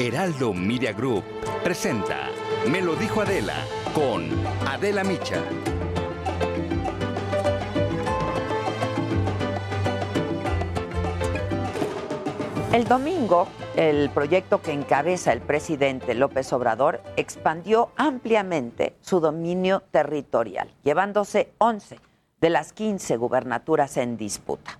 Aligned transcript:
Heraldo 0.00 0.54
Media 0.54 0.94
Group 0.94 1.22
presenta 1.62 2.30
Me 2.70 2.80
lo 2.80 2.96
dijo 2.96 3.20
Adela 3.20 3.66
con 3.94 4.30
Adela 4.66 5.04
Micha. 5.04 5.44
El 12.72 12.84
domingo, 12.84 13.46
el 13.76 14.08
proyecto 14.08 14.62
que 14.62 14.72
encabeza 14.72 15.34
el 15.34 15.42
presidente 15.42 16.14
López 16.14 16.50
Obrador 16.54 17.02
expandió 17.18 17.90
ampliamente 17.96 18.96
su 19.02 19.20
dominio 19.20 19.82
territorial, 19.90 20.70
llevándose 20.82 21.52
11 21.58 22.00
de 22.40 22.48
las 22.48 22.72
15 22.72 23.18
gubernaturas 23.18 23.98
en 23.98 24.16
disputa. 24.16 24.78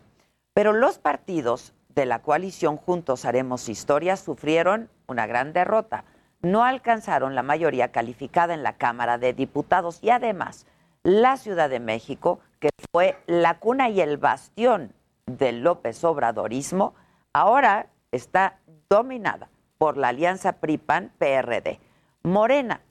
Pero 0.54 0.72
los 0.72 0.98
partidos 0.98 1.74
de 1.94 2.06
la 2.06 2.22
coalición 2.22 2.78
Juntos 2.78 3.26
Haremos 3.26 3.68
Historia 3.68 4.16
sufrieron 4.16 4.88
una 5.10 5.26
gran 5.26 5.52
derrota. 5.52 6.04
No 6.42 6.64
alcanzaron 6.64 7.34
la 7.34 7.42
mayoría 7.42 7.92
calificada 7.92 8.54
en 8.54 8.62
la 8.62 8.78
Cámara 8.78 9.18
de 9.18 9.32
Diputados 9.32 9.98
y 10.02 10.10
además 10.10 10.66
la 11.02 11.36
Ciudad 11.36 11.68
de 11.68 11.80
México, 11.80 12.40
que 12.58 12.70
fue 12.92 13.18
la 13.26 13.58
cuna 13.58 13.88
y 13.88 14.00
el 14.00 14.16
bastión 14.16 14.92
del 15.26 15.62
López 15.62 16.02
Obradorismo, 16.04 16.94
ahora 17.32 17.86
está 18.12 18.58
dominada 18.88 19.48
por 19.78 19.96
la 19.96 20.08
alianza 20.08 20.52
PRI-PAN-PRD. 20.52 21.78
Morena 22.22 22.82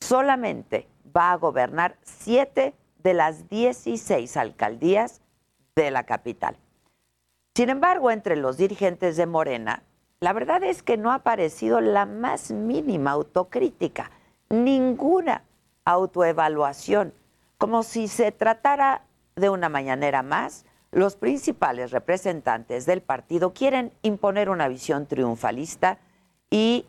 solamente 0.00 0.88
va 1.16 1.32
a 1.32 1.36
gobernar 1.36 1.96
siete 2.02 2.74
de 2.98 3.14
las 3.14 3.48
16 3.48 4.36
alcaldías 4.36 5.22
de 5.76 5.90
la 5.90 6.04
capital. 6.04 6.56
Sin 7.54 7.70
embargo, 7.70 8.10
entre 8.10 8.36
los 8.36 8.56
dirigentes 8.56 9.16
de 9.16 9.26
Morena, 9.26 9.84
la 10.24 10.32
verdad 10.32 10.62
es 10.62 10.82
que 10.82 10.96
no 10.96 11.10
ha 11.12 11.16
aparecido 11.16 11.82
la 11.82 12.06
más 12.06 12.50
mínima 12.50 13.10
autocrítica, 13.10 14.10
ninguna 14.48 15.44
autoevaluación, 15.84 17.12
como 17.58 17.82
si 17.82 18.08
se 18.08 18.32
tratara 18.32 19.02
de 19.36 19.50
una 19.50 19.68
mañanera 19.68 20.22
más 20.22 20.64
los 20.92 21.16
principales 21.16 21.90
representantes 21.90 22.86
del 22.86 23.02
partido 23.02 23.52
quieren 23.52 23.92
imponer 24.00 24.48
una 24.48 24.66
visión 24.66 25.04
triunfalista 25.04 25.98
y 26.48 26.86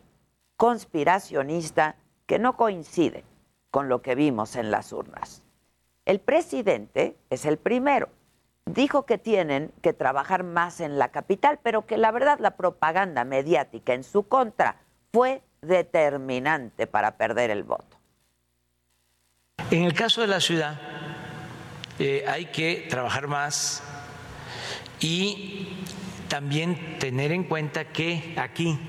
conspiracionista 0.55 1.97
que 2.27 2.39
no 2.39 2.55
coincide 2.55 3.25
con 3.69 3.89
lo 3.89 4.01
que 4.01 4.15
vimos 4.15 4.55
en 4.55 4.71
las 4.71 4.93
urnas. 4.93 5.43
El 6.05 6.21
presidente 6.21 7.17
es 7.29 7.43
el 7.43 7.57
primero. 7.57 8.07
Dijo 8.65 9.05
que 9.05 9.17
tienen 9.19 9.71
que 9.81 9.93
trabajar 9.93 10.43
más 10.43 10.79
en 10.79 10.97
la 10.97 11.09
capital, 11.09 11.59
pero 11.61 11.85
que 11.85 11.97
la 11.97 12.11
verdad 12.11 12.39
la 12.39 12.57
propaganda 12.57 13.23
mediática 13.23 13.93
en 13.93 14.03
su 14.03 14.27
contra 14.27 14.77
fue 15.13 15.43
determinante 15.61 16.87
para 16.87 17.15
perder 17.17 17.51
el 17.51 17.63
voto. 17.63 17.97
En 19.69 19.83
el 19.83 19.93
caso 19.93 20.21
de 20.21 20.27
la 20.27 20.39
ciudad, 20.39 20.79
eh, 21.99 22.25
hay 22.27 22.47
que 22.47 22.87
trabajar 22.89 23.27
más 23.27 23.83
y 24.99 25.83
también 26.27 26.97
tener 26.99 27.31
en 27.31 27.43
cuenta 27.43 27.85
que 27.85 28.35
aquí 28.37 28.79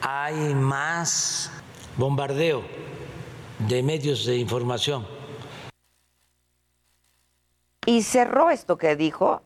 hay 0.00 0.54
más 0.54 1.50
bombardeo 1.96 2.62
de 3.58 3.82
medios 3.82 4.24
de 4.26 4.36
información. 4.36 5.17
Y 7.88 8.02
cerró 8.02 8.50
esto 8.50 8.76
que 8.76 8.96
dijo 8.96 9.40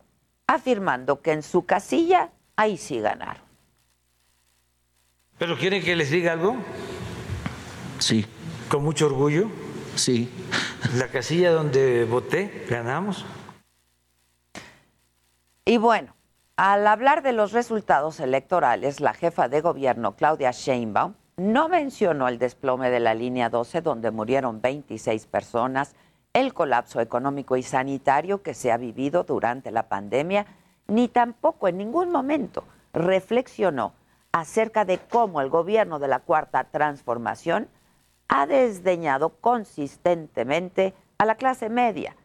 afirmando 0.49 1.23
que 1.23 1.31
en 1.31 1.45
su 1.45 1.65
casilla 1.65 2.33
ahí 2.57 2.77
sí 2.77 2.99
ganaron. 2.99 3.45
¿Pero 5.39 5.57
quieren 5.57 5.81
que 5.81 5.95
les 5.95 6.11
diga 6.11 6.33
algo? 6.33 6.57
Sí. 8.01 8.27
¿Con 8.69 8.83
mucho 8.83 9.07
orgullo? 9.07 9.49
Sí. 9.95 10.29
La 10.97 11.07
casilla 11.07 11.53
donde 11.53 12.05
voté, 12.05 12.67
ganamos. 12.69 13.25
Y 15.65 15.77
bueno, 15.77 16.17
al 16.57 16.89
hablar 16.89 17.23
de 17.23 17.35
los 17.35 17.53
resultados 17.53 18.19
electorales, 18.19 18.99
la 18.99 19.15
jefa 19.15 19.49
de 19.49 19.61
gobierno, 19.61 20.17
Claudia 20.17 20.51
Sheinbaum, 20.51 21.15
no 21.37 21.69
mencionó 21.69 22.27
el 22.27 22.41
desplome 22.41 22.91
de 22.91 22.99
la 22.99 23.15
línea 23.15 23.51
12, 23.51 23.83
donde 23.83 24.11
murieron 24.11 24.61
26 24.61 25.27
personas, 25.27 25.95
el 26.33 26.55
colapso 26.55 27.01
económico 27.01 27.57
y 27.57 27.63
sanitario 27.63 28.43
que 28.43 28.55
se 28.55 28.73
ha 28.73 28.77
vivido 28.77 29.25
durante 29.25 29.71
la 29.71 29.89
pandemia, 29.89 30.47
ni 30.89 31.09
tampoco 31.09 31.69
en 31.69 31.79
ningún 31.79 32.11
momento 32.11 32.65
reflexionó 32.93 33.93
acerca 34.33 34.85
de 34.85 34.99
cómo 34.99 35.41
el 35.41 35.51
gobierno 35.51 35.99
de 35.99 36.09
la 36.09 36.21
Cuarta 36.21 36.65
Transformación 36.65 37.69
ha 38.29 38.47
desdeñado 38.47 39.31
consistentemente 39.41 40.95
a 41.19 41.27
la 41.27 41.35
clase 41.35 41.69
media 41.69 42.17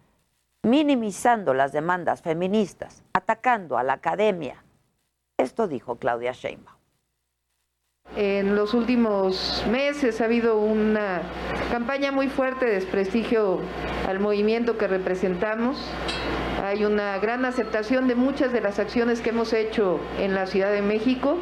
minimizando 0.68 1.54
las 1.54 1.72
demandas 1.72 2.22
feministas, 2.22 3.02
atacando 3.14 3.78
a 3.78 3.84
la 3.84 3.94
academia. 3.94 4.64
Esto 5.38 5.68
dijo 5.68 5.96
Claudia 5.96 6.34
Sheinbaum. 6.34 6.77
En 8.20 8.56
los 8.56 8.74
últimos 8.74 9.64
meses 9.70 10.22
ha 10.22 10.26
habido 10.26 10.58
una 10.58 11.22
campaña 11.70 12.12
muy 12.12 12.30
fuerte 12.30 12.66
de 12.66 12.72
desprestigio 12.72 13.60
al 14.08 14.20
movimiento 14.20 14.76
que 14.76 14.88
representamos. 14.88 15.78
Hay 16.64 16.84
una 16.84 17.20
gran 17.20 17.46
aceptación 17.46 18.08
de 18.08 18.16
muchas 18.16 18.52
de 18.52 18.62
las 18.62 18.80
acciones 18.80 19.22
que 19.22 19.30
hemos 19.30 19.54
hecho 19.54 20.00
en 20.18 20.34
la 20.34 20.48
Ciudad 20.48 20.72
de 20.72 20.82
México. 20.82 21.38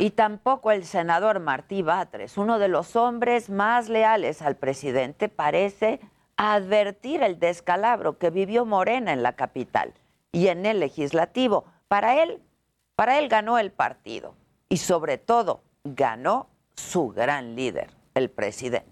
Y 0.00 0.10
tampoco 0.10 0.72
el 0.72 0.84
senador 0.84 1.38
Martí 1.38 1.82
Batres, 1.82 2.38
uno 2.38 2.58
de 2.58 2.66
los 2.66 2.96
hombres 2.96 3.48
más 3.48 3.88
leales 3.88 4.42
al 4.42 4.56
presidente, 4.56 5.28
parece 5.28 6.00
advertir 6.36 7.22
el 7.22 7.38
descalabro 7.38 8.18
que 8.18 8.30
vivió 8.30 8.66
Morena 8.66 9.12
en 9.12 9.22
la 9.22 9.36
capital 9.36 9.94
y 10.32 10.48
en 10.48 10.66
el 10.66 10.80
legislativo. 10.80 11.64
Para 11.86 12.20
él, 12.24 12.42
para 12.96 13.18
él 13.18 13.28
ganó 13.28 13.58
el 13.58 13.70
partido 13.70 14.34
y 14.68 14.78
sobre 14.78 15.18
todo 15.18 15.62
ganó 15.84 16.48
su 16.74 17.08
gran 17.10 17.54
líder, 17.54 17.90
el 18.14 18.30
presidente. 18.30 18.90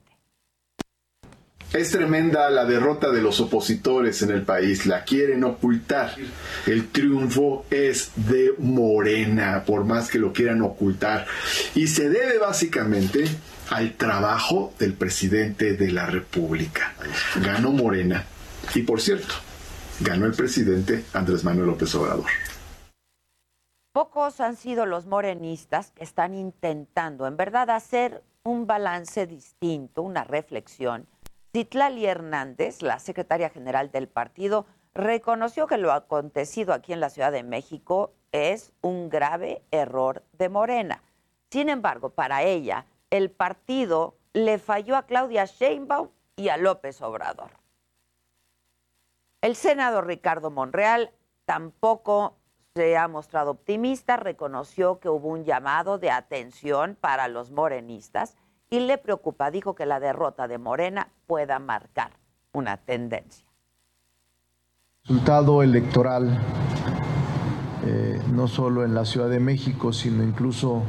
Es 1.72 1.90
tremenda 1.90 2.48
la 2.50 2.66
derrota 2.66 3.10
de 3.10 3.20
los 3.20 3.40
opositores 3.40 4.22
en 4.22 4.30
el 4.30 4.42
país, 4.42 4.86
la 4.86 5.02
quieren 5.02 5.42
ocultar. 5.42 6.14
El 6.66 6.88
triunfo 6.90 7.66
es 7.68 8.12
de 8.14 8.54
Morena, 8.58 9.64
por 9.66 9.84
más 9.84 10.08
que 10.08 10.20
lo 10.20 10.32
quieran 10.32 10.62
ocultar. 10.62 11.26
Y 11.74 11.88
se 11.88 12.08
debe 12.08 12.38
básicamente 12.38 13.24
al 13.70 13.94
trabajo 13.94 14.72
del 14.78 14.92
presidente 14.92 15.72
de 15.72 15.90
la 15.90 16.06
República. 16.06 16.94
Ganó 17.42 17.72
Morena. 17.72 18.24
Y 18.72 18.82
por 18.82 19.00
cierto, 19.00 19.34
ganó 19.98 20.26
el 20.26 20.32
presidente 20.32 21.06
Andrés 21.12 21.42
Manuel 21.42 21.66
López 21.66 21.92
Obrador. 21.96 22.30
Pocos 23.94 24.40
han 24.40 24.56
sido 24.56 24.86
los 24.86 25.06
morenistas 25.06 25.92
que 25.92 26.02
están 26.02 26.34
intentando 26.34 27.28
en 27.28 27.36
verdad 27.36 27.70
hacer 27.70 28.24
un 28.42 28.66
balance 28.66 29.28
distinto, 29.28 30.02
una 30.02 30.24
reflexión 30.24 31.06
Citlali 31.52 32.04
Hernández, 32.04 32.82
la 32.82 32.98
secretaria 32.98 33.50
general 33.50 33.92
del 33.92 34.08
partido, 34.08 34.66
reconoció 34.94 35.68
que 35.68 35.78
lo 35.78 35.92
acontecido 35.92 36.74
aquí 36.74 36.92
en 36.92 36.98
la 36.98 37.08
Ciudad 37.08 37.30
de 37.30 37.44
México 37.44 38.10
es 38.32 38.72
un 38.80 39.10
grave 39.10 39.62
error 39.70 40.24
de 40.32 40.48
Morena. 40.48 41.04
Sin 41.48 41.68
embargo, 41.68 42.10
para 42.10 42.42
ella, 42.42 42.86
el 43.10 43.30
partido 43.30 44.16
le 44.32 44.58
falló 44.58 44.96
a 44.96 45.06
Claudia 45.06 45.44
Sheinbaum 45.44 46.08
y 46.34 46.48
a 46.48 46.56
López 46.56 47.00
Obrador. 47.00 47.52
El 49.40 49.54
senador 49.54 50.08
Ricardo 50.08 50.50
Monreal 50.50 51.12
tampoco 51.44 52.34
se 52.76 52.96
ha 52.96 53.06
mostrado 53.06 53.52
optimista, 53.52 54.16
reconoció 54.16 54.98
que 54.98 55.08
hubo 55.08 55.28
un 55.28 55.44
llamado 55.44 55.98
de 55.98 56.10
atención 56.10 56.98
para 57.00 57.28
los 57.28 57.52
morenistas 57.52 58.34
y 58.68 58.80
le 58.80 58.98
preocupa, 58.98 59.52
dijo 59.52 59.76
que 59.76 59.86
la 59.86 60.00
derrota 60.00 60.48
de 60.48 60.58
Morena 60.58 61.06
pueda 61.28 61.60
marcar 61.60 62.10
una 62.52 62.76
tendencia. 62.78 63.46
El 65.04 65.10
resultado 65.10 65.62
electoral 65.62 66.36
eh, 67.86 68.20
no 68.32 68.48
solo 68.48 68.84
en 68.84 68.92
la 68.92 69.04
Ciudad 69.04 69.28
de 69.28 69.38
México, 69.38 69.92
sino 69.92 70.24
incluso 70.24 70.82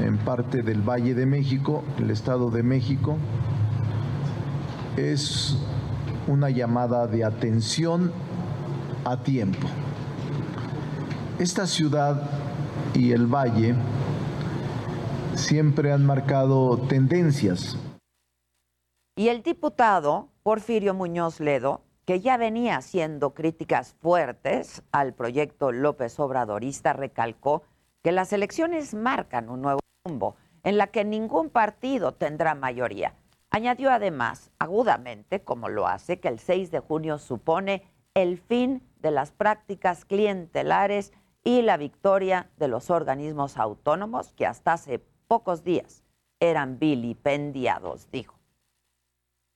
en 0.00 0.18
parte 0.18 0.62
del 0.62 0.82
Valle 0.82 1.14
de 1.14 1.24
México, 1.24 1.84
el 1.98 2.10
Estado 2.10 2.50
de 2.50 2.64
México, 2.64 3.16
es 4.96 5.56
una 6.26 6.50
llamada 6.50 7.06
de 7.06 7.24
atención 7.24 8.10
a 9.04 9.18
tiempo. 9.18 9.68
Esta 11.40 11.66
ciudad 11.66 12.20
y 12.92 13.12
el 13.12 13.26
valle 13.26 13.74
siempre 15.34 15.90
han 15.90 16.04
marcado 16.04 16.76
tendencias. 16.86 17.78
Y 19.16 19.28
el 19.28 19.42
diputado 19.42 20.28
Porfirio 20.42 20.92
Muñoz 20.92 21.40
Ledo, 21.40 21.80
que 22.04 22.20
ya 22.20 22.36
venía 22.36 22.76
haciendo 22.76 23.32
críticas 23.32 23.94
fuertes 24.02 24.82
al 24.92 25.14
proyecto 25.14 25.72
López 25.72 26.20
Obradorista, 26.20 26.92
recalcó 26.92 27.62
que 28.02 28.12
las 28.12 28.34
elecciones 28.34 28.92
marcan 28.92 29.48
un 29.48 29.62
nuevo 29.62 29.80
rumbo 30.04 30.36
en 30.62 30.76
la 30.76 30.88
que 30.88 31.06
ningún 31.06 31.48
partido 31.48 32.12
tendrá 32.12 32.54
mayoría. 32.54 33.14
Añadió 33.48 33.90
además, 33.92 34.50
agudamente, 34.58 35.40
como 35.40 35.70
lo 35.70 35.88
hace, 35.88 36.20
que 36.20 36.28
el 36.28 36.38
6 36.38 36.70
de 36.70 36.80
junio 36.80 37.16
supone 37.16 37.84
el 38.12 38.36
fin 38.36 38.82
de 39.00 39.10
las 39.10 39.32
prácticas 39.32 40.04
clientelares 40.04 41.14
y 41.44 41.62
la 41.62 41.76
victoria 41.76 42.50
de 42.56 42.68
los 42.68 42.90
organismos 42.90 43.56
autónomos 43.56 44.32
que 44.32 44.46
hasta 44.46 44.74
hace 44.74 44.98
pocos 45.26 45.64
días 45.64 46.02
eran 46.40 46.78
vilipendiados, 46.78 48.10
dijo. 48.10 48.38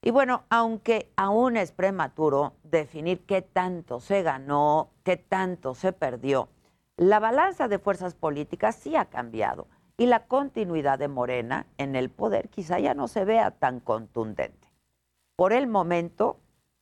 Y 0.02 0.10
bueno, 0.10 0.44
aunque 0.50 1.10
aún 1.16 1.56
es 1.56 1.72
prematuro 1.72 2.52
definir 2.62 3.24
qué 3.24 3.40
tanto 3.40 4.00
se 4.00 4.22
ganó, 4.22 4.90
qué 5.02 5.16
tanto 5.16 5.74
se 5.74 5.92
perdió, 5.92 6.48
la 6.96 7.20
balanza 7.20 7.68
de 7.68 7.78
fuerzas 7.78 8.14
políticas 8.14 8.76
sí 8.76 8.96
ha 8.96 9.06
cambiado 9.06 9.66
y 9.96 10.06
la 10.06 10.26
continuidad 10.26 10.98
de 10.98 11.08
Morena 11.08 11.66
en 11.78 11.96
el 11.96 12.10
poder 12.10 12.50
quizá 12.50 12.78
ya 12.78 12.94
no 12.94 13.08
se 13.08 13.24
vea 13.24 13.50
tan 13.52 13.80
contundente. 13.80 14.68
Por 15.36 15.52
el 15.52 15.66
momento, 15.66 16.38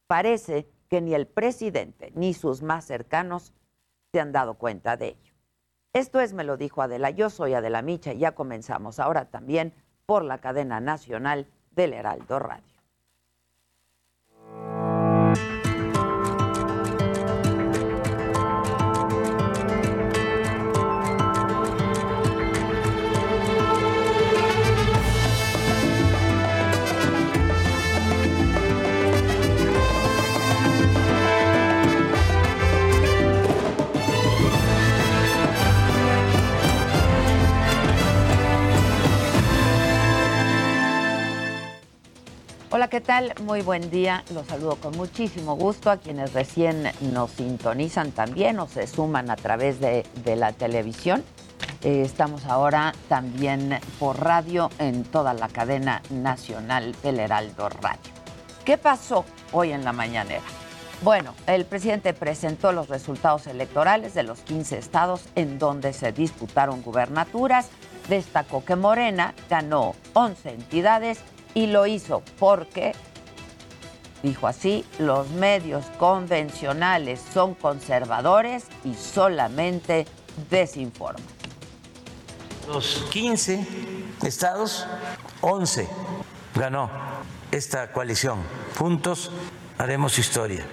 parece 0.06 0.68
que 0.88 1.00
ni 1.00 1.14
el 1.14 1.26
presidente 1.26 2.12
ni 2.14 2.34
sus 2.34 2.62
más 2.62 2.84
cercanos 2.84 3.54
se 4.12 4.20
han 4.20 4.30
dado 4.30 4.54
cuenta 4.54 4.98
de 4.98 5.08
ello. 5.08 5.32
Esto 5.94 6.20
es, 6.20 6.34
me 6.34 6.44
lo 6.44 6.58
dijo 6.58 6.82
Adela, 6.82 7.10
yo 7.10 7.30
soy 7.30 7.54
Adela 7.54 7.80
Micha 7.80 8.12
y 8.12 8.18
ya 8.18 8.32
comenzamos 8.32 8.98
ahora 8.98 9.24
también 9.30 9.72
por 10.04 10.22
la 10.22 10.38
cadena 10.38 10.80
nacional 10.80 11.46
del 11.70 11.94
Heraldo 11.94 12.38
Radio. 12.38 12.71
Hola, 42.74 42.88
¿qué 42.88 43.02
tal? 43.02 43.34
Muy 43.42 43.60
buen 43.60 43.90
día. 43.90 44.24
Los 44.32 44.46
saludo 44.46 44.76
con 44.76 44.96
muchísimo 44.96 45.56
gusto 45.56 45.90
a 45.90 45.98
quienes 45.98 46.32
recién 46.32 46.90
nos 47.12 47.32
sintonizan 47.32 48.12
también 48.12 48.58
o 48.60 48.66
se 48.66 48.86
suman 48.86 49.28
a 49.30 49.36
través 49.36 49.78
de, 49.78 50.06
la 50.24 50.54
televisión. 50.54 51.22
Eh, 51.82 52.00
estamos 52.00 52.46
ahora 52.46 52.94
también 53.10 53.78
por 53.98 54.24
radio 54.24 54.70
en 54.78 55.04
toda 55.04 55.34
la 55.34 55.48
cadena 55.48 56.00
nacional 56.08 56.96
del 57.02 57.20
Heraldo 57.20 57.68
Radio. 57.68 58.10
¿Qué 58.64 58.78
pasó 58.78 59.26
hoy 59.52 59.72
en 59.72 59.84
la 59.84 59.92
mañanera? 59.92 60.40
Bueno, 61.02 61.34
el 61.46 61.66
presidente 61.66 62.14
presentó 62.14 62.72
los 62.72 62.88
resultados 62.88 63.46
electorales 63.48 64.14
de 64.14 64.22
los 64.22 64.40
15 64.40 64.78
estados 64.78 65.24
en 65.34 65.58
donde 65.58 65.92
se 65.92 66.12
disputaron 66.12 66.80
gubernaturas. 66.80 67.68
Destacó 68.08 68.64
que 68.64 68.76
Morena 68.76 69.34
ganó 69.50 69.94
11 70.14 70.48
entidades 70.48 71.18
y 71.54 71.66
lo 71.66 71.86
hizo 71.86 72.22
porque, 72.38 72.94
dijo 74.22 74.46
así, 74.46 74.84
los 74.98 75.28
medios 75.30 75.86
convencionales 75.98 77.20
son 77.32 77.54
conservadores 77.54 78.64
y 78.84 78.94
solamente 78.94 80.06
desinforman. 80.50 81.22
Los 82.68 83.04
15 83.10 83.66
estados, 84.22 84.86
11 85.40 85.88
ganó 86.54 86.90
esta 87.50 87.92
coalición. 87.92 88.38
Juntos 88.78 89.30
haremos 89.78 90.18
historia. 90.18 90.64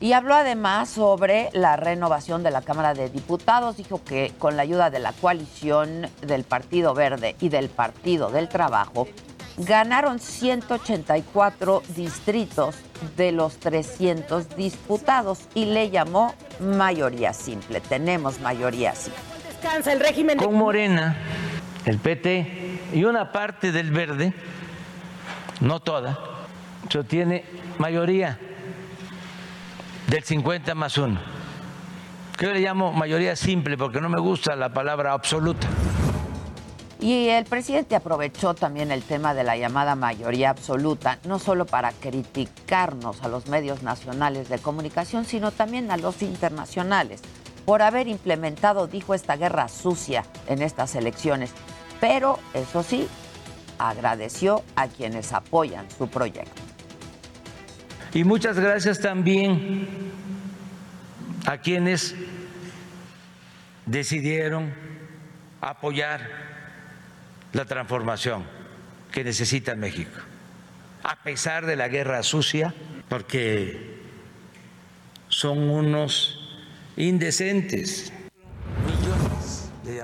Y 0.00 0.14
habló 0.14 0.34
además 0.34 0.88
sobre 0.88 1.50
la 1.52 1.76
renovación 1.76 2.42
de 2.42 2.50
la 2.50 2.62
Cámara 2.62 2.94
de 2.94 3.10
Diputados. 3.10 3.76
Dijo 3.76 4.02
que 4.02 4.32
con 4.38 4.56
la 4.56 4.62
ayuda 4.62 4.88
de 4.88 4.98
la 4.98 5.12
coalición 5.12 6.08
del 6.22 6.44
Partido 6.44 6.94
Verde 6.94 7.36
y 7.38 7.50
del 7.50 7.68
Partido 7.68 8.30
del 8.30 8.48
Trabajo 8.48 9.06
ganaron 9.60 10.18
184 10.18 11.82
distritos 11.94 12.76
de 13.16 13.32
los 13.32 13.58
300 13.58 14.56
disputados 14.56 15.40
y 15.54 15.66
le 15.66 15.90
llamó 15.90 16.34
mayoría 16.60 17.32
simple. 17.32 17.80
Tenemos 17.80 18.40
mayoría 18.40 18.94
simple. 18.94 19.20
Descansa 19.48 19.92
el 19.92 20.00
régimen 20.00 20.38
Con 20.38 20.54
Morena, 20.54 21.16
el 21.84 21.98
PT 21.98 22.80
y 22.94 23.04
una 23.04 23.32
parte 23.32 23.72
del 23.72 23.90
Verde, 23.90 24.32
no 25.60 25.80
toda, 25.80 26.18
tiene 27.06 27.44
mayoría 27.78 28.38
del 30.08 30.24
50 30.24 30.74
más 30.74 30.96
1. 30.98 31.20
Que 32.36 32.46
yo 32.46 32.52
le 32.52 32.60
llamo 32.60 32.92
mayoría 32.92 33.36
simple 33.36 33.76
porque 33.76 34.00
no 34.00 34.08
me 34.08 34.18
gusta 34.18 34.56
la 34.56 34.72
palabra 34.72 35.12
absoluta. 35.12 35.68
Y 37.00 37.28
el 37.28 37.46
presidente 37.46 37.96
aprovechó 37.96 38.52
también 38.52 38.90
el 38.90 39.02
tema 39.02 39.32
de 39.32 39.42
la 39.42 39.56
llamada 39.56 39.94
mayoría 39.94 40.50
absoluta, 40.50 41.18
no 41.24 41.38
solo 41.38 41.64
para 41.64 41.92
criticarnos 41.92 43.22
a 43.22 43.28
los 43.28 43.46
medios 43.46 43.82
nacionales 43.82 44.50
de 44.50 44.58
comunicación, 44.58 45.24
sino 45.24 45.50
también 45.50 45.90
a 45.90 45.96
los 45.96 46.20
internacionales, 46.20 47.22
por 47.64 47.80
haber 47.80 48.06
implementado, 48.06 48.86
dijo, 48.86 49.14
esta 49.14 49.36
guerra 49.36 49.68
sucia 49.68 50.24
en 50.46 50.60
estas 50.60 50.94
elecciones. 50.94 51.52
Pero, 52.02 52.38
eso 52.52 52.82
sí, 52.82 53.08
agradeció 53.78 54.62
a 54.76 54.86
quienes 54.88 55.32
apoyan 55.32 55.90
su 55.90 56.06
proyecto. 56.08 56.60
Y 58.12 58.24
muchas 58.24 58.58
gracias 58.58 59.00
también 59.00 59.88
a 61.46 61.56
quienes 61.56 62.14
decidieron 63.86 64.74
apoyar 65.62 66.49
la 67.52 67.64
transformación 67.64 68.44
que 69.12 69.24
necesita 69.24 69.74
México, 69.74 70.20
a 71.02 71.16
pesar 71.16 71.66
de 71.66 71.76
la 71.76 71.88
guerra 71.88 72.22
sucia, 72.22 72.74
porque 73.08 73.98
son 75.28 75.70
unos 75.70 76.38
indecentes. 76.96 78.12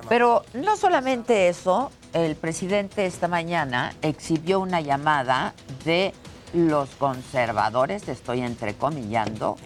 Pero 0.08 0.44
no 0.54 0.76
solamente 0.76 1.48
eso, 1.48 1.92
el 2.12 2.34
presidente 2.36 3.06
esta 3.06 3.28
mañana 3.28 3.94
exhibió 4.02 4.60
una 4.60 4.80
llamada 4.80 5.54
de 5.84 6.12
los 6.52 6.90
conservadores, 6.90 8.08
estoy 8.08 8.40
entrecomillando, 8.40 9.56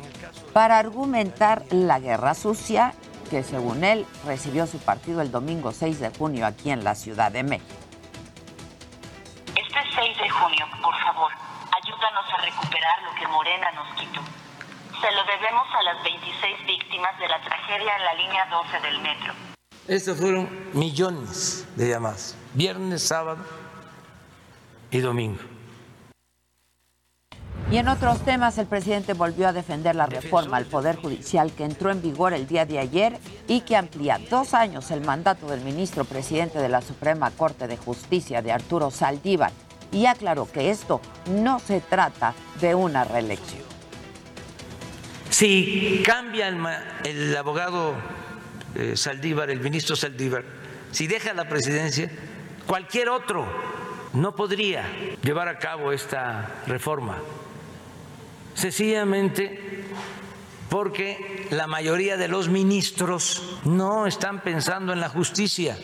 para 0.52 0.78
argumentar 0.78 1.64
la 1.70 2.00
guerra 2.00 2.34
sucia 2.34 2.94
que 3.30 3.44
según 3.44 3.84
él 3.84 4.06
recibió 4.26 4.66
su 4.66 4.78
partido 4.78 5.22
el 5.22 5.30
domingo 5.30 5.72
6 5.72 6.00
de 6.00 6.10
junio 6.10 6.44
aquí 6.44 6.70
en 6.70 6.82
la 6.82 6.96
Ciudad 6.96 7.30
de 7.30 7.44
México. 7.44 7.72
Este 9.54 9.80
6 9.94 10.18
de 10.18 10.28
junio, 10.28 10.66
por 10.82 10.94
favor, 11.00 11.30
ayúdanos 11.80 12.24
a 12.36 12.42
recuperar 12.42 13.02
lo 13.04 13.14
que 13.14 13.26
Morena 13.28 13.70
nos 13.70 13.94
quitó. 13.94 14.20
Se 15.00 15.10
lo 15.12 15.24
debemos 15.24 15.66
a 15.72 15.82
las 15.82 16.02
26 16.02 16.66
víctimas 16.66 17.18
de 17.18 17.28
la 17.28 17.40
tragedia 17.40 17.96
en 17.96 18.04
la 18.04 18.14
línea 18.14 18.46
12 18.46 18.80
del 18.80 19.00
metro. 19.00 19.32
Estos 19.86 20.18
fueron 20.18 20.48
millones 20.74 21.66
de 21.76 21.88
llamadas, 21.88 22.36
viernes, 22.52 23.06
sábado 23.06 23.44
y 24.90 24.98
domingo. 24.98 25.49
Y 27.70 27.76
en 27.76 27.86
otros 27.86 28.24
temas, 28.24 28.58
el 28.58 28.66
presidente 28.66 29.12
volvió 29.12 29.46
a 29.46 29.52
defender 29.52 29.94
la 29.94 30.06
reforma 30.06 30.56
al 30.56 30.64
Poder 30.64 30.96
Judicial 30.96 31.52
que 31.52 31.64
entró 31.64 31.92
en 31.92 32.02
vigor 32.02 32.32
el 32.32 32.48
día 32.48 32.66
de 32.66 32.80
ayer 32.80 33.16
y 33.46 33.60
que 33.60 33.76
amplía 33.76 34.18
dos 34.28 34.54
años 34.54 34.90
el 34.90 35.02
mandato 35.02 35.46
del 35.46 35.60
ministro 35.60 36.04
presidente 36.04 36.58
de 36.58 36.68
la 36.68 36.82
Suprema 36.82 37.30
Corte 37.30 37.68
de 37.68 37.76
Justicia 37.76 38.42
de 38.42 38.50
Arturo 38.50 38.90
Saldívar 38.90 39.52
y 39.92 40.06
aclaró 40.06 40.50
que 40.50 40.70
esto 40.70 41.00
no 41.30 41.60
se 41.60 41.80
trata 41.80 42.34
de 42.60 42.74
una 42.74 43.04
reelección. 43.04 43.62
Si 45.28 46.02
cambia 46.04 46.48
el, 46.48 47.36
abogado 47.36 47.94
eh, 48.74 48.96
Saldívar, 48.96 49.48
el 49.48 49.60
ministro 49.60 49.94
Saldívar, 49.94 50.42
si 50.90 51.06
deja 51.06 51.34
la 51.34 51.48
presidencia, 51.48 52.10
cualquier 52.66 53.10
otro 53.10 53.46
no 54.12 54.34
podría 54.34 54.84
llevar 55.22 55.46
a 55.46 55.58
cabo 55.58 55.92
esta 55.92 56.50
reforma. 56.66 57.18
Sencillamente 58.54 59.84
porque 60.68 61.46
la 61.50 61.66
mayoría 61.66 62.16
de 62.16 62.28
los 62.28 62.48
ministros 62.48 63.58
no 63.64 64.06
están 64.06 64.40
pensando 64.42 64.92
en 64.92 65.00
la 65.00 65.08
justicia. 65.08 65.76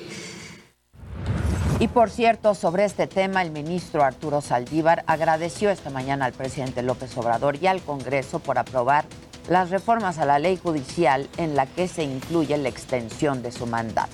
Y 1.78 1.88
por 1.88 2.08
cierto, 2.08 2.54
sobre 2.54 2.86
este 2.86 3.06
tema, 3.06 3.42
el 3.42 3.50
ministro 3.50 4.02
Arturo 4.02 4.40
Saldívar 4.40 5.04
agradeció 5.06 5.68
esta 5.68 5.90
mañana 5.90 6.24
al 6.24 6.32
presidente 6.32 6.82
López 6.82 7.14
Obrador 7.18 7.56
y 7.60 7.66
al 7.66 7.82
Congreso 7.82 8.38
por 8.38 8.58
aprobar 8.58 9.04
las 9.48 9.70
reformas 9.70 10.18
a 10.18 10.24
la 10.24 10.38
ley 10.38 10.56
judicial 10.56 11.28
en 11.36 11.54
la 11.54 11.66
que 11.66 11.86
se 11.86 12.02
incluye 12.02 12.56
la 12.56 12.70
extensión 12.70 13.42
de 13.42 13.52
su 13.52 13.66
mandato. 13.66 14.10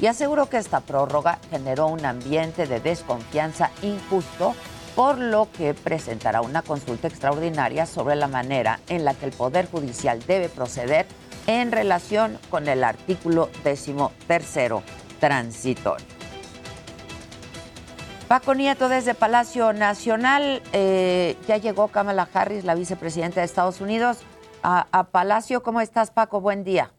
Y 0.00 0.06
aseguró 0.06 0.48
que 0.48 0.58
esta 0.58 0.80
prórroga 0.80 1.38
generó 1.50 1.86
un 1.86 2.04
ambiente 2.04 2.66
de 2.66 2.78
desconfianza 2.78 3.70
injusto, 3.82 4.54
por 4.98 5.16
lo 5.16 5.46
que 5.56 5.74
presentará 5.74 6.40
una 6.40 6.62
consulta 6.62 7.06
extraordinaria 7.06 7.86
sobre 7.86 8.16
la 8.16 8.26
manera 8.26 8.80
en 8.88 9.04
la 9.04 9.14
que 9.14 9.26
el 9.26 9.30
Poder 9.30 9.66
Judicial 9.66 10.18
debe 10.26 10.48
proceder 10.48 11.06
en 11.46 11.70
relación 11.70 12.36
con 12.50 12.66
el 12.66 12.82
artículo 12.82 13.48
décimo 13.62 14.10
tercero 14.26 14.82
transitorio. 15.20 16.04
Paco 18.26 18.56
Nieto 18.56 18.88
desde 18.88 19.14
Palacio 19.14 19.72
Nacional. 19.72 20.62
Eh, 20.72 21.36
ya 21.46 21.58
llegó 21.58 21.86
Kamala 21.92 22.26
Harris, 22.34 22.64
la 22.64 22.74
vicepresidenta 22.74 23.38
de 23.38 23.46
Estados 23.46 23.80
Unidos, 23.80 24.26
a, 24.64 24.88
a, 24.90 25.04
Palacio. 25.12 25.62
¿Cómo 25.62 25.80
estás, 25.80 26.10
Paco? 26.10 26.40
Buen 26.40 26.64
día. 26.64 26.90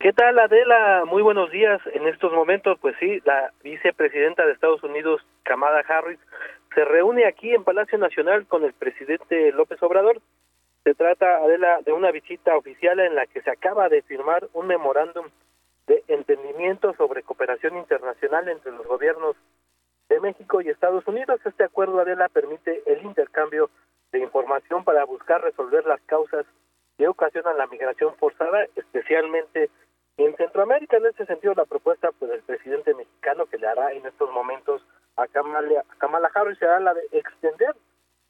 ¿Qué 0.00 0.14
tal, 0.14 0.38
Adela? 0.38 1.04
Muy 1.06 1.22
buenos 1.22 1.50
días. 1.50 1.78
En 1.92 2.06
estos 2.08 2.32
momentos, 2.32 2.78
pues 2.80 2.96
sí, 2.98 3.20
la 3.26 3.52
vicepresidenta 3.62 4.46
de 4.46 4.52
Estados 4.52 4.82
Unidos, 4.82 5.20
Kamala 5.42 5.84
Harris, 5.86 6.18
se 6.74 6.84
reúne 6.84 7.26
aquí 7.26 7.54
en 7.54 7.64
Palacio 7.64 7.98
Nacional 7.98 8.46
con 8.46 8.64
el 8.64 8.72
presidente 8.72 9.52
López 9.52 9.82
Obrador. 9.82 10.20
Se 10.82 10.94
trata, 10.94 11.36
Adela, 11.36 11.80
de 11.84 11.92
una 11.92 12.10
visita 12.10 12.56
oficial 12.56 12.98
en 13.00 13.14
la 13.14 13.26
que 13.26 13.40
se 13.42 13.50
acaba 13.50 13.88
de 13.88 14.02
firmar 14.02 14.48
un 14.52 14.66
memorándum 14.66 15.26
de 15.86 16.02
entendimiento 16.08 16.92
sobre 16.94 17.22
cooperación 17.22 17.76
internacional 17.76 18.48
entre 18.48 18.72
los 18.72 18.86
gobiernos 18.86 19.36
de 20.08 20.20
México 20.20 20.60
y 20.60 20.68
Estados 20.68 21.06
Unidos. 21.06 21.40
Este 21.44 21.64
acuerdo, 21.64 22.00
Adela, 22.00 22.28
permite 22.28 22.82
el 22.86 23.02
intercambio 23.04 23.70
de 24.12 24.18
información 24.18 24.84
para 24.84 25.04
buscar 25.04 25.42
resolver 25.42 25.86
las 25.86 26.00
causas 26.02 26.44
que 26.98 27.08
ocasionan 27.08 27.56
la 27.56 27.66
migración 27.66 28.14
forzada, 28.16 28.66
especialmente 28.76 29.70
en 30.16 30.36
Centroamérica. 30.36 30.96
En 30.96 31.06
ese 31.06 31.24
sentido, 31.26 31.54
la 31.54 31.64
propuesta 31.64 32.10
pues, 32.18 32.30
del 32.30 32.42
presidente 32.42 32.94
mexicano 32.94 33.46
que 33.46 33.58
le 33.58 33.66
hará 33.66 33.92
en 33.92 34.04
estos 34.06 34.30
momentos 34.32 34.84
a 35.16 35.26
Kamala, 35.28 35.80
a 35.80 35.98
Kamala 35.98 36.30
Harris 36.34 36.58
será 36.58 36.80
la 36.80 36.94
de 36.94 37.02
extender 37.12 37.74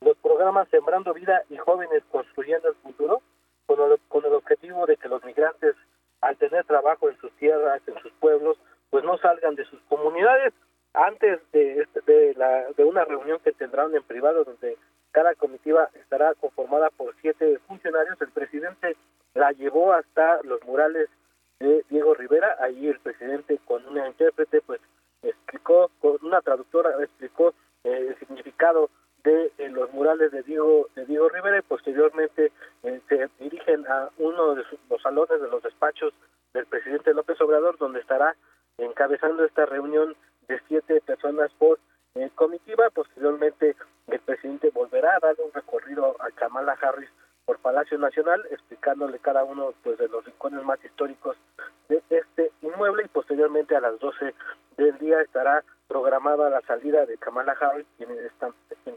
los 0.01 0.17
programas 0.19 0.69
Sembrando 0.69 1.15
Vida 1.15 1.43
y 1.49 1.57
Jóvenes 1.57 2.03
Construyendo 2.11 2.69
el 2.69 2.75
Futuro, 2.77 3.23
con 3.67 3.81
el, 3.81 3.99
con 4.09 4.25
el 4.25 4.35
objetivo 4.35 4.87
de 4.87 4.97
que 4.97 5.09
los 5.09 5.25
migrantes, 5.25 5.75
al 6.21 6.37
tener 6.37 6.65
trabajo 6.65 7.09
en 7.09 7.19
sus 7.19 7.33
tierras, 7.37 7.81
en 7.87 7.99
sus 8.01 8.13
pueblos, 8.15 8.59
pues 8.91 9.05
no 9.05 9.17
salgan 9.19 9.55
de 9.55 9.65
sus 9.65 9.81
comunidades. 9.89 10.53
Antes 10.93 11.41
de, 11.53 11.81
este, 11.81 12.01
de, 12.03 12.35
la, 12.35 12.71
de 12.77 12.85
una 12.85 13.05
reunión 13.05 13.41
que 13.43 13.53
tendrán 13.53 13.95
en 13.95 14.03
privado 14.05 14.45
donde 14.45 14.77
cada 15.11 15.35
comitiva 15.35 15.89
estará 15.95 16.35
conformada 16.35 16.91
por 16.91 17.15
siete 17.21 17.59
funcionarios, 17.67 18.21
el 18.21 18.31
presidente 18.31 18.97
la 19.35 19.53
llevó 19.53 19.93
hasta 19.93 20.41
los 20.43 20.63
murales 20.65 21.09
de 21.61 21.85
Diego 21.89 22.15
Rivera, 22.15 22.57
ahí 22.61 22.89
el 22.89 23.01
presidente 23.01 23.59
con 23.65 23.87
una 23.87 24.07
intérprete 24.07 24.61
pues 24.61 24.81
explicó, 25.25 25.91
una 26.23 26.41
traductora 26.41 26.91
explicó 27.03 27.55
eh, 27.85 28.09
el 28.09 28.19
significado 28.19 28.91
de 29.23 29.53
eh, 29.59 29.69
los 29.71 29.93
murales 29.93 30.31
de 30.33 30.43
Diego 30.43 30.89
de 30.95 31.07
Diego 31.07 31.29
Rivera 31.29 31.59
y 31.59 31.63
posteriormente 31.63 32.53
eh, 32.83 33.01
se 33.09 33.29
dirigen 33.39 33.87
a 33.87 34.11
uno 34.19 34.55
de 34.55 34.65
sus, 34.65 34.79
los 34.91 35.01
salones 35.03 35.41
de 35.41 35.49
los 35.49 35.63
despachos 35.63 36.13
del 36.53 36.67
presidente 36.67 37.15
López 37.15 37.41
Obrador 37.41 37.79
donde 37.79 38.01
estará 38.01 38.37
encabezando 38.79 39.45
esta 39.45 39.67
reunión 39.67 40.15
de 40.49 40.61
siete 40.69 41.01
personas 41.01 41.51
por 41.59 41.79
comitiva. 42.35 42.91
Posteriormente, 42.91 43.77
el 44.09 44.21
presidente 44.21 44.71
volverá 44.71 45.17
a 45.17 45.21
dar 45.21 45.37
un 45.45 45.53
recorrido 45.53 46.17
a 46.21 46.31
Kamala 46.33 46.77
Harris 46.81 47.11
por 47.45 47.59
Palacio 47.59 47.99
Nacional, 47.99 48.43
explicándole 48.51 49.19
cada 49.19 49.45
uno 49.45 49.75
pues, 49.83 49.99
de 49.99 50.09
los 50.09 50.25
rincones 50.25 50.65
más 50.65 50.83
históricos 50.85 51.37
de 51.89 52.03
este 52.11 52.53
inmueble 52.63 53.05
y 53.05 53.09
posteriormente 53.09 53.77
a 53.77 53.81
las 53.81 53.99
12 53.99 54.35
del 54.77 54.99
día 54.99 55.21
estará 55.21 55.63
programada 55.89 56.49
la 56.51 56.61
salida 56.63 57.05
de 57.07 57.19
Kamala 57.19 57.57
Harris, 57.61 57.87
quien, 57.97 58.11
está, 58.19 58.51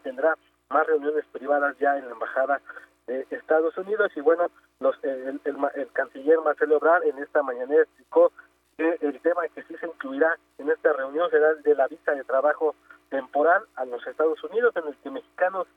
tendrá 0.03 0.37
más 0.69 0.87
reuniones 0.87 1.25
privadas 1.31 1.77
ya 1.79 1.97
en 1.97 2.05
la 2.05 2.11
Embajada 2.11 2.61
de 3.07 3.25
Estados 3.29 3.77
Unidos. 3.77 4.11
Y 4.15 4.21
bueno, 4.21 4.49
los, 4.79 4.95
el, 5.03 5.41
el, 5.43 5.57
el 5.75 5.91
canciller 5.91 6.39
Marcelo 6.39 6.77
Ebrard 6.77 7.03
en 7.05 7.17
esta 7.19 7.43
mañana 7.43 7.75
explicó 7.75 8.31
que 8.77 8.97
el 9.01 9.19
tema 9.21 9.47
que 9.49 9.63
sí 9.63 9.75
se 9.79 9.87
incluirá 9.87 10.37
en 10.57 10.69
esta 10.69 10.93
reunión 10.93 11.29
será 11.29 11.51
el 11.51 11.63
de 11.63 11.75
la 11.75 11.87
visa 11.87 12.11
de 12.11 12.23
trabajo 12.23 12.75
temporal 13.09 13.63
a 13.75 13.85
los 13.85 14.05
Estados 14.05 14.43
Unidos, 14.43 14.75
en 14.75 14.87
el 14.87 14.97
que 14.97 15.09
mexicanos 15.09 15.67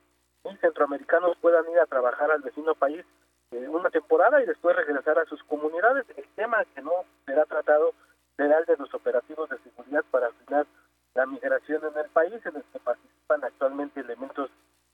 y 0.44 0.56
centroamericanos 0.56 1.36
puedan 1.40 1.68
ir 1.70 1.78
a 1.78 1.86
trabajar 1.86 2.30
al 2.30 2.42
vecino 2.42 2.74
país 2.74 3.04
eh, 3.52 3.68
una 3.68 3.90
temporada 3.90 4.42
y 4.42 4.46
después 4.46 4.76
regresar 4.76 5.18
a 5.18 5.26
sus 5.26 5.42
comunidades. 5.44 6.06
El 6.16 6.26
tema 6.36 6.64
que 6.74 6.82
no 6.82 6.92
será 7.26 7.44
tratado 7.46 7.92
será 8.36 8.58
el 8.58 8.64
de 8.64 8.76
los 8.76 8.92
operativos 8.94 9.50
de 9.50 9.58
seguridad 9.58 10.04
para 10.10 10.30
frenar 10.30 10.66
la 11.14 11.26
migración 11.26 11.82
en 11.84 11.98
el 11.98 12.10
país, 12.10 12.34
en 12.46 12.56
el 12.56 12.64
que 12.72 12.78
participan 12.78 13.44
actualmente 13.44 14.00
elementos 14.00 14.50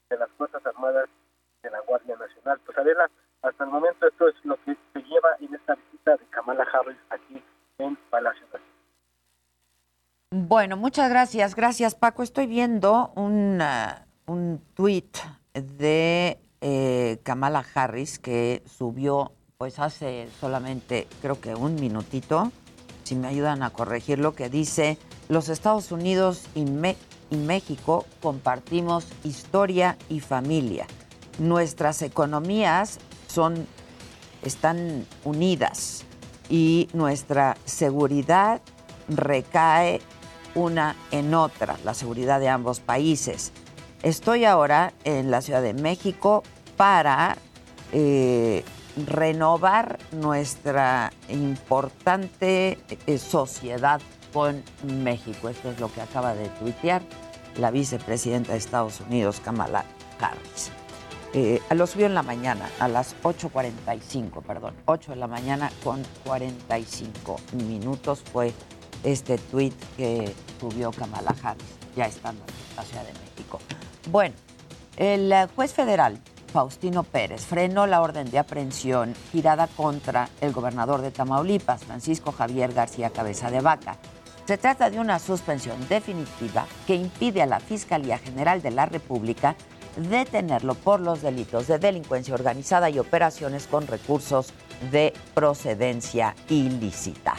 de 0.08 0.18
las 0.18 0.30
Fuerzas 0.32 0.64
Armadas 0.64 1.08
de 1.62 1.70
la 1.70 1.80
Guardia 1.80 2.16
Nacional. 2.16 2.58
Pues 2.64 2.78
Adela, 2.78 3.10
hasta 3.42 3.64
el 3.64 3.70
momento 3.70 4.06
esto 4.06 4.28
es 4.28 4.34
lo 4.44 4.56
que 4.64 4.76
se 4.92 5.02
lleva 5.02 5.36
en 5.40 5.54
esta 5.54 5.74
visita 5.74 6.16
de 6.16 6.24
Kamala 6.30 6.66
Harris 6.72 6.98
aquí 7.10 7.42
en 7.78 7.96
Palacio 8.10 8.46
Bueno, 10.30 10.76
muchas 10.76 11.10
gracias. 11.10 11.54
Gracias, 11.54 11.94
Paco. 11.94 12.22
Estoy 12.22 12.46
viendo 12.46 13.12
un, 13.14 13.60
uh, 13.60 14.05
un 14.26 14.60
tweet 14.74 15.10
de 15.54 16.38
eh, 16.60 17.18
Kamala 17.22 17.64
Harris 17.74 18.18
que 18.18 18.62
subió 18.66 19.32
pues 19.58 19.78
hace 19.78 20.28
solamente 20.38 21.06
creo 21.22 21.40
que 21.40 21.54
un 21.54 21.76
minutito, 21.76 22.52
si 23.04 23.14
me 23.14 23.28
ayudan 23.28 23.62
a 23.62 23.70
corregirlo, 23.70 24.34
que 24.34 24.50
dice, 24.50 24.98
los 25.28 25.48
Estados 25.48 25.92
Unidos 25.92 26.42
y, 26.54 26.66
y 27.30 27.36
México 27.36 28.04
compartimos 28.20 29.06
historia 29.24 29.96
y 30.10 30.20
familia. 30.20 30.86
Nuestras 31.38 32.02
economías 32.02 32.98
son, 33.28 33.66
están 34.42 35.06
unidas 35.24 36.04
y 36.50 36.88
nuestra 36.92 37.56
seguridad 37.64 38.60
recae 39.08 40.00
una 40.54 40.96
en 41.10 41.34
otra, 41.34 41.76
la 41.84 41.94
seguridad 41.94 42.40
de 42.40 42.48
ambos 42.48 42.80
países. 42.80 43.52
Estoy 44.02 44.44
ahora 44.44 44.92
en 45.04 45.30
la 45.30 45.40
Ciudad 45.40 45.62
de 45.62 45.74
México 45.74 46.42
para 46.76 47.36
eh, 47.92 48.64
renovar 49.06 49.98
nuestra 50.12 51.12
importante 51.28 52.78
eh, 53.06 53.18
sociedad 53.18 54.00
con 54.32 54.62
México. 54.84 55.48
Esto 55.48 55.70
es 55.70 55.80
lo 55.80 55.92
que 55.92 56.02
acaba 56.02 56.34
de 56.34 56.48
tuitear 56.50 57.02
la 57.56 57.70
vicepresidenta 57.70 58.52
de 58.52 58.58
Estados 58.58 59.00
Unidos, 59.00 59.40
Kamala 59.40 59.84
Harris. 60.20 60.70
Eh, 61.32 61.60
lo 61.74 61.86
subió 61.86 62.06
en 62.06 62.14
la 62.14 62.22
mañana, 62.22 62.68
a 62.78 62.88
las 62.88 63.14
8.45, 63.22 64.42
perdón, 64.42 64.74
8 64.86 65.12
de 65.12 65.16
la 65.16 65.26
mañana 65.26 65.70
con 65.82 66.02
45 66.24 67.36
minutos 67.52 68.22
fue 68.32 68.52
este 69.04 69.36
tuit 69.38 69.74
que 69.96 70.32
subió 70.60 70.92
Kamala 70.92 71.34
Harris, 71.42 71.66
ya 71.94 72.06
estando 72.06 72.42
en 72.44 72.76
la 72.76 72.82
Ciudad 72.82 73.02
de 73.02 73.12
México. 73.12 73.25
Bueno, 74.10 74.34
el 74.96 75.32
juez 75.54 75.72
federal 75.72 76.20
Faustino 76.52 77.02
Pérez 77.02 77.44
frenó 77.44 77.86
la 77.86 78.00
orden 78.00 78.30
de 78.30 78.38
aprehensión 78.38 79.14
girada 79.30 79.66
contra 79.66 80.30
el 80.40 80.52
gobernador 80.52 81.02
de 81.02 81.10
Tamaulipas, 81.10 81.84
Francisco 81.84 82.32
Javier 82.32 82.72
García 82.72 83.10
Cabeza 83.10 83.50
de 83.50 83.60
Vaca. 83.60 83.98
Se 84.46 84.56
trata 84.56 84.90
de 84.90 85.00
una 85.00 85.18
suspensión 85.18 85.76
definitiva 85.88 86.66
que 86.86 86.94
impide 86.94 87.42
a 87.42 87.46
la 87.46 87.60
Fiscalía 87.60 88.16
General 88.18 88.62
de 88.62 88.70
la 88.70 88.86
República 88.86 89.56
detenerlo 89.96 90.74
por 90.74 91.00
los 91.00 91.20
delitos 91.20 91.66
de 91.66 91.78
delincuencia 91.78 92.34
organizada 92.34 92.88
y 92.90 92.98
operaciones 92.98 93.66
con 93.66 93.86
recursos 93.86 94.52
de 94.90 95.12
procedencia 95.34 96.34
ilícita. 96.48 97.34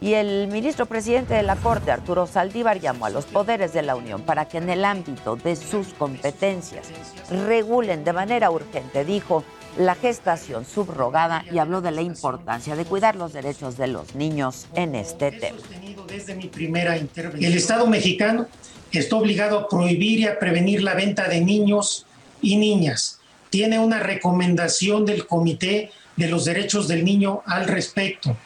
Y 0.00 0.14
el 0.14 0.46
ministro 0.48 0.86
presidente 0.86 1.34
de 1.34 1.42
la 1.42 1.56
Corte, 1.56 1.90
Arturo 1.90 2.26
Saldívar, 2.26 2.80
llamó 2.80 3.06
a 3.06 3.10
los 3.10 3.24
poderes 3.26 3.72
de 3.72 3.82
la 3.82 3.96
Unión 3.96 4.22
para 4.22 4.46
que 4.46 4.58
en 4.58 4.70
el 4.70 4.84
ámbito 4.84 5.36
de 5.36 5.56
sus 5.56 5.88
competencias 5.88 6.88
regulen 7.30 8.04
de 8.04 8.12
manera 8.12 8.50
urgente, 8.50 9.04
dijo, 9.04 9.44
la 9.76 9.94
gestación 9.94 10.64
subrogada 10.64 11.44
y 11.52 11.58
habló 11.58 11.80
de 11.80 11.90
la 11.90 12.02
importancia 12.02 12.74
de 12.74 12.84
cuidar 12.84 13.16
los 13.16 13.32
derechos 13.32 13.76
de 13.76 13.86
los 13.86 14.14
niños 14.14 14.66
en 14.74 14.94
este 14.94 15.30
tema. 15.30 15.58
Desde 16.06 16.34
mi 16.34 16.46
primera 16.46 16.96
intervención, 16.96 17.52
el 17.52 17.56
Estado 17.56 17.86
mexicano 17.86 18.46
está 18.92 19.16
obligado 19.16 19.58
a 19.58 19.68
prohibir 19.68 20.20
y 20.20 20.26
a 20.26 20.38
prevenir 20.38 20.82
la 20.82 20.94
venta 20.94 21.28
de 21.28 21.40
niños 21.40 22.06
y 22.40 22.56
niñas. 22.56 23.20
Tiene 23.50 23.78
una 23.78 23.98
recomendación 24.00 25.04
del 25.04 25.26
Comité 25.26 25.90
de 26.16 26.28
los 26.28 26.44
Derechos 26.44 26.88
del 26.88 27.04
Niño 27.04 27.42
al 27.46 27.66
respecto. 27.66 28.36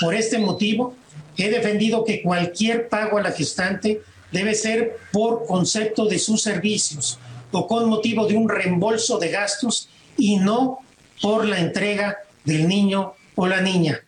Por 0.00 0.14
este 0.14 0.38
motivo, 0.38 0.94
he 1.36 1.50
defendido 1.50 2.04
que 2.04 2.22
cualquier 2.22 2.88
pago 2.88 3.18
a 3.18 3.22
la 3.22 3.32
gestante 3.32 4.02
debe 4.30 4.54
ser 4.54 4.96
por 5.12 5.46
concepto 5.46 6.06
de 6.06 6.18
sus 6.18 6.42
servicios 6.42 7.18
o 7.52 7.66
con 7.66 7.88
motivo 7.88 8.26
de 8.26 8.34
un 8.34 8.48
reembolso 8.48 9.18
de 9.18 9.30
gastos 9.30 9.88
y 10.16 10.36
no 10.36 10.78
por 11.20 11.44
la 11.44 11.58
entrega 11.58 12.18
del 12.44 12.66
niño 12.66 13.14
o 13.34 13.46
la 13.46 13.60
niña. 13.60 14.00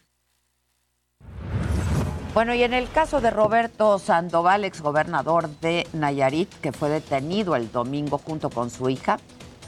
Bueno, 2.32 2.52
y 2.52 2.64
en 2.64 2.74
el 2.74 2.90
caso 2.90 3.20
de 3.20 3.30
Roberto 3.30 4.00
Sandoval, 4.00 4.64
exgobernador 4.64 5.48
de 5.60 5.86
Nayarit, 5.92 6.52
que 6.60 6.72
fue 6.72 6.88
detenido 6.88 7.54
el 7.54 7.70
domingo 7.70 8.18
junto 8.18 8.50
con 8.50 8.70
su 8.70 8.88
hija, 8.90 9.20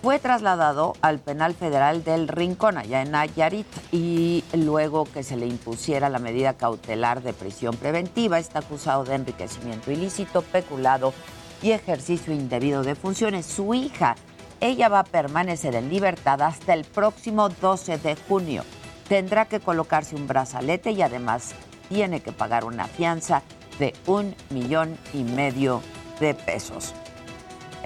fue 0.06 0.20
trasladado 0.20 0.92
al 1.02 1.18
penal 1.18 1.52
federal 1.54 2.04
del 2.04 2.28
Rincón, 2.28 2.78
allá 2.78 3.02
en 3.02 3.10
Nayarit, 3.10 3.66
y 3.90 4.44
luego 4.52 5.04
que 5.04 5.24
se 5.24 5.36
le 5.36 5.48
impusiera 5.48 6.08
la 6.08 6.20
medida 6.20 6.52
cautelar 6.52 7.24
de 7.24 7.32
prisión 7.32 7.76
preventiva, 7.76 8.38
está 8.38 8.60
acusado 8.60 9.02
de 9.02 9.16
enriquecimiento 9.16 9.90
ilícito, 9.90 10.42
peculado 10.42 11.12
y 11.60 11.72
ejercicio 11.72 12.32
indebido 12.32 12.84
de 12.84 12.94
funciones. 12.94 13.46
Su 13.46 13.74
hija, 13.74 14.14
ella 14.60 14.88
va 14.88 15.00
a 15.00 15.04
permanecer 15.04 15.74
en 15.74 15.90
libertad 15.90 16.40
hasta 16.40 16.72
el 16.72 16.84
próximo 16.84 17.48
12 17.48 17.98
de 17.98 18.14
junio. 18.14 18.62
Tendrá 19.08 19.46
que 19.46 19.58
colocarse 19.58 20.14
un 20.14 20.28
brazalete 20.28 20.92
y 20.92 21.02
además 21.02 21.52
tiene 21.88 22.20
que 22.20 22.30
pagar 22.30 22.64
una 22.64 22.86
fianza 22.86 23.42
de 23.80 23.92
un 24.06 24.36
millón 24.50 24.96
y 25.12 25.24
medio 25.24 25.82
de 26.20 26.32
pesos. 26.34 26.94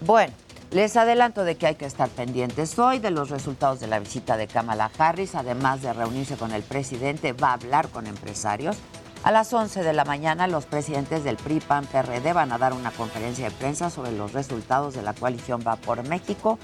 Bueno. 0.00 0.32
Les 0.70 0.96
adelanto 0.96 1.42
de 1.42 1.56
que 1.56 1.66
hay 1.66 1.74
que 1.74 1.84
estar 1.84 2.08
pendientes 2.08 2.78
hoy 2.78 3.00
de 3.00 3.10
los 3.10 3.28
resultados 3.28 3.80
de 3.80 3.88
la 3.88 3.98
visita 3.98 4.36
de 4.36 4.46
Kamala 4.46 4.88
Harris, 4.96 5.34
además 5.34 5.82
de 5.82 5.92
reunirse 5.92 6.36
con 6.36 6.52
el 6.52 6.62
presidente, 6.62 7.32
va 7.32 7.48
a 7.48 7.54
hablar 7.54 7.88
con 7.88 8.06
empresarios. 8.06 8.76
A 9.24 9.32
las 9.32 9.52
11 9.52 9.82
de 9.82 9.92
la 9.92 10.04
mañana, 10.04 10.46
los 10.46 10.66
presidentes 10.66 11.24
del 11.24 11.38
PRI, 11.38 11.58
PAN, 11.58 11.86
PRD 11.86 12.32
van 12.32 12.52
a 12.52 12.58
dar 12.58 12.72
una 12.72 12.92
conferencia 12.92 13.46
de 13.46 13.50
prensa 13.50 13.90
sobre 13.90 14.12
los 14.12 14.32
resultados 14.32 14.94
de 14.94 15.02
la 15.02 15.12
coalición 15.12 15.60
Va 15.66 15.74
por 15.74 16.06
México. 16.06 16.56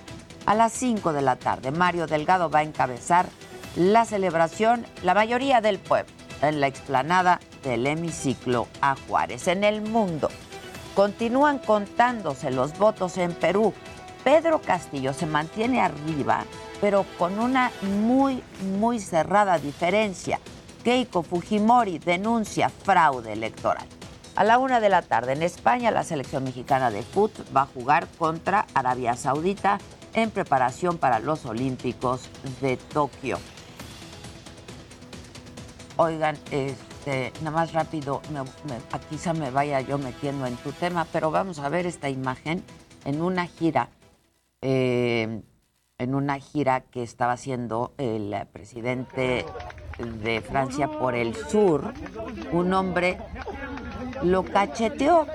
A 0.46 0.54
las 0.54 0.72
5 0.74 1.12
de 1.12 1.22
la 1.22 1.34
tarde, 1.34 1.72
Mario 1.72 2.06
Delgado 2.06 2.48
va 2.48 2.60
a 2.60 2.62
encabezar 2.62 3.26
la 3.74 4.04
celebración, 4.04 4.86
la 5.02 5.14
mayoría 5.14 5.60
del 5.60 5.80
pueblo, 5.80 6.12
en 6.42 6.60
la 6.60 6.68
explanada 6.68 7.40
del 7.64 7.84
hemiciclo 7.88 8.68
a 8.80 8.94
Juárez. 9.08 9.48
En 9.48 9.64
el 9.64 9.82
mundo, 9.82 10.28
continúan 10.94 11.58
contándose 11.58 12.52
los 12.52 12.78
votos 12.78 13.18
en 13.18 13.32
Perú. 13.34 13.74
Pedro 14.26 14.60
Castillo 14.60 15.12
se 15.12 15.24
mantiene 15.24 15.80
arriba, 15.80 16.44
pero 16.80 17.06
con 17.16 17.38
una 17.38 17.70
muy, 17.82 18.42
muy 18.76 18.98
cerrada 18.98 19.56
diferencia. 19.60 20.40
Keiko 20.82 21.22
Fujimori 21.22 22.00
denuncia 22.00 22.68
fraude 22.68 23.32
electoral. 23.32 23.86
A 24.34 24.42
la 24.42 24.58
una 24.58 24.80
de 24.80 24.88
la 24.88 25.02
tarde 25.02 25.34
en 25.34 25.44
España, 25.44 25.92
la 25.92 26.02
selección 26.02 26.42
mexicana 26.42 26.90
de 26.90 27.04
fútbol 27.04 27.46
va 27.56 27.62
a 27.62 27.66
jugar 27.66 28.08
contra 28.18 28.66
Arabia 28.74 29.14
Saudita 29.14 29.78
en 30.12 30.32
preparación 30.32 30.98
para 30.98 31.20
los 31.20 31.46
Olímpicos 31.46 32.22
de 32.60 32.78
Tokio. 32.78 33.38
Oigan, 35.98 36.36
este, 36.50 37.32
nada 37.42 37.52
más 37.52 37.72
rápido, 37.72 38.22
quizá 39.08 39.34
me 39.34 39.52
vaya 39.52 39.82
yo 39.82 39.98
metiendo 39.98 40.46
en 40.46 40.56
tu 40.56 40.72
tema, 40.72 41.06
pero 41.12 41.30
vamos 41.30 41.60
a 41.60 41.68
ver 41.68 41.86
esta 41.86 42.08
imagen 42.08 42.64
en 43.04 43.22
una 43.22 43.46
gira 43.46 43.88
eh, 44.62 45.42
en 45.98 46.14
una 46.14 46.38
gira 46.38 46.82
que 46.82 47.02
estaba 47.02 47.32
haciendo 47.32 47.94
el 47.98 48.34
presidente 48.52 49.46
de 49.98 50.40
Francia 50.42 50.88
por 50.88 51.14
el 51.14 51.34
sur, 51.34 51.92
un 52.52 52.72
hombre 52.74 53.18
lo 54.22 54.44
cacheteó 54.44 55.26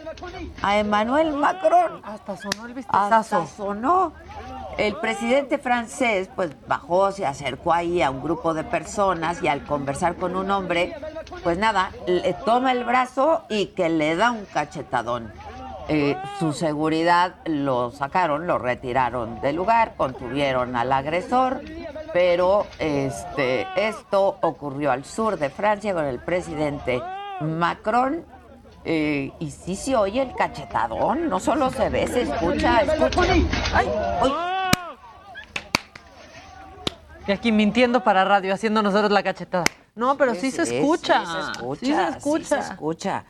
a 0.61 0.77
Emmanuel 0.77 1.33
Macron. 1.33 2.01
Hasta 2.03 2.37
sonó 2.37 2.65
el 2.67 2.85
Hasta 2.87 3.45
sonó. 3.47 4.13
El 4.77 4.95
presidente 4.95 5.57
francés 5.57 6.29
pues 6.35 6.55
bajó, 6.67 7.11
se 7.11 7.25
acercó 7.25 7.73
ahí 7.73 8.01
a 8.01 8.09
un 8.09 8.23
grupo 8.23 8.53
de 8.53 8.63
personas 8.63 9.43
y 9.43 9.47
al 9.47 9.65
conversar 9.65 10.15
con 10.15 10.35
un 10.35 10.49
hombre, 10.49 10.95
pues 11.43 11.57
nada, 11.57 11.91
le 12.07 12.33
toma 12.45 12.71
el 12.71 12.83
brazo 12.85 13.43
y 13.49 13.67
que 13.67 13.89
le 13.89 14.15
da 14.15 14.31
un 14.31 14.45
cachetadón. 14.45 15.31
Eh, 15.93 16.15
su 16.39 16.53
seguridad 16.53 17.35
lo 17.43 17.91
sacaron, 17.91 18.47
lo 18.47 18.57
retiraron 18.57 19.41
del 19.41 19.57
lugar, 19.57 19.95
contuvieron 19.97 20.77
al 20.77 20.89
agresor, 20.93 21.59
pero 22.13 22.65
este, 22.79 23.67
esto 23.75 24.37
ocurrió 24.39 24.93
al 24.93 25.03
sur 25.03 25.37
de 25.37 25.49
Francia 25.49 25.93
con 25.93 26.05
el 26.05 26.19
presidente 26.19 27.01
Macron. 27.41 28.23
Eh, 28.85 29.33
y 29.39 29.51
sí 29.51 29.75
se 29.75 29.97
oye 29.97 30.21
el 30.21 30.33
cachetadón, 30.33 31.27
no 31.27 31.41
solo 31.41 31.69
se 31.71 31.89
ve, 31.89 32.07
se 32.07 32.21
escucha, 32.21 32.83
escucha. 32.83 33.35
Y 37.27 37.31
aquí 37.33 37.51
mintiendo 37.51 38.01
para 38.01 38.23
radio, 38.23 38.53
haciendo 38.53 38.81
nosotros 38.81 39.11
la 39.11 39.23
cachetada. 39.23 39.65
No, 39.95 40.15
pero 40.15 40.35
sí, 40.35 40.51
se, 40.51 40.61
escucha. 40.61 41.25
Sí 41.25 41.31
se 41.33 41.51
escucha. 41.51 41.85
Sí 41.85 41.93
se 41.93 42.17
escucha. 42.17 42.43
Sí 42.45 42.45
se 42.45 42.59
escucha. 42.59 43.25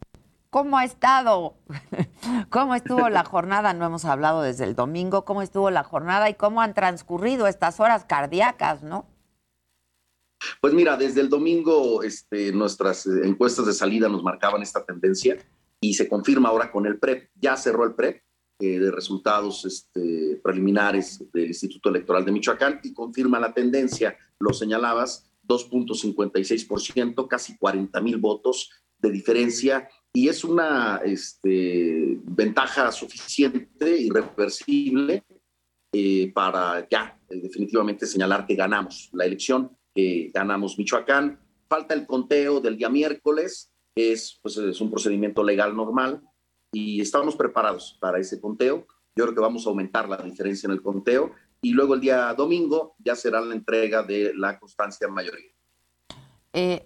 ¿Cómo 0.51 0.77
ha 0.77 0.85
estado? 0.85 1.55
¿Cómo 2.51 2.75
estuvo 2.75 3.09
la 3.09 3.25
jornada? 3.25 3.73
No 3.73 3.87
hemos 3.87 4.05
hablado 4.05 4.43
desde 4.43 4.65
el 4.65 4.75
domingo. 4.75 5.25
¿Cómo 5.25 5.41
estuvo 5.41 5.71
la 5.71 5.83
jornada 5.83 6.29
y 6.29 6.35
cómo 6.35 6.61
han 6.61 6.75
transcurrido 6.75 7.47
estas 7.47 7.81
horas 7.81 8.05
cardíacas, 8.05 8.83
no? 8.83 9.07
Pues 10.61 10.75
mira, 10.75 10.99
desde 10.99 11.23
el 11.23 11.31
domingo 11.31 12.03
este, 12.03 12.53
nuestras 12.53 13.07
eh, 13.07 13.23
encuestas 13.25 13.65
de 13.65 13.73
salida 13.73 14.11
nos 14.11 14.23
marcaban 14.23 14.61
esta 14.61 14.85
tendencia 14.85 15.39
y 15.83 15.95
se 15.95 16.09
confirma 16.09 16.49
ahora 16.49 16.71
con 16.71 16.87
el 16.87 16.99
PREP. 16.99 17.31
Ya 17.35 17.57
cerró 17.57 17.85
el 17.85 17.95
PREP 17.95 18.23
eh, 18.61 18.79
de 18.79 18.91
resultados 18.91 19.65
este, 19.65 20.41
preliminares 20.43 21.23
del 21.33 21.49
Instituto 21.49 21.89
Electoral 21.91 22.25
de 22.25 22.33
Michoacán 22.33 22.81
y 22.85 22.95
confirma 22.95 23.41
la 23.41 23.53
tendencia, 23.53 24.17
lo 24.39 24.55
señalabas, 24.55 25.29
2.56%, 25.49 27.27
casi 27.27 27.59
40 27.59 28.01
mil 28.01 28.19
votos 28.19 28.71
de 28.99 29.11
diferencia 29.11 29.89
y 30.15 30.29
es 30.29 30.45
una 30.45 31.01
este, 31.05 32.21
ventaja 32.23 32.93
suficiente 32.93 33.99
y 33.99 34.09
reversible 34.09 35.25
eh, 35.93 36.31
para 36.33 36.87
ya 36.89 37.19
definitivamente 37.29 38.07
señalar 38.07 38.47
que 38.47 38.55
ganamos 38.55 39.11
la 39.13 39.25
elección 39.25 39.77
que 39.93 40.31
ganamos 40.33 40.79
Michoacán. 40.79 41.41
Falta 41.69 41.95
el 41.95 42.07
conteo 42.07 42.61
del 42.61 42.77
día 42.77 42.89
miércoles, 42.89 43.72
es, 43.95 44.39
pues, 44.43 44.57
es 44.57 44.81
un 44.81 44.91
procedimiento 44.91 45.43
legal 45.43 45.77
normal 45.77 46.23
y 46.73 47.01
estamos 47.01 47.37
preparados 47.37 47.99
para 48.01 48.19
ese 48.19 48.41
conteo. 48.41 48.87
Yo 49.15 49.25
creo 49.25 49.35
que 49.35 49.41
vamos 49.41 49.67
a 49.67 49.71
aumentar 49.71 50.09
la 50.09 50.17
diferencia 50.17 50.67
en 50.67 50.73
el 50.73 50.83
conteo 50.83 51.33
y 51.61 51.73
luego 51.73 51.95
el 51.95 52.01
día 52.01 52.33
domingo 52.35 52.97
ya 52.99 53.15
será 53.15 53.41
la 53.41 53.55
entrega 53.55 54.03
de 54.03 54.33
la 54.35 54.59
constancia 54.59 55.07
mayoría. 55.09 55.53
Eh, 56.53 56.85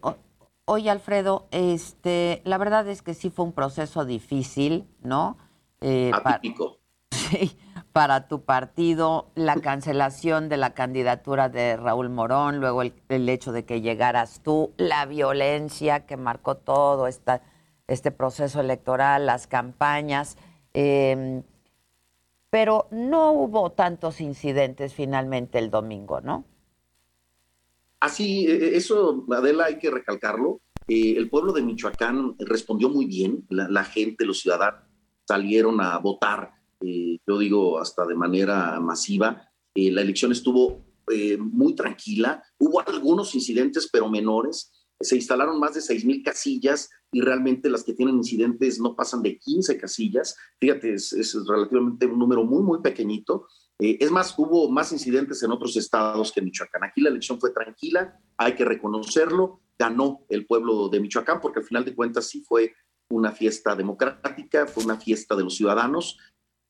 oye, 0.65 0.91
Alfredo, 0.91 1.49
este, 1.51 2.43
la 2.45 2.59
verdad 2.59 2.89
es 2.89 3.03
que 3.03 3.15
sí 3.15 3.31
fue 3.31 3.45
un 3.45 3.53
proceso 3.53 4.05
difícil, 4.05 4.85
¿no? 5.03 5.39
Eh, 5.81 6.11
Atípico. 6.13 6.81
Sí, 7.11 7.57
para 7.97 8.29
tu 8.29 8.43
partido, 8.43 9.31
la 9.37 9.59
cancelación 9.63 10.51
de 10.51 10.59
la 10.59 10.75
candidatura 10.75 11.49
de 11.49 11.79
Raúl 11.79 12.11
Morón, 12.11 12.61
luego 12.61 12.83
el, 12.83 13.29
hecho 13.31 13.53
de 13.53 13.65
que 13.65 13.81
llegaras 13.81 14.43
tú, 14.43 14.75
la 14.77 15.07
violencia 15.07 16.05
que 16.05 16.19
marcó 16.19 16.59
todo 16.59 17.07
esta, 17.07 17.41
este 17.87 18.11
proceso 18.11 18.61
electoral, 18.61 19.25
las 19.25 19.47
campañas. 19.47 20.37
Em, 20.75 21.43
pero 22.51 22.87
no 22.91 23.33
hubo 23.33 23.73
tantos 23.73 24.21
incidentes 24.21 24.93
finalmente 24.93 25.59
el 25.59 25.71
domingo, 25.71 26.21
¿no? 26.21 26.45
Así, 28.01 28.47
e, 28.47 28.57
e, 28.57 28.77
eso, 28.77 29.25
Adela, 29.35 29.65
hay 29.65 29.79
que 29.79 29.91
recalcarlo. 29.91 30.61
Eh, 30.87 31.15
el 31.17 31.31
pueblo 31.31 31.51
de 31.51 31.63
Michoacán 31.63 32.37
respondió 32.41 32.91
muy 32.91 33.07
bien, 33.07 33.47
la 33.49 33.85
gente, 33.85 34.27
los 34.27 34.41
ciudadanos 34.41 34.83
salieron 35.27 35.81
a 35.81 35.97
votar 35.97 36.56
eh, 36.81 37.19
yo 37.27 37.39
digo 37.39 37.79
hasta 37.79 38.07
de 38.07 38.15
manera 38.15 38.79
masiva. 38.81 39.51
Eh, 39.75 39.91
la 39.91 40.03
elección 40.03 40.33
estuvo 40.33 40.85
eh, 41.11 41.37
muy 41.37 41.75
tranquila, 41.75 42.43
hubo 42.59 42.81
algunos 42.81 43.35
incidentes, 43.35 43.89
pero 43.91 44.09
menores. 44.09 44.73
Se 44.99 45.17
instalaron 45.17 45.61
más 45.61 45.75
de 45.75 45.81
6.000 45.81 46.25
casillas 46.25 46.89
y 47.13 47.21
realmente 47.21 47.69
las 47.69 47.85
que 47.85 47.93
tienen 47.93 48.17
incidentes 48.17 48.81
no 48.81 48.97
pasan 48.97 49.23
de 49.23 49.39
15 49.39 49.77
casillas. 49.77 50.37
Fíjate, 50.59 50.95
es, 50.95 51.13
es 51.13 51.37
relativamente 51.47 52.07
un 52.07 52.19
número 52.19 52.45
muy, 52.45 52.63
muy 52.63 52.81
pequeñito. 52.81 53.47
es 53.79 54.11
más, 54.11 54.35
hubo 54.39 54.71
más 54.71 54.93
incidentes 54.93 55.43
en 55.43 55.51
otros 55.51 55.77
estados 55.77 56.33
que 56.33 56.41
en 56.41 56.47
Michoacán. 56.47 56.85
Aquí 56.85 57.03
la 57.03 57.11
elección 57.11 57.39
fue 57.39 57.51
tranquila, 57.51 58.19
hay 58.39 58.55
que 58.55 58.65
reconocerlo. 58.65 59.61
Ganó 59.79 60.25
el 60.31 60.47
pueblo 60.47 60.89
de 60.89 61.01
Michoacán 61.01 61.43
porque 61.43 61.59
al 61.59 61.67
final 61.67 61.85
de 61.85 61.95
cuentas 61.95 62.27
sí 62.27 62.43
fue 62.49 62.73
una 63.11 63.33
fiesta 63.33 63.77
democrática, 63.77 64.67
fue 64.67 64.85
una 64.85 64.97
fiesta 64.97 65.37
de 65.37 65.45
los 65.45 65.57
ciudadanos 65.57 66.19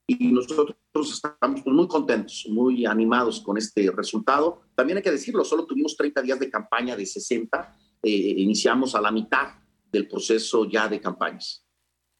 y 0.06 0.28
nosotros 0.28 0.76
estamos 0.94 1.62
pues, 1.62 1.74
muy 1.74 1.88
contentos, 1.88 2.46
muy 2.48 2.86
animados 2.86 3.40
con 3.40 3.58
este 3.58 3.90
resultado. 3.90 4.62
También 4.74 4.98
hay 4.98 5.02
que 5.02 5.10
decirlo, 5.10 5.44
solo 5.44 5.66
tuvimos 5.66 5.96
30 5.96 6.22
días 6.22 6.38
de 6.38 6.50
campaña 6.50 6.96
de 6.96 7.04
60, 7.04 7.76
eh, 8.02 8.10
iniciamos 8.10 8.94
a 8.94 9.00
la 9.00 9.10
mitad 9.10 9.54
del 9.90 10.06
proceso 10.06 10.64
ya 10.64 10.88
de 10.88 11.00
campañas. 11.00 11.64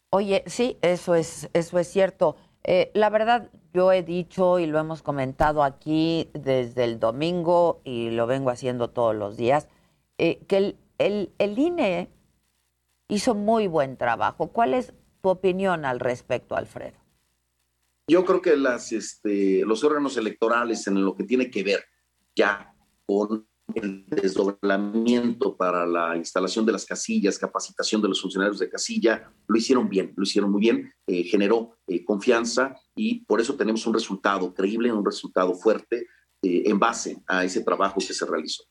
Oye, 0.09 0.43
sí, 0.47 0.77
eso 0.81 1.15
es, 1.15 1.49
eso 1.53 1.79
es 1.79 1.87
cierto. 1.87 2.35
Eh, 2.63 2.91
la 2.93 3.09
verdad, 3.09 3.49
yo 3.73 3.91
he 3.93 4.03
dicho 4.03 4.59
y 4.59 4.65
lo 4.65 4.79
hemos 4.79 5.01
comentado 5.01 5.63
aquí 5.63 6.29
desde 6.33 6.83
el 6.83 6.99
domingo 6.99 7.81
y 7.85 8.09
lo 8.09 8.27
vengo 8.27 8.49
haciendo 8.49 8.89
todos 8.89 9.15
los 9.15 9.37
días, 9.37 9.67
eh, 10.17 10.39
que 10.47 10.57
el, 10.57 10.77
el, 10.97 11.31
el 11.37 11.57
INE 11.57 12.09
hizo 13.07 13.35
muy 13.35 13.67
buen 13.67 13.95
trabajo. 13.95 14.47
¿Cuál 14.47 14.73
es 14.73 14.93
tu 15.21 15.29
opinión 15.29 15.85
al 15.85 16.01
respecto, 16.01 16.55
Alfredo? 16.55 17.06
Yo 18.09 18.23
creo 18.23 18.41
que 18.41 18.55
las, 18.55 18.93
este, 18.93 19.65
los 19.65 19.83
órganos 19.83 20.15
electorales 20.15 20.87
en 20.87 21.03
lo 21.03 21.15
que 21.15 21.25
tiene 21.25 21.51
que 21.51 21.63
ver 21.63 21.83
ya 22.35 22.73
con 23.05 23.47
el 23.75 24.05
desdoblamiento 24.07 25.57
para 25.57 25.85
la 25.85 26.15
instalación 26.15 26.65
de 26.65 26.71
las 26.71 26.85
casillas, 26.85 27.37
capacitación 27.37 28.01
de 28.01 28.07
los 28.07 28.21
funcionarios 28.21 28.59
de 28.59 28.69
casilla, 28.69 29.31
lo 29.47 29.57
hicieron 29.57 29.89
bien, 29.89 30.13
lo 30.15 30.23
hicieron 30.23 30.51
muy 30.51 30.61
bien, 30.61 30.93
eh, 31.05 31.23
generó 31.23 31.77
eh, 31.87 32.05
confianza 32.05 32.75
y 32.95 33.25
por 33.25 33.41
eso 33.41 33.55
tenemos 33.55 33.85
un 33.85 33.93
resultado 33.93 34.53
creíble, 34.53 34.91
un 34.91 35.05
resultado 35.05 35.53
fuerte 35.53 36.07
eh, 36.41 36.63
en 36.65 36.79
base 36.79 37.21
a 37.27 37.43
ese 37.43 37.61
trabajo 37.61 37.99
que 37.99 38.13
se 38.13 38.25
realizó. 38.25 38.63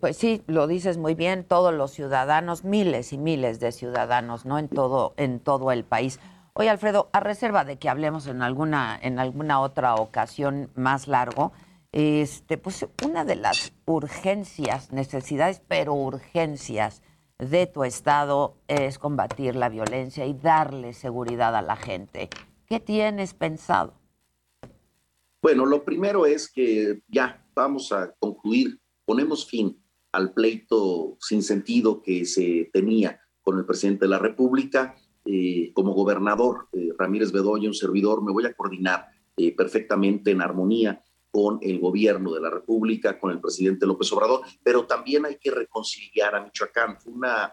pues 0.00 0.16
sí, 0.16 0.42
lo 0.46 0.66
dices 0.66 0.96
muy 0.96 1.14
bien, 1.14 1.44
todos 1.44 1.74
los 1.74 1.90
ciudadanos, 1.90 2.64
miles 2.64 3.12
y 3.12 3.18
miles 3.18 3.60
de 3.60 3.70
ciudadanos, 3.72 4.46
¿no? 4.46 4.58
En 4.58 4.68
todo, 4.68 5.12
en 5.18 5.40
todo 5.40 5.72
el 5.72 5.84
país. 5.84 6.18
Oye, 6.54 6.70
Alfredo, 6.70 7.08
a 7.12 7.20
reserva 7.20 7.64
de 7.64 7.78
que 7.78 7.88
hablemos 7.88 8.26
en 8.26 8.42
alguna, 8.42 8.98
en 9.00 9.18
alguna 9.18 9.60
otra 9.60 9.94
ocasión 9.94 10.70
más 10.74 11.06
largo, 11.06 11.52
este, 11.92 12.58
pues 12.58 12.86
una 13.04 13.24
de 13.24 13.36
las 13.36 13.72
urgencias, 13.86 14.92
necesidades, 14.92 15.62
pero 15.66 15.94
urgencias 15.94 17.02
de 17.38 17.66
tu 17.66 17.84
estado 17.84 18.56
es 18.66 18.98
combatir 18.98 19.54
la 19.54 19.68
violencia 19.68 20.26
y 20.26 20.34
darle 20.34 20.92
seguridad 20.92 21.54
a 21.54 21.62
la 21.62 21.76
gente. 21.76 22.28
¿Qué 22.66 22.80
tienes 22.80 23.32
pensado? 23.32 23.94
Bueno, 25.40 25.64
lo 25.64 25.84
primero 25.84 26.26
es 26.26 26.50
que 26.50 27.00
ya 27.08 27.44
vamos 27.54 27.92
a 27.92 28.12
concluir, 28.18 28.80
ponemos 29.04 29.46
fin 29.46 29.80
al 30.12 30.32
pleito 30.32 31.16
sin 31.20 31.42
sentido 31.42 32.02
que 32.02 32.24
se 32.24 32.68
tenía 32.72 33.20
con 33.42 33.58
el 33.58 33.64
presidente 33.64 34.04
de 34.04 34.10
la 34.10 34.18
República 34.18 34.96
eh, 35.30 35.72
como 35.74 35.92
gobernador, 35.92 36.68
eh, 36.72 36.88
Ramírez 36.96 37.32
Bedoya, 37.32 37.68
un 37.68 37.74
servidor, 37.74 38.24
me 38.24 38.32
voy 38.32 38.46
a 38.46 38.54
coordinar 38.54 39.08
eh, 39.36 39.54
perfectamente 39.54 40.30
en 40.30 40.40
armonía 40.40 41.04
con 41.30 41.58
el 41.60 41.78
gobierno 41.80 42.32
de 42.32 42.40
la 42.40 42.48
República, 42.48 43.20
con 43.20 43.32
el 43.32 43.38
presidente 43.38 43.84
López 43.84 44.10
Obrador, 44.14 44.40
pero 44.62 44.86
también 44.86 45.26
hay 45.26 45.36
que 45.36 45.50
reconciliar 45.50 46.34
a 46.34 46.42
Michoacán. 46.42 46.98
Fue 46.98 47.12
una 47.12 47.52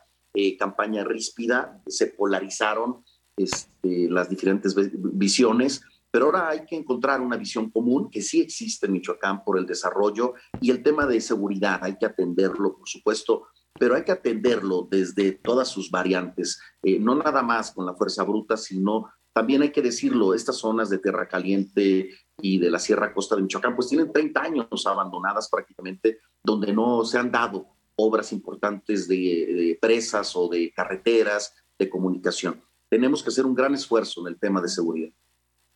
campaña 0.58 1.04
ríspida, 1.04 1.82
se 1.86 2.08
polarizaron 2.08 3.04
este, 3.36 4.10
las 4.10 4.30
diferentes 4.30 4.74
visiones, 4.96 5.82
pero 6.10 6.28
ahora 6.28 6.50
hay 6.50 6.66
que 6.66 6.78
encontrar 6.78 7.20
una 7.20 7.36
visión 7.36 7.70
común 7.72 8.10
que 8.10 8.22
sí 8.22 8.40
existe 8.40 8.86
en 8.86 8.94
Michoacán 8.94 9.44
por 9.44 9.58
el 9.58 9.66
desarrollo 9.66 10.34
y 10.62 10.72
el 10.72 10.82
tema 10.82 11.06
de 11.06 11.20
seguridad, 11.20 11.80
hay 11.82 11.98
que 11.98 12.06
atenderlo, 12.06 12.78
por 12.78 12.88
supuesto, 12.88 13.48
pero 13.78 13.96
hay 13.96 14.04
que 14.04 14.12
atenderlo 14.12 14.88
desde 14.90 15.34
todas 15.34 15.68
sus 15.68 15.92
variantes, 15.92 16.60
eh, 16.84 17.00
no 17.00 17.16
nada 17.16 17.42
más 17.44 17.72
con 17.72 17.86
la 17.86 17.94
fuerza 17.94 18.24
bruta, 18.24 18.58
sino 18.58 19.10
también 19.34 19.62
hay 19.62 19.72
que 19.72 19.82
decirlo, 19.82 20.34
estas 20.34 20.56
zonas 20.56 20.90
de 20.90 20.98
Tierra 20.98 21.28
Caliente 21.28 22.10
y 22.42 22.58
de 22.58 22.72
la 22.72 22.80
Sierra 22.80 23.14
Costa 23.14 23.36
de 23.36 23.42
Michoacán, 23.42 23.76
pues 23.76 23.90
tienen 23.90 24.12
30 24.12 24.42
años 24.42 24.88
abandonadas 24.88 25.50
prácticamente, 25.50 26.20
donde 26.42 26.72
no 26.72 27.04
se 27.04 27.18
han 27.18 27.32
dado 27.32 27.68
obras 27.98 28.32
importantes 28.32 29.10
de, 29.10 29.78
presas 29.82 30.36
o 30.36 30.48
de 30.48 30.72
carreteras, 30.74 31.54
de 31.78 31.90
comunicación. 31.90 32.62
Tenemos 32.90 33.24
que 33.24 33.30
hacer 33.30 33.46
un 33.46 33.56
gran 33.56 33.74
esfuerzo 33.74 34.22
en 34.22 34.28
el 34.34 34.40
tema 34.40 34.62
de 34.62 34.70
seguridad. 34.70 35.12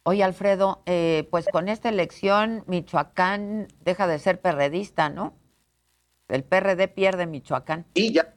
Oye, 0.03 0.23
Alfredo, 0.23 0.81
eh, 0.85 1.27
pues 1.29 1.45
con 1.51 1.67
esta 1.67 1.89
elección 1.89 2.63
Michoacán 2.65 3.67
deja 3.81 4.07
de 4.07 4.19
ser 4.19 4.39
perredista, 4.39 5.09
¿no? 5.09 5.37
El 6.29 6.43
PRD 6.43 6.87
pierde 6.87 7.27
Michoacán. 7.27 7.85
Y 7.93 8.13
ya, 8.13 8.35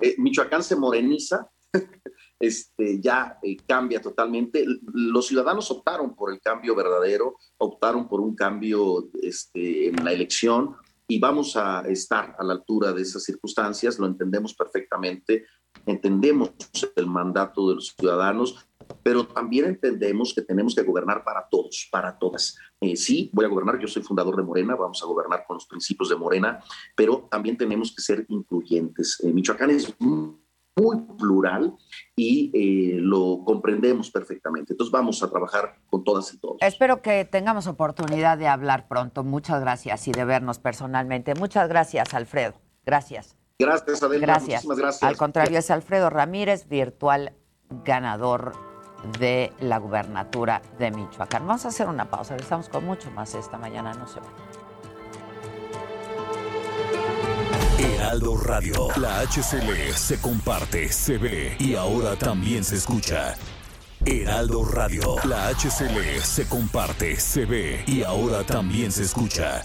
eh, 0.00 0.14
Michoacán 0.18 0.62
se 0.62 0.76
moreniza, 0.76 1.50
este, 2.38 3.00
ya 3.00 3.38
eh, 3.42 3.56
cambia 3.66 4.00
totalmente. 4.00 4.64
Los 4.92 5.26
ciudadanos 5.26 5.70
optaron 5.70 6.14
por 6.14 6.32
el 6.32 6.40
cambio 6.40 6.76
verdadero, 6.76 7.36
optaron 7.58 8.08
por 8.08 8.20
un 8.20 8.36
cambio 8.36 9.08
este, 9.22 9.88
en 9.88 10.04
la 10.04 10.12
elección 10.12 10.76
y 11.08 11.18
vamos 11.18 11.56
a 11.56 11.80
estar 11.88 12.36
a 12.38 12.44
la 12.44 12.52
altura 12.52 12.92
de 12.92 13.02
esas 13.02 13.24
circunstancias, 13.24 13.98
lo 13.98 14.06
entendemos 14.06 14.54
perfectamente, 14.54 15.46
entendemos 15.86 16.50
el 16.96 17.06
mandato 17.06 17.70
de 17.70 17.76
los 17.76 17.94
ciudadanos, 17.98 18.68
pero 19.02 19.26
también 19.26 19.64
entendemos 19.64 20.34
que 20.34 20.42
tenemos 20.42 20.74
que 20.74 20.82
gobernar 20.82 21.24
para 21.24 21.48
todos, 21.50 21.88
para 21.90 22.18
todas. 22.18 22.56
Eh, 22.80 22.96
sí, 22.96 23.30
voy 23.32 23.44
a 23.44 23.48
gobernar, 23.48 23.78
yo 23.78 23.88
soy 23.88 24.02
fundador 24.02 24.36
de 24.36 24.42
Morena, 24.42 24.76
vamos 24.76 25.02
a 25.02 25.06
gobernar 25.06 25.44
con 25.46 25.56
los 25.56 25.66
principios 25.66 26.08
de 26.10 26.16
Morena, 26.16 26.60
pero 26.94 27.26
también 27.30 27.56
tenemos 27.56 27.94
que 27.94 28.00
ser 28.02 28.24
incluyentes. 28.28 29.18
Eh, 29.24 29.32
Michoacán 29.32 29.70
es 29.70 29.92
muy 30.00 30.36
muy 30.78 30.96
plural 31.18 31.74
y 32.16 32.50
eh, 32.54 32.98
lo 33.00 33.42
comprendemos 33.44 34.10
perfectamente. 34.10 34.72
Entonces 34.72 34.92
vamos 34.92 35.22
a 35.22 35.30
trabajar 35.30 35.76
con 35.90 36.04
todas 36.04 36.32
y 36.32 36.38
todos. 36.38 36.58
Espero 36.60 37.02
que 37.02 37.24
tengamos 37.24 37.66
oportunidad 37.66 38.38
de 38.38 38.48
hablar 38.48 38.88
pronto. 38.88 39.24
Muchas 39.24 39.60
gracias 39.60 40.06
y 40.08 40.12
de 40.12 40.24
vernos 40.24 40.58
personalmente. 40.58 41.34
Muchas 41.34 41.68
gracias, 41.68 42.14
Alfredo. 42.14 42.54
Gracias. 42.84 43.36
Gracias, 43.58 44.02
Adela. 44.02 44.26
Gracias. 44.26 44.64
Muchísimas 44.64 44.78
gracias. 44.78 45.02
Al 45.02 45.16
contrario, 45.16 45.58
es 45.58 45.70
Alfredo 45.70 46.10
Ramírez, 46.10 46.68
virtual 46.68 47.32
ganador 47.84 48.67
de 49.18 49.52
la 49.60 49.78
gubernatura 49.78 50.62
de 50.78 50.90
Michoacán. 50.90 51.46
Vamos 51.46 51.64
a 51.64 51.68
hacer 51.68 51.86
una 51.88 52.04
pausa. 52.04 52.36
Estamos 52.36 52.68
con 52.68 52.84
mucho 52.84 53.10
más 53.10 53.34
esta 53.34 53.58
mañana. 53.58 53.94
No 53.94 54.06
se 54.06 54.20
vayan. 54.20 54.34
Heraldo 57.78 58.36
Radio. 58.36 58.88
La 58.96 59.20
HCL 59.20 59.94
se 59.94 60.20
comparte, 60.20 60.88
se 60.90 61.18
ve 61.18 61.56
y 61.58 61.74
ahora 61.74 62.16
también 62.16 62.64
se 62.64 62.76
escucha. 62.76 63.34
Heraldo 64.04 64.64
Radio. 64.64 65.16
La 65.24 65.48
HCL 65.48 66.20
se 66.22 66.48
comparte, 66.48 67.18
se 67.20 67.44
ve 67.44 67.84
y 67.86 68.02
ahora 68.02 68.44
también 68.44 68.90
se 68.92 69.02
escucha. 69.02 69.64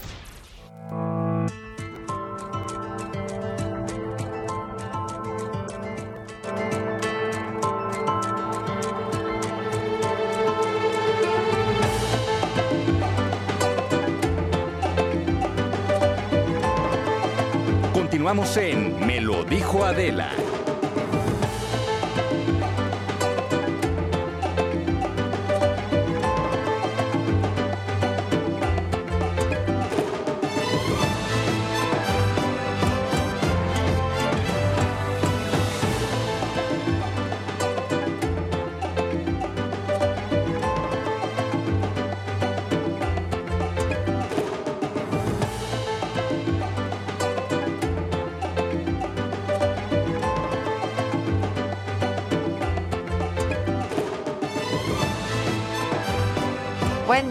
Me 18.44 19.22
lo 19.22 19.46
dijo 19.46 19.86
Adela. 19.86 20.30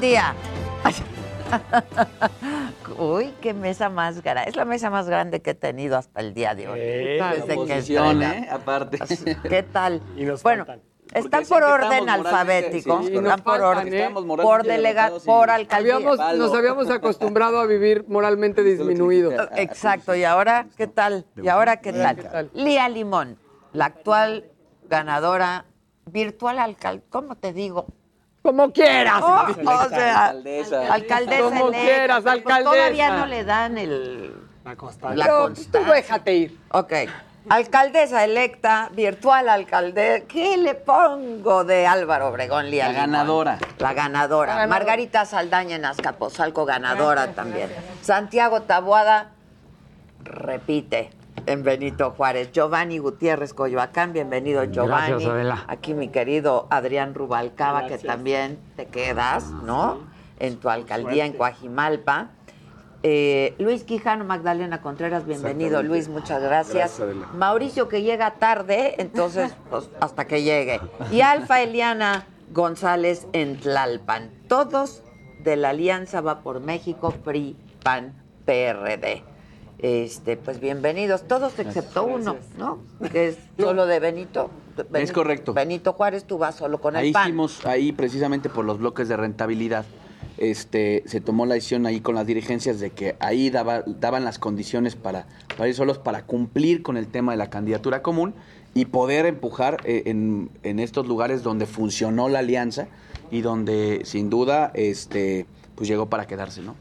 Día. 0.03 0.35
Uy, 2.99 3.33
qué 3.41 3.55
mesa 3.55 3.89
más 3.89 4.21
grande. 4.23 4.51
Es 4.51 4.57
la 4.57 4.65
mesa 4.65 4.91
más 4.91 5.07
grande 5.07 5.41
que 5.41 5.51
he 5.51 5.55
tenido 5.55 5.97
hasta 5.97 6.21
el 6.21 6.35
día 6.35 6.55
de 6.55 6.69
hoy. 6.69 6.79
Eh, 6.83 7.21
Desde 7.37 7.47
que 7.47 7.53
oposición, 7.55 8.23
entré. 8.23 8.39
¿eh? 8.41 8.49
Aparte. 8.51 8.99
¿Qué 9.49 9.63
tal? 9.63 10.03
Y 10.17 10.25
nos 10.25 10.43
bueno, 10.43 10.67
faltan. 10.67 10.83
están 11.15 11.45
por 11.47 11.59
que 11.61 11.65
orden 11.65 12.09
alfabético. 12.09 13.03
sí, 13.05 13.15
están 13.15 13.41
por 13.43 13.61
orden. 13.61 13.95
¿eh? 13.95 14.11
Por 14.13 14.25
moralmente 14.27 14.73
delega, 14.73 15.03
derrotados 15.05 15.23
y- 15.23 15.27
por 15.27 15.51
alcaldía. 15.51 15.95
Habíamos, 15.95 16.19
nos 16.37 16.55
habíamos 16.55 16.91
acostumbrado 16.91 17.61
a 17.61 17.67
vivir 17.67 18.05
moralmente 18.09 18.63
disminuidos. 18.65 19.35
Exacto. 19.57 20.15
¿Y 20.17 20.25
ahora 20.25 20.67
qué 20.77 20.89
tal? 20.89 21.27
¿Y 21.41 21.49
ahora 21.49 21.77
qué 21.79 21.91
Ahora, 21.91 22.03
tal? 22.03 22.17
¿qué 22.17 22.23
tal? 22.25 22.51
Lía 22.55 22.89
Limón, 22.89 23.39
la 23.73 23.85
actual 23.87 24.47
ganadora 24.89 25.65
virtual 26.07 26.59
alcalde. 26.59 27.05
¿Cómo 27.09 27.37
te 27.37 27.53
digo? 27.53 27.87
Como 28.43 28.73
quieras. 28.73 29.23
Oh, 29.23 29.47
o 29.49 29.89
sea, 29.89 30.27
Alcaldesa. 30.27 30.93
alcaldesa 30.93 31.43
Como 31.43 31.69
electa, 31.69 31.85
quieras, 31.85 32.23
pues 32.23 32.35
alcaldesa. 32.35 32.71
Todavía 32.71 33.11
no 33.17 33.27
le 33.27 33.45
dan 33.45 33.79
el... 33.79 34.35
La 34.65 34.71
La 34.75 35.25
Pero 35.25 35.41
constancia. 35.43 35.73
tú 35.73 35.91
déjate 35.91 36.35
ir. 36.35 36.59
Ok. 36.71 36.93
Alcaldesa 37.49 38.23
electa, 38.25 38.89
virtual 38.93 39.49
alcalde. 39.49 40.25
¿Qué 40.29 40.57
le 40.57 40.75
pongo 40.75 41.65
de 41.65 41.87
Álvaro 41.87 42.29
Obregón, 42.29 42.71
Lía 42.71 42.87
La 42.89 42.93
ganadora. 42.93 43.59
La 43.79 43.93
ganadora. 43.93 44.53
La 44.53 44.61
ganadora. 44.61 44.67
Margarita 44.69 45.25
Saldaña 45.25 45.75
en 45.77 45.85
Azcapotzalco, 45.85 46.65
ganadora 46.65 47.33
también. 47.33 47.71
Santiago 48.03 48.63
Tabuada, 48.63 49.31
repite 50.23 51.11
en 51.47 51.63
Benito 51.63 52.13
Juárez. 52.13 52.53
Giovanni 52.53 52.99
Gutiérrez 52.99 53.55
Coyoacán, 53.55 54.13
bienvenido 54.13 54.65
Giovanni. 54.65 55.11
Gracias, 55.11 55.31
Adela. 55.31 55.65
Aquí 55.69 55.95
mi 55.95 56.09
querido 56.09 56.67
Adrián 56.71 57.15
Rubalcaba, 57.15 57.87
que 57.87 57.99
también 57.99 58.59
te 58.77 58.87
quedas, 58.87 59.51
¿no? 59.51 60.01
En 60.39 60.57
tu 60.59 60.69
alcaldía 60.69 61.25
en 61.27 61.33
Coajimalpa. 61.35 62.31
Eh, 63.05 63.57
Luis 63.59 63.83
Quijano, 63.83 64.25
Magdalena 64.25 64.81
Contreras, 64.81 65.27
bienvenido. 65.27 65.83
Luis, 65.83 66.09
muchas 66.09 66.41
gracias. 66.41 67.03
Mauricio 67.35 67.89
que 67.89 68.03
llega 68.03 68.35
tarde, 68.35 68.95
entonces 68.99 69.55
pues, 69.71 69.91
hasta 70.01 70.27
que 70.27 70.43
llegue. 70.43 70.81
Y 71.11 71.21
Alfa 71.21 71.63
Eliana 71.63 72.27
González 72.53 73.27
en 73.33 73.59
Tlalpan. 73.59 74.31
Todos 74.47 75.03
de 75.41 75.57
la 75.57 75.71
Alianza 75.71 76.21
Va 76.21 76.43
por 76.43 76.61
México, 76.61 77.13
PRI, 77.25 77.57
PAN, 77.83 78.15
PRD. 78.45 79.25
Este, 79.83 80.37
pues 80.37 80.61
bienvenidos, 80.61 81.27
todos 81.27 81.59
excepto 81.59 82.05
uno, 82.05 82.37
¿no? 82.57 82.79
Que 83.11 83.29
es 83.29 83.37
solo 83.59 83.87
de 83.87 83.99
Benito. 83.99 84.49
Es 84.95 85.11
correcto. 85.11 85.53
Benito 85.53 85.93
Juárez, 85.95 86.25
tú 86.25 86.39
vas 86.39 86.55
solo 86.55 86.81
con 86.81 86.95
el 86.95 87.03
Ahí 87.03 87.13
PAN. 87.13 87.25
hicimos, 87.27 87.67
ahí 87.67 87.91
precisamente 87.91 88.49
por 88.49 88.65
los 88.65 88.79
bloques 88.79 89.09
de 89.09 89.17
rentabilidad, 89.17 89.85
este, 90.39 91.03
se 91.07 91.21
tomó 91.21 91.47
la 91.47 91.55
decisión 91.55 91.85
ahí 91.87 92.01
con 92.01 92.15
las 92.15 92.27
dirigencias 92.29 92.79
de 92.79 92.91
que 92.91 93.17
ahí 93.19 93.51
daba- 93.51 93.83
daban 93.85 94.25
las 94.25 94.39
condiciones 94.39 94.95
para, 94.95 95.27
para 95.57 95.69
ir 95.69 95.75
solos, 95.75 95.99
para 95.99 96.25
cumplir 96.27 96.83
con 96.85 96.97
el 96.97 97.09
tema 97.09 97.33
de 97.33 97.39
la 97.39 97.51
candidatura 97.51 98.03
común 98.03 98.35
y 98.75 98.85
poder 98.87 99.27
empujar 99.27 99.79
eh, 99.85 100.05
en, 100.07 100.49
en 100.63 100.79
estos 100.79 101.09
lugares 101.09 101.43
donde 101.43 101.67
funcionó 101.67 102.29
la 102.29 102.39
alianza 102.39 102.87
y 103.33 103.41
donde 103.41 104.03
sin 104.05 104.31
duda 104.31 104.71
este, 104.75 105.45
pues 105.75 105.89
llegó 105.89 106.07
para 106.07 106.27
quedarse, 106.29 106.63
¿no? 106.63 106.77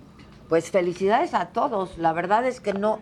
Pues 0.51 0.69
felicidades 0.69 1.33
a 1.33 1.45
todos. 1.53 1.97
La 1.97 2.11
verdad 2.11 2.45
es 2.45 2.59
que 2.59 2.73
no, 2.73 2.99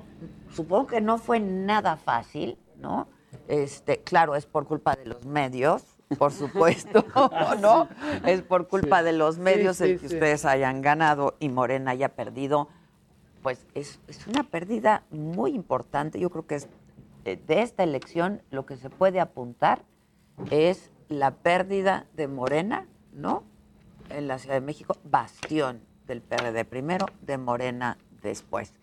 supongo 0.54 0.86
que 0.86 1.02
no 1.02 1.18
fue 1.18 1.40
nada 1.40 1.98
fácil, 1.98 2.60
¿no? 2.80 3.08
Este, 3.48 4.04
claro, 4.04 4.36
es 4.36 4.46
por 4.46 4.68
culpa 4.68 4.96
de 4.96 5.08
los 5.08 5.26
medios, 5.26 5.84
por 6.20 6.32
supuesto, 6.32 7.04
¿no? 7.60 7.88
Es 8.24 8.44
por 8.44 8.68
culpa 8.68 9.02
de 9.02 9.14
los 9.14 9.40
medios 9.40 9.78
Sí, 9.78 9.86
el 9.86 10.00
que 10.00 10.06
ustedes 10.06 10.46
hayan 10.46 10.84
ganado 10.84 11.38
y 11.40 11.50
Morena 11.50 11.90
haya 11.90 12.10
perdido. 12.10 12.70
Pues 13.42 13.66
es, 13.74 14.00
es 14.08 14.28
una 14.28 14.44
pérdida 14.44 15.02
muy 15.10 15.56
importante. 15.56 16.20
Yo 16.20 16.30
creo 16.30 16.46
que 16.46 16.54
es 16.54 16.68
eh, 17.26 17.42
de 17.48 17.64
esta 17.64 17.82
elección 17.82 18.44
lo 18.52 18.68
que 18.68 18.78
se 18.78 18.92
puede 18.92 19.20
apuntar 19.20 19.82
es 20.52 20.92
la 21.08 21.32
pérdida 21.32 22.06
de 22.14 22.28
Morena, 22.28 22.86
¿no? 23.12 23.42
En 24.12 24.28
la 24.28 24.38
Ciudad 24.38 24.54
de 24.54 24.62
México, 24.62 24.98
bastión 25.04 25.90
del 26.10 26.22
PRD 26.22 26.66
primero, 26.66 27.06
de 27.22 27.38
Morena 27.38 27.98
después. 28.22 28.74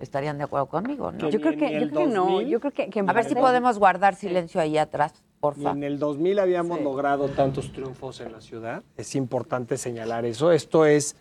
¿Estarían 0.00 0.38
de 0.38 0.44
acuerdo 0.44 0.66
conmigo? 0.66 1.12
¿no? 1.12 1.28
Yo 1.28 1.40
creo 1.40 1.52
que, 1.56 1.78
yo 1.78 1.90
creo 1.90 2.06
que 2.08 2.14
no. 2.14 2.40
Yo 2.40 2.58
creo 2.58 2.72
que, 2.72 2.88
que 2.88 2.98
en 3.00 3.08
A 3.10 3.12
ver 3.12 3.26
si 3.26 3.34
podemos 3.34 3.78
guardar 3.78 4.14
silencio 4.16 4.58
ahí 4.60 4.78
atrás, 4.78 5.12
Y 5.14 5.40
porfa. 5.40 5.70
en 5.72 5.84
el 5.84 5.98
2000 5.98 6.38
habíamos 6.38 6.78
Sí. 6.78 6.84
logrado 6.84 7.28
tantos 7.28 7.70
triunfos 7.70 8.20
en 8.22 8.32
la 8.32 8.40
ciudad. 8.40 8.82
Es 8.96 9.14
importante 9.14 9.76
señalar 9.76 10.24
eso. 10.24 10.52
Esto 10.52 10.86
es 10.86 11.16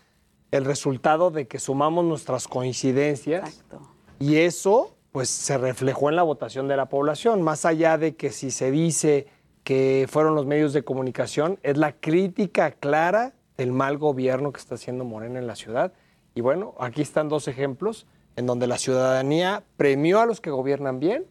el 0.51 0.63
resultado 0.63 1.29
de 1.29 1.45
que 1.45 1.59
sumamos 1.59 2.05
nuestras 2.05 2.47
coincidencias 2.47 3.63
y 4.17 4.37
eso 4.37 4.95
pues 5.11 5.27
se 5.29 5.57
reflejó 5.57 6.09
en 6.09 6.15
la 6.15 6.23
votación 6.23 6.67
de 6.67 6.77
la 6.77 6.87
población, 6.87 7.41
más 7.41 7.65
allá 7.65 7.97
de 7.97 8.15
que 8.15 8.29
si 8.31 8.49
se 8.51 8.71
dice 8.71 9.27
que 9.63 10.07
fueron 10.09 10.35
los 10.35 10.45
medios 10.45 10.71
de 10.71 10.83
comunicación, 10.83 11.59
es 11.63 11.77
la 11.77 11.91
crítica 11.93 12.71
clara 12.71 13.33
del 13.59 13.73
mal 13.73 13.97
gobierno 13.97 14.53
que 14.53 14.59
está 14.59 14.75
haciendo 14.75 15.03
Morena 15.03 15.37
en 15.37 15.45
la 15.45 15.57
ciudad. 15.57 15.91
Y 16.33 16.39
bueno, 16.39 16.75
aquí 16.79 17.01
están 17.01 17.27
dos 17.27 17.49
ejemplos 17.49 18.07
en 18.37 18.45
donde 18.45 18.67
la 18.67 18.77
ciudadanía 18.77 19.63
premió 19.75 20.21
a 20.21 20.25
los 20.25 20.39
que 20.39 20.49
gobiernan 20.49 21.01
bien 21.01 21.25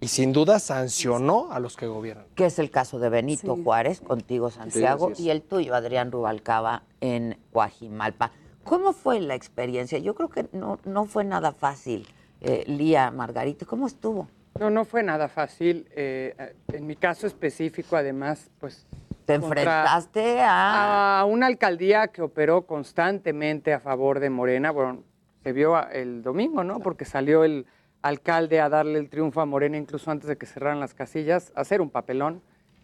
y 0.00 0.08
sin 0.08 0.32
duda 0.32 0.60
sancionó 0.60 1.52
a 1.52 1.60
los 1.60 1.76
que 1.76 1.86
gobiernan. 1.86 2.24
que 2.36 2.46
es 2.46 2.58
el 2.58 2.70
caso 2.70 2.98
de 2.98 3.10
Benito 3.10 3.54
Juárez, 3.62 4.00
contigo 4.00 4.50
Santiago, 4.50 5.12
y 5.18 5.28
el 5.28 5.42
tuyo, 5.42 5.74
Adrián 5.74 6.10
Rubalcaba, 6.10 6.84
en 7.02 7.36
Guajimalpa. 7.52 8.32
¿Cómo 8.64 8.94
fue 8.94 9.20
la 9.20 9.34
experiencia? 9.34 9.98
Yo 9.98 10.14
creo 10.14 10.30
que 10.30 10.46
no, 10.52 10.78
no 10.86 11.04
fue 11.04 11.24
nada 11.24 11.52
fácil. 11.52 12.08
Eh, 12.40 12.64
Lía, 12.66 13.10
Margarita, 13.10 13.66
¿cómo 13.66 13.86
estuvo? 13.86 14.26
No, 14.58 14.70
no 14.70 14.86
fue 14.86 15.02
nada 15.02 15.28
fácil. 15.28 15.86
eh, 15.90 16.54
en 16.72 16.86
mi 16.86 16.96
caso 16.96 17.26
específico, 17.26 17.94
además, 17.94 18.50
pues... 18.58 18.86
Te 19.26 19.34
enfrentaste 19.34 20.40
a... 20.42 21.20
a 21.20 21.24
una 21.24 21.46
alcaldía 21.46 22.08
que 22.08 22.22
operó 22.22 22.66
constantemente 22.66 23.72
a 23.72 23.80
favor 23.80 24.20
de 24.20 24.30
Morena. 24.30 24.70
Bueno, 24.70 25.02
se 25.42 25.52
vio 25.52 25.76
a- 25.76 25.88
el 25.92 26.22
domingo, 26.22 26.62
¿no? 26.64 26.80
Porque 26.80 27.04
salió 27.04 27.44
el 27.44 27.66
alcalde 28.02 28.60
a 28.60 28.68
darle 28.68 28.98
el 28.98 29.08
triunfo 29.08 29.40
a 29.40 29.46
Morena 29.46 29.78
incluso 29.78 30.10
antes 30.10 30.28
de 30.28 30.36
que 30.36 30.44
cerraran 30.46 30.78
las 30.80 30.92
casillas, 30.94 31.52
hacer 31.56 31.80
un 31.80 31.88
papelón. 31.90 32.42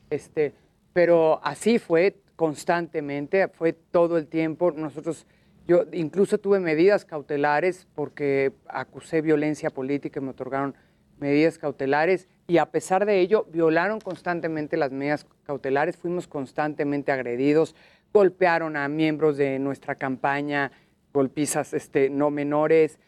Este, 0.08 0.54
pero 0.94 1.40
así 1.44 1.78
fue 1.78 2.16
constantemente, 2.36 3.48
fue 3.48 3.72
todo 3.74 4.16
el 4.16 4.26
tiempo. 4.26 4.72
Nosotros, 4.72 5.26
yo 5.66 5.84
incluso 5.92 6.38
tuve 6.38 6.58
medidas 6.58 7.04
cautelares 7.04 7.86
porque 7.94 8.52
acusé 8.66 9.20
violencia 9.20 9.68
política 9.70 10.20
y 10.20 10.22
me 10.22 10.30
otorgaron 10.30 10.74
medidas 11.20 11.58
cautelares 11.58 12.28
y 12.46 12.58
a 12.58 12.66
pesar 12.66 13.06
de 13.06 13.20
ello 13.20 13.46
violaron 13.52 14.00
constantemente 14.00 14.76
las 14.76 14.90
medidas 14.90 15.26
cautelares, 15.44 15.96
fuimos 15.96 16.26
constantemente 16.26 17.12
agredidos, 17.12 17.74
golpearon 18.12 18.76
a 18.76 18.88
miembros 18.88 19.36
de 19.36 19.58
nuestra 19.58 19.94
campaña, 19.94 20.72
golpizas 21.12 21.72
este, 21.74 22.10
no 22.10 22.30
menores, 22.30 22.98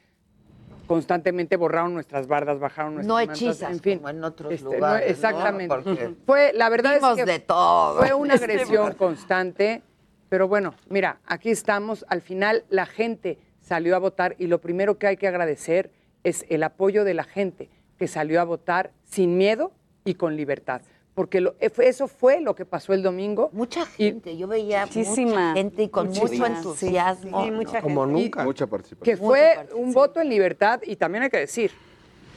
constantemente 0.86 1.56
borraron 1.56 1.94
nuestras 1.94 2.26
bardas, 2.26 2.58
bajaron 2.58 2.94
nuestras 2.94 3.08
No 3.08 3.14
mantas, 3.14 3.36
hechizas, 3.42 3.72
en 3.72 3.80
fin. 3.80 3.98
como 3.98 4.10
en 4.10 4.24
otros 4.24 4.52
Este, 4.52 4.64
no, 4.68 4.74
lugares. 4.74 5.06
¿no? 5.06 5.12
exactamente. 5.12 5.74
Porque 5.74 6.14
Fue, 6.26 6.52
la 6.54 6.68
verdad 6.68 6.96
es 6.96 7.16
que 7.16 7.24
de 7.24 7.38
todo. 7.38 7.98
fue 7.98 8.12
una 8.14 8.34
Este, 8.42 8.44
agresión 8.52 8.92
constante, 8.94 9.82
pero 10.28 10.48
bueno, 10.48 10.74
mira, 10.88 11.18
aquí 11.26 11.50
estamos. 11.50 12.04
Al 12.08 12.20
final 12.20 12.64
la 12.68 12.86
gente 12.86 13.38
salió 13.60 13.94
a 13.96 13.98
votar 13.98 14.34
y 14.38 14.46
lo 14.48 14.60
primero 14.60 14.98
que 14.98 15.06
hay 15.06 15.16
que 15.16 15.28
agradecer 15.28 15.90
es 16.24 16.44
el 16.48 16.62
apoyo 16.62 17.04
de 17.04 17.14
la 17.14 17.24
gente 17.24 17.70
que 18.02 18.08
salió 18.08 18.40
a 18.40 18.44
votar 18.44 18.90
sin 19.04 19.36
miedo 19.38 19.70
y 20.04 20.14
con 20.14 20.34
libertad. 20.36 20.82
Porque 21.14 21.40
lo- 21.40 21.54
eh, 21.60 21.70
eso 21.84 22.08
fue 22.08 22.40
lo 22.40 22.56
que 22.56 22.64
pasó 22.64 22.92
el 22.94 23.00
domingo. 23.04 23.48
Mucha 23.52 23.86
gente, 23.86 24.36
yo 24.36 24.48
veía 24.48 24.86
Muchísima. 24.86 25.50
mucha 25.50 25.54
gente 25.54 25.82
y 25.84 25.88
con 25.88 26.08
mucho 26.08 26.26
sí. 26.26 26.42
entusiasmo. 26.44 27.44
Sí, 27.44 27.50
mucha 27.52 27.80
Como 27.80 28.04
gente. 28.06 28.20
nunca. 28.22 28.42
Mucha 28.42 28.66
participación. 28.66 29.04
que 29.04 29.16
fue 29.24 29.68
un 29.76 29.92
voto 29.92 30.20
en 30.20 30.30
libertad 30.30 30.80
y 30.84 30.96
también 30.96 31.22
hay 31.22 31.30
que 31.30 31.36
decir, 31.38 31.70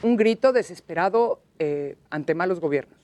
un 0.03 0.15
grito 0.17 0.53
desesperado 0.53 1.39
eh, 1.57 1.95
ante 2.11 2.35
malos 2.35 2.59
gobiernos. 2.59 2.99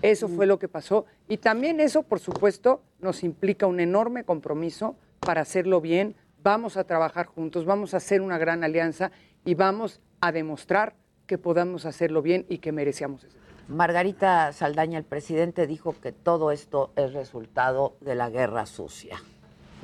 Eso 0.00 0.28
fue 0.28 0.46
lo 0.46 0.60
que 0.60 0.68
pasó 0.68 1.04
y 1.26 1.38
también 1.38 1.80
eso, 1.80 2.04
por 2.04 2.20
supuesto, 2.20 2.80
nos 3.00 3.24
implica 3.24 3.66
un 3.66 3.80
enorme 3.80 4.22
compromiso 4.22 4.94
para 5.18 5.40
hacerlo 5.40 5.80
bien. 5.80 6.14
Vamos 6.44 6.76
a 6.76 6.84
trabajar 6.84 7.26
juntos, 7.26 7.64
vamos 7.64 7.92
a 7.92 7.96
hacer 7.96 8.20
una 8.20 8.38
gran 8.38 8.62
alianza 8.62 9.10
y 9.44 9.54
vamos 9.54 10.00
a 10.20 10.30
demostrar 10.30 10.94
que 11.28 11.38
podamos 11.38 11.84
hacerlo 11.84 12.22
bien 12.22 12.44
y 12.48 12.58
que 12.58 12.72
merecíamos 12.72 13.22
eso. 13.22 13.36
Margarita 13.68 14.50
Saldaña, 14.52 14.98
el 14.98 15.04
presidente, 15.04 15.66
dijo 15.68 15.94
que 16.02 16.10
todo 16.10 16.50
esto 16.50 16.90
es 16.96 17.12
resultado 17.12 17.96
de 18.00 18.14
la 18.16 18.30
guerra 18.30 18.64
sucia. 18.66 19.18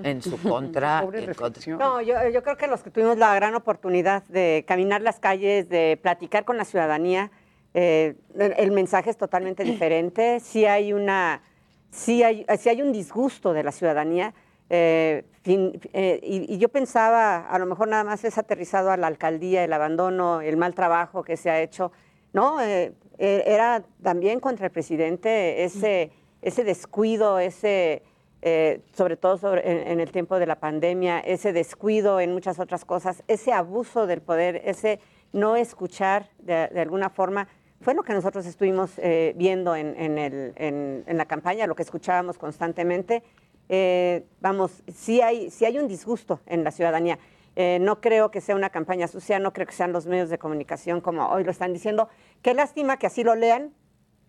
En 0.03 0.23
su 0.23 0.41
contra. 0.43 1.03
Pobre 1.03 1.19
en 1.21 1.27
contra- 1.27 1.47
reflexión. 1.49 1.79
No, 1.79 2.01
yo, 2.01 2.15
yo 2.31 2.43
creo 2.43 2.57
que 2.57 2.67
los 2.67 2.83
que 2.83 2.91
tuvimos 2.91 3.19
la 3.19 3.33
gran 3.35 3.55
oportunidad 3.55 4.25
de 4.25 4.65
caminar 4.67 5.03
las 5.03 5.21
calles, 5.21 5.69
de 5.69 5.99
platicar 6.03 6.45
con 6.47 6.57
la 6.57 6.65
ciudadanía, 6.65 7.31
eh, 7.75 8.17
el, 8.37 8.55
el 8.57 8.71
mensaje 8.73 9.11
es 9.11 9.19
totalmente 9.19 9.63
diferente. 9.65 10.41
Sí 10.41 10.65
hay 10.65 10.95
una, 10.95 11.43
sí 11.91 12.23
hay, 12.23 12.47
sí 12.59 12.71
hay 12.71 12.81
un 12.81 12.91
disgusto 12.91 13.53
de 13.53 13.63
la 13.63 13.71
ciudadanía. 13.71 14.33
Eh, 14.71 15.25
fin- 15.43 15.79
eh, 15.93 16.21
y, 16.23 16.55
y 16.55 16.59
yo 16.59 16.69
pensaba, 16.69 17.49
a 17.49 17.59
lo 17.59 17.67
mejor 17.67 17.89
nada 17.89 18.05
más 18.05 18.25
es 18.25 18.39
aterrizado 18.39 18.91
a 18.91 18.97
la 18.97 19.07
alcaldía, 19.07 19.65
el 19.65 19.73
abandono, 19.73 20.41
el 20.41 20.57
mal 20.57 20.75
trabajo 20.75 21.23
que 21.23 21.37
se 21.37 21.51
ha 21.51 21.61
hecho. 21.61 21.93
No, 22.33 22.61
eh, 22.61 22.93
eh, 23.19 23.45
era 23.47 23.85
también 24.03 24.41
contra 24.41 24.67
el 24.67 24.73
presidente 24.73 25.65
ese, 25.65 26.11
ese 26.43 26.65
descuido, 26.65 27.39
ese 27.39 28.03
eh, 28.47 28.81
sobre 28.93 29.17
todo 29.17 29.39
sobre- 29.39 29.71
en, 29.71 29.87
en 29.93 30.01
el 30.01 30.11
tiempo 30.13 30.39
de 30.39 30.47
la 30.47 30.57
pandemia, 30.61 31.19
ese 31.21 31.53
descuido 31.55 32.21
en 32.21 32.33
muchas 32.35 32.59
otras 32.59 32.85
cosas, 32.85 33.23
ese 33.27 33.53
abuso 33.55 34.07
del 34.07 34.21
poder, 34.21 34.61
ese 34.67 35.01
no 35.33 35.57
escuchar 35.57 36.29
de, 36.41 36.69
de 36.69 36.81
alguna 36.81 37.09
forma, 37.09 37.49
fue 37.81 37.95
lo 37.95 38.03
que 38.03 38.13
nosotros 38.13 38.45
estuvimos 38.47 38.93
eh, 38.99 39.33
viendo 39.37 39.75
en, 39.77 39.95
en 39.99 40.19
el- 40.19 40.53
en- 40.57 41.05
en 41.07 41.17
la 41.17 41.25
campaña, 41.25 41.67
lo 41.67 41.75
que 41.75 41.83
escuchábamos 41.83 42.37
constantemente. 42.37 43.23
Eh, 43.69 44.25
vamos, 44.41 44.83
sí 44.93 45.21
hay, 45.21 45.51
sí 45.51 45.65
hay 45.65 45.79
un 45.79 45.89
disgusto 45.89 46.41
en 46.47 46.65
la 46.65 46.71
ciudadanía. 46.71 47.19
Eh, 47.57 47.79
no 47.81 48.01
creo 48.01 48.31
que 48.31 48.41
sea 48.41 48.57
una 48.57 48.71
campaña 48.71 49.07
sucia, 49.09 49.39
no 49.39 49.53
creo 49.53 49.67
que 49.67 49.73
sean 49.73 49.93
los 49.93 50.07
medios 50.07 50.29
de 50.29 50.39
comunicación 50.39 51.01
como 51.01 51.29
hoy 51.29 51.45
lo 51.45 51.51
están 51.51 51.73
diciendo. 51.73 52.09
Qué 52.43 52.53
lástima 52.53 52.97
que 52.99 53.07
así 53.07 53.23
lo 53.25 53.35
lean, 53.37 53.73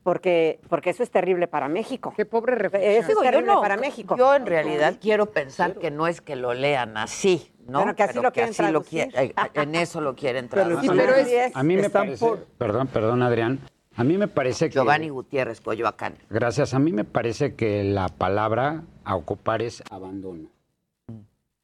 porque, 0.04 0.60
porque 0.69 0.91
eso 0.91 1.02
es 1.02 1.10
terrible 1.10 1.48
para 1.48 1.67
México. 1.67 2.13
Qué 2.15 2.26
pobre 2.26 2.54
Eso 2.54 2.62
reflexión. 2.62 2.93
es 3.02 3.08
Digo, 3.08 3.24
yo 3.24 3.32
terrible 3.32 3.54
no- 3.54 3.62
para 3.62 3.78
México. 3.78 4.15
Yo 4.15 4.36
en 4.36 4.45
realidad 4.45 4.98
quiero 5.02 5.26
pensar 5.32 5.74
que 5.80 5.89
no 5.89 6.06
es 6.06 6.21
que 6.21 6.36
lo 6.36 6.54
lean 6.54 6.95
así, 6.98 7.52
¿no? 7.67 7.80
Pero 7.82 7.95
que 7.95 8.04
así 8.04 8.19
lo 8.21 8.32
quieren 8.32 8.52
así 8.52 8.62
lo 8.62 8.67
traducir. 8.69 9.12
quiere- 9.12 9.26
eh, 9.30 9.34
en 9.56 9.74
eso 9.76 10.02
lo 10.02 10.15
quieren 10.15 10.48
Pero 10.52 10.63
traducir. 10.67 10.91
sí, 10.91 10.95
pero 10.98 11.15
es- 11.15 11.56
A 11.56 11.63
mí 11.63 11.76
me 11.76 11.82
Están 11.88 12.04
parece, 12.04 12.24
por- 12.24 12.45
perdón, 12.60 12.88
perdón 12.88 13.24
Adrián, 13.24 13.60
a 13.95 14.03
mí 14.03 14.17
me 14.17 14.27
parece 14.27 14.69
que, 14.69 14.75
Giovanni 14.75 15.10
Gutiérrez, 15.10 15.62
Coyoacán. 15.62 16.15
gracias, 16.29 16.73
a 16.73 16.79
mí 16.79 16.91
me 16.91 17.03
parece 17.03 17.55
que 17.55 17.84
la 17.84 18.10
palabra 18.10 18.84
a 19.03 19.15
ocupar 19.15 19.62
es 19.62 19.84
abandono. 19.89 20.49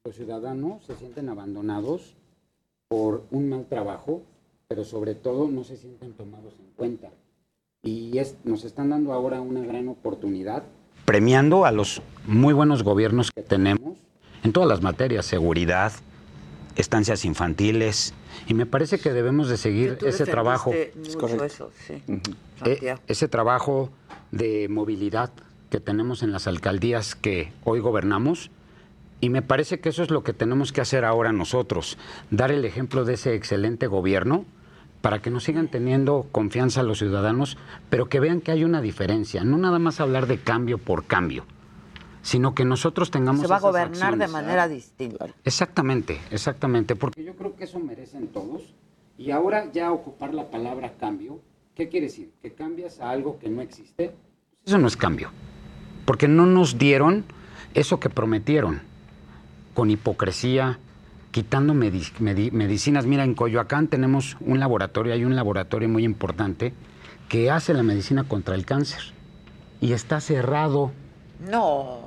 Los 0.06 0.16
ciudadanos 0.16 0.84
se 0.86 0.96
sienten 0.96 1.30
abandonados 1.30 2.16
por 2.88 3.24
un 3.32 3.50
mal 3.50 3.66
trabajo, 3.68 4.24
pero 4.68 4.84
sobre 4.84 5.16
todo 5.16 5.48
no 5.48 5.64
se 5.64 5.78
sienten 5.78 6.14
tomados 6.14 6.54
en 6.60 6.72
cuenta. 6.76 7.10
Y 7.84 8.18
es, 8.18 8.36
nos 8.44 8.64
están 8.64 8.90
dando 8.90 9.14
ahora 9.14 9.42
una 9.42 9.62
gran 9.62 9.88
oportunidad. 9.88 10.64
Premiando 11.06 11.66
a 11.66 11.72
los 11.72 12.02
muy 12.26 12.54
buenos 12.54 12.84
gobiernos 12.84 13.32
que 13.32 13.42
tenemos 13.42 13.98
en 14.44 14.54
todas 14.54 14.70
las 14.70 14.82
materias, 14.82 15.26
seguridad, 15.26 15.92
estancias 16.76 17.26
infantiles, 17.26 18.14
y 18.48 18.54
me 18.54 18.66
parece 18.66 19.00
que 19.00 19.14
debemos 19.14 19.50
de 19.50 19.58
seguir 19.58 19.98
Tú 19.98 20.08
ese 20.08 20.26
trabajo. 20.26 20.72
mucho 20.96 21.44
eso, 21.44 21.72
sí. 21.88 22.04
Eh, 22.66 22.96
ese 23.08 23.28
trabajo 23.28 23.90
de 24.32 24.68
movilidad 24.70 25.32
que 25.70 25.80
tenemos 25.80 26.22
en 26.22 26.32
las 26.32 26.48
alcaldías 26.48 27.16
que 27.16 27.52
hoy 27.64 27.80
gobernamos. 27.80 28.52
Y 29.22 29.30
me 29.30 29.42
parece 29.42 29.80
que 29.80 29.90
eso 29.90 30.04
es 30.04 30.10
lo 30.10 30.24
que 30.24 30.34
tenemos 30.34 30.72
que 30.72 30.82
hacer 30.82 31.06
ahora 31.06 31.32
nosotros, 31.32 31.98
dar 32.32 32.52
el 32.52 32.66
ejemplo 32.66 33.06
de 33.06 33.14
ese 33.14 33.36
excelente 33.36 33.86
gobierno 33.88 34.46
para 35.02 35.22
que 35.22 35.30
nos 35.30 35.44
sigan 35.44 35.68
teniendo 35.68 36.28
confianza 36.32 36.84
los 36.84 37.00
ciudadanos, 37.00 37.58
pero 37.90 38.10
que 38.10 38.20
vean 38.20 38.42
que 38.42 38.52
hay 38.52 38.64
una 38.64 38.82
diferencia, 38.82 39.44
no 39.44 39.58
nada 39.58 39.80
más 39.80 40.00
hablar 40.00 40.28
de 40.28 40.38
cambio 40.38 40.78
por 40.78 41.06
cambio, 41.06 41.46
sino 42.22 42.54
que 42.54 42.66
nosotros 42.66 43.10
tengamos 43.12 43.42
Se 43.42 43.48
va 43.48 43.58
a 43.58 43.60
gobernar 43.60 44.18
de 44.18 44.28
manera 44.28 44.68
distinta. 44.68 45.28
Exactamente, 45.44 46.20
exactamente, 46.32 46.96
porque 46.96 47.24
yo 47.24 47.36
creo 47.36 47.56
que 47.56 47.64
eso 47.66 47.80
merecen 47.80 48.28
todos. 48.28 48.74
Y 49.18 49.32
ahora 49.32 49.72
ya 49.72 49.92
ocupar 49.92 50.34
la 50.34 50.50
palabra 50.50 50.94
cambio, 51.00 51.40
¿qué 51.76 51.90
quiere 51.90 52.08
decir? 52.08 52.32
¿Que 52.42 52.54
cambias 52.54 53.00
a 53.00 53.10
algo 53.12 53.38
que 53.40 53.50
no 53.50 53.62
existe? 53.62 54.16
Eso 54.66 54.78
no 54.78 54.88
es 54.88 54.96
cambio, 54.98 55.32
porque 56.06 56.28
no 56.28 56.46
nos 56.46 56.78
dieron 56.78 57.26
eso 57.74 58.00
que 58.00 58.10
prometieron, 58.10 58.82
con 59.74 59.90
hipocresía, 59.90 60.80
quitando 61.32 61.74
medi- 61.74 62.12
medi- 62.20 62.52
medicinas. 62.52 63.06
Mira, 63.06 63.24
en 63.24 63.34
Coyoacán 63.36 63.88
tenemos 63.88 64.38
un 64.42 64.60
laboratorio, 64.60 65.14
hay 65.14 65.24
un 65.24 65.36
laboratorio 65.36 65.88
muy 65.88 66.04
importante 66.04 66.74
que 67.30 67.50
hace 67.50 67.74
la 67.74 67.84
medicina 67.84 68.26
contra 68.26 68.56
el 68.56 68.66
cáncer 68.66 69.00
y 69.80 69.94
está 69.94 70.20
cerrado. 70.20 70.92
No. 71.50 72.01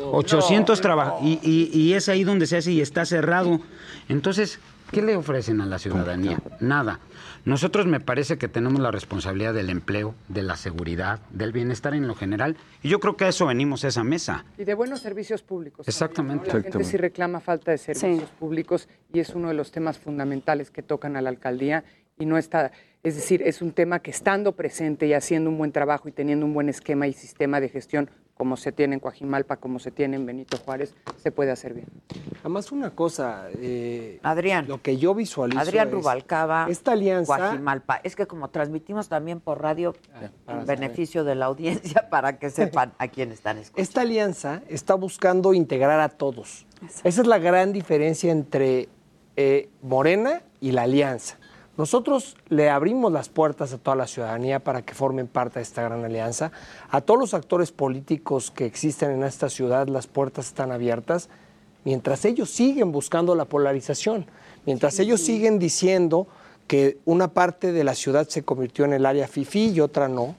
800 0.00 0.80
trabajadores. 0.80 1.24
Y, 1.24 1.40
y- 1.42 1.70
y 1.72 1.94
es 1.94 2.08
ahí 2.08 2.24
donde 2.24 2.46
se 2.46 2.56
hace 2.58 2.72
y 2.72 2.80
está 2.80 3.04
cerrado. 3.04 3.60
Entonces, 4.08 4.58
¿qué 4.90 5.02
le 5.02 5.16
ofrecen 5.16 5.60
a 5.60 5.66
la 5.66 5.78
ciudadanía? 5.78 6.38
Nada. 6.60 7.00
Nosotros 7.44 7.86
me 7.86 8.00
parece 8.00 8.36
que 8.36 8.48
tenemos 8.48 8.80
la 8.80 8.90
responsabilidad 8.90 9.54
del 9.54 9.70
empleo, 9.70 10.14
de 10.28 10.42
la 10.42 10.56
seguridad, 10.56 11.20
del 11.30 11.52
bienestar 11.52 11.94
en 11.94 12.06
lo 12.06 12.14
general. 12.14 12.56
Y 12.82 12.88
yo 12.90 13.00
creo 13.00 13.16
que 13.16 13.24
a 13.24 13.28
eso 13.28 13.46
venimos 13.46 13.84
a 13.84 13.88
esa 13.88 14.04
mesa. 14.04 14.44
Y 14.58 14.64
de 14.64 14.74
buenos 14.74 15.00
servicios 15.00 15.42
públicos. 15.42 15.86
también, 15.86 15.94
Exactamente. 15.94 16.34
¿no? 16.34 16.46
La 16.46 16.52
gente 16.52 16.58
Exactamente. 16.68 16.90
sí 16.90 16.96
reclama 16.98 17.40
falta 17.40 17.70
de 17.70 17.78
servicios 17.78 18.28
públicos 18.38 18.88
y 19.14 19.20
es 19.20 19.30
uno 19.30 19.48
de 19.48 19.54
los 19.54 19.70
temas 19.70 19.98
fundamentales 19.98 20.70
que 20.70 20.82
tocan 20.82 21.16
a 21.16 21.22
la 21.22 21.30
alcaldía 21.30 21.84
y 22.18 22.26
no 22.26 22.36
está, 22.36 22.72
es 23.08 23.16
decir, 23.16 23.42
es 23.42 23.62
un 23.62 23.72
tema 23.72 24.00
que 24.00 24.10
estando 24.10 24.52
presente 24.52 25.06
y 25.06 25.14
haciendo 25.14 25.50
un 25.50 25.58
buen 25.58 25.72
trabajo 25.72 26.08
y 26.08 26.12
teniendo 26.12 26.46
un 26.46 26.54
buen 26.54 26.68
esquema 26.68 27.06
y 27.06 27.12
sistema 27.12 27.60
de 27.60 27.68
gestión 27.68 28.10
como 28.38 28.56
se 28.56 28.70
tiene 28.70 28.94
en 28.94 29.00
Coajimalpa, 29.00 29.56
como 29.56 29.80
se 29.80 29.90
tiene 29.90 30.14
en 30.14 30.24
Benito 30.24 30.58
Juárez, 30.58 30.94
se 31.16 31.32
puede 31.32 31.50
hacer 31.50 31.74
bien. 31.74 31.88
Además, 32.40 32.70
una 32.70 32.90
cosa. 32.90 33.48
eh, 33.58 34.20
Adrián. 34.22 34.68
Lo 34.68 34.80
que 34.80 34.96
yo 34.96 35.12
visualizo. 35.12 35.58
Adrián 35.60 35.88
es 35.88 35.94
Rubalcaba, 35.94 36.68
Esta 36.70 36.92
alianza. 36.92 37.36
Guajimalpa. 37.36 38.00
Es 38.04 38.14
que 38.14 38.26
como 38.26 38.48
transmitimos 38.50 39.08
también 39.08 39.40
por 39.40 39.60
radio, 39.60 39.96
para 40.44 40.60
en 40.60 40.66
beneficio 40.66 41.24
de 41.24 41.34
la 41.34 41.46
audiencia, 41.46 42.08
para 42.10 42.38
que 42.38 42.50
sepan 42.50 42.92
a 42.98 43.08
quién 43.08 43.32
están 43.32 43.58
escuchando. 43.58 43.82
Esta 43.82 44.02
alianza 44.02 44.62
está 44.68 44.94
buscando 44.94 45.52
integrar 45.52 45.98
a 45.98 46.08
todos. 46.08 46.64
Esa 47.02 47.20
es 47.22 47.26
la 47.26 47.38
gran 47.38 47.72
diferencia 47.72 48.30
entre 48.30 48.88
eh, 49.34 49.68
Morena 49.82 50.42
y 50.60 50.70
la 50.70 50.82
alianza. 50.82 51.38
Nosotros 51.78 52.36
le 52.48 52.70
abrimos 52.70 53.12
las 53.12 53.28
puertas 53.28 53.72
a 53.72 53.78
toda 53.78 53.94
la 53.94 54.08
ciudadanía 54.08 54.58
para 54.58 54.82
que 54.82 54.94
formen 54.94 55.28
parte 55.28 55.60
de 55.60 55.62
esta 55.62 55.82
gran 55.82 56.04
alianza. 56.04 56.50
A 56.90 57.00
todos 57.00 57.20
los 57.20 57.34
actores 57.34 57.70
políticos 57.70 58.50
que 58.50 58.66
existen 58.66 59.12
en 59.12 59.22
esta 59.22 59.48
ciudad, 59.48 59.86
las 59.86 60.08
puertas 60.08 60.48
están 60.48 60.72
abiertas, 60.72 61.28
mientras 61.84 62.24
ellos 62.24 62.50
siguen 62.50 62.90
buscando 62.90 63.36
la 63.36 63.44
polarización, 63.44 64.26
mientras 64.66 64.98
ellos 64.98 65.20
siguen 65.20 65.60
diciendo 65.60 66.26
que 66.66 66.98
una 67.04 67.28
parte 67.28 67.70
de 67.70 67.84
la 67.84 67.94
ciudad 67.94 68.26
se 68.28 68.42
convirtió 68.42 68.84
en 68.84 68.92
el 68.92 69.06
área 69.06 69.28
FIFI 69.28 69.70
y 69.70 69.80
otra 69.80 70.08
no. 70.08 70.34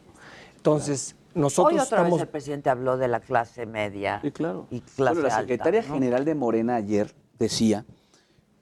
Entonces, 0.58 1.16
nosotros 1.34 1.74
Hoy 1.74 1.80
otra 1.80 2.00
estamos... 2.00 2.20
vez 2.20 2.22
el 2.24 2.28
presidente 2.28 2.70
habló 2.70 2.98
de 2.98 3.08
la 3.08 3.22
clase 3.22 3.66
media 3.66 4.20
Sí, 4.22 4.32
claro. 4.32 4.68
y 4.72 4.82
clase 4.82 5.14
Bueno, 5.14 5.22
la 5.30 5.36
alta, 5.38 5.40
secretaria 5.40 5.84
¿no? 5.88 5.94
general 5.94 6.26
de 6.26 6.36
Morena 6.36 6.76
ayer 6.76 7.14
decía 7.40 7.86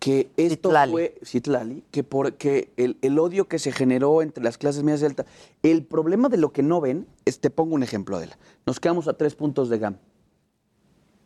que 0.07 0.29
esto 0.37 0.71
fue 0.89 1.15
Citlali, 1.21 1.83
que 1.91 2.01
porque 2.01 2.71
el, 2.77 2.97
el 3.01 3.19
odio 3.19 3.49
que 3.49 3.59
se 3.59 3.73
generó 3.73 4.21
entre 4.21 4.41
las 4.41 4.57
clases 4.57 4.81
medias 4.81 5.01
y 5.01 5.05
altas, 5.05 5.25
el 5.63 5.83
problema 5.83 6.29
de 6.29 6.37
lo 6.37 6.53
que 6.53 6.63
no 6.63 6.79
ven, 6.79 7.07
es, 7.25 7.41
te 7.41 7.49
pongo 7.49 7.75
un 7.75 7.83
ejemplo, 7.83 8.15
Adela, 8.15 8.37
nos 8.65 8.79
quedamos 8.79 9.09
a 9.09 9.13
tres 9.15 9.35
puntos 9.35 9.67
de 9.67 9.79
GAM. 9.79 9.97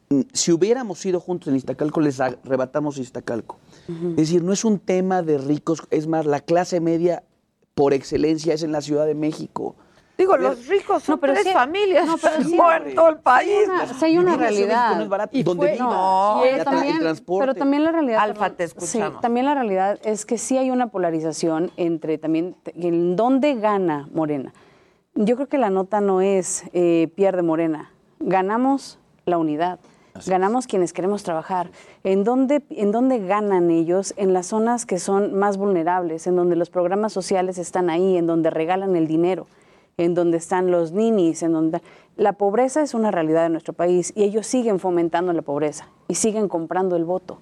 Mm, 0.10 0.22
Si 0.34 0.52
hubiéramos 0.52 1.06
ido 1.06 1.20
juntos 1.20 1.50
en 1.50 1.58
Iztacalco, 1.58 2.02
les 2.02 2.20
arrebatamos 2.20 2.98
Iztacalco. 2.98 3.60
Es 3.88 4.16
decir, 4.16 4.42
no 4.44 4.52
es 4.52 4.66
un 4.66 4.80
tema 4.80 5.22
de 5.22 5.38
ricos, 5.38 5.84
es 5.92 6.08
más, 6.08 6.26
la 6.26 6.40
clase 6.40 6.80
media 6.80 7.22
por 7.76 7.94
excelencia 7.94 8.56
es 8.56 8.64
en 8.64 8.72
la 8.72 8.82
Ciudad 8.82 9.06
de 9.06 9.14
México. 9.14 9.76
Digo, 10.22 10.38
los 10.38 10.68
ricos 10.68 11.04
son 11.04 11.14
no, 11.16 11.20
pero 11.20 11.34
tres 11.34 11.46
sí- 11.48 11.52
familias 11.54 12.06
no, 12.08 12.18
pero 12.18 12.44
sí, 12.44 12.58
en 12.86 12.96
todo 12.96 13.10
el 13.10 13.18
país. 13.20 13.58
Sí 14.00 14.06
hay 14.06 14.18
una 14.18 14.38
realidad. 14.38 14.96
no 14.96 15.02
es 15.04 15.10
barato. 15.10 15.38
Y 15.38 15.44
Donde 15.44 15.70
fue- 15.70 15.78
no, 15.80 16.40
pero 16.44 16.58
el 16.58 16.64
también, 16.64 17.00
transporte. 17.00 17.42
pero 17.48 17.56
también 17.60 17.84
la 17.84 17.92
realidad. 17.92 18.20
Alfa, 18.22 18.50
te 18.52 18.68
sí, 18.68 18.74
escuchamos. 18.78 19.22
también 19.22 19.46
la 19.46 19.56
realidad 19.56 20.00
es 20.04 20.26
que 20.26 20.38
sí 20.38 20.58
hay 20.58 20.72
una 20.72 20.88
polarización 20.88 21.72
entre 21.78 22.18
también 22.18 22.56
en 22.76 23.16
dónde 23.16 23.56
gana 23.56 24.08
Morena. 24.14 24.54
Yo 25.16 25.36
creo 25.36 25.48
que 25.48 25.58
la 25.58 25.70
nota 25.70 26.00
no 26.02 26.22
es 26.22 26.64
eh, 26.74 27.12
pierde 27.16 27.42
Morena. 27.42 27.92
Ganamos 28.20 28.98
la 29.26 29.38
unidad. 29.38 29.80
Ganamos 30.28 30.68
quienes 30.68 30.92
queremos 30.94 31.24
trabajar. 31.24 31.72
¿En 32.04 32.24
dónde, 32.26 32.64
¿En 32.70 32.92
dónde 32.92 33.20
ganan 33.20 33.72
ellos? 33.72 34.14
En 34.18 34.34
las 34.34 34.48
zonas 34.48 34.86
que 34.86 35.00
son 35.00 35.34
más 35.34 35.56
vulnerables, 35.58 36.28
en 36.28 36.36
donde 36.36 36.56
los 36.58 36.70
programas 36.70 37.14
sociales 37.14 37.58
están 37.58 37.90
ahí, 37.90 38.18
en 38.18 38.28
donde 38.28 38.50
regalan 38.50 38.96
el 38.98 39.08
dinero, 39.08 39.48
en 40.04 40.14
donde 40.14 40.38
están 40.38 40.72
los 40.72 40.92
ninis, 40.92 41.44
en 41.44 41.54
donde... 41.54 41.82
La 42.18 42.34
pobreza 42.34 42.82
es 42.82 42.94
una 42.94 43.10
realidad 43.10 43.44
de 43.44 43.50
nuestro 43.50 43.74
país 43.74 44.12
y 44.16 44.24
ellos 44.24 44.46
siguen 44.46 44.80
fomentando 44.80 45.32
la 45.34 45.42
pobreza 45.42 45.88
y 46.08 46.16
siguen 46.16 46.50
comprando 46.50 46.96
el 46.96 47.06
voto. 47.06 47.38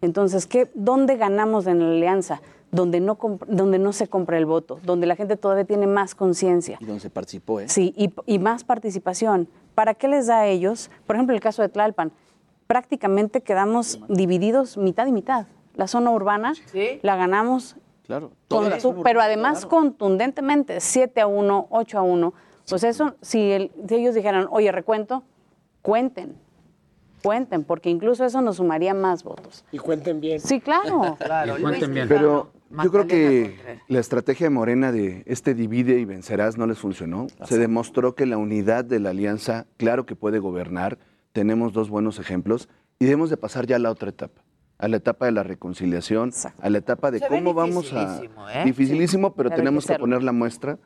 Entonces, 0.00 0.46
¿qué, 0.46 0.70
¿dónde 0.74 1.16
ganamos 1.16 1.66
en 1.66 1.78
la 1.78 1.90
alianza? 1.90 2.40
Donde 2.70 3.00
no, 3.00 3.16
comp- 3.16 3.46
donde 3.46 3.78
no 3.78 3.92
se 3.92 4.08
compra 4.08 4.36
el 4.36 4.44
voto, 4.44 4.80
donde 4.84 5.06
la 5.06 5.16
gente 5.16 5.36
todavía 5.36 5.64
tiene 5.64 5.86
más 5.86 6.14
conciencia. 6.14 6.78
Y 6.80 6.84
donde 6.84 7.00
se 7.00 7.10
participó, 7.10 7.60
¿eh? 7.60 7.68
Sí, 7.68 7.94
y, 7.96 8.12
y 8.26 8.38
más 8.38 8.64
participación. 8.64 9.48
¿Para 9.74 9.94
qué 9.94 10.08
les 10.08 10.26
da 10.26 10.40
a 10.40 10.46
ellos? 10.46 10.90
Por 11.06 11.16
ejemplo, 11.16 11.34
el 11.34 11.40
caso 11.40 11.62
de 11.62 11.68
Tlalpan. 11.68 12.12
Prácticamente 12.66 13.40
quedamos 13.40 14.00
divididos 14.08 14.76
mitad 14.76 15.06
y 15.06 15.12
mitad. 15.12 15.46
La 15.74 15.86
zona 15.86 16.10
urbana 16.10 16.52
la 17.02 17.16
ganamos, 17.16 17.76
Claro. 18.08 18.32
pero 19.04 19.20
además 19.20 19.58
claro. 19.60 19.68
contundentemente, 19.68 20.80
7 20.80 21.20
a 21.20 21.26
1, 21.26 21.66
8 21.70 21.98
a 21.98 22.02
1. 22.02 22.34
Pues 22.68 22.82
eso, 22.82 23.14
si, 23.20 23.52
el- 23.52 23.70
si 23.86 23.94
ellos 23.94 24.14
dijeran, 24.14 24.48
oye, 24.50 24.72
recuento, 24.72 25.22
cuenten, 25.82 26.34
cuenten, 27.22 27.64
porque 27.64 27.90
incluso 27.90 28.24
eso 28.24 28.40
nos 28.40 28.56
sumaría 28.56 28.94
más 28.94 29.22
votos. 29.24 29.64
Y 29.72 29.78
cuenten 29.78 30.20
bien. 30.20 30.40
Sí, 30.40 30.58
claro. 30.60 31.16
Pero 32.08 32.50
yo 32.82 32.90
creo 32.90 33.06
que 33.06 33.78
la 33.88 34.00
estrategia 34.00 34.46
de 34.46 34.50
Morena 34.50 34.90
de 34.90 35.22
este 35.26 35.54
divide 35.54 35.98
y 35.98 36.04
vencerás 36.06 36.56
no 36.56 36.66
les 36.66 36.78
funcionó. 36.78 37.26
Se 37.44 37.58
demostró 37.58 38.14
que 38.14 38.24
la 38.26 38.38
unidad 38.38 38.84
de 38.86 39.00
la 39.00 39.10
alianza, 39.10 39.66
claro 39.76 40.06
que 40.06 40.16
puede 40.16 40.38
gobernar. 40.38 40.98
Tenemos 41.32 41.72
dos 41.74 41.90
buenos 41.90 42.18
ejemplos 42.18 42.68
y 42.98 43.04
debemos 43.04 43.28
de 43.30 43.36
pasar 43.36 43.66
ya 43.66 43.76
a 43.76 43.78
la 43.78 43.90
otra 43.90 44.08
etapa, 44.08 44.42
a 44.78 44.88
la 44.88 44.96
etapa 44.98 45.26
de 45.26 45.32
la 45.32 45.42
reconciliación, 45.42 46.30
a 46.60 46.70
la 46.70 46.78
etapa 46.78 47.10
de 47.10 47.18
Se 47.18 47.26
cómo 47.28 47.52
vamos 47.52 47.92
a... 47.92 48.00
dificilísimo, 48.00 48.48
¿eh? 48.48 48.62
Dificilísimo, 48.64 49.34
pero 49.34 49.50
tenemos 49.50 49.86
que 49.86 49.98
poner 49.98 50.22
la 50.22 50.32
muestra, 50.32 50.78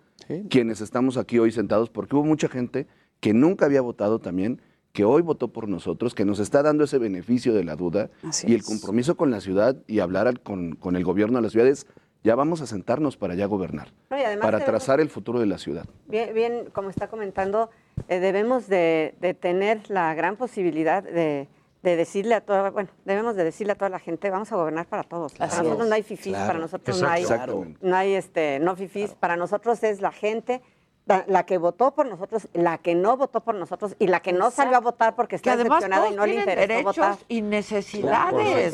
quienes 0.48 0.80
estamos 0.80 1.16
aquí 1.18 1.38
hoy 1.38 1.52
sentados, 1.52 1.90
porque 1.90 2.16
hubo 2.16 2.24
mucha 2.24 2.48
gente 2.48 2.86
que 3.20 3.34
nunca 3.34 3.66
había 3.66 3.82
votado 3.82 4.18
también, 4.18 4.60
que 4.92 5.04
hoy 5.04 5.22
votó 5.22 5.48
por 5.48 5.68
nosotros, 5.68 6.14
que 6.14 6.24
nos 6.24 6.38
está 6.38 6.62
dando 6.62 6.84
ese 6.84 6.98
beneficio 6.98 7.54
de 7.54 7.64
la 7.64 7.76
duda 7.76 8.10
Así 8.26 8.46
y 8.50 8.54
el 8.54 8.60
es. 8.60 8.66
compromiso 8.66 9.16
con 9.16 9.30
la 9.30 9.40
ciudad 9.40 9.76
y 9.86 10.00
hablar 10.00 10.26
al- 10.26 10.40
con, 10.40 10.74
con 10.74 10.96
el 10.96 11.04
gobierno 11.04 11.38
de 11.38 11.42
las 11.42 11.52
ciudades, 11.52 11.86
ya 12.24 12.34
vamos 12.34 12.60
a 12.62 12.66
sentarnos 12.66 13.16
para 13.16 13.34
ya 13.34 13.46
gobernar, 13.46 13.92
No, 14.10 14.18
y 14.18 14.22
además 14.22 14.44
para 14.44 14.58
debemos- 14.58 14.66
trazar 14.84 15.00
el 15.00 15.08
futuro 15.10 15.40
de 15.40 15.46
la 15.46 15.58
ciudad. 15.58 15.86
Bien, 16.08 16.32
bien, 16.34 16.64
como 16.72 16.88
está 16.90 17.08
comentando, 17.08 17.68
eh, 18.08 18.20
debemos 18.20 18.68
de, 18.68 19.14
de 19.20 19.34
tener 19.34 19.90
la 19.90 20.14
gran 20.14 20.36
posibilidad 20.36 21.02
de, 21.02 21.48
de 21.82 21.96
decirle 21.96 22.34
a 22.36 22.40
toda, 22.40 22.70
bueno, 22.70 22.88
debemos 23.04 23.34
de 23.36 23.44
decirle 23.44 23.72
a 23.72 23.76
toda 23.76 23.88
la 23.88 23.98
gente, 23.98 24.30
vamos 24.30 24.52
a 24.52 24.56
gobernar 24.56 24.86
para 24.86 25.02
todos. 25.02 25.32
Así 25.40 25.56
para 25.56 25.62
nosotros 25.64 25.82
es. 25.86 25.88
no 25.88 25.94
hay 25.96 26.02
fifís, 26.02 26.32
Claro. 26.32 26.46
para 26.46 26.58
nosotros 26.60 26.96
Exacto. 27.02 27.54
no 27.56 27.62
hay, 27.64 27.76
no 27.80 27.96
hay 27.96 28.14
este, 28.14 28.58
no 28.60 28.76
fifís, 28.76 29.14
para 29.14 29.36
nosotros 29.36 29.82
es 29.82 30.00
la 30.00 30.12
gente. 30.12 30.62
La, 31.04 31.24
la 31.26 31.44
que 31.44 31.58
votó 31.58 31.92
por 31.96 32.06
nosotros, 32.06 32.46
la 32.52 32.78
que 32.78 32.94
no 32.94 33.16
votó 33.16 33.40
por 33.40 33.56
nosotros 33.56 33.96
y 33.98 34.06
la 34.06 34.20
que 34.20 34.32
no 34.32 34.52
salió 34.52 34.76
a 34.76 34.80
votar 34.80 35.16
porque 35.16 35.30
Que 35.30 35.36
está 35.36 35.56
decepcionada 35.56 36.08
y 36.08 36.14
no 36.14 36.24
le 36.24 36.36
interesó 36.36 36.60
derechos 36.60 36.84
votar. 36.96 37.16
y 37.26 37.42
necesidades. 37.42 38.72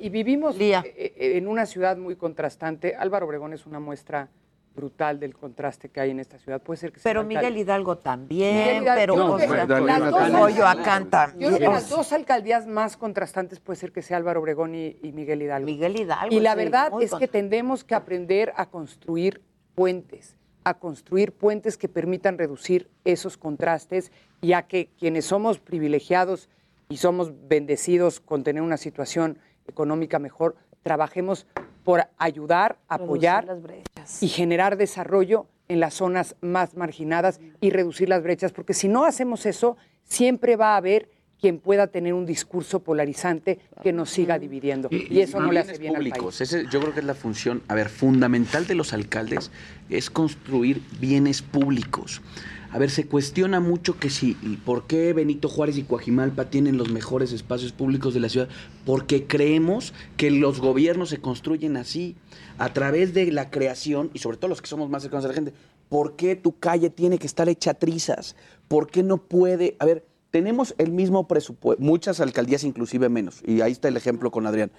Y 0.00 0.08
vivimos 0.08 0.56
eh, 0.58 0.72
eh, 0.96 1.32
en 1.36 1.46
una 1.46 1.66
ciudad 1.66 1.98
muy 1.98 2.16
contrastante. 2.16 2.96
Álvaro 2.96 3.26
Obregón 3.26 3.52
es 3.52 3.66
una 3.66 3.80
muestra 3.80 4.30
brutal 4.74 5.20
del 5.20 5.34
contraste 5.34 5.88
que 5.88 6.00
hay 6.00 6.10
en 6.10 6.20
esta 6.20 6.38
ciudad. 6.38 6.60
Puede 6.62 6.78
ser 6.78 6.92
que 6.92 7.00
Pero 7.02 7.20
el 7.20 7.26
Miguel. 7.26 7.56
Hidalgo 7.56 7.98
también, 7.98 8.56
Miguel 8.56 8.82
Hidalgo- 8.82 8.94
pero 9.00 9.14
yo 9.16 9.36
creo 9.36 9.66
que 9.66 9.80
las 9.80 10.00
dos 10.00 10.10
Natalia. 10.12 10.38
Coyoacán 10.38 11.10
también. 11.10 11.50
Yo 11.50 11.56
creo 11.56 11.68
que 11.70 11.74
las 11.74 11.88
dos 11.90 12.12
alcaldías 12.12 12.66
más 12.66 12.96
contrastantes 12.96 13.60
puede 13.60 13.78
ser 13.78 13.92
que 13.92 14.02
sea 14.02 14.16
Álvaro 14.16 14.40
Obregón 14.40 14.74
y, 14.74 14.96
y 15.02 15.12
Miguel 15.12 15.42
Hidalgo. 15.42 15.66
Miguel 15.66 16.00
Hidalgo, 16.00 16.34
Y 16.34 16.40
la 16.40 16.52
sí, 16.52 16.56
verdad 16.58 16.92
es 17.00 17.14
que 17.14 17.28
tendemos 17.28 17.84
que 17.84 17.94
aprender 17.94 18.52
a 18.56 18.66
construir 18.66 19.42
puentes, 19.74 20.36
a 20.64 20.74
construir 20.78 21.32
puentes 21.32 21.76
que 21.76 21.88
permitan 21.88 22.38
reducir 22.38 22.88
esos 23.04 23.36
contrastes 23.36 24.12
y 24.40 24.52
a 24.54 24.62
que 24.62 24.88
quienes 24.98 25.24
somos 25.26 25.58
privilegiados 25.58 26.48
y 26.88 26.96
somos 26.98 27.32
bendecidos 27.48 28.20
con 28.20 28.42
tener 28.44 28.62
una 28.62 28.76
situación 28.76 29.38
económica 29.66 30.18
mejor, 30.18 30.56
trabajemos 30.82 31.46
por 31.84 32.04
ayudar, 32.18 32.78
apoyar 32.88 33.44
las 33.44 33.62
brechas. 33.62 34.22
y 34.22 34.28
generar 34.28 34.76
desarrollo 34.76 35.46
en 35.68 35.80
las 35.80 35.94
zonas 35.94 36.36
más 36.40 36.76
marginadas 36.76 37.40
y 37.60 37.70
reducir 37.70 38.08
las 38.08 38.22
brechas, 38.22 38.52
porque 38.52 38.74
si 38.74 38.88
no 38.88 39.04
hacemos 39.04 39.46
eso, 39.46 39.76
siempre 40.04 40.56
va 40.56 40.74
a 40.74 40.76
haber 40.76 41.08
quien 41.40 41.58
pueda 41.58 41.88
tener 41.88 42.14
un 42.14 42.24
discurso 42.24 42.84
polarizante 42.84 43.58
que 43.82 43.92
nos 43.92 44.10
siga 44.10 44.38
dividiendo. 44.38 44.88
Y, 44.92 45.18
eso 45.18 45.40
no 45.40 45.50
le 45.50 45.58
hace 45.58 45.76
bien 45.76 45.96
al 45.96 46.02
públicos. 46.02 46.38
país. 46.38 46.40
Ese, 46.40 46.66
yo 46.70 46.80
creo 46.80 46.94
que 46.94 47.00
es 47.00 47.06
la 47.06 47.16
función, 47.16 47.62
a 47.66 47.74
ver, 47.74 47.88
fundamental 47.88 48.68
de 48.68 48.76
los 48.76 48.92
alcaldes 48.92 49.50
es 49.90 50.08
construir 50.08 50.82
bienes 51.00 51.42
públicos. 51.42 52.22
A 52.72 52.78
ver, 52.78 52.88
se 52.88 53.06
cuestiona 53.06 53.60
mucho 53.60 53.98
que 53.98 54.08
si, 54.08 54.32
¿por 54.64 54.86
qué 54.86 55.12
Benito 55.12 55.50
Juárez 55.50 55.76
y 55.76 55.82
Coajimalpa 55.82 56.48
tienen 56.48 56.78
los 56.78 56.90
mejores 56.90 57.32
espacios 57.32 57.70
públicos 57.70 58.14
de 58.14 58.20
la 58.20 58.30
ciudad? 58.30 58.48
Porque 58.86 59.26
creemos 59.26 59.92
que 60.16 60.30
los 60.30 60.58
gobiernos 60.58 61.10
se 61.10 61.20
construyen 61.20 61.76
así, 61.76 62.16
a 62.56 62.72
través 62.72 63.12
de 63.12 63.30
la 63.30 63.50
creación, 63.50 64.10
y 64.14 64.20
sobre 64.20 64.38
todo 64.38 64.48
los 64.48 64.62
que 64.62 64.68
somos 64.68 64.88
más 64.88 65.02
cercanos 65.02 65.26
a 65.26 65.28
la 65.28 65.34
gente. 65.34 65.52
¿Por 65.90 66.16
qué 66.16 66.34
tu 66.34 66.58
calle 66.58 66.88
tiene 66.88 67.18
que 67.18 67.26
estar 67.26 67.46
hecha 67.50 67.74
trizas? 67.74 68.36
¿Por 68.68 68.86
qué 68.90 69.02
no 69.02 69.18
puede? 69.18 69.76
A 69.78 69.84
ver, 69.84 70.06
tenemos 70.30 70.74
el 70.78 70.92
mismo 70.92 71.28
presupuesto, 71.28 71.84
muchas 71.84 72.20
alcaldías 72.20 72.64
inclusive 72.64 73.10
menos, 73.10 73.42
y 73.46 73.60
ahí 73.60 73.72
está 73.72 73.88
el 73.88 73.98
ejemplo 73.98 74.30
con 74.30 74.46
Adrián. 74.46 74.72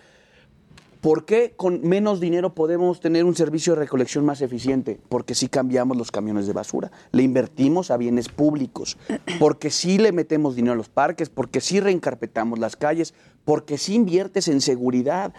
¿Por 1.03 1.25
qué 1.25 1.51
con 1.57 1.81
menos 1.85 2.21
dinero 2.21 2.55
podemos 2.55 3.01
tener 3.01 3.25
un 3.25 3.35
servicio 3.35 3.73
de 3.73 3.79
recolección 3.81 4.23
más 4.23 4.39
eficiente? 4.41 5.01
Porque 5.09 5.35
sí 5.35 5.49
cambiamos 5.49 5.97
los 5.97 6.11
camiones 6.11 6.47
de 6.47 6.53
basura, 6.53 6.91
le 7.11 7.23
invertimos 7.23 7.91
a 7.91 7.97
bienes 7.97 8.29
públicos, 8.29 8.97
porque 9.37 9.69
sí 9.69 9.97
le 9.97 10.13
metemos 10.13 10.55
dinero 10.55 10.71
a 10.71 10.77
los 10.77 10.87
parques, 10.87 11.29
porque 11.29 11.59
sí 11.59 11.81
reencarpetamos 11.81 12.57
las 12.57 12.77
calles, 12.77 13.13
porque 13.43 13.77
sí 13.77 13.95
inviertes 13.95 14.47
en 14.47 14.61
seguridad. 14.61 15.33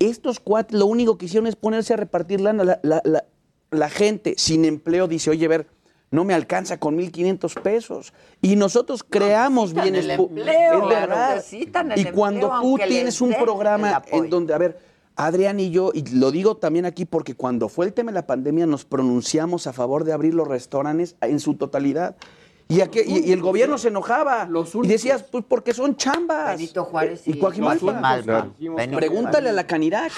Estos 0.00 0.40
cuatro 0.40 0.76
lo 0.80 0.86
único 0.86 1.16
que 1.16 1.26
hicieron 1.26 1.46
es 1.46 1.54
ponerse 1.54 1.94
a 1.94 1.96
repartir 1.96 2.40
lana. 2.40 2.64
La, 2.64 2.80
la- 2.82 3.00
la- 3.04 3.24
la 3.70 3.88
gente 3.90 4.34
sin 4.36 4.64
empleo 4.64 5.06
dice, 5.06 5.30
oye, 5.30 5.46
a 5.46 5.48
ver, 5.48 5.66
no 6.10 6.24
me 6.24 6.34
alcanza 6.34 6.78
con 6.78 6.96
1.500 6.98 7.60
pesos. 7.62 8.12
Y 8.42 8.56
nosotros 8.56 9.04
creamos 9.08 9.74
bienes 9.74 10.06
Es 10.08 10.88
verdad. 10.88 11.36
el 11.36 11.42
Y 12.00 12.04
cuando 12.12 12.46
empleo, 12.46 12.60
tú 12.62 12.78
tienes 12.88 13.20
un 13.20 13.32
programa 13.34 14.02
en 14.10 14.30
donde, 14.30 14.54
a 14.54 14.58
ver, 14.58 14.93
Adrián 15.16 15.60
y 15.60 15.70
yo, 15.70 15.92
y 15.94 16.02
lo 16.10 16.30
digo 16.32 16.56
también 16.56 16.86
aquí 16.86 17.04
porque 17.04 17.34
cuando 17.34 17.68
fue 17.68 17.86
el 17.86 17.92
tema 17.92 18.10
de 18.10 18.16
la 18.16 18.26
pandemia 18.26 18.66
nos 18.66 18.84
pronunciamos 18.84 19.66
a 19.66 19.72
favor 19.72 20.04
de 20.04 20.12
abrir 20.12 20.34
los 20.34 20.48
restaurantes 20.48 21.16
en 21.20 21.38
su 21.40 21.54
totalidad. 21.54 22.16
Y, 22.66 22.80
aquí- 22.80 23.00
y- 23.06 23.28
y 23.28 23.32
el 23.32 23.40
gobierno 23.42 23.76
se 23.78 23.88
enojaba. 23.88 24.48
y 24.82 24.88
decías, 24.88 25.22
pues 25.30 25.44
porque 25.46 25.72
son 25.74 25.96
chambas. 25.96 26.56
Benito 26.56 26.84
Juárez 26.84 27.28
y 27.28 27.32
y 27.32 27.38
Coajimalpa. 27.38 28.50
Pregúntale 28.96 29.50
a 29.50 29.52
la 29.52 29.66
Canirac. 29.66 30.12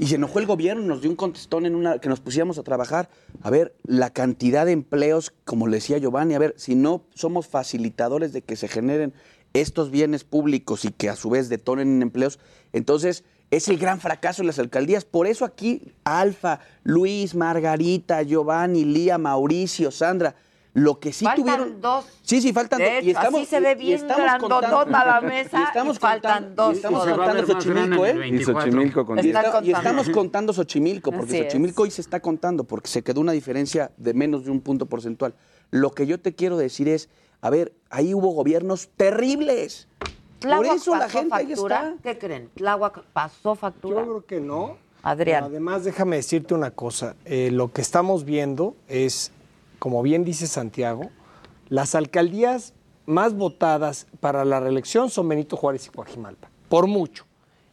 Y 0.00 0.06
se 0.06 0.14
enojó 0.14 0.38
el 0.38 0.46
gobierno, 0.46 0.80
nos 0.84 1.00
dio 1.00 1.10
un 1.10 1.16
contestón 1.16 1.66
en 1.66 1.74
una 1.74 1.98
que 1.98 2.08
nos 2.08 2.20
pusiéramos 2.20 2.56
a 2.56 2.62
trabajar. 2.62 3.10
A 3.42 3.50
ver, 3.50 3.74
la 3.82 4.10
cantidad 4.10 4.64
de 4.64 4.70
empleos, 4.70 5.32
como 5.44 5.66
le 5.66 5.78
decía 5.78 5.98
Giovanni, 5.98 6.34
a 6.34 6.38
ver, 6.38 6.54
si 6.56 6.76
no 6.76 7.02
somos 7.14 7.48
facilitadores 7.48 8.32
de 8.32 8.42
que 8.42 8.54
se 8.54 8.68
generen 8.68 9.12
estos 9.54 9.90
bienes 9.90 10.22
públicos 10.22 10.84
y 10.84 10.92
que 10.92 11.08
a 11.08 11.16
su 11.16 11.30
vez 11.30 11.48
detonen 11.48 11.88
en 11.96 12.02
empleos, 12.02 12.38
entonces 12.72 13.24
es 13.50 13.68
el 13.68 13.78
gran 13.78 14.00
fracaso 14.00 14.42
de 14.42 14.46
las 14.46 14.58
alcaldías. 14.58 15.04
Por 15.04 15.26
eso 15.26 15.44
aquí 15.44 15.92
Alfa, 16.04 16.60
Luis, 16.82 17.34
Margarita, 17.34 18.22
Giovanni, 18.22 18.84
Lía, 18.84 19.18
Mauricio, 19.18 19.90
Sandra, 19.90 20.34
lo 20.74 21.00
que 21.00 21.12
sí 21.12 21.24
faltan 21.24 21.44
tuvieron... 21.44 21.80
dos. 21.80 22.04
Sí, 22.22 22.40
sí, 22.40 22.52
faltan 22.52 22.78
De 22.78 22.94
dos. 22.96 23.04
Y 23.04 23.10
estamos, 23.10 23.40
así 23.40 23.50
se 23.50 23.60
ve 23.60 23.72
y 23.72 23.74
bien 23.76 23.94
estamos 23.96 24.22
grandotota 24.22 25.04
la 25.04 25.20
mesa 25.22 25.60
y 25.60 25.62
estamos 25.64 25.96
y 25.96 25.98
faltan 25.98 26.44
contando- 26.44 26.62
dos 26.64 26.72
y 26.74 26.76
estamos 26.76 27.06
contando 27.06 27.46
Xochimilco, 27.46 28.06
¿eh? 28.06 28.10
en 28.10 28.16
el 28.16 28.20
24. 28.20 28.38
Y 28.38 28.44
Xochimilco 28.70 29.06
con 29.06 29.16
Y, 29.18 29.20
está- 29.30 29.60
y 29.64 29.72
estamos 29.72 30.10
contando. 30.10 30.52
Xochimilco, 30.52 31.10
porque 31.10 31.26
Así 31.30 31.36
es. 31.38 31.44
Xochimilco 31.46 31.82
hoy 31.82 31.90
se 31.90 32.00
está 32.02 32.20
contando, 32.20 32.64
porque 32.64 32.88
se 32.88 33.02
quedó 33.02 33.20
una 33.20 33.32
diferencia 33.32 33.90
de 33.96 34.14
menos 34.14 34.44
de 34.44 34.50
un 34.50 34.60
punto 34.60 34.86
porcentual. 34.86 35.34
Lo 35.70 35.90
que 35.92 36.06
yo 36.06 36.20
te 36.20 36.34
quiero 36.34 36.56
decir 36.58 36.86
es, 36.88 37.08
a 37.40 37.50
ver, 37.50 37.72
ahí 37.90 38.14
hubo 38.14 38.28
gobiernos 38.30 38.88
terribles. 38.96 39.88
Por 40.40 40.48
¿Tláhuac 40.50 40.76
eso 40.76 40.92
la 40.94 40.98
pasó 41.00 41.18
gente 41.18 41.34
ahí 41.34 41.46
factura? 41.48 41.88
está. 41.96 42.02
¿Qué 42.02 42.18
creen? 42.18 42.50
¿Tláhuac 42.54 43.02
pasó 43.12 43.54
factura? 43.54 43.96
Yo 44.00 44.04
creo 44.04 44.26
que 44.26 44.40
no. 44.40 44.76
Adrián. 45.02 45.44
Pero 45.44 45.46
además, 45.46 45.84
déjame 45.84 46.16
decirte 46.16 46.54
una 46.54 46.70
cosa. 46.70 47.14
eh, 47.24 47.50
lo 47.52 47.72
que 47.72 47.80
estamos 47.80 48.24
viendo 48.24 48.74
es, 48.88 49.32
como 49.78 50.02
bien 50.02 50.24
dice 50.24 50.46
Santiago, 50.46 51.10
las 51.68 51.94
alcaldías 51.94 52.72
más 53.06 53.34
votadas 53.34 54.06
para 54.20 54.44
la 54.44 54.60
reelección 54.60 55.08
son 55.10 55.28
Benito 55.28 55.56
Juárez 55.56 55.86
y 55.86 55.90
Coajimalpa, 55.90 56.50
por 56.68 56.86
mucho. 56.88 57.24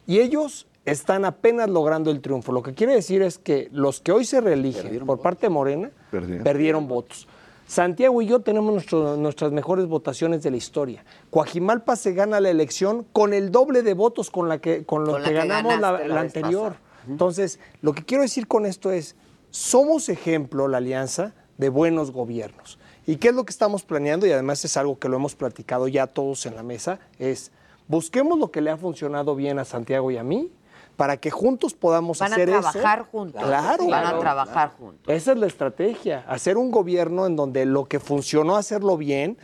Y 0.07 0.20
ellos 0.20 0.68
están 0.86 1.26
apenas 1.26 1.68
logrando 1.70 2.11
el 2.11 2.22
triunfo. 2.22 2.51
Lo 2.51 2.61
que 2.61 2.74
quiere 2.74 2.93
decir 2.93 3.22
es 3.24 3.38
que 3.39 3.70
los 3.72 3.99
que 4.01 4.11
hoy 4.11 4.24
se 4.24 4.39
reeligen 4.39 5.03
por 5.05 5.20
parte 5.20 5.47
de 5.47 5.49
Morena 5.49 5.91
Perdieron. 6.11 6.43
perdieron 6.43 6.88
votos. 6.88 7.28
Santiago 7.68 8.22
y 8.22 8.28
yo 8.28 8.41
tenemos 8.41 8.72
nuestro- 8.72 9.18
nuestras 9.18 9.51
mejores 9.51 9.88
votaciones 9.88 10.43
de 10.43 10.51
la 10.51 10.57
historia. 10.57 11.03
Coajimalpa 11.32 11.95
se 11.95 12.13
gana 12.13 12.39
la 12.39 12.49
elección 12.49 13.05
con 13.11 13.34
el 13.34 13.51
doble 13.51 13.82
de 13.82 13.93
votos 13.93 14.30
con, 14.30 14.47
la 14.49 14.59
que, 14.59 14.86
con 14.86 15.05
la 15.11 15.22
que 15.24 15.34
ganamos 15.34 15.80
la, 15.80 16.07
la 16.07 16.20
anterior. 16.22 16.76
Entonces, 17.07 17.59
lo 17.82 17.93
que 17.93 18.03
quiero 18.03 18.22
decir 18.24 18.47
con 18.47 18.66
esto 18.66 18.91
es, 18.91 19.16
somos 19.49 20.09
ejemplo, 20.09 20.68
la 20.68 20.78
alianza, 20.78 21.34
de 21.57 21.70
buenos 21.70 22.11
gobiernos. 22.11 22.78
¿Y 23.07 23.16
qué 23.18 23.30
es 23.30 23.34
lo 23.36 23.45
que 23.45 23.51
estamos 23.51 23.84
planeando? 23.84 24.26
Y 24.28 24.32
además 24.32 24.66
es 24.66 24.76
algo 24.78 24.99
que 24.99 25.07
lo 25.09 25.16
hemos 25.16 25.36
platicado 25.36 25.88
ya 25.88 26.07
todos 26.07 26.45
en 26.45 26.55
la 26.55 26.63
mesa, 26.63 26.99
es 27.20 27.51
busquemos 27.88 28.38
lo 28.39 28.51
que 28.51 28.61
le 28.61 28.72
ha 28.72 28.78
funcionado 28.78 29.36
bien 29.36 29.59
a 29.59 29.66
Santiago 29.66 30.09
y 30.11 30.18
a 30.18 30.24
mí 30.24 30.51
para 30.95 31.17
que 31.17 31.31
juntos 31.31 31.73
podamos 31.73 32.19
Van 32.19 32.31
a 32.31 32.35
hacer 32.35 32.49
eso. 32.49 32.61
trabajar 32.61 33.03
juntos. 33.03 33.43
Claro. 33.43 33.87
Van 33.87 34.05
a 34.05 34.19
trabajar 34.19 34.71
juntos. 34.77 35.13
Esa 35.13 35.33
es 35.33 35.37
la 35.37 35.47
estrategia, 35.47 36.25
hacer 36.27 36.57
un 36.57 36.71
gobierno 36.71 37.25
en 37.25 37.35
donde 37.35 37.65
lo 37.65 37.85
que 37.85 37.99
funcionó, 37.99 38.55
hacerlo 38.55 38.97
bien, 38.97 39.37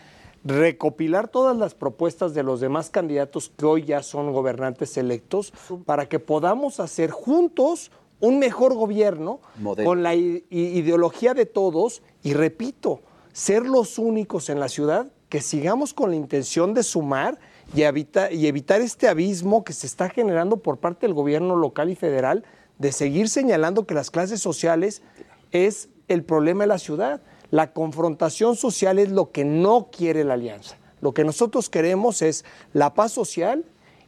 recopilar 0.44 1.28
todas 1.28 1.56
las 1.56 1.76
propuestas 1.76 2.34
de 2.34 2.44
los 2.44 2.60
demás 2.60 2.90
candidatos 2.90 3.52
que 3.56 3.66
hoy 3.66 3.84
ya 3.84 4.02
son 4.02 4.32
gobernantes 4.34 4.98
electos, 4.98 5.54
para 5.86 6.08
que 6.08 6.20
podamos 6.20 6.80
hacer 6.80 7.12
juntos 7.12 7.92
un 8.20 8.40
mejor 8.40 8.74
gobierno 8.74 9.40
Modelo. 9.58 9.88
con 9.88 10.04
la 10.04 10.16
ideología 10.16 11.34
de 11.34 11.46
todos 11.46 12.02
y 12.24 12.34
repito, 12.34 13.02
ser 13.34 13.66
los 13.66 13.98
únicos 13.98 14.50
en 14.50 14.60
la 14.60 14.70
ciudad 14.70 15.12
que 15.30 15.42
sigamos 15.42 15.94
con 15.94 16.10
la 16.12 16.16
intención 16.16 16.74
de 16.74 16.84
sumar 16.84 17.40
y, 17.74 17.82
evita- 17.84 18.32
y 18.32 18.48
evitar 18.48 18.82
este 18.82 19.08
abismo 19.08 19.64
que 19.64 19.74
se 19.74 19.88
está 19.88 20.10
generando 20.10 20.58
por 20.58 20.78
parte 20.78 21.06
del 21.08 21.14
gobierno 21.14 21.56
local 21.56 21.90
y 21.90 21.96
federal 21.96 22.44
de 22.80 22.92
seguir 22.92 23.30
señalando 23.30 23.86
que 23.86 23.94
las 23.94 24.10
clases 24.12 24.42
sociales 24.42 25.02
es 25.52 25.90
el 26.08 26.24
problema 26.24 26.64
de 26.64 26.68
la 26.68 26.80
ciudad. 26.80 27.22
La 27.52 27.74
confrontación 27.74 28.56
social 28.56 28.98
es 29.00 29.12
lo 29.12 29.32
que 29.32 29.44
no 29.46 29.90
quiere 29.92 30.24
la 30.24 30.34
alianza. 30.36 30.78
Lo 31.02 31.14
que 31.14 31.24
nosotros 31.24 31.70
queremos 31.70 32.22
es 32.22 32.46
la 32.74 32.94
paz 32.94 33.12
social 33.12 33.66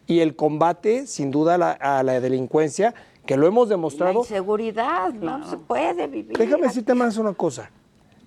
y 0.08 0.20
el 0.20 0.36
combate, 0.36 1.08
sin 1.08 1.32
duda, 1.32 1.56
a 1.56 1.58
la, 1.58 1.72
a 1.72 2.04
la 2.04 2.20
delincuencia, 2.20 2.94
que 3.26 3.38
lo 3.38 3.48
hemos 3.48 3.68
La 3.70 3.76
demostrado. 3.76 4.20
inseguridad, 4.20 5.14
no 5.14 5.50
se 5.50 5.58
puede 5.58 6.08
vivir. 6.08 6.38
Déjame 6.38 6.64
decirte 6.68 6.94
más 6.94 7.18
una 7.18 7.34
cosa. 7.34 7.72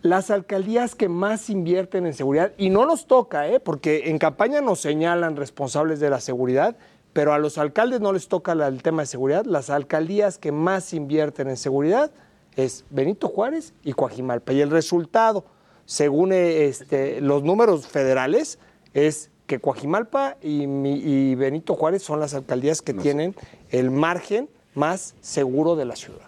Las 0.07 0.31
alcaldías 0.31 0.95
que 0.95 1.09
más 1.09 1.51
invierten 1.51 2.07
en 2.07 2.15
seguridad, 2.15 2.53
y 2.57 2.71
no 2.71 2.87
nos 2.87 3.09
toca, 3.09 3.49
¿eh? 3.49 3.59
porque 3.59 4.09
en 4.09 4.19
campaña 4.19 4.61
nos 4.61 4.79
señalan 4.79 5.35
responsables 5.35 5.99
de 5.99 6.11
la 6.11 6.21
seguridad, 6.21 6.77
pero 7.13 7.33
a 7.33 7.41
los 7.41 7.59
alcaldes 7.59 8.01
no 8.01 8.13
les 8.13 8.29
toca 8.29 8.53
el 8.53 8.85
tema 8.85 9.03
de 9.03 9.07
seguridad. 9.07 9.45
Las 9.47 9.69
alcaldías 9.69 10.39
que 10.39 10.53
más 10.53 10.93
invierten 10.93 11.49
en 11.49 11.57
seguridad 11.57 12.13
es 12.55 12.85
Benito 12.89 13.27
Juárez 13.27 13.75
y 13.83 13.95
Coajimalpa. 13.95 14.53
Y 14.53 14.61
el 14.61 14.71
resultado, 14.71 15.45
según 15.87 16.33
eh, 16.33 16.67
este, 16.67 17.21
los 17.21 17.43
números 17.43 17.89
federales, 17.89 18.61
es 18.95 19.33
que 19.49 19.59
Coajimalpa 19.59 20.37
y 20.41 21.35
Benito 21.35 21.75
Juárez 21.75 22.05
son 22.05 22.21
las 22.21 22.33
alcaldías 22.33 22.81
que 22.81 22.95
tienen 22.95 23.35
el 23.71 23.91
margen 23.91 24.49
más 24.73 25.17
seguro 25.21 25.75
de 25.75 25.85
la 25.85 25.97
ciudad. 25.97 26.26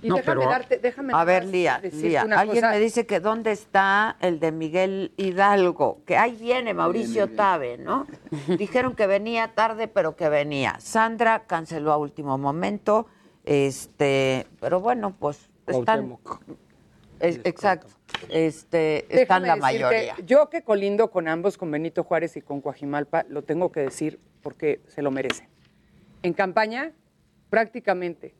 Y 0.00 0.10
déjame 0.10 0.44
darte, 0.44 0.78
déjame 0.78 1.12
A 1.14 1.24
ver, 1.24 1.44
Lía, 1.44 1.80
Lía, 1.92 2.24
una 2.24 2.38
alguien 2.40 2.60
cosa. 2.62 2.70
me 2.70 2.78
dice 2.78 3.04
que 3.06 3.18
dónde 3.18 3.50
está 3.50 4.16
el 4.20 4.38
de 4.38 4.52
Miguel 4.52 5.12
Hidalgo, 5.16 6.02
que 6.06 6.16
ahí 6.16 6.36
viene 6.36 6.72
Mauricio 6.72 7.28
Tabe, 7.30 7.78
¿no? 7.78 8.06
Dijeron 8.58 8.94
que 8.94 9.06
venía 9.08 9.48
tarde, 9.54 9.88
pero 9.88 10.14
que 10.14 10.28
venía. 10.28 10.76
Sandra 10.78 11.40
canceló 11.46 11.92
a 11.92 11.96
último 11.96 12.38
momento, 12.38 13.06
este, 13.44 14.46
pero 14.60 14.80
bueno, 14.80 15.16
pues 15.18 15.50
están, 15.66 16.16
es- 17.18 17.40
exacto, 17.42 17.88
este, 18.28 19.20
están 19.22 19.42
la 19.46 19.56
mayoría. 19.56 20.14
Yo 20.24 20.48
que 20.48 20.62
colindo 20.62 21.10
con 21.10 21.26
ambos, 21.26 21.58
con 21.58 21.70
Benito 21.72 22.04
Juárez 22.04 22.36
y 22.36 22.40
con 22.40 22.60
Coajimalpa, 22.60 23.24
lo 23.28 23.42
tengo 23.42 23.72
que 23.72 23.80
decir 23.80 24.20
porque 24.42 24.80
se 24.86 25.02
lo 25.02 25.10
merecen. 25.10 25.48
En 26.22 26.32
campaña, 26.34 26.92
prácticamente, 27.50 28.34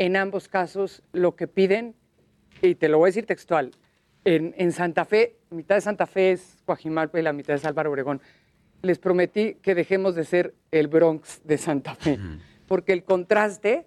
en 0.00 0.16
ambos 0.16 0.48
casos, 0.48 1.02
lo 1.12 1.36
que 1.36 1.46
piden, 1.46 1.94
y 2.62 2.74
te 2.74 2.88
lo 2.88 2.96
voy 2.96 3.08
a 3.08 3.10
decir 3.10 3.26
textual, 3.26 3.72
en, 4.24 4.54
en 4.56 4.72
Santa 4.72 5.04
Fe, 5.04 5.36
mitad 5.50 5.74
de 5.74 5.82
Santa 5.82 6.06
Fe 6.06 6.32
es 6.32 6.56
Coajimalpa 6.64 7.20
y 7.20 7.22
la 7.22 7.34
mitad 7.34 7.54
es 7.54 7.66
Álvaro 7.66 7.90
Obregón. 7.90 8.22
Les 8.80 8.98
prometí 8.98 9.56
que 9.56 9.74
dejemos 9.74 10.14
de 10.14 10.24
ser 10.24 10.54
el 10.70 10.88
Bronx 10.88 11.42
de 11.44 11.58
Santa 11.58 11.94
Fe, 11.94 12.18
porque 12.66 12.94
el 12.94 13.04
contraste 13.04 13.84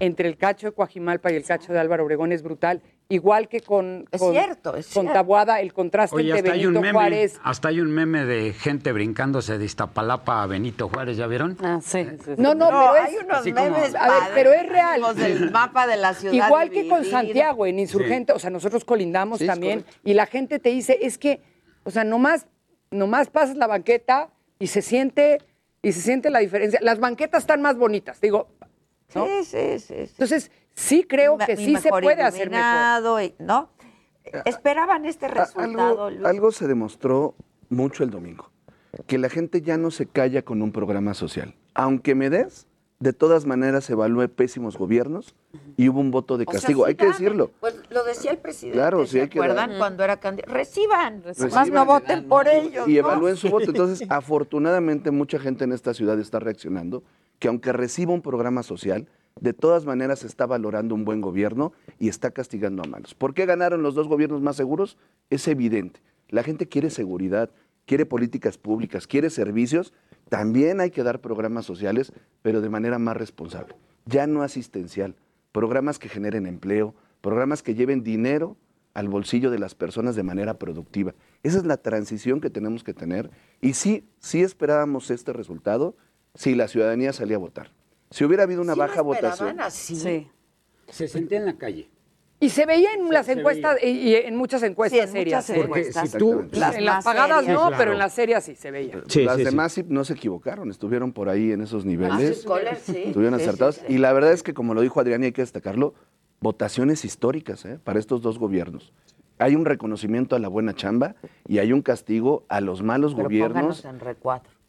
entre 0.00 0.26
el 0.26 0.38
cacho 0.38 0.68
de 0.68 0.72
Coajimalpa 0.72 1.30
y 1.30 1.36
el 1.36 1.44
cacho 1.44 1.74
de 1.74 1.78
Álvaro 1.78 2.04
Obregón 2.04 2.32
es 2.32 2.42
brutal. 2.42 2.80
Igual 3.12 3.46
que 3.48 3.60
con, 3.60 4.06
Es 4.10 4.20
con- 4.20 4.32
cierto, 4.32 4.74
es 4.74 4.86
con 4.86 5.02
cierto. 5.02 5.12
Tabuada, 5.12 5.60
el 5.60 5.74
contraste 5.74 6.16
Oye, 6.16 6.30
entre 6.30 6.40
hasta 6.40 6.52
hay, 6.52 6.64
un 6.66 6.72
Benito 6.72 6.80
meme, 6.80 6.92
Juárez. 6.98 7.40
hasta 7.44 7.68
hay 7.68 7.80
un 7.80 7.90
meme 7.92 8.24
de 8.24 8.54
gente 8.54 8.90
brincándose 8.92 9.58
de 9.58 9.64
Iztapalapa 9.66 10.42
a 10.42 10.46
Benito 10.46 10.88
Juárez, 10.88 11.18
¿ya 11.18 11.26
vieron? 11.26 11.58
Ah, 11.62 11.78
sí. 11.84 12.06
No, 12.38 12.54
no, 12.54 12.70
No, 12.70 12.78
pero 12.92 12.96
es, 12.96 13.02
hay 13.10 13.16
unos 13.16 13.38
como- 13.42 13.54
memes 13.54 13.94
a 13.94 14.08
ver, 14.08 14.22
pero 14.34 14.52
es 14.54 14.66
real. 14.66 15.00
los 15.02 15.16
del 15.16 15.50
mapa 15.50 15.86
de 15.86 15.96
la 15.98 16.14
ciudad 16.14 16.32
Igual 16.32 16.70
que 16.70 16.88
con. 16.88 17.04
Santiago, 17.04 17.66
en 17.66 17.78
Insurgente, 17.80 18.32
o 18.32 18.38
sea, 18.38 18.48
nosotros 18.48 18.82
colindamos 18.86 19.40
Sí, 19.40 19.46
también, 19.46 19.84
y 20.04 20.14
la 20.14 20.24
gente 20.24 20.58
te 20.58 20.70
dice, 20.70 20.98
es 21.02 21.18
que, 21.18 21.42
o 21.84 21.90
sea, 21.90 22.04
nomás, 22.04 22.46
nomás 22.90 23.28
pasas 23.28 23.56
la 23.56 23.66
banqueta 23.66 24.30
y 24.58 24.68
se 24.68 24.80
siente, 24.80 25.36
y 25.82 25.92
se 25.92 26.00
siente 26.00 26.30
la 26.30 26.38
diferencia. 26.38 26.78
Las 26.82 26.98
banquetas 26.98 27.42
están 27.42 27.60
más 27.60 27.76
bonitas, 27.76 28.22
digo, 28.22 28.48
¿no? 29.14 29.26
Sí, 29.26 29.44
sí, 29.44 29.78
sí, 29.80 29.94
sí. 30.06 30.12
Entonces, 30.12 30.50
sí 30.74 31.04
creo 31.04 31.38
que 31.38 31.56
sí 31.56 31.76
se 31.76 31.88
puede 31.90 32.22
hacer 32.22 32.50
mejor. 32.50 33.22
y- 33.22 33.34
¿no? 33.38 33.68
Esperaban 34.44 35.04
este 35.04 35.28
resultado, 35.28 35.88
Algo, 35.88 36.10
Luis? 36.10 36.24
algo 36.24 36.52
se 36.52 36.66
demostró 36.68 37.34
mucho 37.68 38.04
el 38.04 38.10
domingo, 38.10 38.50
que 39.06 39.18
la 39.18 39.28
gente 39.28 39.62
ya 39.62 39.76
no 39.76 39.90
se 39.90 40.06
calla 40.06 40.42
con 40.42 40.62
un 40.62 40.72
programa 40.72 41.14
social. 41.14 41.54
Aunque 41.74 42.14
me 42.14 42.30
des, 42.30 42.66
de 43.00 43.12
todas 43.12 43.46
maneras 43.46 43.90
evalúe 43.90 44.28
pésimos 44.28 44.76
gobiernos 44.78 45.34
y 45.76 45.88
hubo 45.88 45.98
un 45.98 46.12
voto 46.12 46.38
de 46.38 46.44
O 46.46 46.52
sea, 46.52 46.60
castigo. 46.60 46.84
sí 46.84 46.90
hay 46.90 46.94
que 46.94 47.06
decirlo. 47.06 47.50
Pues 47.58 47.74
lo 47.90 48.04
decía 48.04 48.30
el 48.30 48.38
presidente, 48.38 48.78
Claro, 48.78 49.04
sí 49.04 49.12
¿se 49.12 49.22
hay 49.22 49.28
que 49.28 49.40
acuerdan 49.40 49.76
cuando 49.76 50.04
era 50.04 50.18
candidato? 50.20 50.52
Reciban, 50.52 51.22
más 51.26 51.36
Reciban. 51.38 51.70
no 51.72 51.84
voten 51.84 52.28
por 52.28 52.46
ellos. 52.46 52.86
Y 52.86 52.92
¿no? 52.92 52.98
evalúen 53.00 53.36
su 53.36 53.48
voto. 53.50 53.64
Entonces, 53.70 54.06
afortunadamente, 54.08 55.10
mucha 55.10 55.40
gente 55.40 55.64
en 55.64 55.72
esta 55.72 55.94
ciudad 55.94 56.18
está 56.20 56.38
reaccionando 56.38 57.02
que 57.40 57.48
aunque 57.48 57.72
reciba 57.72 58.12
un 58.12 58.22
programa 58.22 58.62
social, 58.62 59.08
de 59.40 59.52
todas 59.52 59.84
maneras 59.84 60.24
está 60.24 60.46
valorando 60.46 60.94
un 60.94 61.04
buen 61.04 61.20
gobierno 61.20 61.72
y 61.98 62.08
está 62.08 62.30
castigando 62.30 62.82
a 62.82 62.88
malos. 62.88 63.14
¿Por 63.14 63.34
qué 63.34 63.46
ganaron 63.46 63.82
los 63.82 63.94
dos 63.94 64.08
gobiernos 64.08 64.42
más 64.42 64.56
seguros? 64.56 64.98
Es 65.30 65.48
evidente. 65.48 66.00
La 66.28 66.42
gente 66.42 66.68
quiere 66.68 66.90
seguridad, 66.90 67.50
quiere 67.86 68.06
políticas 68.06 68.58
públicas, 68.58 69.06
quiere 69.06 69.30
servicios. 69.30 69.92
También 70.28 70.80
hay 70.80 70.90
que 70.90 71.02
dar 71.02 71.20
programas 71.20 71.66
sociales, 71.66 72.12
pero 72.42 72.60
de 72.60 72.68
manera 72.68 72.98
más 72.98 73.16
responsable. 73.16 73.74
Ya 74.06 74.26
no 74.26 74.42
asistencial. 74.42 75.16
Programas 75.52 75.98
que 75.98 76.08
generen 76.08 76.46
empleo, 76.46 76.94
programas 77.20 77.62
que 77.62 77.74
lleven 77.74 78.02
dinero 78.02 78.56
al 78.94 79.08
bolsillo 79.08 79.50
de 79.50 79.58
las 79.58 79.74
personas 79.74 80.16
de 80.16 80.22
manera 80.22 80.58
productiva. 80.58 81.14
Esa 81.42 81.58
es 81.58 81.64
la 81.64 81.78
transición 81.78 82.40
que 82.40 82.50
tenemos 82.50 82.84
que 82.84 82.94
tener. 82.94 83.30
Y 83.60 83.74
sí, 83.74 84.06
sí 84.18 84.42
esperábamos 84.42 85.10
este 85.10 85.32
resultado 85.32 85.96
si 86.34 86.54
la 86.54 86.68
ciudadanía 86.68 87.12
salía 87.12 87.36
a 87.36 87.40
votar. 87.40 87.72
Si 88.12 88.24
hubiera 88.24 88.44
habido 88.44 88.62
una 88.62 88.74
¿Sí 88.74 88.78
baja 88.78 89.02
votación. 89.02 89.60
así? 89.60 89.96
Sí. 89.96 90.28
Se 90.88 91.08
sentía 91.08 91.38
en 91.38 91.46
la 91.46 91.56
calle. 91.56 91.88
Y 92.40 92.50
se 92.50 92.66
veía 92.66 92.92
en 92.94 93.08
las 93.08 93.28
encuestas, 93.28 93.78
y, 93.82 93.86
y 93.86 94.14
en 94.16 94.34
muchas 94.36 94.64
encuestas 94.64 94.98
Sí, 94.98 95.06
en 95.06 95.12
serias. 95.12 95.48
muchas 95.48 95.64
encuestas. 95.64 96.10
si 96.10 96.18
tú- 96.18 96.44
Las 96.50 96.74
en 96.74 96.84
las 96.84 97.04
pagadas 97.04 97.44
serias. 97.44 97.54
no, 97.62 97.68
Sí, 97.68 97.74
pero 97.78 97.92
en 97.92 97.98
las 97.98 98.12
serias 98.14 98.44
sí 98.44 98.56
se 98.56 98.70
veía. 98.72 99.00
Las 99.24 99.36
de 99.38 99.50
Masip 99.52 99.88
no 99.90 100.04
se 100.04 100.14
equivocaron, 100.14 100.68
estuvieron 100.70 101.12
por 101.12 101.28
ahí 101.28 101.52
en 101.52 101.60
esos 101.60 101.84
niveles. 101.84 102.40
sí, 102.40 102.46
Kohler, 102.46 102.76
sí. 102.76 103.04
Estuvieron 103.06 103.38
Sí, 103.38 103.44
sí, 103.44 103.48
acertados. 103.48 103.76
sí. 103.76 103.84
Y 103.94 103.98
la 103.98 104.12
verdad 104.12 104.32
es 104.32 104.42
que, 104.42 104.54
como 104.54 104.74
lo 104.74 104.80
dijo 104.80 104.98
Adrián, 105.00 105.22
y 105.22 105.26
hay 105.26 105.32
que 105.32 105.42
destacarlo, 105.42 105.94
votaciones 106.40 107.04
históricas 107.04 107.64
¿eh? 107.64 107.78
para 107.82 108.00
estos 108.00 108.22
dos 108.22 108.38
gobiernos. 108.40 108.92
Hay 109.38 109.54
un 109.54 109.64
reconocimiento 109.64 110.34
a 110.34 110.40
la 110.40 110.48
buena 110.48 110.74
chamba 110.74 111.14
y 111.46 111.58
hay 111.58 111.72
un 111.72 111.80
castigo 111.82 112.44
a 112.48 112.60
los 112.60 112.82
malos 112.82 113.12
Pero 113.14 113.24
gobiernos, 113.24 113.84
en 113.84 114.00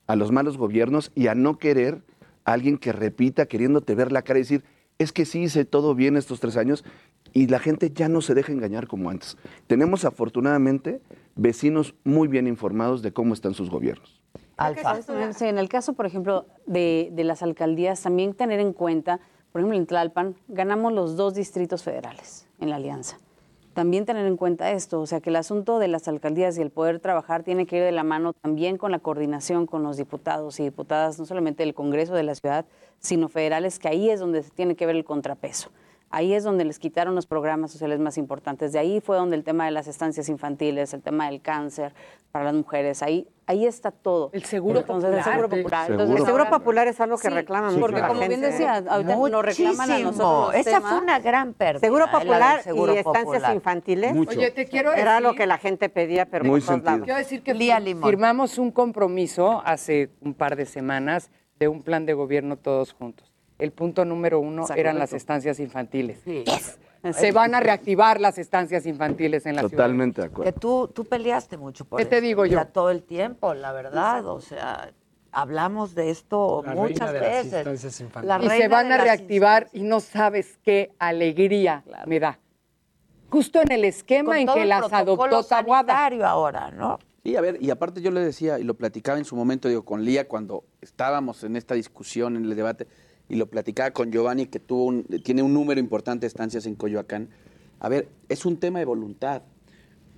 a 0.05 0.15
los 0.15 0.31
malos 0.31 0.57
gobiernos 0.57 1.11
y 1.15 1.25
a 1.27 1.33
no 1.35 1.57
querer 1.57 2.01
alguien 2.45 2.77
que 2.77 2.91
repita 2.91 3.45
queriéndote 3.45 3.95
ver 3.95 4.11
la 4.11 4.21
cara 4.21 4.39
y 4.39 4.43
decir, 4.43 4.63
es 4.97 5.11
que 5.11 5.25
sí 5.25 5.43
hice 5.43 5.65
todo 5.65 5.95
bien 5.95 6.17
estos 6.17 6.39
tres 6.39 6.57
años 6.57 6.83
y 7.33 7.47
la 7.47 7.59
gente 7.59 7.91
ya 7.91 8.09
no 8.09 8.21
se 8.21 8.33
deja 8.33 8.51
engañar 8.51 8.87
como 8.87 9.09
antes. 9.09 9.37
Tenemos 9.67 10.05
afortunadamente 10.05 11.01
vecinos 11.35 11.95
muy 12.03 12.27
bien 12.27 12.47
informados 12.47 13.01
de 13.01 13.11
cómo 13.11 13.33
están 13.33 13.53
sus 13.53 13.69
gobiernos. 13.69 14.21
Alfa. 14.57 15.01
Sí, 15.33 15.45
en 15.45 15.57
el 15.57 15.67
caso, 15.67 15.93
por 15.93 16.05
ejemplo, 16.05 16.45
de, 16.67 17.09
de 17.11 17.23
las 17.23 17.41
alcaldías, 17.41 18.01
también 18.01 18.33
tener 18.33 18.59
en 18.59 18.71
cuenta, 18.71 19.19
por 19.51 19.61
ejemplo, 19.61 19.77
en 19.77 19.87
Tlalpan, 19.87 20.35
ganamos 20.47 20.93
los 20.93 21.15
dos 21.15 21.33
distritos 21.33 21.83
federales 21.83 22.47
en 22.59 22.69
la 22.69 22.75
alianza. 22.75 23.17
También 23.73 24.05
tener 24.05 24.27
en 24.27 24.37
cuenta 24.37 24.71
esto, 24.71 25.01
o 25.01 25.07
sea, 25.07 25.19
que 25.19 25.31
el 25.31 25.35
asunto 25.35 25.79
de 25.79 25.87
las 25.87 26.07
alcaldías 26.07 26.57
y 26.57 26.61
el 26.61 26.69
poder 26.69 26.99
trabajar 26.99 27.41
tiene 27.41 27.65
que 27.65 27.77
ir 27.77 27.83
de 27.83 27.91
la 27.91 28.03
mano 28.03 28.33
también 28.33 28.77
con 28.77 28.91
la 28.91 28.99
coordinación 28.99 29.65
con 29.65 29.81
los 29.81 29.97
diputados 29.97 30.59
y 30.59 30.63
diputadas, 30.63 31.17
no 31.17 31.25
solamente 31.25 31.63
del 31.63 31.73
Congreso 31.73 32.13
de 32.13 32.21
la 32.21 32.35
ciudad, 32.35 32.65
sino 32.99 33.29
federales, 33.29 33.79
que 33.79 33.87
ahí 33.87 34.11
es 34.11 34.19
donde 34.19 34.43
se 34.43 34.51
tiene 34.51 34.75
que 34.75 34.85
ver 34.85 34.95
el 34.95 35.05
contrapeso. 35.05 35.71
Ahí 36.15 36.35
es 36.35 36.43
donde 36.43 36.63
les 36.63 36.77
quitaron 36.77 37.15
los 37.15 37.25
programas 37.25 37.71
sociales 37.71 37.99
más 37.99 38.19
importantes. 38.19 38.71
De 38.71 38.77
ahí 38.77 39.01
fue 39.01 39.17
donde 39.17 39.35
el 39.35 39.43
tema 39.43 39.65
de 39.65 39.71
las 39.71 39.87
estancias 39.87 40.29
infantiles, 40.29 40.93
el 40.93 41.01
tema 41.01 41.25
del 41.25 41.41
cáncer 41.41 41.91
para 42.31 42.45
las 42.45 42.53
mujeres, 42.53 43.01
ahí, 43.01 43.27
ahí 43.47 43.65
está 43.65 43.89
todo. 43.89 44.29
El 44.31 44.43
seguro 44.43 44.81
Entonces, 44.81 45.11
El 45.11 45.23
seguro 45.23 45.49
popular. 45.49 45.85
el 45.87 45.91
Entonces, 45.93 46.23
seguro 46.23 46.43
ahora- 46.43 46.49
popular 46.55 46.87
es 46.87 47.01
algo 47.01 47.17
que 47.17 47.29
Sí, 47.29 47.33
reclaman 47.33 47.73
sí, 47.73 47.79
porque 47.79 47.99
como 48.01 48.19
bien 48.19 48.29
gente. 48.29 48.45
decía, 48.45 48.75
ahorita 48.75 49.15
nos 49.15 49.43
reclaman 49.43 49.91
a 49.91 49.99
nosotros 49.99 50.45
Muchísimo. 50.45 50.51
Esa 50.51 50.71
temas. 50.77 50.89
fue 50.91 51.01
una 51.01 51.19
gran 51.19 51.53
pérdida. 51.55 51.79
Seguro 51.79 52.05
eh, 52.05 52.09
popular 52.11 52.61
seguro 52.61 52.93
y 52.93 52.97
estancias 52.97 53.25
popular. 53.25 53.55
infantiles. 53.55 54.13
Mucho. 54.13 54.37
Oye, 54.37 54.51
te 54.51 54.65
quiero 54.67 54.93
Era 54.93 55.13
decir- 55.15 55.23
lo 55.23 55.33
que 55.33 55.47
la 55.47 55.57
gente 55.57 55.89
pedía, 55.89 56.27
pero 56.27 56.45
Muy 56.45 56.61
por 56.61 56.79
todos. 56.79 56.99
Quiero 56.99 57.17
decir 57.17 57.41
que 57.41 57.55
Lía 57.55 57.79
fir- 57.79 57.83
Limón. 57.85 58.07
firmamos 58.07 58.59
un 58.59 58.69
compromiso 58.69 59.63
hace 59.65 60.11
un 60.21 60.35
par 60.35 60.55
de 60.57 60.67
semanas 60.67 61.31
de 61.57 61.67
un 61.69 61.81
plan 61.81 62.05
de 62.05 62.13
gobierno 62.13 62.55
todos 62.55 62.93
juntos. 62.93 63.32
El 63.63 63.71
punto 63.71 64.03
número 64.03 64.41
uno 64.41 64.63
Exacto. 64.63 64.81
eran 64.81 64.99
las 64.99 65.13
estancias 65.13 65.57
infantiles. 65.61 66.19
Sí. 66.25 66.43
Se 67.13 67.31
van 67.31 67.55
a 67.55 67.61
reactivar 67.61 68.19
las 68.19 68.37
estancias 68.37 68.85
infantiles 68.85 69.45
en 69.45 69.55
la 69.55 69.61
ciudad. 69.61 69.77
Totalmente 69.77 70.21
de 70.21 70.27
Que 70.27 70.33
acuerdo. 70.33 70.59
tú, 70.59 70.87
tú 70.93 71.05
peleaste 71.05 71.55
mucho 71.57 71.85
por 71.85 71.97
¿Qué 71.97 72.05
te 72.05 72.17
eso. 72.17 72.25
digo 72.25 72.45
yo? 72.45 72.57
Ya 72.57 72.65
todo 72.65 72.89
el 72.91 73.03
tiempo, 73.03 73.53
la 73.53 73.71
verdad. 73.71 74.25
O 74.27 74.41
sea, 74.41 74.91
hablamos 75.31 75.95
de 75.95 76.09
esto 76.09 76.61
La 76.65 76.75
muchas 76.75 77.11
reina 77.11 77.13
de 77.13 77.19
las 77.19 77.29
veces. 77.45 77.53
instancias 77.53 78.01
infantiles. 78.01 78.37
La 78.37 78.43
Y 78.43 78.47
reina 78.49 78.63
se 78.65 78.67
van 78.69 78.85
a 78.91 78.97
las 78.97 79.03
reactivar 79.05 79.67
y 79.71 79.83
no 79.83 80.01
sabes 80.01 80.59
qué 80.61 80.91
alegría 80.99 81.85
me 82.05 82.19
da. 82.19 82.39
Justo 83.29 83.61
en 83.61 83.71
el 83.71 83.85
esquema 83.85 84.31
Con 84.31 84.37
en 84.39 84.45
todo 84.47 84.55
que 84.57 84.61
el 84.63 84.69
las 84.69 84.91
adoptó 84.91 85.41
Tabuada. 85.43 86.07
ahora, 86.29 86.69
¿no? 86.71 86.99
Sí, 87.23 87.37
a 87.37 87.41
ver, 87.41 87.57
y 87.61 87.69
aparte 87.69 88.01
yo 88.01 88.11
le 88.11 88.19
decía, 88.19 88.59
y 88.59 88.63
lo 88.65 88.73
platicaba 88.73 89.17
en 89.17 89.23
su 89.23 89.37
momento, 89.37 89.69
digo, 89.69 89.85
con 89.85 90.03
Lía, 90.03 90.27
cuando 90.27 90.65
estábamos 90.81 91.45
en 91.45 91.55
esta 91.55 91.73
discusión, 91.73 92.35
en 92.35 92.43
el 92.43 92.53
debate, 92.53 92.85
y 93.29 93.35
lo 93.35 93.47
platicaba 93.47 93.91
con 93.91 94.11
Giovanni, 94.11 94.45
que 94.47 94.59
tuvo 94.59 94.85
un- 94.85 95.03
tiene 95.23 95.41
un 95.43 95.53
número 95.53 95.79
importante 95.79 96.21
de 96.21 96.27
estancias 96.27 96.65
en 96.65 96.75
Coyoacán. 96.75 97.29
A 97.79 97.89
ver, 97.89 98.07
es 98.29 98.45
un 98.45 98.57
tema 98.57 98.79
de 98.79 98.85
voluntad. 98.85 99.41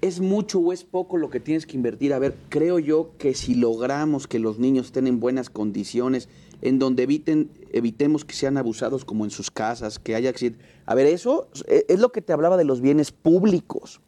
¿Es 0.01 0.19
mucho 0.19 0.59
o 0.59 0.73
es 0.73 0.83
poco 0.83 1.17
lo 1.17 1.29
que 1.29 1.39
tienes 1.39 1.65
que 1.65 1.77
invertir? 1.77 2.13
A 2.13 2.19
ver, 2.19 2.35
creo 2.49 2.79
yo 2.79 3.11
que 3.17 3.33
si 3.33 3.55
logramos 3.55 4.27
que 4.27 4.39
los 4.39 4.59
niños 4.59 4.87
estén 4.87 5.07
en 5.07 5.19
buenas 5.19 5.49
condiciones, 5.49 6.27
en 6.61 6.79
donde 6.79 7.03
eviten, 7.03 7.49
evitemos 7.71 8.25
que 8.25 8.33
sean 8.35 8.57
abusados 8.57 9.05
como 9.05 9.23
en 9.23 9.31
sus 9.31 9.49
casas, 9.51 9.97
que 9.97 10.13
haya 10.15 10.29
accidentes. 10.29 10.61
A 10.85 10.95
ver, 10.95 11.07
eso 11.07 11.47
es 11.67 11.99
lo 11.99 12.11
que 12.11 12.21
te 12.21 12.33
hablaba 12.33 12.57
de 12.57 12.65
los 12.65 12.81
bienes 12.81 13.11
públicos. 13.11 14.01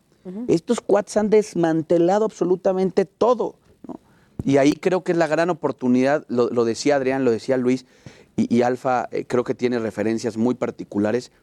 Estos 0.49 0.81
cuads 0.81 1.15
han 1.15 1.29
desmantelado 1.29 2.25
absolutamente 2.25 3.05
todo. 3.05 3.55
¿no? 3.87 3.97
Y 4.43 4.57
ahí 4.57 4.73
creo 4.73 5.01
que 5.05 5.13
es 5.13 5.17
la 5.17 5.27
gran 5.27 5.49
oportunidad, 5.49 6.25
lo, 6.27 6.49
lo 6.49 6.65
decía 6.65 6.97
Adrián, 6.97 7.23
lo 7.23 7.31
decía 7.31 7.55
Luis, 7.55 7.85
y, 8.37 8.55
y 8.55 8.61
Alfa 8.61 9.09
eh, 9.11 9.25
creo 9.27 9.43
que 9.43 9.53
tiene 9.55 9.79
referencias 9.79 10.37
muy 10.37 10.55
particulares. 10.55 11.33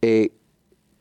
Eh, 0.00 0.32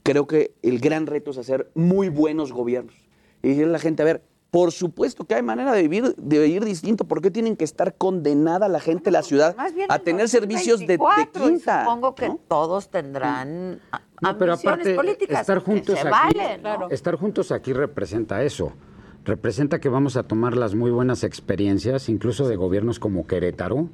creo 0.04 0.28
que 0.28 0.54
el 0.62 0.80
gran 0.80 1.08
reto 1.08 1.32
es 1.32 1.38
hacer 1.38 1.72
muy 1.76 2.10
buenos 2.10 2.52
gobiernos. 2.52 2.96
Y 3.42 3.50
decirle 3.50 3.70
a 3.70 3.74
la 3.74 3.80
gente, 3.80 4.02
a 4.02 4.06
ver, 4.06 4.24
por 4.52 4.72
supuesto 4.72 5.26
que 5.26 5.36
hay 5.36 5.42
manera 5.42 5.72
de 5.74 5.82
vivir, 5.82 6.16
de 6.16 6.40
vivir 6.40 6.64
distinto. 6.64 7.06
¿Por 7.06 7.22
qué 7.22 7.32
tienen 7.32 7.56
que 7.56 7.64
estar 7.64 7.96
condenada 7.96 8.68
la 8.68 8.80
gente 8.80 9.06
de 9.06 9.12
la 9.12 9.24
ciudad 9.24 9.56
a 9.58 9.96
en 9.98 10.04
tener 10.04 10.30
servicios 10.30 10.80
de, 10.80 10.88
de 10.88 10.98
2024, 10.98 11.46
y 11.46 11.52
quinta? 11.54 11.84
Supongo 11.84 12.16
que 12.16 12.32
todos 12.48 12.90
tendrán 12.90 13.80
No, 14.22 14.38
pero 14.38 14.54
ambiciones 14.54 14.64
aparte, 14.64 14.96
políticas. 14.96 15.42
estar 15.42 15.60
que 15.60 15.66
juntos 15.66 16.00
se 16.00 16.08
aquí, 16.08 16.38
valen, 16.38 16.62
¿no? 16.62 16.90
estar 16.90 17.16
juntos 17.16 17.52
aquí 17.52 17.74
representa 17.74 18.44
eso. 18.44 18.74
Representa 19.26 19.80
que 19.80 19.90
vamos 19.90 20.18
a 20.18 20.24
tomar 20.24 20.56
las 20.56 20.76
muy 20.76 20.92
buenas 20.92 21.24
experiencias, 21.24 22.10
incluso 22.10 22.48
de 22.48 22.56
gobiernos 22.56 23.00
como 23.00 23.26
Querétaro, 23.26 23.90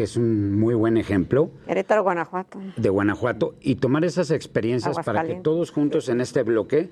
que 0.00 0.04
es 0.04 0.16
un 0.16 0.58
muy 0.58 0.72
buen 0.74 0.96
ejemplo 0.96 1.50
Querétaro, 1.66 2.02
Guanajuato. 2.02 2.58
de 2.74 2.88
Guanajuato, 2.88 3.54
y 3.60 3.74
tomar 3.74 4.02
esas 4.06 4.30
experiencias 4.30 4.96
para 5.04 5.24
que 5.26 5.34
todos 5.34 5.70
juntos 5.70 6.08
en 6.08 6.22
este 6.22 6.42
bloque 6.42 6.88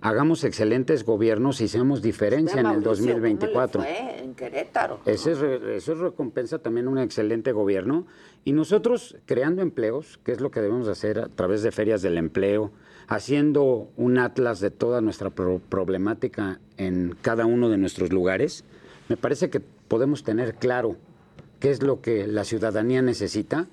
hagamos 0.00 0.44
excelentes 0.44 1.04
gobiernos 1.04 1.60
y 1.60 1.66
seamos 1.66 2.02
diferencia 2.02 2.60
en 2.60 2.66
el 2.68 2.80
Mauricio, 2.80 2.92
¿cómo 2.92 3.06
le 3.06 3.12
2024. 3.14 3.82
fue 3.82 4.18
en 4.22 4.34
Querétaro. 4.36 5.00
Ese 5.06 5.32
es 5.32 5.40
re- 5.40 5.76
eso 5.76 5.92
es 5.94 5.98
recompensa 5.98 6.60
también 6.60 6.86
un 6.86 6.98
excelente 6.98 7.50
gobierno. 7.50 8.06
Y 8.44 8.52
nosotros 8.52 9.16
creando 9.26 9.60
empleos, 9.60 10.20
que 10.24 10.30
es 10.30 10.40
lo 10.40 10.52
que 10.52 10.60
debemos 10.60 10.86
hacer 10.86 11.18
a 11.18 11.26
través 11.30 11.64
de 11.64 11.72
ferias 11.72 12.00
del 12.00 12.16
empleo, 12.16 12.70
haciendo 13.08 13.88
un 13.96 14.18
atlas 14.18 14.60
de 14.60 14.70
toda 14.70 15.00
nuestra 15.00 15.30
pro- 15.30 15.60
problemática 15.68 16.60
en 16.76 17.16
cada 17.22 17.44
uno 17.44 17.68
de 17.70 17.78
nuestros 17.78 18.12
lugares, 18.12 18.64
me 19.08 19.16
parece 19.16 19.50
que 19.50 19.58
podemos 19.58 20.22
tener 20.22 20.54
claro 20.54 20.94
qué 21.62 21.70
es 21.70 21.80
lo 21.80 22.00
que 22.00 22.26
la 22.26 22.42
ciudadanía 22.42 23.02
necesita 23.02 23.66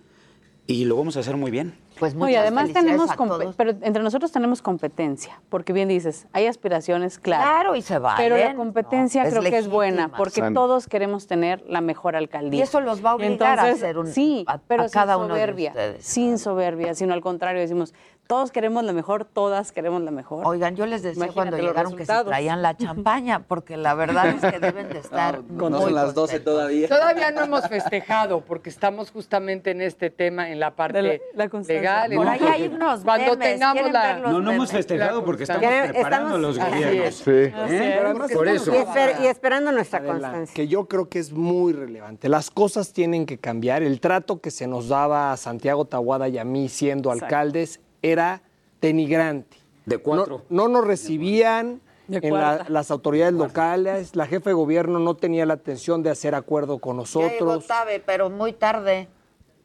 y 0.68 0.86
lo 0.86 0.96
vamos 0.96 1.18
a 1.18 1.22
hacer 1.22 1.36
muy 1.38 1.50
bien. 1.50 1.74
Pues 1.98 2.14
No, 2.14 2.30
y 2.30 2.36
además 2.36 2.72
tenemos, 2.72 3.10
pero 3.58 3.72
entre 3.82 4.04
nosotros 4.04 4.32
tenemos 4.32 4.62
competencia, 4.62 5.42
porque 5.50 5.74
bien 5.74 5.90
dices, 5.90 6.28
hay 6.32 6.46
aspiraciones, 6.46 7.18
claro. 7.18 7.44
Claro, 7.44 7.76
y 7.76 7.82
se 7.82 7.98
valen, 7.98 8.18
Pero 8.24 8.38
la 8.38 8.54
competencia 8.56 9.24
¿no? 9.24 9.28
Es 9.30 9.34
creo 9.36 9.50
que 9.52 9.58
es 9.58 9.68
buena, 9.68 10.08
porque 10.16 10.40
Sana. 10.40 10.54
todos 10.54 10.86
queremos 10.88 11.26
tener 11.26 11.64
la 11.68 11.82
mejor 11.82 12.16
alcaldía. 12.16 12.60
Y 12.60 12.62
eso 12.62 12.80
los 12.80 13.04
va 13.04 13.10
a 13.10 13.16
obligar 13.16 13.60
a 13.60 13.64
hacer 13.64 13.98
un- 13.98 14.06
Sí, 14.08 14.46
a- 14.48 14.60
pero 14.60 14.84
a 14.84 14.88
sin 14.88 14.94
cada 14.94 15.18
uno 15.18 15.30
de 15.34 15.42
soberbia, 15.42 15.70
ustedes. 15.72 16.06
sin 16.06 16.38
soberbia, 16.38 16.94
sino 16.94 17.14
al 17.16 17.22
contrario, 17.22 17.60
decimos, 17.60 17.96
todos 18.30 18.52
queremos 18.52 18.84
la 18.84 18.94
mejor, 18.94 19.26
todas 19.26 19.72
queremos 19.72 20.04
la 20.04 20.12
mejor. 20.12 20.46
Oigan, 20.46 20.76
yo 20.76 20.86
les 20.86 21.02
decía 21.02 21.26
Imagínate 21.26 21.50
cuando 21.50 21.68
llegaron 21.68 21.96
que 21.96 22.06
se 22.06 22.24
traían 22.26 22.62
la 22.62 22.78
champaña, 22.78 23.40
porque 23.48 23.76
la 23.76 23.96
verdad 23.96 24.28
es 24.28 24.40
que 24.54 24.60
deben 24.60 24.88
de 24.90 25.00
estar 25.00 25.42
No, 25.50 25.72
muy 25.72 25.80
son 25.82 25.96
las 25.96 26.14
12 26.14 26.34
contentos. 26.34 26.54
todavía. 26.54 26.88
Todavía 26.88 27.32
no 27.32 27.42
hemos 27.42 27.68
festejado 27.68 28.42
porque 28.42 28.70
estamos 28.70 29.10
justamente 29.10 29.72
en 29.72 29.82
este 29.82 30.12
tema, 30.12 30.52
en 30.52 30.60
la 30.60 30.76
parte 30.76 31.02
De 31.02 31.22
la- 31.34 31.44
la 31.46 31.50
constancia. 31.50 32.08
legal. 32.08 32.16
Por 32.18 32.28
ahí 32.28 32.40
hay 32.44 32.68
unos 32.68 33.00
Cuando 33.02 33.32
memes, 33.32 33.50
tengamos 33.54 33.74
¿quieren 33.82 33.94
la... 33.94 34.18
No, 34.20 34.42
no 34.42 34.52
hemos 34.52 34.72
festejado 34.72 35.26
porque 35.26 35.44
estamos 35.44 35.64
Quieren- 35.64 35.92
preparando 35.92 36.36
estamos- 36.38 36.42
los 36.42 36.60
gobiernos. 36.60 37.16
Sí. 37.16 37.32
¿Eh? 37.34 38.14
Por 38.36 38.48
eso. 38.48 38.72
Y, 38.76 38.78
esper- 38.78 39.24
y 39.24 39.26
esperando 39.26 39.72
nuestra 39.72 39.98
Adela, 39.98 40.14
constancia. 40.14 40.54
que 40.54 40.68
yo 40.68 40.88
creo 40.88 41.10
que 41.10 41.18
es 41.18 41.34
muy 41.34 41.74
relevante. 41.74 42.30
Las 42.30 42.52
cosas 42.52 42.94
tienen 42.94 43.26
que 43.26 43.40
cambiar. 43.40 43.82
El 43.82 44.00
trato 44.00 44.40
que 44.40 44.52
se 44.52 44.68
nos 44.68 44.88
daba 44.88 45.32
a 45.32 45.38
Santiago 45.38 45.86
Tahuada 45.86 46.28
y 46.28 46.38
a 46.38 46.44
mí 46.44 46.70
siendo 46.70 47.12
Exacto. 47.12 47.26
alcaldes 47.26 47.80
era 48.02 48.42
denigrante. 48.82 49.58
De 49.86 49.98
cuatro. 49.98 50.44
No, 50.50 50.68
no 50.68 50.74
nos 50.80 50.88
recibían 50.88 51.82
en 52.10 52.34
la- 52.34 52.66
las 52.70 52.92
autoridades 52.92 53.34
locales. 53.34 54.16
La 54.16 54.26
jefe 54.28 54.52
de 54.52 54.54
gobierno 54.54 55.00
no 55.00 55.16
tenía 55.16 55.46
la 55.46 55.56
atención 55.56 56.04
de 56.04 56.10
hacer 56.12 56.36
acuerdo 56.36 56.80
con 56.80 56.98
Ya 56.98 57.04
llegó 57.04 57.22
nosotros. 57.22 57.68
Tabe, 57.68 58.00
pero 58.00 58.30
muy 58.30 58.54
tarde. 58.54 59.08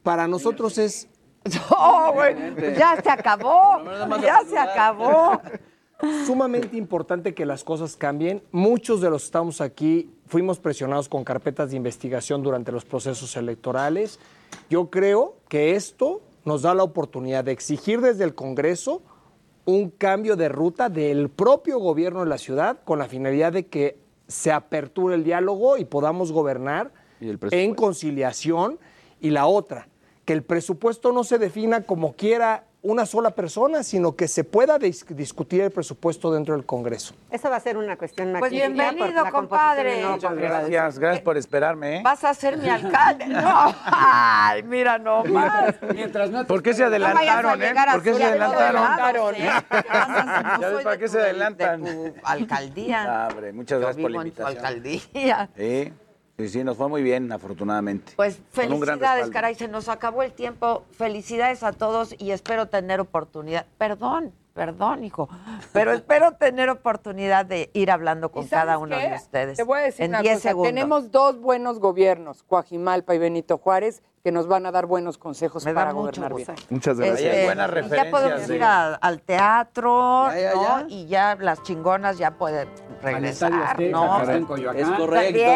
Para 0.03 0.27
nosotros 0.29 0.79
es 0.79 1.09
¡Oh, 1.71 2.11
güey! 2.15 2.35
Ya 2.77 3.01
se 3.03 3.11
acabó. 3.11 3.83
Ya 4.23 4.41
se 4.49 4.59
acabó. 4.59 5.41
sumamente 6.27 6.77
importante 6.77 7.35
que 7.35 7.47
las 7.47 7.65
cosas 7.65 7.97
cambien. 7.97 8.43
Muchos 8.51 9.01
de 9.01 9.11
los 9.11 9.23
que 9.23 9.27
estamos 9.27 9.61
aquí 9.61 10.11
fuimos 10.27 10.59
presionados 10.59 11.09
con 11.09 11.25
carpetas 11.25 11.71
de 11.71 11.77
investigación 11.77 12.43
durante 12.43 12.73
los 12.73 12.85
procesos 12.85 13.37
electorales. 13.37 14.19
Yo 14.71 14.91
creo 14.91 15.37
que 15.49 15.77
esto 15.77 16.21
nos 16.45 16.63
da 16.63 16.75
la 16.75 16.83
oportunidad 16.83 17.45
de 17.45 17.53
exigir 17.53 18.01
desde 18.01 18.25
el 18.25 18.35
Congreso 18.35 19.03
un 19.65 19.91
cambio 19.91 20.37
de 20.37 20.49
ruta 20.49 20.89
del 20.89 21.31
propio 21.31 21.79
gobierno 21.79 22.21
de 22.21 22.27
la 22.27 22.39
ciudad 22.39 22.81
con 22.85 22.99
la 22.99 23.07
finalidad 23.07 23.53
de 23.53 23.67
que 23.67 23.99
se 24.29 24.53
aperture 24.53 25.15
el 25.15 25.25
diálogo 25.25 25.77
y 25.79 25.85
podamos 25.85 26.33
gobernar 26.33 26.93
Y 27.21 27.29
el 27.29 27.39
presupuesto. 27.39 27.65
en 27.71 27.75
conciliación. 27.75 28.79
Y 29.21 29.31
la 29.31 29.47
otra, 29.47 29.89
que 30.27 30.35
el 30.35 30.43
presupuesto 30.43 31.13
no 31.13 31.25
se 31.25 31.39
defina 31.39 31.85
como 31.85 32.15
quiera 32.15 32.67
una 32.85 33.07
sola 33.07 33.31
persona, 33.31 33.83
sino 33.83 34.15
que 34.15 34.29
se 34.29 34.45
pueda 34.45 34.79
dis- 34.79 35.07
discutir 35.07 35.63
el 35.63 35.71
presupuesto 35.71 36.31
dentro 36.33 36.55
del 36.55 36.67
Congreso. 36.67 37.15
Esa 37.31 37.49
va 37.49 37.57
a 37.57 37.61
ser 37.61 37.77
una 37.79 37.97
cuestión 37.97 38.35
Pues 38.39 38.53
bienvenido, 38.53 39.07
la 39.09 39.31
compadre. 39.31 40.05
Muchas. 40.05 40.37
Gracias, 40.37 40.99
gracias 40.99 41.23
por 41.25 41.37
esperarme. 41.39 41.97
¿eh? 41.97 42.03
Vas 42.05 42.23
a 42.25 42.35
ser 42.35 42.59
mi 42.59 42.69
alcalde. 42.69 43.27
No, 43.27 43.75
ay, 43.85 44.63
mira 44.65 44.99
nomás. 44.99 45.75
Mientras 45.95 46.31
no 46.31 46.45
¿Por 46.47 46.63
qué 46.63 46.75
se 46.75 46.83
No 46.83 46.89
adelantaron, 46.89 47.63
eh? 47.63 47.73
¿Por 47.93 48.03
qué 48.03 48.15
se 48.15 48.25
adelantaron? 48.25 49.35
¿eh? 49.35 49.51
¿Ya 50.61 50.79
para 50.85 50.99
qué 50.99 51.09
se 51.09 51.19
adelantan? 51.19 51.83
de 51.83 52.11
tu 52.13 52.21
alcaldía. 52.23 53.29
Hombre, 53.31 53.53
muchas 53.53 53.81
Yo 53.81 53.87
gracias 53.87 54.03
por 54.03 54.11
la 54.11 54.17
en 54.19 54.23
tu 54.23 54.29
invitación. 54.29 54.57
alcaldía. 54.59 55.49
Sí, 55.57 55.93
sí, 56.39 56.49
sí, 56.49 56.65
nos 56.65 56.77
fue 56.77 56.89
muy 56.89 57.03
bien, 57.03 57.31
afortunadamente. 57.33 58.13
Pues 58.17 58.39
felicidades, 58.53 59.31
caray, 59.31 59.55
se 59.55 59.69
nos 59.69 59.89
acabó 59.89 60.23
el 60.23 60.33
tiempo. 60.33 60.85
Felicidades 60.93 61.63
a 61.63 61.73
todos 61.73 62.15
y 62.19 62.31
espero 62.31 62.67
tener 62.67 63.01
oportunidad. 63.01 63.67
Perdón, 63.79 64.33
perdón, 64.55 65.05
hijo, 65.05 65.29
pero 65.73 65.93
espero 65.93 66.33
tener 66.33 66.71
oportunidad 66.71 67.45
de 67.45 67.71
ir 67.75 67.91
hablando 67.91 68.31
con 68.31 68.45
¿Y 68.45 68.49
sabes 68.49 68.65
cada 68.67 68.79
uno 68.79 68.97
qué? 68.97 69.09
de 69.11 69.15
ustedes. 69.17 69.57
Te 69.57 69.65
voy 69.65 69.81
a 69.81 69.83
decir 69.83 70.05
en 70.05 70.11
una 70.13 70.23
10 70.23 70.35
cosa. 70.35 70.49
segundos. 70.49 70.69
Tenemos 70.75 71.11
dos 71.11 71.41
buenos 71.41 71.79
gobiernos, 71.81 72.43
Coajimalpa 72.45 73.15
y 73.15 73.19
Benito 73.19 73.59
Juárez, 73.59 74.03
que 74.25 74.33
nos 74.33 74.49
van 74.49 74.65
a 74.65 74.73
dar 74.73 74.87
buenos 74.87 75.19
consejos 75.19 75.67
Me 75.67 75.75
da 75.75 75.83
para 75.83 75.93
mucho 75.93 76.23
gobernar 76.23 76.35
bien. 76.35 76.49
Muchas 76.71 76.99
Este, 76.99 77.09
gracias. 77.11 77.45
buenas 77.45 77.71
y 77.71 77.95
ya 77.95 78.11
podemos 78.11 78.49
de- 78.49 78.57
ir 78.57 78.65
a- 78.65 78.95
al 78.95 79.21
teatro, 79.21 80.29
Ya, 80.33 80.41
ya, 80.41 80.55
¿no? 80.55 80.63
ya. 80.63 80.87
Y 80.89 81.07
ya 81.07 81.37
las 81.39 81.63
chingonas 81.63 82.17
ya 82.17 82.31
pueden 82.31 82.67
regresar, 83.03 83.53
Azteca, 83.53 83.91
¿no? 83.91 84.23
Es 84.23 84.89
correcto, 84.89 85.55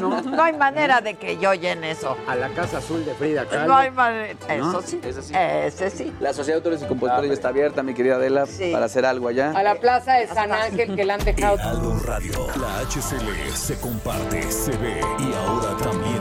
¿no? 0.00 0.20
No 0.22 0.42
hay 0.42 0.52
manera 0.52 1.00
de 1.00 1.14
que 1.14 1.36
yo 1.38 1.52
llene 1.54 1.90
eso. 1.90 2.16
A 2.28 2.36
la 2.36 2.48
Casa 2.50 2.78
Azul 2.78 3.04
de 3.04 3.12
Frida 3.14 3.44
Kahlo. 3.46 3.66
No 3.66 3.76
hay 3.76 3.90
manera. 3.90 4.38
Eso 4.48 4.82
sí. 4.82 5.00
Eso 5.02 5.22
sí. 5.22 5.34
Ese 5.36 5.90
sí. 5.90 6.14
La 6.20 6.32
Sociedad 6.32 6.54
de 6.56 6.58
Autores 6.60 6.82
y 6.82 6.86
Compositores 6.86 7.28
ya 7.28 7.34
está 7.34 7.48
abierta, 7.48 7.82
mi 7.82 7.92
querida 7.94 8.14
Adela, 8.16 8.46
Sí. 8.46 8.70
para 8.72 8.86
hacer 8.86 9.04
algo 9.04 9.26
allá. 9.28 9.50
A 9.56 9.62
la 9.62 9.74
plaza 9.76 10.14
de 10.14 10.28
San 10.28 10.52
Ángel, 10.52 10.94
que 10.94 11.04
la 11.04 11.14
han 11.14 11.24
dejado. 11.24 11.56
Radio. 12.04 12.46
La 12.60 12.78
HCL 12.80 13.50
se 13.56 13.80
comparte, 13.80 14.42
se 14.50 14.70
ve 14.76 15.00
y 15.18 15.32
ahora 15.34 15.76
también 15.82 16.19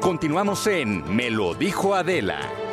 Continuamos 0.00 0.66
en 0.66 1.04
Me 1.14 1.30
lo 1.30 1.54
dijo 1.54 1.94
Adela. 1.94 2.69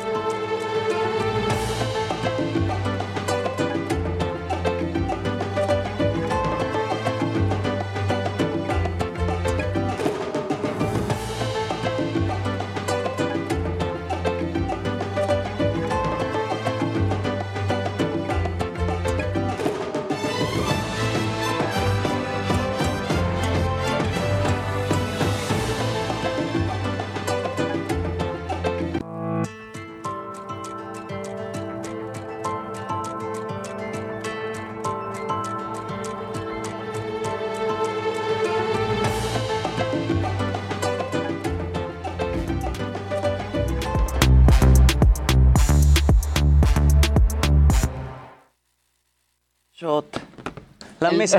Mesa. 51.18 51.38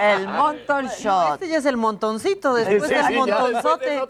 El 0.00 0.28
monton 0.28 0.86
shot. 0.88 1.34
Este 1.34 1.48
ya 1.48 1.58
es 1.58 1.66
el 1.66 1.76
montoncito, 1.76 2.54
después 2.54 2.82
Sí, 2.82 2.88
sí, 2.88 2.94
del 2.94 3.04
sí, 3.06 3.14
ya 3.14 3.18
montonzote. 3.18 4.02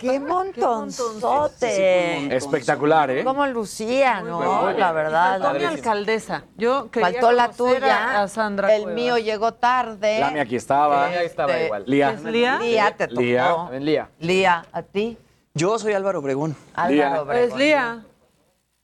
¡Qué 0.00 0.20
montonzote! 0.20 2.36
Espectacular, 2.36 3.10
¿eh? 3.10 3.24
¿Cómo 3.24 3.46
lucía, 3.46 4.20
no? 4.20 4.70
La 4.72 4.92
verdad. 4.92 5.40
Faltó 5.40 5.58
mi 5.58 5.64
alcaldesa. 5.64 6.44
Yo 6.56 6.90
quería 6.90 7.10
Faltó 7.12 7.32
la 7.32 7.50
tuya. 7.50 8.22
A, 8.22 8.28
Sandra 8.28 8.74
El 8.74 8.82
Cuevas. 8.82 8.94
mío 8.96 9.18
llegó 9.18 9.54
tarde. 9.54 10.20
Lami 10.20 10.40
aquí 10.40 10.56
estaba. 10.56 11.10
Este, 11.12 11.26
estaba 11.26 11.58
igual. 11.60 11.84
Lía. 11.86 12.10
¿Es 12.10 12.24
Lía? 12.24 12.58
Lía 12.58 12.94
te 12.96 13.08
tocó. 13.08 13.20
Lía. 13.20 13.54
Ven, 13.70 13.84
Lía. 13.84 14.08
Lía, 14.18 14.64
¿a 14.72 14.82
ti? 14.82 15.18
Yo 15.54 15.78
soy 15.78 15.92
Álvaro 15.94 16.20
Obregón. 16.20 16.56
Álvaro 16.74 17.22
Obregón. 17.22 17.48
Es 17.50 17.56
Lía. 17.56 18.04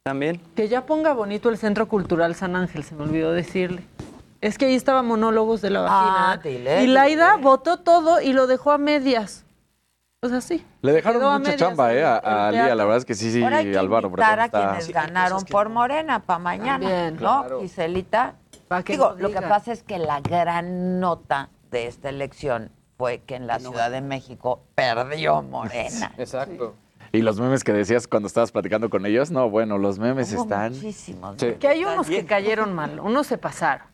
También. 0.02 0.40
Que 0.54 0.68
ya 0.68 0.84
ponga 0.84 1.14
bonito 1.14 1.48
el 1.48 1.56
Centro 1.56 1.88
Cultural 1.88 2.34
San 2.34 2.56
Ángel, 2.56 2.84
se 2.84 2.94
me 2.94 3.04
olvidó 3.04 3.32
decirle. 3.32 3.84
Es 4.44 4.58
que 4.58 4.66
ahí 4.66 4.74
estaba 4.74 5.02
monólogos 5.02 5.62
de 5.62 5.70
la 5.70 5.86
Ah, 5.88 6.36
vagina. 6.36 6.40
dile, 6.58 6.82
y 6.82 6.86
Laida 6.86 7.36
votó 7.38 7.78
todo 7.78 8.20
y 8.20 8.34
lo 8.34 8.46
dejó 8.46 8.72
a 8.72 8.78
medias. 8.78 9.46
O 10.20 10.28
sea, 10.28 10.42
sí. 10.42 10.62
Le 10.82 10.92
dejaron 10.92 11.22
mucha 11.22 11.38
medias 11.38 11.56
chamba, 11.56 11.94
¿eh? 11.94 12.04
A, 12.04 12.16
a 12.48 12.50
Lía, 12.50 12.74
la 12.74 12.84
verdad 12.84 12.98
es 12.98 13.04
que 13.06 13.14
sí, 13.14 13.32
sí, 13.32 13.42
Ahora 13.42 13.58
hay 13.58 13.70
que 13.72 13.78
Álvaro 13.78 14.08
invitar 14.08 14.40
a 14.40 14.44
está... 14.44 14.66
quienes 14.68 14.88
ganaron 14.90 15.42
por 15.44 15.70
Morena 15.70 16.18
para 16.20 16.38
mañana, 16.40 16.78
Bien. 16.86 17.16
¿no? 17.18 17.58
Giselita. 17.62 18.34
Pa' 18.68 18.82
que 18.82 18.92
Digo, 18.92 19.14
lo 19.18 19.30
que 19.30 19.40
pasa 19.40 19.72
es 19.72 19.82
que 19.82 19.98
la 19.98 20.20
gran 20.20 21.00
nota 21.00 21.48
de 21.70 21.86
esta 21.86 22.10
elección 22.10 22.70
fue 22.98 23.22
que 23.26 23.36
en 23.36 23.46
la 23.46 23.58
Ciudad 23.60 23.90
de 23.90 24.02
México 24.02 24.60
perdió 24.74 25.40
Morena. 25.40 26.12
Exacto. 26.18 26.74
Y 27.12 27.22
los 27.22 27.40
memes 27.40 27.64
que 27.64 27.72
decías 27.72 28.06
cuando 28.06 28.26
estabas 28.26 28.52
platicando 28.52 28.90
con 28.90 29.06
ellos, 29.06 29.30
no, 29.30 29.48
bueno, 29.48 29.78
los 29.78 29.98
memes 29.98 30.30
Hubo 30.34 30.42
están... 30.42 30.72
muchísimos. 30.72 31.36
Sí. 31.38 31.52
Que 31.58 31.68
hay 31.68 31.84
unos 31.86 32.08
que 32.08 32.26
cayeron 32.26 32.74
mal, 32.74 33.00
unos 33.00 33.26
se 33.26 33.38
pasaron. 33.38 33.93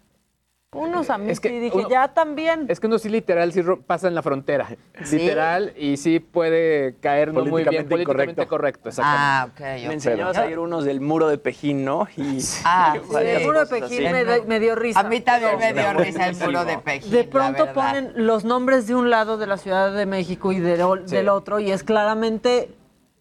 Unos 0.72 1.10
a 1.10 1.18
mí 1.18 1.28
Es 1.32 1.40
que 1.40 1.48
sí 1.48 1.58
dije, 1.58 1.76
uno- 1.76 1.88
ya 1.90 2.06
también. 2.14 2.66
Es 2.68 2.78
que 2.78 2.86
uno 2.86 2.96
sí 3.00 3.08
literal 3.08 3.52
sí 3.52 3.60
pasa 3.88 4.06
en 4.06 4.14
la 4.14 4.22
frontera. 4.22 4.68
¿Sí? 5.02 5.18
Literal, 5.18 5.72
y 5.76 5.96
sí 5.96 6.20
puede 6.20 6.94
caer 7.00 7.34
no 7.34 7.44
muy 7.44 7.64
bien. 7.64 7.88
Políticamente 7.88 8.46
correcto, 8.46 8.88
exactamente. 8.88 9.20
Ah, 9.20 9.48
ok. 9.50 9.88
Me 9.88 9.94
enseñabas 9.94 10.36
ayer 10.38 10.60
unos 10.60 10.84
del 10.84 11.00
muro 11.00 11.26
de 11.26 11.38
Pejín, 11.38 11.84
¿no? 11.84 12.06
Y 12.16 12.38
Ah, 12.64 12.94
Sí, 13.10 13.16
el 13.16 13.42
muro 13.44 13.64
de 13.64 13.66
Pejín 13.80 14.12
me, 14.12 14.24
me 14.46 14.60
dio 14.60 14.76
risa. 14.76 15.00
A 15.00 15.02
mí 15.02 15.20
también 15.20 15.58
me 15.58 15.72
dio 15.72 15.92
risa 15.94 16.28
el 16.28 16.36
muro 16.36 16.64
de 16.64 16.78
Pejín. 16.78 17.10
De 17.10 17.24
pronto 17.24 17.72
ponen 17.72 18.12
los 18.14 18.44
nombres 18.44 18.86
de 18.86 18.94
un 18.94 19.10
lado 19.10 19.38
de 19.38 19.48
la 19.48 19.56
Ciudad 19.56 19.92
de 19.92 20.06
México 20.06 20.52
y 20.52 20.60
del, 20.60 20.82
o- 20.82 20.98
Sí. 21.04 21.16
del 21.16 21.30
otro 21.30 21.58
y 21.58 21.72
es 21.72 21.82
claramente 21.82 22.70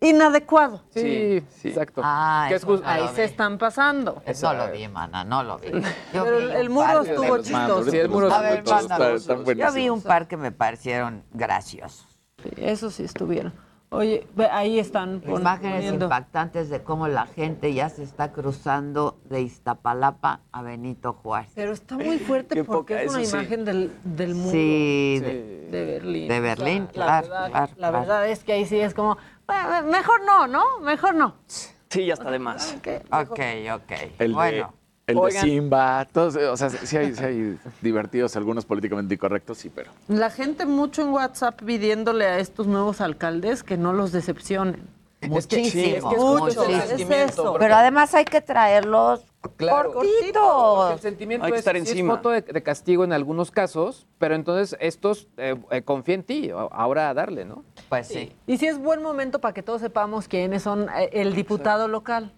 inadecuado. 0.01 0.81
Sí, 0.91 1.43
exacto. 1.63 2.01
Ah, 2.03 2.45
Que 2.47 2.55
es 2.55 2.61
eso 2.61 2.67
justo- 2.71 2.85
no 2.87 2.95
lo 2.95 3.03
Ahí 3.07 3.15
se 3.15 3.23
están 3.25 3.57
pasando. 3.57 4.21
No 4.41 4.53
lo 4.53 4.71
vi, 4.71 4.87
mana, 4.87 5.23
no 5.23 5.43
lo 5.43 5.57
vi. 5.59 5.67
Yo 6.13 6.23
Pero 6.23 6.37
vi 6.39 6.43
el- 6.53 6.69
muro 6.69 7.01
estuvo 7.01 7.37
mando, 7.51 7.83
Sí, 7.83 7.97
el 7.97 8.09
muro 8.09 8.29
mándalos. 8.29 9.21
están 9.21 9.45
Yo 9.55 9.71
vi 9.73 9.89
un 9.89 10.01
par 10.01 10.27
que 10.27 10.37
me 10.37 10.51
parecieron 10.51 11.23
graciosos. 11.33 12.07
Sí, 12.41 12.49
eso 12.57 12.89
sí 12.89 13.03
estuvieron. 13.03 13.53
Oye, 13.91 14.27
ahí 14.51 14.77
están 14.77 15.19
Imágenes 15.25 15.77
poniendo. 15.77 16.05
impactantes 16.05 16.69
de 16.69 16.83
cómo 16.83 17.07
la 17.07 17.25
gente 17.25 17.73
ya 17.73 17.89
se 17.89 18.03
está 18.03 18.31
cruzando 18.31 19.19
de 19.25 19.41
Iztapalapa 19.41 20.41
a 20.51 20.61
Benito 20.61 21.13
Juárez. 21.13 21.49
Pero 21.55 21.71
está 21.71 21.95
muy 21.97 22.19
fuerte 22.19 22.53
Qué 22.53 22.63
porque 22.63 22.93
poca, 22.93 23.01
es 23.01 23.11
una 23.15 23.25
sí. 23.25 23.35
imagen 23.35 23.65
del, 23.65 23.91
del 24.03 24.35
muro 24.35 24.51
Sí, 24.51 25.19
de- 25.19 25.67
de 25.71 25.85
Berlín. 25.85 26.27
de 26.27 26.37
O 26.39 26.41
sea, 26.43 26.55
Berlín, 26.55 26.89
la 26.93 27.05
verdad, 27.21 27.47
claro, 27.49 27.51
La 27.51 27.67
claro. 27.75 27.99
verdad 27.99 28.27
es 28.29 28.43
que 28.43 28.53
ahí 28.53 28.65
sí 28.67 28.79
es 28.79 28.93
como, 28.93 29.17
"Bueno, 29.49 29.87
mejor 29.91 30.23
no, 30.25 30.47
¿no? 30.47 30.79
Mejor 30.79 31.15
no. 31.15 31.35
sí, 31.89 32.05
ya 32.05 32.13
está 32.13 32.31
de 32.31 32.39
más. 32.39 32.75
Ok, 33.11 33.39
ok. 33.73 33.91
El 34.19 34.33
bueno, 34.33 34.73
de, 35.07 35.13
el 35.13 35.19
de. 35.19 35.31
Simba, 35.41 36.07
todos, 36.11 36.35
o 36.35 36.57
sea, 36.57 36.69
sí 36.69 36.97
hay, 36.97 37.15
sí 37.15 37.23
hay 37.23 37.59
divertidos, 37.81 38.35
algunos 38.35 38.65
políticamente 38.65 39.13
incorrectos, 39.15 39.57
sí, 39.57 39.71
pero... 39.73 39.91
La 40.07 40.29
gente 40.29 40.65
mucho 40.65 41.01
en 41.01 41.09
WhatsApp 41.09 41.61
pidiéndole 41.63 42.25
a 42.25 42.39
estos 42.39 42.67
nuevos 42.67 43.01
alcaldes 43.01 43.63
que 43.63 43.77
no 43.77 43.93
los 43.93 44.11
decepcionen. 44.11 44.87
muchísimo, 45.21 45.63
es 45.63 45.73
que 45.73 45.97
es 45.97 46.03
Mucho, 46.03 46.63
es 46.65 47.09
eso. 47.09 47.55
Pero 47.59 47.75
además 47.75 48.13
hay 48.13 48.25
que 48.25 48.41
traerlos 48.41 49.28
Claro. 49.55 49.93
Porque 49.93 50.09
cortitos. 50.11 50.91
el 50.93 50.99
sentimiento 50.99 51.45
Hay 51.45 51.51
que 51.51 51.57
es, 51.57 51.59
estar 51.59 51.75
sí 51.75 51.81
es 51.83 51.89
encima. 51.91 52.15
foto 52.17 52.29
de, 52.29 52.41
de 52.41 52.61
castigo 52.63 53.05
en 53.05 53.13
algunos 53.13 53.51
casos, 53.51 54.05
pero 54.17 54.35
entonces 54.35 54.77
estos 54.81 55.27
eh, 55.37 55.55
eh, 55.71 55.81
confía 55.81 56.15
en 56.15 56.23
ti, 56.23 56.51
ahora 56.51 57.09
a 57.09 57.13
darle, 57.13 57.45
¿no? 57.45 57.63
Pues 57.87 58.07
sí. 58.07 58.33
Y 58.47 58.57
sí 58.57 58.67
es 58.67 58.77
buen 58.77 59.01
momento 59.01 59.39
para 59.39 59.53
que 59.53 59.63
todos 59.63 59.79
sepamos 59.79 60.27
quiénes 60.27 60.63
son 60.63 60.89
eh, 60.89 61.09
el 61.13 61.35
diputado 61.35 61.87
local. 61.87 62.33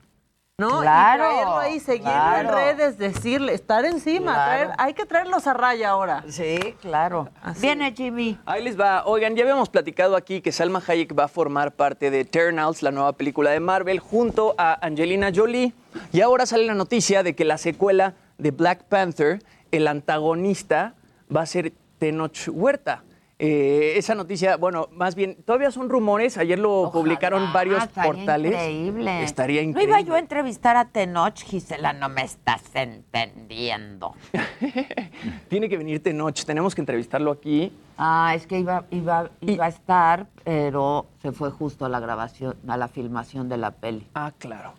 ¿No? 0.57 0.81
Claro, 0.81 1.23
Y 1.25 1.29
traerlo 1.33 1.57
ahí, 1.57 1.79
seguirlo 1.79 2.11
claro. 2.11 2.49
en 2.49 2.55
redes, 2.55 2.97
decirle, 2.99 3.53
estar 3.55 3.83
encima, 3.83 4.33
Claro. 4.33 4.69
traer- 4.69 4.75
hay 4.77 4.93
que 4.93 5.05
traerlos 5.07 5.47
a 5.47 5.53
raya 5.53 5.89
ahora. 5.89 6.23
Sí, 6.27 6.75
claro. 6.81 7.29
Así. 7.41 7.61
Viene 7.61 7.91
Jimmy. 7.95 8.37
Ahí 8.45 8.63
les 8.63 8.79
va. 8.79 9.03
Oigan, 9.05 9.35
ya 9.35 9.41
habíamos 9.43 9.69
platicado 9.69 10.15
aquí 10.15 10.39
que 10.41 10.51
Salma 10.51 10.81
Hayek 10.85 11.17
va 11.17 11.23
a 11.23 11.27
formar 11.27 11.71
parte 11.71 12.11
de 12.11 12.19
Eternals, 12.19 12.83
la 12.83 12.91
nueva 12.91 13.13
película 13.13 13.49
de 13.49 13.59
Marvel, 13.59 13.99
junto 13.99 14.53
a 14.57 14.77
Angelina 14.85 15.31
Jolie. 15.33 15.73
Y 16.13 16.21
ahora 16.21 16.45
sale 16.45 16.65
la 16.67 16.75
noticia 16.75 17.23
de 17.23 17.33
que 17.35 17.43
la 17.43 17.57
secuela 17.57 18.13
de 18.37 18.51
Black 18.51 18.83
Panther, 18.83 19.39
el 19.71 19.87
antagonista, 19.87 20.93
va 21.35 21.41
a 21.41 21.45
ser 21.47 21.73
Tenoch 21.97 22.37
Huerta. 22.49 23.03
Eh, 23.43 23.97
esa 23.97 24.13
noticia, 24.13 24.55
bueno, 24.55 24.87
más 24.91 25.15
bien, 25.15 25.35
todavía 25.43 25.71
son 25.71 25.89
rumores. 25.89 26.37
Ayer 26.37 26.59
lo 26.59 26.91
publicaron 26.93 27.51
varios 27.51 27.81
estaría 27.81 28.11
portales. 28.13 28.51
Increíble. 28.51 29.23
Estaría 29.23 29.63
No 29.63 29.69
increíble. 29.69 29.93
iba 29.99 30.01
yo 30.07 30.13
a 30.13 30.19
entrevistar 30.19 30.77
a 30.77 30.85
Tenoch, 30.89 31.39
Gisela, 31.39 31.91
no 31.91 32.07
me 32.07 32.21
estás 32.21 32.61
entendiendo. 32.75 34.13
Tiene 35.49 35.69
que 35.69 35.77
venir 35.79 36.03
Tenoch, 36.03 36.39
tenemos 36.45 36.75
que 36.75 36.81
entrevistarlo 36.81 37.31
aquí. 37.31 37.71
Ah, 37.97 38.33
es 38.35 38.45
que 38.45 38.59
iba, 38.59 38.85
iba, 38.91 39.31
iba 39.41 39.65
a 39.65 39.69
estar, 39.69 40.27
pero 40.43 41.07
se 41.23 41.31
fue 41.31 41.49
justo 41.49 41.83
a 41.85 41.89
la 41.89 41.99
grabación, 41.99 42.55
a 42.67 42.77
la 42.77 42.89
filmación 42.89 43.49
de 43.49 43.57
la 43.57 43.71
peli. 43.71 44.07
Ah, 44.13 44.33
claro. 44.37 44.73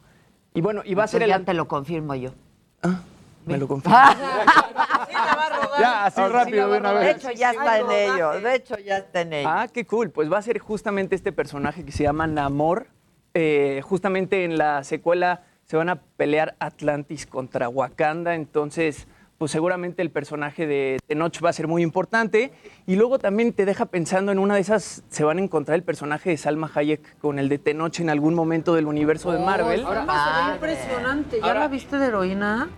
Y 0.54 0.60
bueno, 0.60 0.82
y 0.84 0.94
va 0.94 1.02
a 1.02 1.08
ser 1.08 1.22
Entonces 1.22 1.36
el... 1.40 1.42
Ya 1.42 1.46
te 1.52 1.54
lo 1.54 1.66
confirmo 1.66 2.14
yo. 2.14 2.30
Me 3.45 3.59
lo 3.59 3.68
confirmo. 3.68 3.97
Ya, 5.78 6.05
así 6.05 6.20
rápido, 6.20 6.70
de 6.70 6.78
una 6.78 6.93
De 6.93 6.99
vez. 6.99 7.16
hecho, 7.16 7.30
ya 7.32 7.51
está 7.51 7.78
en 7.78 7.90
ello. 7.90 8.40
De 8.40 8.55
hecho, 8.55 8.78
ya 8.78 8.99
está 8.99 9.22
en 9.22 9.32
ello. 9.32 9.49
Ah, 9.49 9.66
qué 9.72 9.86
cool. 9.86 10.11
Pues 10.11 10.30
va 10.30 10.38
a 10.38 10.43
ser 10.43 10.59
justamente 10.59 11.14
este 11.16 11.32
personaje 11.32 11.84
que 11.84 11.93
se 11.93 12.03
llama 12.03 12.26
Namor. 12.26 12.88
Eh, 13.34 13.80
justamente 13.82 14.45
en 14.45 14.59
la 14.59 14.84
secuela 14.84 15.43
se 15.64 15.76
van 15.76 15.88
a 15.88 15.97
pelear 15.97 16.57
Atlantis 16.59 17.26
contra 17.26 17.68
Wakanda. 17.68 18.34
Entonces, 18.34 19.09
pues 19.38 19.51
seguramente 19.51 20.03
el 20.03 20.11
personaje 20.11 20.66
de 20.66 21.01
Tenoch 21.07 21.43
va 21.43 21.51
a 21.51 21.53
ser 21.55 21.68
muy 21.68 21.82
importante. 21.82 22.53
Y 22.86 22.97
luego 22.97 23.18
también 23.18 23.53
te 23.53 23.64
deja 23.64 23.86
pensando 23.86 24.30
en 24.30 24.38
una 24.38 24.55
de 24.57 24.61
esas, 24.61 25.03
se 25.09 25.24
van 25.24 25.38
a 25.38 25.43
encontrar 25.43 25.76
el 25.76 25.82
personaje 25.82 26.30
de 26.30 26.36
Salma 26.36 26.70
Hayek 26.72 27.18
con 27.18 27.38
el 27.38 27.49
de 27.49 27.59
Tenoch 27.59 27.99
en 27.99 28.11
algún 28.11 28.34
momento 28.34 28.74
del 28.74 28.86
universo 28.86 29.32
de 29.32 29.38
Marvel. 29.38 29.84
Ahora, 29.84 30.03
se 30.07 30.47
ve 30.47 30.55
impresionante. 30.55 31.40
¿Ya 31.43 31.55
la 31.55 31.68
viste 31.68 31.99
de 31.99 32.07
heroína? 32.07 32.68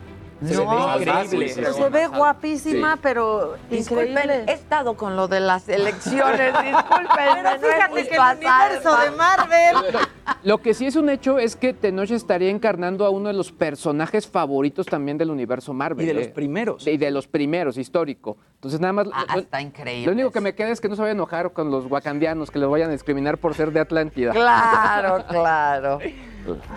Se 0.47 0.57
ve 0.57 0.65
increíble. 1.01 1.73
Se 1.73 1.89
ve 1.91 2.07
guapísima, 2.09 2.95
Sí. 2.95 3.01
pero 3.03 3.55
Disculpen, 3.71 4.09
increíble. 4.11 4.45
he 4.49 4.53
estado 4.53 4.97
con 4.97 5.17
lo 5.17 5.29
de 5.29 5.41
las 5.41 5.69
elecciones, 5.69 6.53
disculpen. 6.63 7.09
Pero 7.15 7.61
fíjate 7.61 8.09
que 8.09 8.15
el 8.17 8.37
universo 8.37 8.97
de 8.99 9.11
Marvel. 9.13 9.77
Lo 10.43 10.59
que 10.59 10.73
sí 10.73 10.87
es 10.87 10.97
un 10.97 11.11
hecho 11.11 11.39
es 11.39 11.55
que 11.57 11.75
Tenoch 11.75 12.11
estaría 12.11 12.49
encarnando 12.51 13.05
a 13.05 13.11
uno 13.11 13.29
de 13.29 13.35
los 13.35 13.53
personajes 13.53 14.27
favoritos 14.27 14.87
también 14.87 15.19
del 15.19 15.31
universo 15.31 15.73
Marvel. 15.75 16.05
Y 16.05 16.09
de 16.09 16.15
los 16.15 16.27
¿eh? 16.27 16.33
primeros. 16.35 16.87
Y 16.87 16.97
de 16.97 17.11
los 17.11 17.27
primeros, 17.29 17.77
histórico. 17.77 18.39
Entonces 18.55 18.81
nada 18.81 18.93
más... 18.95 19.09
Ah, 19.13 19.25
lo- 19.35 19.41
está 19.43 19.61
increíble. 19.61 20.07
Lo 20.07 20.13
único 20.13 20.31
que 20.31 20.41
me 20.41 20.55
queda 20.55 20.69
es 20.71 20.81
que 20.81 20.89
no 20.89 20.97
se 20.97 21.03
vaya 21.03 21.11
a 21.13 21.15
enojar 21.15 21.53
con 21.53 21.71
los 21.71 21.87
wakandianos, 21.91 22.51
que 22.51 22.59
los 22.59 22.71
vayan 22.71 22.89
a 22.89 22.93
discriminar 22.93 23.37
por 23.39 23.55
ser 23.55 23.71
de 23.73 23.81
Atlántida. 23.81 24.33
Claro, 24.33 25.25
claro. 25.29 25.99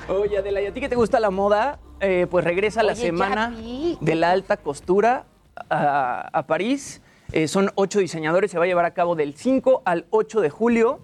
Oye, 0.09 0.37
Adela, 0.37 0.61
¿y 0.61 0.65
a 0.67 0.73
ti 0.73 0.79
que 0.79 0.89
te 0.89 0.95
gusta 0.95 1.19
la 1.19 1.29
moda? 1.29 1.79
Eh, 1.99 2.27
pues 2.29 2.43
regresa 2.45 2.83
la 2.83 2.93
Oye, 2.93 3.01
semana 3.01 3.53
de 4.01 4.15
la 4.15 4.31
alta 4.31 4.57
costura 4.57 5.25
a, 5.69 6.29
a 6.31 6.47
París. 6.47 7.01
Eh, 7.31 7.47
son 7.47 7.71
ocho 7.75 7.99
diseñadores, 7.99 8.51
se 8.51 8.57
va 8.57 8.63
a 8.65 8.67
llevar 8.67 8.85
a 8.85 8.93
cabo 8.93 9.15
del 9.15 9.33
5 9.35 9.81
al 9.85 10.05
8 10.11 10.41
de 10.41 10.49
julio. 10.49 10.99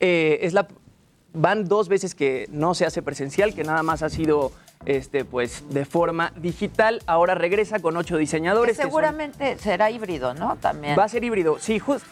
Eh, 0.00 0.38
es 0.42 0.52
la, 0.52 0.66
van 1.34 1.64
dos 1.66 1.88
veces 1.88 2.14
que 2.14 2.48
no 2.50 2.74
se 2.74 2.86
hace 2.86 3.02
presencial, 3.02 3.54
que 3.54 3.62
nada 3.64 3.82
más 3.82 4.02
ha 4.02 4.08
sido 4.08 4.50
este, 4.86 5.24
pues, 5.24 5.64
de 5.70 5.84
forma 5.84 6.32
digital. 6.36 7.00
Ahora 7.06 7.34
regresa 7.34 7.78
con 7.80 7.96
ocho 7.96 8.14
Que 8.16 8.20
diseñadores. 8.20 8.76
que 8.76 8.82
son- 8.82 8.90
seguramente 8.90 9.56
será 9.58 9.90
híbrido, 9.90 10.34
¿no? 10.34 10.56
También. 10.56 10.98
Va 10.98 11.04
a 11.04 11.08
ser 11.08 11.22
híbrido. 11.22 11.58
Sí, 11.60 11.78
just, 11.78 12.04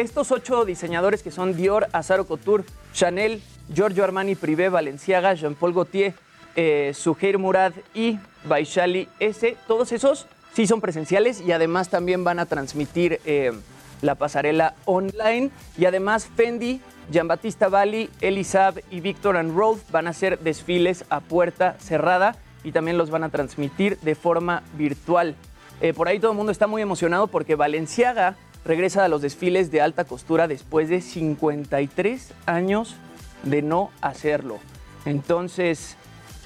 estos 0.00 0.30
ocho 0.30 0.64
diseñadores 0.64 1.22
que 1.22 1.30
son 1.32 1.56
Dior, 1.56 1.88
Azaro 1.92 2.26
Couture, 2.26 2.64
Chanel, 2.92 3.42
Giorgio 3.74 4.04
Armani 4.04 4.36
Privé, 4.36 4.68
Balenciaga, 4.68 5.34
Jean-Paul 5.34 5.74
Gaultier, 5.74 6.14
eh, 6.54 6.92
Suhair 6.94 7.38
Murad 7.38 7.72
y 7.94 8.18
Baishali 8.44 9.08
S, 9.18 9.56
todos 9.66 9.90
esos 9.92 10.26
sí 10.54 10.66
son 10.66 10.80
presenciales 10.80 11.40
y 11.40 11.52
además 11.52 11.88
también 11.88 12.22
van 12.22 12.38
a 12.38 12.46
transmitir 12.46 13.20
eh, 13.24 13.52
la 14.00 14.14
pasarela 14.14 14.74
online. 14.84 15.50
Y 15.76 15.86
además 15.86 16.28
Fendi, 16.36 16.80
Giambattista 17.10 17.68
Bali, 17.68 18.08
Elisab 18.20 18.80
y 18.90 19.00
Victor 19.00 19.36
and 19.36 19.56
Rolf 19.56 19.82
van 19.90 20.06
a 20.06 20.10
hacer 20.10 20.38
desfiles 20.38 21.04
a 21.10 21.20
puerta 21.20 21.76
cerrada 21.80 22.36
y 22.62 22.72
también 22.72 22.98
los 22.98 23.10
van 23.10 23.24
a 23.24 23.30
transmitir 23.30 23.98
de 24.00 24.14
forma 24.14 24.62
virtual. 24.74 25.34
Eh, 25.80 25.92
por 25.92 26.08
ahí 26.08 26.18
todo 26.18 26.32
el 26.32 26.36
mundo 26.36 26.52
está 26.52 26.66
muy 26.66 26.82
emocionado 26.82 27.28
porque 27.28 27.54
Valenciaga 27.54 28.36
regresa 28.68 29.04
a 29.04 29.08
los 29.08 29.22
desfiles 29.22 29.70
de 29.72 29.80
alta 29.80 30.04
costura 30.04 30.46
después 30.46 30.88
de 30.90 31.00
53 31.00 32.34
años 32.46 32.94
de 33.42 33.62
no 33.62 33.90
hacerlo. 34.02 34.58
Entonces, 35.06 35.96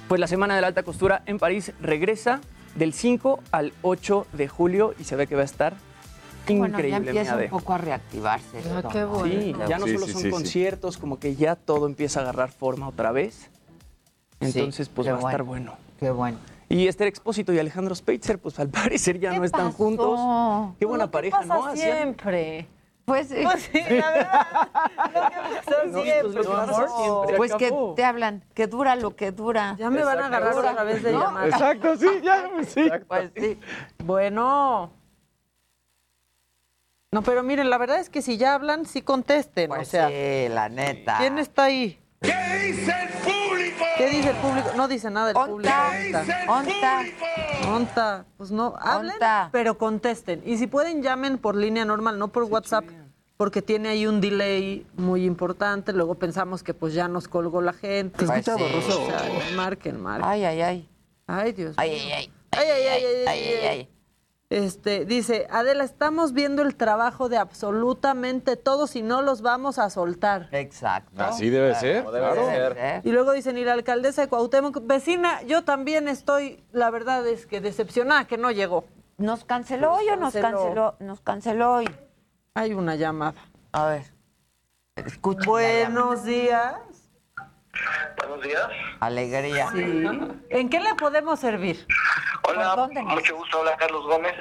pues 0.08 0.20
la 0.20 0.28
Semana 0.28 0.54
de 0.54 0.60
la 0.60 0.68
Alta 0.68 0.84
Costura 0.84 1.22
en 1.26 1.38
París 1.38 1.72
regresa 1.80 2.40
del 2.76 2.92
5 2.92 3.40
al 3.50 3.72
8 3.82 4.26
de 4.34 4.46
julio 4.48 4.94
y 5.00 5.04
se 5.04 5.16
ve 5.16 5.26
que 5.26 5.34
va 5.34 5.42
a 5.42 5.46
estar 5.46 5.74
Bueno, 6.46 6.64
ya 6.66 6.68
increíble. 6.86 6.96
empieza 7.10 7.36
un 7.36 7.48
poco 7.48 7.72
a 7.72 7.78
reactivarse 7.78 8.58
esto. 8.60 8.88
qué 8.90 9.00
¿no? 9.00 9.08
bueno. 9.08 9.40
Sí, 9.42 9.54
ya 9.68 9.78
no 9.78 9.86
Sí, 9.86 9.92
solo 9.94 10.06
sí, 10.06 10.12
son 10.12 10.22
sí, 10.22 10.28
sí. 10.28 10.30
conciertos, 10.32 10.98
como 10.98 11.18
que 11.18 11.34
ya 11.34 11.56
todo 11.56 11.86
empieza 11.86 12.20
a 12.20 12.22
agarrar 12.22 12.50
forma 12.52 12.86
otra 12.88 13.10
vez. 13.10 13.50
Entonces, 14.38 14.88
pues 14.88 15.08
va 15.08 15.14
a 15.14 15.16
estar 15.18 15.42
bueno. 15.42 15.72
bueno. 15.72 15.76
Qué 15.98 16.10
bueno. 16.10 16.38
Y 16.72 16.88
Esther 16.88 17.06
Expósito 17.06 17.52
y 17.52 17.58
Alejandro 17.58 17.94
Spitzer, 17.94 18.38
pues 18.38 18.58
al 18.58 18.68
parecer 18.70 19.20
ya 19.20 19.34
no 19.34 19.44
están 19.44 19.72
juntos. 19.72 20.18
Qué 20.78 20.86
buena 20.86 21.10
pareja, 21.10 21.40
pasa 21.40 21.54
¿no? 21.54 21.76
Siempre. 21.76 22.66
Pues 23.04 23.28
sí. 23.28 23.42
Pues 23.42 23.68
sí, 23.70 23.78
la 23.90 24.10
verdad. 24.10 24.46
Lo 25.12 25.28
que 25.28 25.36
pasa 25.36 25.84
No, 25.86 26.02
siempre, 26.02 26.42
pues 26.42 26.46
amor. 26.46 26.88
siempre. 26.96 27.36
Pues 27.36 27.54
que 27.56 27.72
te 27.94 28.04
hablan, 28.04 28.42
que 28.54 28.66
dura 28.68 28.96
lo 28.96 29.14
que 29.16 29.32
dura. 29.32 29.76
Ya 29.78 29.90
me 29.90 30.02
van 30.02 30.18
a 30.20 30.26
agarrar 30.26 30.54
otra 30.54 30.82
vez 30.84 31.02
de 31.02 31.12
¿No? 31.12 31.20
llamar. 31.20 31.48
Exacto, 31.48 31.96
sí, 31.96 32.06
ya, 32.22 32.48
sí. 32.66 32.90
Pues 33.06 33.30
sí. 33.36 33.58
Bueno. 33.98 34.92
No, 37.10 37.20
pero 37.20 37.42
miren, 37.42 37.68
la 37.68 37.76
verdad 37.76 38.00
es 38.00 38.08
que 38.08 38.22
si 38.22 38.38
ya 38.38 38.54
hablan, 38.54 38.86
sí 38.86 39.02
contesten. 39.02 39.68
Pues 39.68 39.88
o 39.88 39.90
sea, 39.90 40.08
sí, 40.08 40.48
la 40.48 40.70
neta. 40.70 41.18
¿quién 41.18 41.38
está 41.38 41.64
ahí? 41.64 42.00
¿Qué 42.22 42.32
dice 42.66 42.94
el 43.02 43.08
público? 43.08 43.21
¿Qué 43.21 43.21
dice 44.22 44.30
el 44.30 44.36
público? 44.36 44.70
No 44.76 44.88
dice 44.88 45.10
nada 45.10 45.30
el 45.30 45.34
público. 45.36 45.74
Onta, 45.74 46.24
onta. 46.48 47.02
Onta, 47.68 48.24
pues 48.36 48.50
no, 48.50 48.74
hablen, 48.80 49.14
Onta. 49.14 49.48
pero 49.52 49.76
contesten. 49.78 50.42
Y 50.44 50.56
si 50.58 50.66
pueden, 50.66 51.02
llamen 51.02 51.38
por 51.38 51.56
línea 51.56 51.84
normal, 51.84 52.18
no 52.18 52.28
por 52.28 52.44
WhatsApp, 52.44 52.84
porque 53.36 53.62
tiene 53.62 53.88
ahí 53.88 54.06
un 54.06 54.20
delay 54.20 54.86
muy 54.94 55.24
importante. 55.24 55.92
Luego 55.92 56.14
pensamos 56.14 56.62
que 56.62 56.74
pues 56.74 56.94
ya 56.94 57.08
nos 57.08 57.28
colgó 57.28 57.60
la 57.60 57.72
gente. 57.72 58.24
Pues 58.24 58.44
sí. 58.44 58.50
O 58.50 59.06
sea, 59.06 59.18
marquen, 59.56 60.00
marquen. 60.00 60.28
Ay, 60.28 60.44
ay, 60.44 60.60
ay. 60.62 60.88
Ay, 61.26 61.52
Dios 61.52 61.74
Ay, 61.78 61.90
mío. 61.90 62.00
ay, 62.04 62.12
ay. 62.12 62.32
Ay, 62.52 62.68
ay, 62.68 62.86
ay, 62.86 63.04
ay, 63.04 63.24
Ay, 63.26 63.44
ay, 63.44 63.66
ay. 63.66 63.88
Este, 64.52 65.06
dice, 65.06 65.46
Adela, 65.48 65.82
estamos 65.82 66.34
viendo 66.34 66.60
el 66.60 66.76
trabajo 66.76 67.30
de 67.30 67.38
absolutamente 67.38 68.56
todos 68.56 68.96
y 68.96 69.02
no 69.02 69.22
los 69.22 69.40
vamos 69.40 69.78
a 69.78 69.88
soltar. 69.88 70.50
Exacto. 70.52 71.22
Así 71.22 71.48
debe 71.48 71.74
ser, 71.74 72.00
Como 72.04 72.12
debe 72.12 72.26
claro. 72.26 72.46
ser, 72.46 72.76
¿eh? 72.78 73.00
Y 73.02 73.12
luego 73.12 73.32
dicen, 73.32 73.56
y 73.56 73.64
la 73.64 73.72
alcaldesa 73.72 74.20
de 74.20 74.28
Cuauhtémoc, 74.28 74.86
vecina, 74.86 75.40
yo 75.44 75.64
también 75.64 76.06
estoy, 76.06 76.62
la 76.70 76.90
verdad 76.90 77.26
es 77.26 77.46
que 77.46 77.62
decepcionada 77.62 78.26
que 78.26 78.36
no 78.36 78.50
llegó. 78.50 78.84
¿Nos 79.16 79.46
canceló 79.46 79.94
hoy 79.94 80.06
o 80.10 80.16
nos 80.16 80.34
canceló? 80.34 80.96
Nos 80.98 81.22
canceló 81.22 81.72
hoy. 81.72 81.88
Hay 82.52 82.74
una 82.74 82.94
llamada. 82.96 83.40
A 83.72 83.86
ver. 83.86 84.04
Escucha. 84.96 85.48
Buenos 85.48 86.24
días. 86.24 86.74
Buenos 88.18 88.42
días. 88.42 88.68
Alegría. 89.00 89.68
Sí. 89.72 89.80
¿En 90.50 90.68
qué 90.68 90.80
le 90.80 90.94
podemos 90.94 91.40
servir? 91.40 91.86
Hola, 92.42 92.88
mucho 93.04 93.36
gusto. 93.36 93.60
Hola, 93.60 93.76
Carlos 93.76 94.04
Gómez. 94.06 94.34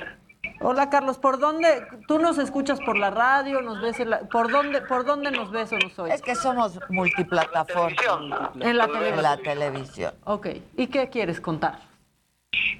Hola 0.64 0.92
Carlos, 0.92 1.18
¿por 1.18 1.40
dónde? 1.40 1.88
¿Tú 2.08 2.20
nos 2.20 2.38
escuchas 2.38 2.80
por 2.82 2.96
la 2.96 3.10
radio? 3.10 3.62
¿Nos 3.62 3.82
ves 3.82 4.00
en 4.00 4.12
la, 4.12 4.20
¿por, 4.30 4.52
dónde, 4.52 4.82
¿Por 4.82 5.06
dónde 5.06 5.32
nos 5.32 5.50
ves 5.50 5.72
o 5.74 5.78
nos 5.80 5.98
oyes? 5.98 6.16
Es 6.16 6.22
que 6.22 6.36
somos 6.36 6.80
multiplataforma. 6.90 8.52
En 8.60 8.78
la 8.78 8.84
En 8.86 8.92
televisión. 8.92 9.24
la 9.24 9.38
televisión. 9.38 10.14
Ok. 10.26 10.48
¿Y 10.78 10.86
qué 10.88 11.10
quieres 11.10 11.42
contar? 11.42 11.80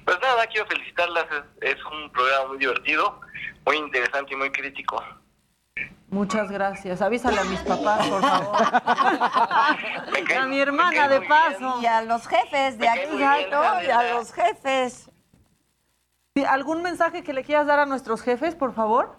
Pues 0.04 0.16
nada, 0.22 0.46
quiero 0.46 0.66
felicitarlas. 0.66 1.26
Es, 1.60 1.74
es 1.76 1.84
un 1.86 2.08
programa 2.12 2.48
muy 2.50 2.58
divertido, 2.58 3.20
muy 3.66 3.76
interesante 3.78 4.32
y 4.32 4.36
muy 4.36 4.50
crítico. 4.52 5.02
Muchas 6.12 6.50
gracias. 6.50 7.00
Avísale 7.00 7.40
a 7.40 7.44
mis 7.44 7.60
papás, 7.60 8.06
por 8.06 8.20
favor. 8.20 8.56
Y 10.28 10.32
a 10.34 10.44
mi 10.44 10.60
hermana, 10.60 11.08
de 11.08 11.22
paso. 11.22 11.80
Y 11.80 11.86
a 11.86 12.02
los 12.02 12.28
jefes 12.28 12.76
de 12.76 12.86
aquí, 12.86 13.06
muy 13.08 13.16
bien, 13.16 13.50
¿no? 13.50 13.82
Y 13.82 13.88
a 13.88 14.12
los 14.12 14.30
jefes. 14.30 15.10
Sí, 16.34 16.44
¿Algún 16.44 16.82
mensaje 16.82 17.22
que 17.24 17.32
le 17.32 17.44
quieras 17.44 17.66
dar 17.66 17.78
a 17.78 17.86
nuestros 17.86 18.20
jefes, 18.20 18.54
por 18.54 18.74
favor? 18.74 19.18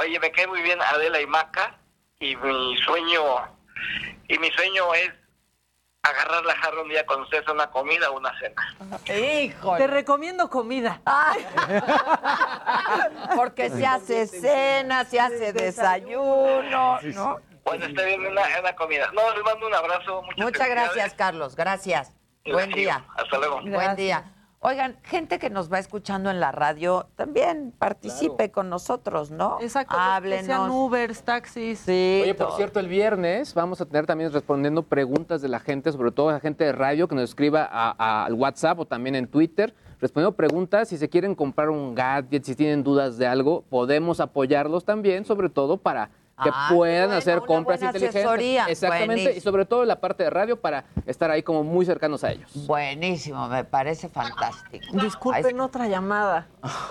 Oye, 0.00 0.18
me 0.18 0.32
cae 0.32 0.48
muy 0.48 0.60
bien 0.62 0.80
Adela 0.82 1.20
y 1.20 1.26
Maca 1.26 1.78
y 2.18 2.34
mi 2.34 2.76
sueño 2.78 3.22
y 4.26 4.38
mi 4.38 4.50
sueño 4.50 4.94
es 4.94 5.12
agarrar 6.02 6.44
la 6.44 6.54
jarra 6.56 6.82
un 6.82 6.88
día 6.88 7.06
con 7.06 7.22
ustedes 7.22 7.48
una 7.48 7.70
comida 7.70 8.10
o 8.10 8.18
una 8.18 8.36
cena. 8.38 8.76
Te 9.04 9.86
recomiendo 9.86 10.50
comida. 10.50 11.00
Porque 13.36 13.70
se 13.70 13.86
hace 13.86 14.26
cena, 14.26 15.04
se 15.04 15.20
hace 15.20 15.52
desayuno, 15.52 16.98
¿no? 17.02 17.38
Bueno, 17.64 17.86
está 17.86 18.02
bien, 18.02 18.26
una, 18.26 18.42
una 18.60 18.74
comida. 18.74 19.08
No, 19.12 19.32
les 19.32 19.44
mando 19.44 19.68
un 19.68 19.74
abrazo. 19.74 20.22
Muchas, 20.22 20.44
Muchas 20.44 20.68
gracias, 20.68 21.14
Carlos. 21.14 21.54
Gracias. 21.54 22.12
Buen 22.44 22.70
día. 22.70 23.04
Hasta 23.16 23.38
luego. 23.38 23.60
Buen 23.62 23.94
día. 23.94 24.31
Oigan, 24.64 24.96
gente 25.02 25.40
que 25.40 25.50
nos 25.50 25.72
va 25.72 25.80
escuchando 25.80 26.30
en 26.30 26.38
la 26.38 26.52
radio, 26.52 27.08
también 27.16 27.72
participe 27.76 28.52
con 28.52 28.70
nosotros, 28.70 29.32
¿no? 29.32 29.58
Exacto. 29.60 29.96
Háblenos. 29.98 30.40
Que 30.42 30.46
sean 30.46 30.70
Ubers, 30.70 31.22
taxis. 31.24 31.80
Sí. 31.80 32.20
Oye, 32.22 32.34
por 32.34 32.52
cierto, 32.52 32.78
el 32.78 32.86
viernes 32.86 33.54
vamos 33.54 33.80
a 33.80 33.86
tener 33.86 34.06
también 34.06 34.32
respondiendo 34.32 34.84
preguntas 34.84 35.42
de 35.42 35.48
la 35.48 35.58
gente, 35.58 35.90
sobre 35.90 36.12
todo 36.12 36.30
la 36.30 36.38
gente 36.38 36.62
de 36.62 36.70
radio 36.70 37.08
que 37.08 37.16
nos 37.16 37.24
escriba 37.24 37.68
a- 37.68 37.96
a- 37.98 38.24
al 38.24 38.34
WhatsApp 38.34 38.78
o 38.78 38.84
también 38.86 39.16
en 39.16 39.26
Twitter, 39.26 39.74
respondiendo 40.00 40.36
preguntas. 40.36 40.88
Si 40.90 40.96
se 40.96 41.08
quieren 41.08 41.34
comprar 41.34 41.68
un 41.68 41.96
gadget, 41.96 42.44
si 42.44 42.54
tienen 42.54 42.84
dudas 42.84 43.18
de 43.18 43.26
algo, 43.26 43.64
podemos 43.68 44.20
apoyarlos 44.20 44.84
también, 44.84 45.24
sobre 45.24 45.48
todo 45.48 45.76
para 45.76 46.10
que 46.42 46.50
Ah, 46.52 46.68
puedan 46.74 47.06
bueno, 47.06 47.18
hacer 47.18 47.38
una 47.38 47.46
compras 47.46 47.80
buena 47.80 47.90
inteligentes. 47.90 48.24
asesoría. 48.24 48.66
Exactamente, 48.66 49.36
y 49.36 49.40
sobre 49.40 49.64
todo 49.64 49.82
en 49.82 49.88
la 49.88 50.00
parte 50.00 50.24
de 50.24 50.30
radio 50.30 50.60
para 50.60 50.84
estar 51.06 51.30
ahí 51.30 51.42
como 51.42 51.62
muy 51.64 51.84
cercanos 51.86 52.24
a 52.24 52.32
ellos. 52.32 52.50
Buenísimo, 52.66 53.48
me 53.48 53.64
parece 53.64 54.08
fantástico. 54.08 54.84
Disculpen 54.92 55.60
otra 55.60 55.86
llamada. 55.88 56.46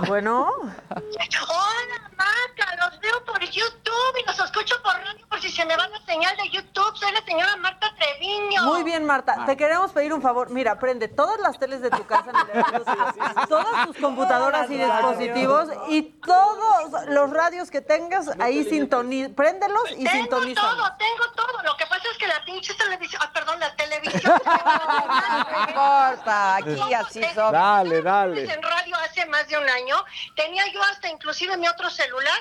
Bueno. 0.07 0.47
Hola, 0.89 2.09
Marta, 2.17 2.75
los 2.89 2.99
veo 2.99 3.23
por 3.25 3.39
YouTube 3.41 4.17
y 4.21 4.27
los 4.27 4.39
escucho 4.39 4.75
por 4.83 4.93
radio 4.93 5.25
por 5.29 5.39
si 5.39 5.49
se 5.49 5.65
me 5.65 5.75
va 5.75 5.87
la 5.87 5.99
señal 6.05 6.35
de 6.37 6.49
YouTube. 6.49 6.95
Soy 6.95 7.11
la 7.13 7.21
señora 7.25 7.55
Marta 7.57 7.87
Treviño. 7.97 8.63
Muy 8.65 8.83
bien, 8.83 9.05
Marta. 9.05 9.45
Te 9.45 9.55
queremos 9.57 9.91
pedir 9.91 10.13
un 10.13 10.21
favor. 10.21 10.49
Mira, 10.49 10.77
prende 10.79 11.07
todas 11.07 11.39
las 11.39 11.57
teles 11.57 11.81
de 11.81 11.89
tu 11.89 12.05
casa, 12.05 12.31
todas 13.49 13.87
tus 13.87 13.97
computadoras 13.97 14.69
y 14.69 14.77
dispositivos 14.77 15.69
y 15.89 16.01
todos 16.03 17.07
los 17.07 17.29
radios 17.31 17.71
que 17.71 17.81
tengas 17.81 18.29
ahí 18.39 18.63
sintoniza. 18.65 19.29
Préndelos 19.41 19.91
y 19.93 20.03
Tengo 20.03 20.11
sintoniza. 20.11 20.61
todo, 20.61 20.91
tengo 20.99 21.31
todo. 21.35 21.63
Lo 21.63 21.75
que 21.75 21.87
pasa 21.87 22.03
es 22.11 22.17
que 22.19 22.27
la 22.27 22.43
pinche 22.45 22.75
televisión, 22.75 23.19
ah, 23.25 23.31
perdón, 23.33 23.59
la 23.59 23.75
televisión. 23.75 24.39
No 25.51 25.59
importa, 25.67 26.55
aquí 26.57 26.93
así 26.93 27.23
somos. 27.33 27.51
Dale, 27.51 28.01
dale. 28.03 28.53
en 28.53 28.61
radio 28.61 28.95
hace 28.97 29.25
más 29.25 29.47
de 29.47 29.57
un 29.57 29.67
año. 29.67 29.95
Tenía 30.35 30.67
yo 30.71 30.81
hasta 30.83 31.09
inclusive 31.09 31.57
mi 31.57 31.67
otro 31.67 31.89
celular 31.89 32.37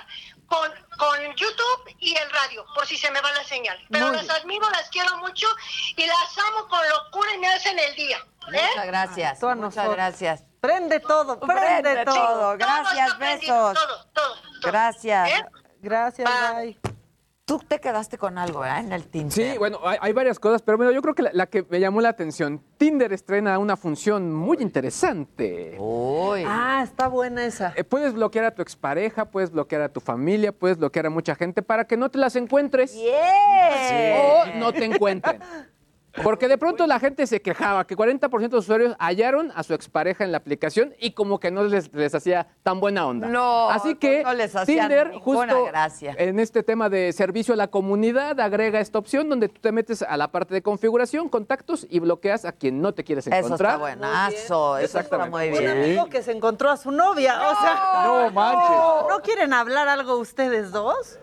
con, 0.47 0.71
con 0.99 1.19
YouTube 1.37 1.95
y 2.01 2.15
el 2.17 2.31
radio, 2.31 2.67
por 2.75 2.87
si 2.87 2.99
se 2.99 3.11
me 3.11 3.21
va 3.23 3.33
la 3.33 3.45
señal. 3.45 3.79
Pero 3.91 4.09
Muy 4.09 4.17
las 4.17 4.27
bien. 4.27 4.37
admiro, 4.37 4.69
las 4.71 4.91
quiero 4.91 5.17
mucho 5.19 5.47
y 5.97 6.05
las 6.07 6.39
amo 6.49 6.69
con 6.69 6.81
locura 6.87 7.33
y 7.35 7.39
me 7.39 7.49
hacen 7.49 7.79
el 7.79 7.95
día. 7.95 8.19
¿eh? 8.53 8.69
Muchas 8.69 8.87
gracias. 8.87 9.43
Muchas 9.43 9.57
nosotros. 9.57 9.95
gracias. 9.97 10.45
Prende 10.61 11.01
todo, 11.01 11.41
prende, 11.41 11.83
Prende 11.83 12.05
todo. 12.05 12.15
todo. 12.15 12.59
Gracias, 12.59 13.19
besos. 13.19 13.79
Gracias. 14.61 15.31
Gracias, 15.83 16.29
bye. 16.29 16.89
Tú 17.51 17.59
te 17.67 17.81
quedaste 17.81 18.17
con 18.17 18.39
algo, 18.39 18.61
¿verdad? 18.61 18.79
En 18.79 18.93
el 18.93 19.09
Tinder. 19.09 19.33
Sí, 19.33 19.59
bueno, 19.59 19.81
hay, 19.83 19.99
hay 20.01 20.13
varias 20.13 20.39
cosas, 20.39 20.63
pero 20.63 20.77
bueno, 20.77 20.93
yo 20.93 21.03
creo 21.03 21.17
que 21.17 21.25
la, 21.25 21.31
la 21.33 21.47
que 21.47 21.67
me 21.69 21.81
llamó 21.81 22.01
la 22.01 22.11
atención, 22.11 22.63
Tinder 22.77 23.13
estrena 23.13 23.59
una 23.59 23.77
función 23.77 24.33
muy 24.33 24.59
interesante. 24.61 25.75
Uy. 25.77 26.45
Ah, 26.47 26.81
está 26.85 27.09
buena 27.09 27.45
esa. 27.45 27.73
Eh, 27.75 27.83
puedes 27.83 28.15
bloquear 28.15 28.45
a 28.45 28.55
tu 28.55 28.63
expareja, 28.63 29.25
puedes 29.25 29.51
bloquear 29.51 29.83
a 29.83 29.89
tu 29.89 29.99
familia, 29.99 30.53
puedes 30.53 30.79
bloquear 30.79 31.07
a 31.07 31.11
mucha 31.11 31.35
gente 31.35 31.61
para 31.61 31.87
que 31.87 31.97
no 31.97 32.09
te 32.09 32.19
las 32.19 32.37
encuentres. 32.37 32.97
O 32.97 34.45
no 34.55 34.73
te 34.73 34.85
encuentren. 34.85 35.41
Porque 36.25 36.49
de 36.49 36.59
pronto 36.59 36.87
la 36.87 36.99
gente 36.99 37.27
se 37.27 37.41
quejaba 37.41 37.87
que 37.87 37.97
40% 37.97 38.49
de 38.49 38.57
usuarios 38.57 38.97
hallaron 38.99 39.53
a 39.55 39.63
su 39.63 39.75
expareja 39.75 40.25
en 40.25 40.33
la 40.33 40.39
aplicación 40.39 40.95
y 40.99 41.13
como 41.13 41.39
que 41.39 41.51
no 41.51 41.63
les, 41.65 41.93
les 41.95 42.15
hacía 42.15 42.49
tan 42.63 42.81
buena 42.81 43.07
onda. 43.07 43.29
No, 43.29 43.71
Así 43.71 43.95
que 43.95 44.23
no 44.25 44.33
les 44.35 44.53
Tinder 44.67 45.13
justo 45.21 45.65
gracia. 45.67 46.15
en 46.19 46.41
este 46.41 46.63
tema 46.63 46.89
de 46.89 47.13
servicio 47.13 47.55
a 47.55 47.57
la 47.57 47.69
comunidad 47.69 48.39
agrega 48.41 48.81
esta 48.81 48.99
opción 48.99 49.29
donde 49.29 49.49
tú 49.49 49.61
te 49.61 49.71
metes 49.73 50.03
a 50.03 50.17
la 50.17 50.29
parte 50.33 50.53
de 50.55 50.63
configuración, 50.63 51.29
contactos 51.29 51.87
y 51.89 52.01
bloqueas 52.01 52.45
a 52.45 52.53
quien 52.53 52.81
no 52.83 52.93
te 52.93 53.05
quieres 53.05 53.27
Eso 53.27 53.37
encontrar. 53.37 53.71
está 53.73 53.79
buenazo. 53.81 54.79
Eso 54.79 54.99
está 54.99 55.27
muy 55.27 55.49
Un 55.49 55.59
bien. 55.59 55.69
amigo 55.71 56.07
que 56.09 56.23
se 56.23 56.33
encontró 56.33 56.71
a 56.71 56.77
su 56.77 56.91
novia, 56.91 57.35
o 57.51 57.61
sea. 57.61 58.03
No 58.05 58.31
manches. 58.33 59.09
¿No 59.09 59.21
quieren 59.23 59.53
hablar 59.53 59.89
algo 59.89 60.17
ustedes 60.19 60.73
dos? 60.73 61.19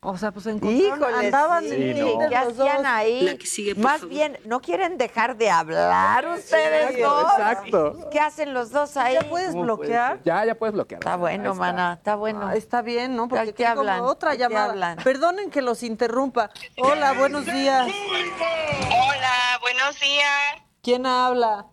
O 0.00 0.16
sea, 0.16 0.30
pues 0.30 0.46
encontraron, 0.46 1.00
Híjole, 1.00 1.26
andaban 1.26 1.64
sí, 1.64 1.70
en 1.72 1.94
¿qué 1.94 1.94
Tinder 2.04 2.30
los 2.30 2.56
dos. 2.56 2.68
hacían 2.68 2.86
ahí? 2.86 3.38
Más 3.78 4.08
bien, 4.08 4.38
¿no 4.44 4.60
quieren 4.60 4.96
dejar 4.96 5.36
de 5.36 5.50
hablar 5.50 6.24
ustedes 6.28 6.90
Exacto, 6.96 7.10
dos? 7.14 7.32
exacto. 7.32 8.08
¿Qué 8.10 8.20
hacen 8.20 8.54
los 8.54 8.70
dos 8.70 8.96
ahí? 8.96 9.14
¿Ya 9.14 9.28
puedes 9.28 9.54
bloquear? 9.54 10.22
Ya, 10.22 10.44
ya 10.44 10.54
puedes 10.54 10.72
bloquear. 10.74 11.00
Está 11.00 11.16
bueno, 11.16 11.52
mana, 11.56 11.94
está 11.94 12.14
bueno. 12.14 12.46
Ah, 12.46 12.54
está 12.54 12.80
bien, 12.80 13.16
¿no? 13.16 13.26
Porque 13.26 13.40
¿A 13.40 13.44
qué 13.52 13.66
aquí 13.66 13.76
como 13.76 13.80
hablan? 13.90 14.00
otra 14.02 14.30
¿A 14.30 14.32
qué 14.34 14.38
llamada. 14.38 14.70
hablan? 14.70 14.96
Perdonen 15.02 15.50
que 15.50 15.62
los 15.62 15.82
interrumpa. 15.82 16.50
Hola, 16.76 17.14
buenos 17.14 17.44
días. 17.44 17.88
Hola, 17.88 19.58
buenos 19.62 19.98
días. 19.98 20.62
¿Quién 20.80 21.06
habla? 21.06 21.66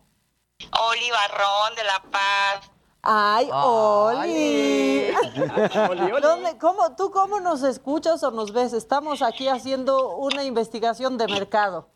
Oli 0.89 1.11
Barrón 1.11 1.76
de 1.76 1.84
La 1.84 2.01
Paz. 2.11 2.71
Ay, 3.06 3.49
Oli. 3.51 5.12
¿Dónde- 6.22 6.58
cómo, 6.58 6.95
¿Tú 6.95 7.12
cómo 7.12 7.39
nos 7.39 7.62
escuchas 7.64 8.24
o 8.24 8.32
nos 8.32 8.51
ves? 8.51 8.74
Estamos 8.74 9.22
aquí 9.22 9.47
haciendo 9.47 10.16
una 10.16 10.43
investigación 10.43 11.18
de 11.18 11.28
mercado. 11.28 11.88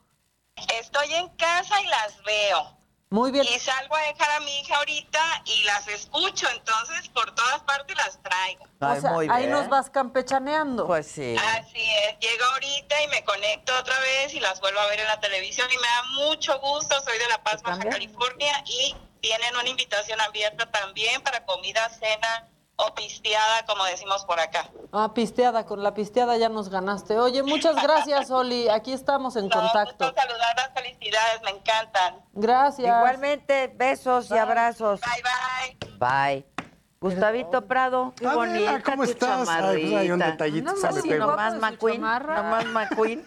Estoy 0.80 1.14
en 1.16 1.30
casa 1.30 1.82
y 1.82 1.88
las 1.88 2.22
veo. 2.24 2.78
Muy 3.12 3.32
bien. 3.32 3.44
Y 3.44 3.58
salgo 3.58 3.96
a 3.96 4.02
dejar 4.02 4.30
a 4.30 4.40
mi 4.42 4.60
hija 4.60 4.76
ahorita 4.78 5.20
y 5.46 5.64
las 5.64 5.88
escucho, 5.88 6.46
entonces 6.56 7.10
por 7.10 7.34
todas 7.34 7.60
partes 7.64 7.98
las 7.98 8.22
traigo. 8.22 8.66
O 8.80 9.02
sea, 9.02 9.36
ahí 9.36 9.48
nos 9.48 9.68
vas 9.68 9.90
campechaneando. 9.90 10.86
Pues 10.86 11.08
sí. 11.08 11.36
Así 11.58 11.82
es, 11.82 12.20
llego 12.20 12.46
ahorita 12.54 13.02
y 13.02 13.08
me 13.08 13.24
conecto 13.24 13.74
otra 13.80 14.00
vez 14.02 14.36
y 14.36 14.40
las 14.40 14.62
vuelvo 14.62 14.80
a 14.80 14.86
ver 14.88 15.00
en 15.00 15.08
la 15.08 15.20
televisión 15.20 15.68
y 15.72 15.78
me 15.78 15.88
da 15.88 16.04
mucho 16.28 16.60
gusto, 16.60 17.02
soy 17.04 17.18
de 17.18 17.28
La 17.30 17.42
Paz, 17.44 17.64
Baja 17.64 17.80
California 17.90 18.64
y 18.68 18.96
tienen 19.22 19.56
una 19.56 19.70
invitación 19.70 20.20
abierta 20.22 20.70
también 20.72 21.22
para 21.22 21.46
comida, 21.46 21.90
cena 21.90 22.48
o 22.80 22.94
pisteada, 22.96 23.66
como 23.66 23.84
decimos 23.86 24.24
por 24.26 24.40
acá. 24.40 24.70
Ah, 24.94 25.14
pisteada, 25.14 25.66
con 25.66 25.84
la 25.84 25.94
pisteada 25.94 26.38
ya 26.38 26.48
nos 26.50 26.70
ganaste. 26.70 27.20
Oye, 27.20 27.44
muchas 27.44 27.76
gracias, 27.84 28.32
Oli. 28.32 28.70
Aquí 28.70 28.94
estamos 28.94 29.36
en 29.36 29.50
contacto. 29.50 30.14
Saludarlas, 30.14 30.72
felicidades, 30.74 31.42
me 31.44 31.52
encantan. 31.52 32.24
Gracias. 32.34 32.88
Igualmente, 32.88 33.68
besos 33.76 34.32
y 34.32 34.38
abrazos. 34.38 35.02
Bye, 35.02 35.98
bye. 36.00 36.44
Bye. 36.44 36.59
Gustavito 37.02 37.62
Prado, 37.66 38.14
qué 38.18 38.28
Adela, 38.28 38.36
bonita 38.46 38.84
¿cómo 38.84 39.06
tu 39.06 39.12
estás? 39.12 39.48
Ay, 39.48 39.82
pues 39.84 39.94
hay 39.96 40.12
un 40.12 40.20
detallito, 40.20 40.74
No, 40.74 40.92
sí, 41.02 41.08
pego. 41.08 41.28
nomás 41.28 41.58
McQueen, 41.58 42.02
nomás 42.02 42.66
McQueen. 42.74 43.24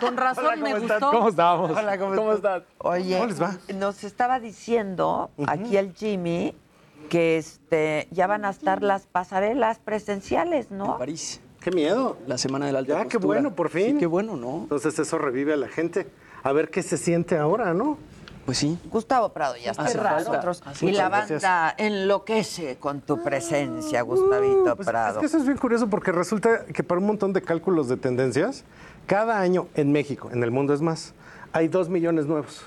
Con 0.00 0.16
razón 0.16 0.46
Hola, 0.46 0.56
me 0.56 0.70
¿cómo 0.72 0.80
gustó. 0.80 0.94
están? 0.94 1.10
¿Cómo 1.12 1.28
estamos? 1.28 1.70
Hola, 1.70 1.98
¿cómo, 1.98 2.32
estás? 2.32 2.62
Oye, 2.78 3.14
¿Cómo 3.14 3.26
les 3.28 3.40
va? 3.40 3.56
nos 3.76 4.02
estaba 4.02 4.40
diciendo 4.40 5.30
aquí 5.46 5.76
el 5.76 5.94
Jimmy 5.94 6.56
que 7.08 7.38
este 7.38 8.08
ya 8.10 8.26
van 8.26 8.44
a 8.44 8.50
estar 8.50 8.82
las 8.82 9.06
pasarelas 9.06 9.78
presenciales, 9.78 10.72
¿no? 10.72 10.98
París. 10.98 11.40
Qué 11.60 11.70
miedo. 11.70 12.16
La 12.26 12.36
semana 12.36 12.66
de 12.66 12.72
la 12.72 12.80
alta 12.80 12.98
Ya, 13.02 13.08
qué 13.08 13.18
bueno, 13.18 13.54
por 13.54 13.68
fin. 13.70 13.92
Sí, 13.92 13.98
qué 13.98 14.06
bueno, 14.06 14.34
¿no? 14.36 14.58
Entonces 14.62 14.98
eso 14.98 15.18
revive 15.18 15.52
a 15.52 15.56
la 15.56 15.68
gente. 15.68 16.08
A 16.42 16.50
ver 16.52 16.68
qué 16.70 16.82
se 16.82 16.96
siente 16.96 17.38
ahora, 17.38 17.74
¿no? 17.74 17.96
Pues 18.48 18.56
sí. 18.56 18.78
Gustavo 18.90 19.28
Prado 19.28 19.56
ya 19.62 19.72
está 19.72 19.84
con 19.84 20.02
nosotros. 20.02 20.62
Y 20.80 20.92
la 20.92 21.10
banda 21.10 21.74
enloquece 21.76 22.78
con 22.78 23.02
tu 23.02 23.22
presencia, 23.22 24.00
Gustavito 24.00 24.74
Pues 24.74 24.88
Prado. 24.88 25.16
es 25.16 25.20
que 25.20 25.26
eso 25.26 25.36
es 25.36 25.44
bien 25.44 25.58
curioso 25.58 25.90
porque 25.90 26.12
resulta 26.12 26.64
que 26.64 26.82
para 26.82 26.98
un 26.98 27.06
montón 27.08 27.34
de 27.34 27.42
cálculos 27.42 27.90
de 27.90 27.98
tendencias, 27.98 28.64
cada 29.04 29.38
año 29.38 29.68
en 29.74 29.92
México, 29.92 30.30
en 30.32 30.42
el 30.42 30.50
mundo 30.50 30.72
es 30.72 30.80
más, 30.80 31.12
hay 31.52 31.68
dos 31.68 31.90
millones 31.90 32.24
nuevos. 32.24 32.62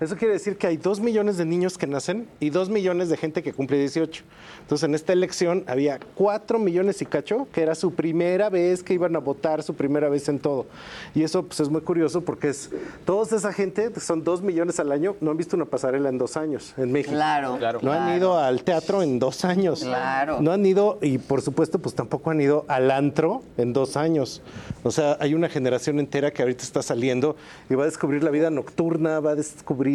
Eso 0.00 0.16
quiere 0.16 0.34
decir 0.34 0.56
que 0.56 0.66
hay 0.66 0.76
dos 0.76 1.00
millones 1.00 1.36
de 1.38 1.44
niños 1.44 1.76
que 1.76 1.86
nacen 1.86 2.28
y 2.38 2.50
dos 2.50 2.68
millones 2.68 3.08
de 3.08 3.16
gente 3.16 3.42
que 3.42 3.52
cumple 3.52 3.78
18. 3.78 4.22
Entonces, 4.60 4.88
en 4.88 4.94
esta 4.94 5.12
elección 5.12 5.64
había 5.66 5.98
cuatro 6.14 6.58
millones 6.58 7.02
y 7.02 7.06
cacho, 7.06 7.48
que 7.52 7.62
era 7.62 7.74
su 7.74 7.94
primera 7.94 8.48
vez 8.48 8.82
que 8.82 8.94
iban 8.94 9.16
a 9.16 9.18
votar, 9.18 9.62
su 9.62 9.74
primera 9.74 10.08
vez 10.08 10.28
en 10.28 10.38
todo. 10.38 10.66
Y 11.14 11.24
eso 11.24 11.42
pues, 11.42 11.58
es 11.60 11.68
muy 11.68 11.80
curioso 11.80 12.20
porque 12.20 12.50
es 12.50 12.70
toda 13.04 13.36
esa 13.36 13.52
gente, 13.52 13.90
son 13.98 14.22
dos 14.22 14.42
millones 14.42 14.78
al 14.78 14.92
año, 14.92 15.16
no 15.20 15.32
han 15.32 15.36
visto 15.36 15.56
una 15.56 15.64
pasarela 15.64 16.08
en 16.10 16.18
dos 16.18 16.36
años 16.36 16.74
en 16.76 16.92
México. 16.92 17.14
Claro, 17.14 17.58
No 17.82 17.92
han 17.92 18.16
ido 18.16 18.38
al 18.38 18.62
teatro 18.62 19.02
en 19.02 19.18
dos 19.18 19.44
años. 19.44 19.80
Claro. 19.80 20.40
No 20.40 20.52
han 20.52 20.64
ido, 20.64 20.98
y 21.02 21.18
por 21.18 21.42
supuesto, 21.42 21.78
pues 21.80 21.94
tampoco 21.94 22.30
han 22.30 22.40
ido 22.40 22.64
al 22.68 22.90
antro 22.90 23.42
en 23.56 23.72
dos 23.72 23.96
años. 23.96 24.42
O 24.84 24.90
sea, 24.90 25.16
hay 25.18 25.34
una 25.34 25.48
generación 25.48 25.98
entera 25.98 26.30
que 26.30 26.42
ahorita 26.42 26.62
está 26.62 26.82
saliendo 26.82 27.36
y 27.68 27.74
va 27.74 27.82
a 27.82 27.86
descubrir 27.86 28.22
la 28.22 28.30
vida 28.30 28.50
nocturna, 28.50 29.18
va 29.20 29.30
a 29.30 29.34
descubrir, 29.34 29.87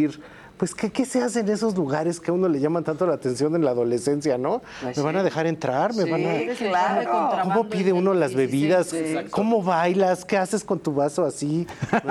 pues, 0.58 0.74
¿qué, 0.76 0.92
qué 0.92 1.06
se 1.06 1.22
hace 1.22 1.42
en 1.42 1.50
esos 1.50 1.76
lugares 1.76 2.20
que 2.20 2.32
a 2.32 2.34
uno 2.34 2.48
le 2.48 2.60
llaman 2.60 2.84
tanto 2.84 3.06
la 3.06 3.16
atención 3.16 3.56
en 3.56 3.66
la 3.66 3.72
adolescencia, 3.72 4.38
no? 4.38 4.62
¿Me 4.96 5.02
van 5.02 5.18
a 5.18 5.24
dejar 5.24 5.48
entrar? 5.48 5.94
¿Me 5.94 6.04
Sí, 6.04 6.12
van 6.12 6.26
a...? 6.26 6.54
claro. 6.56 7.30
¿Cómo 7.44 7.70
pide 7.70 7.92
uno 7.92 8.14
las 8.14 8.34
bebidas? 8.34 8.88
sí. 8.88 9.16
¿Cómo 9.32 9.62
bailas? 9.64 10.26
¿Qué 10.26 10.38
haces 10.38 10.64
con 10.64 10.80
tu 10.80 10.94
vaso 10.94 11.26
así? 11.26 11.68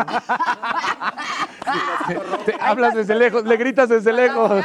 Te 2.44 2.54
hablas 2.60 2.94
desde 2.94 3.14
lejos, 3.14 3.44
le 3.44 3.56
gritas 3.56 3.88
desde 3.88 4.12
lejos. 4.12 4.64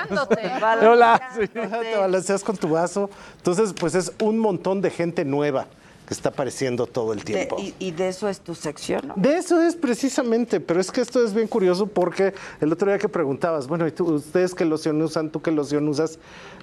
Hola. 0.81 1.21
Te 1.53 1.97
balanceas 1.97 2.43
con 2.43 2.57
tu 2.57 2.69
vaso. 2.69 3.09
Entonces, 3.37 3.73
pues 3.73 3.95
es 3.95 4.11
un 4.21 4.39
montón 4.39 4.81
de 4.81 4.89
gente 4.89 5.23
nueva 5.23 5.67
que 6.07 6.13
está 6.13 6.29
apareciendo 6.29 6.87
todo 6.87 7.11
el 7.11 7.19
De- 7.19 7.25
tiempo. 7.25 7.57
y, 7.59 7.75
y 7.79 7.91
de 7.91 8.07
eso 8.07 8.29
es 8.29 8.39
tu 8.39 8.55
sección, 8.55 9.01
¿no? 9.09 9.13
De 9.17 9.35
eso 9.37 9.61
es 9.61 9.75
precisamente, 9.75 10.61
pero 10.61 10.79
es 10.79 10.89
que 10.89 11.01
esto 11.01 11.23
es 11.23 11.33
bien 11.33 11.47
curioso 11.47 11.85
porque 11.85 12.33
el 12.61 12.71
otro 12.71 12.87
día 12.89 12.97
que 12.97 13.09
preguntabas, 13.09 13.67
bueno, 13.67 13.85
¿y 13.85 13.91
tú, 13.91 14.05
ustedes 14.13 14.55
qué 14.55 14.63
loción 14.63 15.01
usan, 15.01 15.29
tú 15.29 15.41
qué 15.41 15.51
loción 15.51 15.85
usas? 15.89 16.17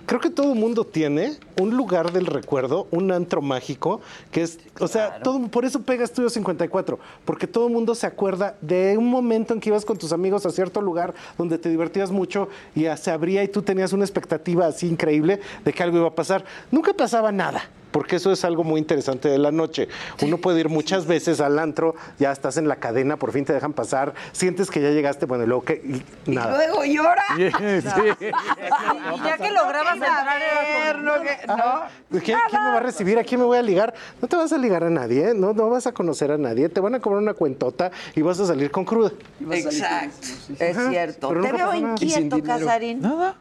Creo 0.07 0.21
que 0.21 0.31
todo 0.31 0.53
el 0.53 0.59
mundo 0.59 0.85
tiene 0.85 1.39
un 1.61 1.77
lugar 1.77 2.13
del 2.13 2.27
recuerdo, 2.27 2.87
un 2.91 3.11
antro 3.11 3.41
mágico, 3.41 4.01
que 4.31 4.43
es, 4.43 4.59
o 4.79 4.89
sea, 4.89 5.21
todo, 5.21 5.41
por 5.49 5.65
eso 5.65 5.81
pega 5.83 6.05
Estudio 6.05 6.29
54, 6.29 6.99
porque 7.25 7.47
todo 7.47 7.69
el 7.69 7.73
mundo 7.73 7.95
se 7.95 8.07
acuerda 8.07 8.57
de 8.61 8.99
un 8.99 9.09
momento 9.09 9.55
en 9.55 9.61
que 9.61 9.71
ibas 9.71 9.85
con 9.85 9.97
tus 9.97 10.13
amigos 10.13 10.45
a 10.45 10.51
cierto 10.51 10.83
lugar 10.83 11.15
donde 11.39 11.59
te 11.59 11.71
divertías 11.71 12.11
mucho 12.11 12.49
y 12.75 12.83
ya 12.83 12.97
se 12.97 13.11
abría 13.11 13.43
y 13.43 13.49
tú 13.49 13.63
tenías 13.63 13.93
una 13.93 14.05
expectativa 14.05 14.67
así 14.67 14.89
increíble 14.89 15.41
de 15.65 15.73
que 15.73 15.83
algo 15.83 15.99
iba 15.99 16.09
a 16.09 16.15
pasar. 16.15 16.45
Nunca 16.71 16.93
pasaba 16.93 17.33
nada 17.33 17.63
porque 17.95 18.17
eso 18.17 18.33
es 18.33 18.45
algo 18.45 18.65
muy 18.65 18.81
interesante 18.81 19.29
de 19.29 19.39
la 19.39 19.53
noche. 19.53 19.87
Uno 20.21 20.39
puede 20.39 20.59
ir 20.59 20.69
muchas 20.69 21.07
veces 21.07 21.41
al 21.41 21.61
antro, 21.61 21.95
ya 22.19 22.33
estás 22.33 22.57
en 22.57 22.67
la 22.67 22.75
cadena, 22.75 23.17
por 23.19 23.31
fin 23.31 23.45
te 23.45 23.53
dejan 23.53 23.73
pasar, 23.73 24.15
sientes 24.33 24.69
que 24.69 24.83
ya 24.83 24.91
llegaste, 24.91 25.27
bueno, 25.27 25.45
y 25.45 25.47
luego 25.47 25.63
que 25.63 26.03
y 26.27 26.31
nada. 26.33 26.57
Luego 26.57 26.85
llora. 26.85 27.23
Y 29.15 29.19
ya 29.25 29.39
que 29.39 29.51
lograbas 29.53 29.94
como... 29.95 31.53
Ajá. 31.53 31.89
¿Quién, 32.11 32.39
quién 32.49 32.63
me 32.63 32.71
va 32.71 32.77
a 32.77 32.81
recibir? 32.81 33.19
¿A 33.19 33.25
quién 33.25 33.41
me 33.41 33.47
voy 33.47 33.59
a 33.59 33.63
ligar? 33.63 33.95
No 34.21 34.29
te 34.29 34.37
vas 34.37 34.53
a 34.53 34.59
ligar 34.59 34.85
a 34.85 34.91
nadie, 34.91 35.31
¿eh? 35.31 35.35
no, 35.35 35.53
no 35.53 35.69
vas 35.71 35.87
a 35.87 35.93
conocer 35.93 36.31
a 36.31 36.39
nadie, 36.39 36.69
te 36.69 36.81
van 36.81 36.95
a 36.95 37.01
cobrar 37.01 37.23
una 37.23 37.35
cuentota 37.35 37.91
y 38.15 38.23
vas 38.23 38.39
a 38.41 38.47
salir 38.47 38.71
con 38.71 38.85
cruda. 38.85 39.13
Exacto, 39.51 40.27
es 40.59 40.77
cierto. 40.89 41.29
Te 41.29 41.53
veo 41.53 41.75
inquieto, 41.75 42.43
Casarín. 42.43 43.01
Nada. 43.01 43.37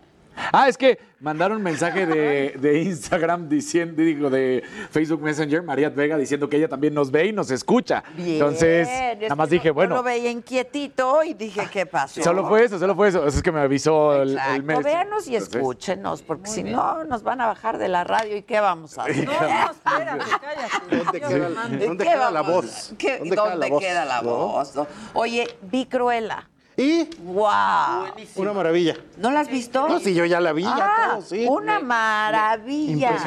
Ah, 0.52 0.68
es 0.68 0.78
que 0.78 1.00
mandaron 1.20 1.62
mensaje 1.62 2.06
de, 2.06 2.56
de 2.60 2.82
Instagram 2.82 3.48
diciendo, 3.48 4.02
digo, 4.02 4.30
de 4.30 4.64
Facebook 4.92 5.22
Messenger, 5.22 5.64
María 5.64 5.90
Vega, 5.90 6.18
diciendo 6.18 6.50
que 6.50 6.58
ella 6.58 6.68
también 6.68 6.94
nos 6.94 7.12
ve 7.12 7.28
y 7.28 7.32
nos 7.32 7.50
escucha. 7.52 8.04
Bien, 8.16 8.34
Entonces, 8.34 8.88
es 8.90 9.20
nada 9.22 9.36
más 9.36 9.50
dije, 9.50 9.72
bueno, 9.72 9.92
Yo 9.96 10.02
lo 10.02 10.04
veía 10.04 10.30
inquietito 10.32 11.24
y 11.24 11.34
dije, 11.34 11.68
¿qué 11.72 11.86
pasó? 11.86 12.22
solo 12.22 12.48
fue 12.48 12.64
eso, 12.66 12.78
solo 12.80 12.96
fue 12.96 13.10
eso. 13.10 13.26
Es 13.26 13.42
que 13.42 13.52
me 13.52 13.60
avisó 13.62 14.16
el, 14.22 14.30
el 14.32 14.38
Exacto, 14.38 14.64
mes. 14.64 14.84
véanos 14.84 15.28
y 15.28 15.36
Entonces, 15.36 15.56
escúchenos, 15.56 16.22
porque 16.24 16.50
si 16.50 16.64
no 16.64 17.04
nos 17.06 17.24
van 17.24 17.42
a 17.42 17.48
bajar 17.48 17.78
de 17.78 17.88
la 17.88 18.04
radio 18.04 18.36
y 18.38 18.44
¿qué 18.44 18.60
vamos 18.60 18.98
a 18.98 19.04
hacer? 19.04 19.26
No, 19.34 19.42
no, 19.42 19.72
espérate, 19.72 20.26
cállate. 20.42 20.96
¿Dónde 20.98 21.22
queda, 21.22 21.50
mande. 21.50 21.86
dónde 21.88 22.04
¿Qué 22.04 22.10
queda 22.12 22.32
la 22.32 22.42
voz? 22.42 22.94
¿Qué- 22.98 23.18
¿Dónde 23.20 23.36
¿Dónde, 23.36 23.36
queda 23.36 23.56
la 23.56 23.70
voz? 23.70 23.82
queda 23.82 24.06
la 24.06 24.22
¿No? 24.22 24.30
voz? 24.48 24.76
no? 24.76 24.88
Oye, 25.14 25.48
vi 25.62 25.86
Cruella. 25.86 26.50
Y 26.76 27.04
¡Wow! 27.24 28.08
una 28.36 28.54
maravilla. 28.54 28.96
¿No 29.18 29.30
la 29.32 29.42
has 29.42 29.48
visto? 29.50 29.88
No, 29.88 30.00
sí, 30.00 30.16
yo 30.16 30.26
ya 30.26 30.40
la 30.40 30.54
vi, 30.54 30.64
ya 30.64 30.74
Ah, 30.76 31.10
todo, 31.14 31.22
sí. 31.22 31.46
Una 31.48 31.80
maravilla. 31.80 33.18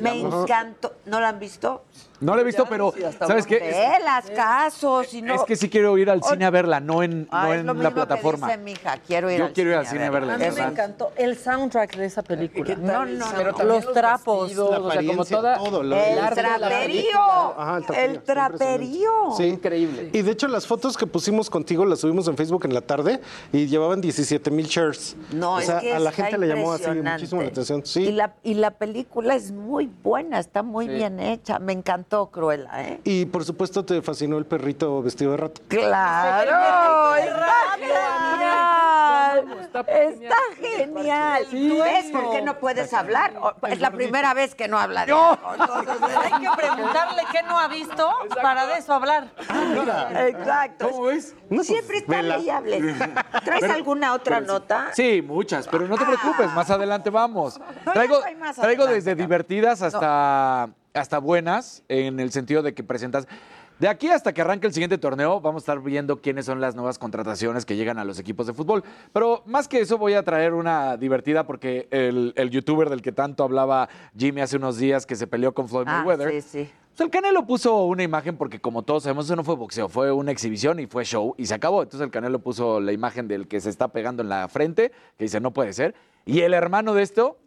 Me 0.00 0.20
encantó. 0.20 0.94
¿No 1.06 1.20
la 1.20 1.28
han 1.28 1.38
visto? 1.38 1.82
No 2.20 2.34
lo 2.34 2.40
he 2.40 2.44
visto, 2.44 2.64
pero 2.68 2.94
¿sabes 3.18 3.44
qué? 3.46 3.56
Es, 3.56 3.76
Velas, 3.98 4.30
casos, 4.34 5.12
y 5.14 5.20
no... 5.20 5.34
es 5.34 5.42
que 5.42 5.56
sí 5.56 5.68
quiero 5.68 5.98
ir 5.98 6.08
al 6.08 6.22
cine 6.22 6.44
a 6.44 6.50
verla, 6.50 6.80
no 6.80 7.02
en, 7.02 7.26
Ah, 7.30 7.46
no 7.46 7.52
es 7.54 7.60
en 7.60 7.66
lo 7.66 7.74
la 7.74 7.78
mismo 7.80 7.94
plataforma. 7.94 8.46
Que 8.46 8.52
dice 8.52 8.64
mi 8.64 8.72
hija, 8.72 8.98
quiero 9.06 9.30
ir 9.30 9.38
Yo 9.38 9.44
al 9.46 9.52
quiero 9.52 9.70
ir 9.70 9.76
al 9.76 9.86
cine 9.86 10.04
a 10.04 10.10
verla. 10.10 10.34
A 10.34 10.38
mí 10.38 10.44
me 10.54 10.60
encantó 10.62 11.12
el 11.16 11.36
soundtrack 11.36 11.96
de 11.96 12.04
esa 12.06 12.22
película. 12.22 12.76
No, 12.76 13.04
no, 13.04 13.26
Pero 13.36 13.50
no. 13.50 13.56
también 13.56 13.82
Los 13.84 13.92
trapos. 13.92 14.42
vestidos, 14.48 14.70
La 14.70 14.78
o 14.78 14.90
sea, 14.92 15.02
como 15.06 15.24
toda 15.24 15.58
todo, 15.58 15.82
lo- 15.82 15.96
El 15.96 16.16
la 16.16 16.30
traperío. 16.30 17.18
Ajá, 17.20 17.76
el 17.78 17.84
traperío, 17.84 18.10
El 18.12 18.22
traperío. 18.22 19.10
Sí. 19.36 19.44
Increíble. 19.44 20.10
Y 20.12 20.22
de 20.22 20.30
hecho 20.30 20.48
las 20.48 20.66
fotos 20.66 20.96
que 20.96 21.06
pusimos 21.06 21.50
contigo 21.50 21.84
las 21.84 22.00
subimos 22.00 22.28
en 22.28 22.36
Facebook 22.36 22.64
en 22.64 22.74
la 22.74 22.80
tarde 22.80 23.20
y 23.52 23.66
llevaban 23.66 24.00
17 24.00 24.50
mil 24.50 24.66
shares. 24.66 25.16
No, 25.32 25.54
o 25.56 25.60
sea, 25.60 25.78
es 25.78 25.82
que 25.82 25.94
a 25.94 25.98
la 25.98 26.12
gente 26.12 26.38
le 26.38 26.46
llamó 26.48 26.72
así 26.72 26.88
muchísimo 26.90 27.42
la 27.42 27.48
atención. 27.48 27.80
Y 27.84 27.86
Sí. 27.88 28.12
la, 28.12 28.34
y 28.42 28.54
la 28.54 28.70
película 28.70 29.34
es 29.34 29.50
muy 29.52 29.90
buena, 30.02 30.38
está 30.38 30.62
muy 30.62 30.88
bien 30.88 31.18
hecha. 31.20 31.58
Me 31.58 31.72
encantó 31.72 32.03
Cruella, 32.30 32.82
¿eh? 32.82 33.00
Y 33.04 33.26
por 33.26 33.44
supuesto 33.44 33.84
te 33.84 34.00
fascinó 34.02 34.38
el 34.38 34.46
perrito 34.46 35.02
vestido 35.02 35.32
de 35.32 35.36
rato. 35.38 35.62
¡Claro! 35.68 37.16
¡Está 37.16 37.54
genial! 37.78 39.68
¡Está 39.74 40.36
genial! 40.56 41.46
¿Tú 41.50 41.82
ves 41.82 42.10
por 42.12 42.30
qué 42.30 42.42
no 42.42 42.58
puedes 42.58 42.92
hablar? 42.92 43.34
Es 43.68 43.80
la 43.80 43.90
primera 43.90 44.34
vez 44.34 44.54
que 44.54 44.68
no 44.68 44.78
habla 44.78 45.06
de 45.06 45.12
algo, 45.12 45.38
entonces, 45.52 46.16
Hay 46.16 46.40
que 46.40 46.50
preguntarle 46.56 47.22
qué 47.32 47.42
no 47.42 47.58
ha 47.58 47.68
visto 47.68 48.10
para 48.40 48.66
de 48.66 48.78
eso 48.78 48.92
hablar. 48.94 49.30
Exacto. 50.28 50.90
¿Cómo 50.90 51.04
ves? 51.04 51.34
Siempre 51.62 51.98
está 51.98 52.16
vela. 52.22 52.36
hable 52.56 52.94
¿Traes 53.44 53.64
alguna 53.64 54.14
otra 54.14 54.40
nota? 54.40 54.90
Sí, 54.92 55.22
muchas, 55.22 55.66
pero 55.68 55.88
no 55.88 55.96
te 55.96 56.04
preocupes, 56.04 56.52
más 56.52 56.70
adelante 56.70 57.10
vamos. 57.10 57.60
Traigo, 57.92 58.86
desde 58.86 59.14
divertidas 59.14 59.82
hasta, 59.82 60.68
hasta 60.94 61.18
buenas, 61.18 61.82
en 61.88 62.20
el 62.20 62.30
sentido 62.30 62.62
de 62.62 62.72
que 62.72 62.84
presentas. 62.84 63.26
De 63.80 63.88
aquí 63.88 64.08
hasta 64.08 64.32
que 64.32 64.40
arranque 64.40 64.68
el 64.68 64.72
siguiente 64.72 64.96
torneo, 64.98 65.40
vamos 65.40 65.62
a 65.62 65.64
estar 65.64 65.82
viendo 65.82 66.20
quiénes 66.20 66.46
son 66.46 66.60
las 66.60 66.76
nuevas 66.76 66.96
contrataciones 67.00 67.66
que 67.66 67.74
llegan 67.74 67.98
a 67.98 68.04
los 68.04 68.20
equipos 68.20 68.46
de 68.46 68.52
fútbol. 68.52 68.84
Pero 69.12 69.42
más 69.46 69.66
que 69.66 69.80
eso, 69.80 69.98
voy 69.98 70.14
a 70.14 70.22
traer 70.22 70.54
una 70.54 70.96
divertida 70.96 71.44
porque 71.44 71.88
el, 71.90 72.32
el 72.36 72.50
youtuber 72.50 72.88
del 72.88 73.02
que 73.02 73.10
tanto 73.10 73.42
hablaba 73.42 73.88
Jimmy 74.16 74.42
hace 74.42 74.56
unos 74.56 74.78
días 74.78 75.04
que 75.04 75.16
se 75.16 75.26
peleó 75.26 75.52
con 75.52 75.68
Floyd 75.68 75.86
Ah, 75.88 75.98
Mayweather. 76.04 76.40
sí, 76.40 76.48
sí. 76.48 76.70
Pues 76.90 77.00
el 77.00 77.10
Canelo 77.10 77.44
puso 77.44 77.82
una 77.86 78.04
imagen 78.04 78.36
porque 78.36 78.60
como 78.60 78.84
todos 78.84 79.02
sabemos 79.02 79.24
eso 79.24 79.34
no 79.34 79.42
fue 79.42 79.56
boxeo, 79.56 79.88
fue 79.88 80.12
una 80.12 80.30
exhibición 80.30 80.78
y 80.78 80.86
fue 80.86 81.04
show 81.04 81.34
y 81.36 81.46
se 81.46 81.54
acabó. 81.54 81.82
Entonces 81.82 82.04
el 82.04 82.12
Canelo 82.12 82.38
puso 82.38 82.78
la 82.78 82.92
imagen 82.92 83.26
del 83.26 83.48
que 83.48 83.60
se 83.60 83.68
está 83.70 83.88
pegando 83.88 84.22
en 84.22 84.28
la 84.28 84.46
frente, 84.46 84.92
que 85.18 85.24
dice 85.24 85.40
no 85.40 85.50
puede 85.50 85.72
ser. 85.72 85.96
Y 86.26 86.40
el 86.40 86.54
hermano 86.54 86.94
de 86.94 87.02
esto 87.02 87.38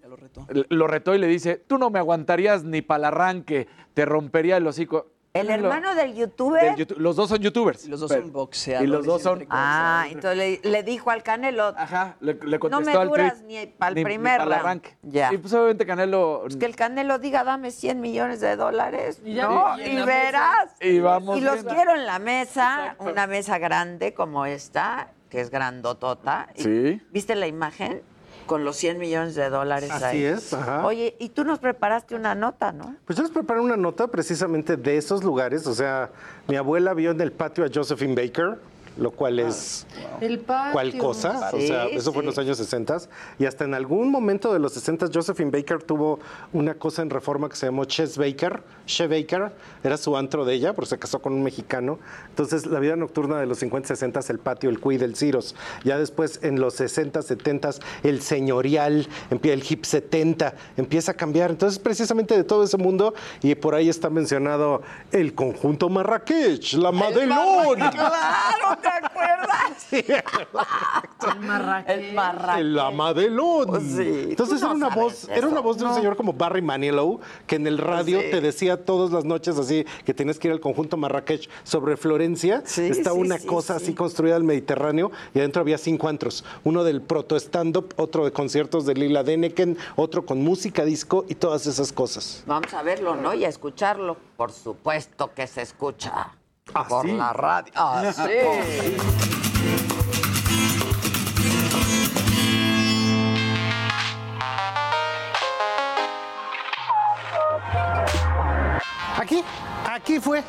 l- 0.50 0.66
lo 0.70 0.88
retó 0.88 1.16
y 1.16 1.18
le 1.18 1.28
dice, 1.28 1.56
tú 1.58 1.78
no 1.78 1.90
me 1.90 2.00
aguantarías 2.00 2.64
ni 2.64 2.82
para 2.82 3.00
el 3.00 3.06
arranque, 3.06 3.68
te 3.94 4.06
rompería 4.06 4.58
el 4.58 4.68
hocico. 4.68 5.08
¿El 5.34 5.48
Lo- 5.48 5.54
hermano 5.54 5.94
del 5.94 6.16
youtuber? 6.16 6.76
del 6.76 6.88
los 6.98 7.16
dos 7.16 7.30
son 7.30 7.38
youtubers. 7.40 7.88
Los 7.88 8.00
dos 8.00 8.10
Pero- 8.10 8.24
son 8.24 8.32
boxeadores. 8.34 8.88
Y 8.88 8.92
los 8.92 9.06
dos 9.06 9.22
son... 9.22 9.46
Ah, 9.52 10.06
entonces 10.10 10.62
le, 10.64 10.70
le 10.72 10.82
dijo 10.84 11.12
al 11.12 11.22
Canelo, 11.22 11.74
Ajá, 11.78 12.16
le, 12.22 12.34
le 12.34 12.52
no 12.54 12.60
contestó 12.60 12.86
me 12.86 12.98
al 12.98 13.08
duras 13.08 13.44
tweet, 13.44 13.48
ni 13.66 13.68
para 13.68 13.90
el 13.90 13.96
ni- 13.96 14.02
ni 14.02 14.06
primer 14.06 14.38
pa'l 14.40 14.48
round. 14.50 14.60
arranque. 14.62 14.98
Ya. 15.04 15.32
Y 15.32 15.38
pues 15.38 15.54
obviamente 15.54 15.86
Canelo... 15.86 16.40
Pues 16.44 16.56
que 16.56 16.66
el 16.66 16.76
Canelo 16.76 17.20
diga, 17.20 17.44
dame 17.44 17.70
100 17.70 18.00
millones 18.02 18.40
de 18.42 18.56
dólares, 18.56 19.22
Y 19.24 19.36
ya 19.36 19.48
¿no? 19.48 19.78
y 19.80 19.84
Y 19.84 19.94
la 19.94 20.06
verás. 20.06 20.76
Y 20.82 21.00
vamos 21.02 21.38
Y 21.38 21.42
los 21.42 21.64
quiero 21.66 21.94
en 21.94 22.06
la 22.08 22.18
mesa, 22.18 22.96
una 23.00 23.28
mesa 23.28 23.60
grande 23.60 24.16
como 24.16 24.48
esta, 24.48 25.12
que 25.30 25.42
es 25.42 25.52
grandotota. 25.52 26.48
Y- 26.56 26.64
Sí. 26.64 27.02
¿Viste 27.12 27.36
la 27.36 27.46
imagen? 27.48 28.02
Con 28.48 28.64
los 28.64 28.76
100 28.78 28.98
millones 28.98 29.36
de 29.36 29.50
dólares 29.50 29.92
Así 29.92 30.06
ahí. 30.06 30.24
es, 30.24 30.54
ajá. 30.54 30.86
Oye, 30.86 31.16
y 31.20 31.30
tú 31.30 31.44
nos 31.44 31.60
preparaste 31.60 32.16
una 32.16 32.34
nota, 32.34 32.72
¿no? 32.72 32.96
Pues 33.06 33.18
yo 33.18 33.24
les 33.24 33.32
preparé 33.32 33.60
una 33.60 33.78
nota 33.78 34.08
precisamente 34.08 34.78
de 34.78 34.98
esos 34.98 35.24
lugares. 35.24 35.68
O 35.68 35.74
sea, 35.76 36.10
mi 36.48 36.56
abuela 36.56 36.94
vio 36.94 37.12
en 37.12 37.22
el 37.22 37.32
patio 37.32 37.66
a 37.66 37.68
Josephine 37.74 38.16
Baker, 38.16 38.58
lo 38.98 39.12
cual 39.12 39.40
es 39.40 39.86
El 40.22 40.40
patio. 40.40 40.74
cual 40.74 40.98
cosa. 40.98 41.52
o 41.54 41.60
Sí, 41.60 41.68
sea, 41.68 41.86
eso 41.86 42.12
fue 42.12 42.22
en 42.24 42.26
sí. 42.32 42.36
los 42.36 42.38
años 42.40 42.58
60. 42.58 42.98
Y 43.40 43.46
hasta 43.46 43.64
en 43.66 43.74
algún 43.74 44.10
momento 44.12 44.54
de 44.54 44.60
los 44.60 44.74
60, 44.74 45.08
Josephine 45.14 45.52
Baker 45.52 45.84
tuvo 45.84 46.20
una 46.54 46.74
cosa 46.76 47.02
en 47.02 47.10
reforma 47.10 47.50
que 47.50 47.56
se 47.56 47.66
llamó 47.68 47.86
Ches 47.86 48.18
Baker. 48.18 48.62
Che 48.86 49.08
Baker 49.08 49.52
era 49.84 49.98
su 49.98 50.16
antro 50.18 50.46
de 50.46 50.54
ella, 50.54 50.74
porque 50.74 50.90
se 50.90 50.98
casó 51.00 51.20
con 51.22 51.34
un 51.34 51.44
mexicano. 51.44 52.00
Entonces, 52.30 52.66
la 52.66 52.80
vida 52.80 52.96
nocturna 52.96 53.40
de 53.40 53.46
los 53.46 53.60
50, 53.60 53.88
60, 53.90 54.20
el 54.30 54.40
patio, 54.40 54.70
el 54.70 54.80
cuid, 54.80 55.02
el 55.02 55.16
Ciros. 55.16 55.56
Ya 55.84 55.98
después, 55.98 56.40
en 56.44 56.60
los 56.60 56.76
60, 56.76 57.22
70, 57.22 57.70
el 58.04 58.22
señorial, 58.22 59.08
el 59.30 59.64
hip 59.70 59.84
70, 59.86 60.54
empieza 60.78 61.12
a 61.12 61.16
cambiar. 61.16 61.52
Entonces, 61.52 61.80
precisamente 61.80 62.36
de 62.36 62.44
todo 62.44 62.64
ese 62.64 62.78
mundo, 62.78 63.14
y 63.42 63.54
por 63.56 63.76
ahí 63.76 63.90
está 63.90 64.10
mencionado 64.10 64.82
el 65.12 65.34
conjunto 65.36 65.90
Marrakech, 65.90 66.74
la 66.74 66.92
Madelón. 66.92 67.76
Claro, 67.78 68.78
¿te 68.88 69.06
acuerdas? 69.06 69.88
El 71.34 71.40
marraqués. 71.42 71.98
El 71.98 72.14
marraqués. 72.14 72.62
El 72.62 72.80
Amadelón. 72.80 73.68
Pues 73.68 73.84
sí. 73.84 74.26
Entonces 74.30 74.62
era 74.62 74.72
una 74.72 74.90
voz, 74.90 75.24
eso, 75.24 75.32
era 75.32 75.48
una 75.48 75.60
voz 75.60 75.78
de 75.78 75.84
un 75.86 75.90
no. 75.92 75.96
señor 75.96 76.16
como 76.16 76.34
Barry 76.34 76.62
Manilow, 76.62 77.20
que 77.46 77.56
en 77.56 77.68
el 77.68 77.78
radio 77.78 78.20
Sí. 78.22 78.28
te 78.32 78.42
decía 78.42 78.86
todas 78.86 79.12
las 79.12 79.26
noches 79.26 79.58
así 79.58 79.86
que 80.06 80.14
tenías 80.14 80.40
que 80.40 80.48
ir 80.48 80.54
al 80.54 80.60
conjunto 80.60 80.98
Marrakech 80.98 81.50
sobre 81.64 81.98
Florencia. 81.98 82.62
Sí, 82.66 82.84
Está 82.88 83.12
sí, 83.12 83.18
una 83.18 83.38
sí, 83.38 83.48
cosa 83.48 83.78
sí. 83.80 83.86
así 83.86 83.94
construida 83.96 84.36
al 84.36 84.44
Mediterráneo 84.44 85.12
y 85.34 85.40
adentro 85.40 85.62
había 85.62 85.78
cinco 85.78 86.08
antros. 86.08 86.44
Uno 86.64 86.84
del 86.84 87.02
proto 87.02 87.36
stand-up, 87.36 87.94
otro 87.98 88.26
de 88.26 88.32
conciertos 88.32 88.86
de 88.86 88.94
Lila 88.94 89.24
Deneken, 89.24 89.78
otro 89.96 90.26
con 90.26 90.42
música 90.44 90.86
disco 90.86 91.26
y 91.28 91.36
todas 91.36 91.66
esas 91.68 91.92
cosas. 91.92 92.44
Vamos 92.46 92.74
a 92.74 92.84
verlo, 92.84 93.16
¿no? 93.16 93.34
Y 93.34 93.46
a 93.46 93.50
escucharlo. 93.50 94.18
Por 94.38 94.52
supuesto 94.52 95.32
que 95.34 95.48
se 95.48 95.62
escucha. 95.64 96.32
Por 96.74 97.06
sí? 97.06 97.12
la 97.14 97.34
radio. 97.34 97.72
Ah, 97.76 98.12
sí. 98.16 98.98
Aquí, 109.18 109.44
aquí 109.98 110.20
fue. 110.20 110.44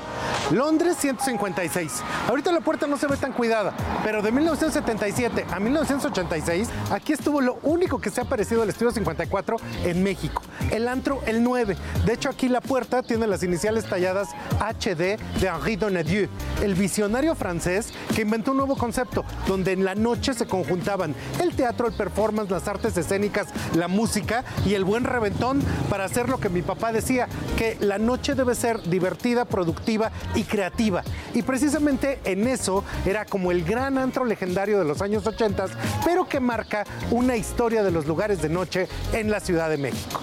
Londres 0.53 0.97
156. 1.01 2.03
Ahorita 2.29 2.53
la 2.53 2.61
puerta 2.61 2.87
no 2.87 2.97
se 2.97 3.07
ve 3.07 3.17
tan 3.17 3.33
cuidada, 3.33 3.75
pero 4.05 4.23
de 4.23 4.31
1977 4.33 5.45
a 5.51 5.61
1986, 5.61 6.69
aquí 6.91 7.13
estuvo 7.13 7.41
lo 7.41 7.59
único 7.63 8.01
que 8.01 8.11
se 8.11 8.21
ha 8.21 8.25
parecido 8.25 8.63
al 8.63 8.69
Estudio 8.69 8.93
54 8.93 9.57
en 9.85 10.03
México. 10.03 10.43
el 10.71 10.89
antro 10.89 11.21
El 11.27 11.43
9. 11.43 11.77
De 12.05 12.13
hecho, 12.13 12.29
aquí 12.31 12.49
la 12.49 12.61
puerta 12.61 13.03
tiene 13.03 13.27
las 13.27 13.43
iniciales 13.43 13.85
talladas 13.85 14.29
HD 14.59 15.19
de 15.41 15.49
Henri 15.49 15.77
Donadieu, 15.77 16.29
el 16.63 16.75
visionario 16.75 17.35
francés 17.35 17.93
que 18.15 18.23
inventó 18.23 18.53
un 18.53 18.59
nuevo 18.59 18.77
concepto, 18.77 19.25
donde 19.47 19.73
en 19.73 19.85
la 19.85 19.95
noche 19.95 20.35
se 20.35 20.47
conjuntaban 20.47 21.15
el 21.41 21.55
teatro, 21.55 21.89
el 21.89 21.95
performance, 21.95 22.51
las 22.51 22.69
artes 22.69 22.97
escénicas, 22.97 23.49
la 23.75 23.89
música 23.89 24.45
y 24.67 24.75
el 24.75 24.85
buen 24.85 25.05
reventón 25.05 25.63
para 25.89 26.05
hacer 26.05 26.29
lo 26.29 26.39
que 26.39 26.49
mi 26.49 26.63
papá 26.63 26.93
decía, 26.93 27.29
que 27.57 27.77
la 27.81 27.99
noche 27.99 28.35
debe 28.35 28.55
ser 28.55 28.83
divertida, 28.83 29.38
productiva 29.45 30.11
y 30.35 30.45
creativa. 30.45 31.03
Y 31.35 31.43
precisamente 31.43 32.21
en 32.25 32.47
eso 32.47 32.85
era 33.05 33.25
como 33.25 33.51
el 33.51 33.65
gran 33.65 33.99
antro 33.99 34.25
legendario 34.25 34.79
de 34.79 34.85
los 34.85 35.03
años 35.03 35.27
80, 35.27 35.67
pero 36.05 36.29
que 36.29 36.41
marca 36.41 36.85
una 37.11 37.37
historia 37.37 37.83
de 37.83 37.91
los 37.91 38.07
lugares 38.07 38.43
de 38.43 38.49
noche 38.49 38.89
en 39.13 39.31
la 39.31 39.41
Ciudad 39.41 39.69
de 39.71 39.79
México. 39.79 40.21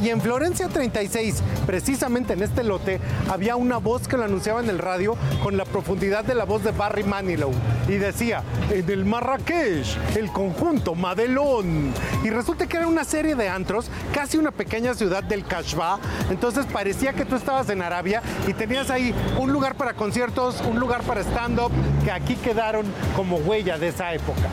Y 0.00 0.10
en 0.10 0.20
Florencia 0.20 0.68
36, 0.68 1.42
precisamente 1.66 2.34
en 2.34 2.42
este 2.42 2.62
lote, 2.62 3.00
había 3.28 3.56
una 3.56 3.78
voz 3.78 4.06
que 4.06 4.16
lo 4.16 4.24
anunciaba 4.24 4.60
en 4.60 4.70
el 4.70 4.78
radio 4.78 5.16
con 5.42 5.56
la 5.56 5.64
profundidad 5.64 6.24
de 6.24 6.36
la 6.36 6.44
voz 6.44 6.62
de 6.62 6.70
Barry 6.70 7.02
Manilow. 7.02 7.50
Y 7.88 7.96
decía, 7.96 8.44
en 8.70 8.88
el 8.88 9.04
Marrakech, 9.04 9.86
el 10.16 10.30
conjunto 10.30 10.94
Madelón. 10.94 11.92
Y 12.22 12.30
resulta 12.30 12.66
que 12.66 12.76
era 12.76 12.86
una 12.86 13.04
serie 13.04 13.34
de 13.34 13.48
antros, 13.48 13.90
casi 14.14 14.38
una 14.38 14.52
pequeña 14.52 14.94
ciudad 14.94 15.24
del 15.24 15.44
Kashba. 15.44 15.98
Entonces 16.30 16.66
parecía 16.66 17.12
que 17.12 17.24
tú 17.24 17.34
estabas 17.34 17.68
en 17.70 17.82
Arabia 17.82 18.22
y 18.46 18.52
tenías 18.52 18.90
ahí 18.90 19.12
un 19.38 19.52
lugar 19.52 19.74
para 19.74 19.94
conciertos, 19.94 20.60
un 20.60 20.78
lugar 20.78 21.02
para 21.02 21.22
stand-up, 21.22 21.72
que 22.04 22.12
aquí 22.12 22.36
quedaron 22.36 22.86
como 23.16 23.36
huella 23.36 23.78
de 23.78 23.88
esa 23.88 24.14
época. 24.14 24.48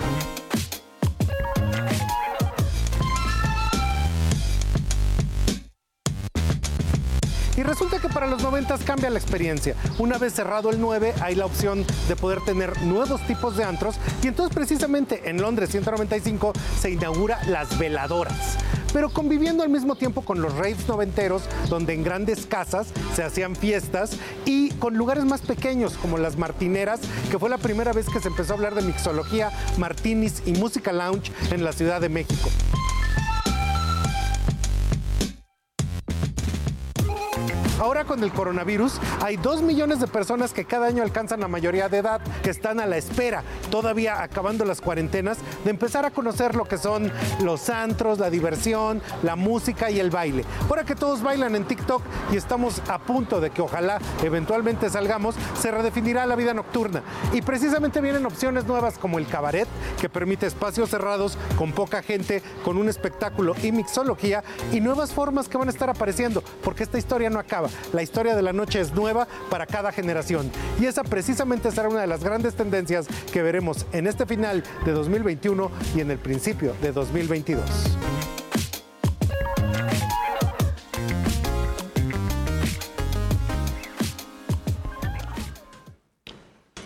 Resulta 7.65 7.99
que 7.99 8.09
para 8.09 8.27
los 8.27 8.41
90 8.43 8.77
cambia 8.85 9.09
la 9.09 9.19
experiencia. 9.19 9.75
Una 9.97 10.17
vez 10.17 10.33
cerrado 10.33 10.69
el 10.69 10.79
9, 10.79 11.13
hay 11.21 11.35
la 11.35 11.45
opción 11.45 11.85
de 12.07 12.15
poder 12.15 12.41
tener 12.41 12.81
nuevos 12.83 13.21
tipos 13.27 13.55
de 13.57 13.63
antros. 13.63 13.95
Y 14.23 14.27
entonces 14.27 14.55
precisamente 14.55 15.29
en 15.29 15.41
Londres 15.41 15.69
195 15.71 16.53
se 16.79 16.91
inaugura 16.91 17.39
las 17.47 17.77
veladoras. 17.77 18.57
Pero 18.93 19.09
conviviendo 19.09 19.63
al 19.63 19.69
mismo 19.69 19.95
tiempo 19.95 20.21
con 20.21 20.41
los 20.41 20.53
raves 20.53 20.87
noventeros, 20.87 21.43
donde 21.69 21.93
en 21.93 22.03
grandes 22.03 22.45
casas 22.45 22.87
se 23.13 23.23
hacían 23.23 23.55
fiestas 23.55 24.11
y 24.45 24.69
con 24.71 24.95
lugares 24.95 25.25
más 25.25 25.41
pequeños 25.41 25.97
como 25.97 26.17
las 26.17 26.37
martineras, 26.37 27.01
que 27.29 27.37
fue 27.37 27.49
la 27.49 27.57
primera 27.57 27.91
vez 27.91 28.07
que 28.07 28.21
se 28.21 28.29
empezó 28.29 28.53
a 28.53 28.55
hablar 28.55 28.75
de 28.75 28.83
mixología, 28.83 29.51
martinis 29.77 30.41
y 30.45 30.53
música 30.53 30.93
lounge 30.93 31.31
en 31.51 31.65
la 31.65 31.73
Ciudad 31.73 31.99
de 31.99 32.09
México. 32.09 32.49
Ahora 37.79 38.05
con 38.05 38.23
el 38.23 38.31
coronavirus 38.31 39.01
hay 39.21 39.35
dos 39.35 39.61
millones 39.61 39.99
de 39.99 40.07
personas 40.07 40.53
que 40.53 40.63
cada 40.63 40.87
año 40.87 41.03
alcanzan 41.03 41.41
la 41.41 41.49
mayoría 41.49 41.89
de 41.89 41.97
edad, 41.97 42.21
que 42.41 42.49
están 42.49 42.79
a 42.79 42.85
la 42.85 42.95
espera, 42.95 43.43
todavía 43.69 44.23
acabando 44.23 44.63
las 44.63 44.79
cuarentenas, 44.79 45.39
de 45.65 45.71
empezar 45.71 46.05
a 46.05 46.11
conocer 46.11 46.55
lo 46.55 46.63
que 46.63 46.77
son 46.77 47.11
los 47.43 47.69
antros, 47.69 48.17
la 48.17 48.29
diversión, 48.29 49.01
la 49.23 49.35
música 49.35 49.91
y 49.91 49.99
el 49.99 50.09
baile. 50.09 50.45
Ahora 50.69 50.85
que 50.85 50.95
todos 50.95 51.21
bailan 51.21 51.55
en 51.55 51.65
TikTok 51.65 52.01
y 52.31 52.37
estamos 52.37 52.81
a 52.87 52.97
punto 52.99 53.41
de 53.41 53.49
que 53.49 53.61
ojalá 53.61 53.99
eventualmente 54.23 54.89
salgamos, 54.89 55.35
se 55.59 55.69
redefinirá 55.69 56.25
la 56.25 56.37
vida 56.37 56.53
nocturna. 56.53 57.03
Y 57.33 57.41
precisamente 57.41 57.99
vienen 57.99 58.25
opciones 58.25 58.65
nuevas 58.65 58.97
como 58.97 59.19
el 59.19 59.27
cabaret, 59.27 59.67
que 59.99 60.07
permite 60.07 60.45
espacios 60.45 60.89
cerrados 60.89 61.37
con 61.57 61.73
poca 61.73 62.01
gente, 62.01 62.41
con 62.63 62.77
un 62.77 62.87
espectáculo 62.87 63.53
y 63.61 63.73
mixología, 63.73 64.45
y 64.71 64.79
nuevas 64.79 65.11
formas 65.11 65.49
que 65.49 65.57
van 65.57 65.67
a 65.67 65.71
estar 65.71 65.89
apareciendo, 65.89 66.41
porque 66.63 66.83
esta 66.83 66.97
historia 66.97 67.29
no 67.29 67.39
acaba. 67.39 67.64
La 67.93 68.01
historia 68.01 68.35
de 68.35 68.41
la 68.41 68.53
noche 68.53 68.79
es 68.79 68.93
nueva 68.93 69.27
para 69.49 69.65
cada 69.65 69.91
generación. 69.91 70.51
Y 70.79 70.85
esa 70.85 71.03
precisamente 71.03 71.71
será 71.71 71.89
una 71.89 72.01
de 72.01 72.07
las 72.07 72.23
grandes 72.23 72.55
tendencias 72.55 73.07
que 73.31 73.41
veremos 73.41 73.85
en 73.91 74.07
este 74.07 74.25
final 74.25 74.63
de 74.85 74.91
2021 74.91 75.71
y 75.95 76.01
en 76.01 76.11
el 76.11 76.17
principio 76.17 76.75
de 76.81 76.91
2022. 76.91 77.61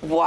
¡Wow! 0.10 0.26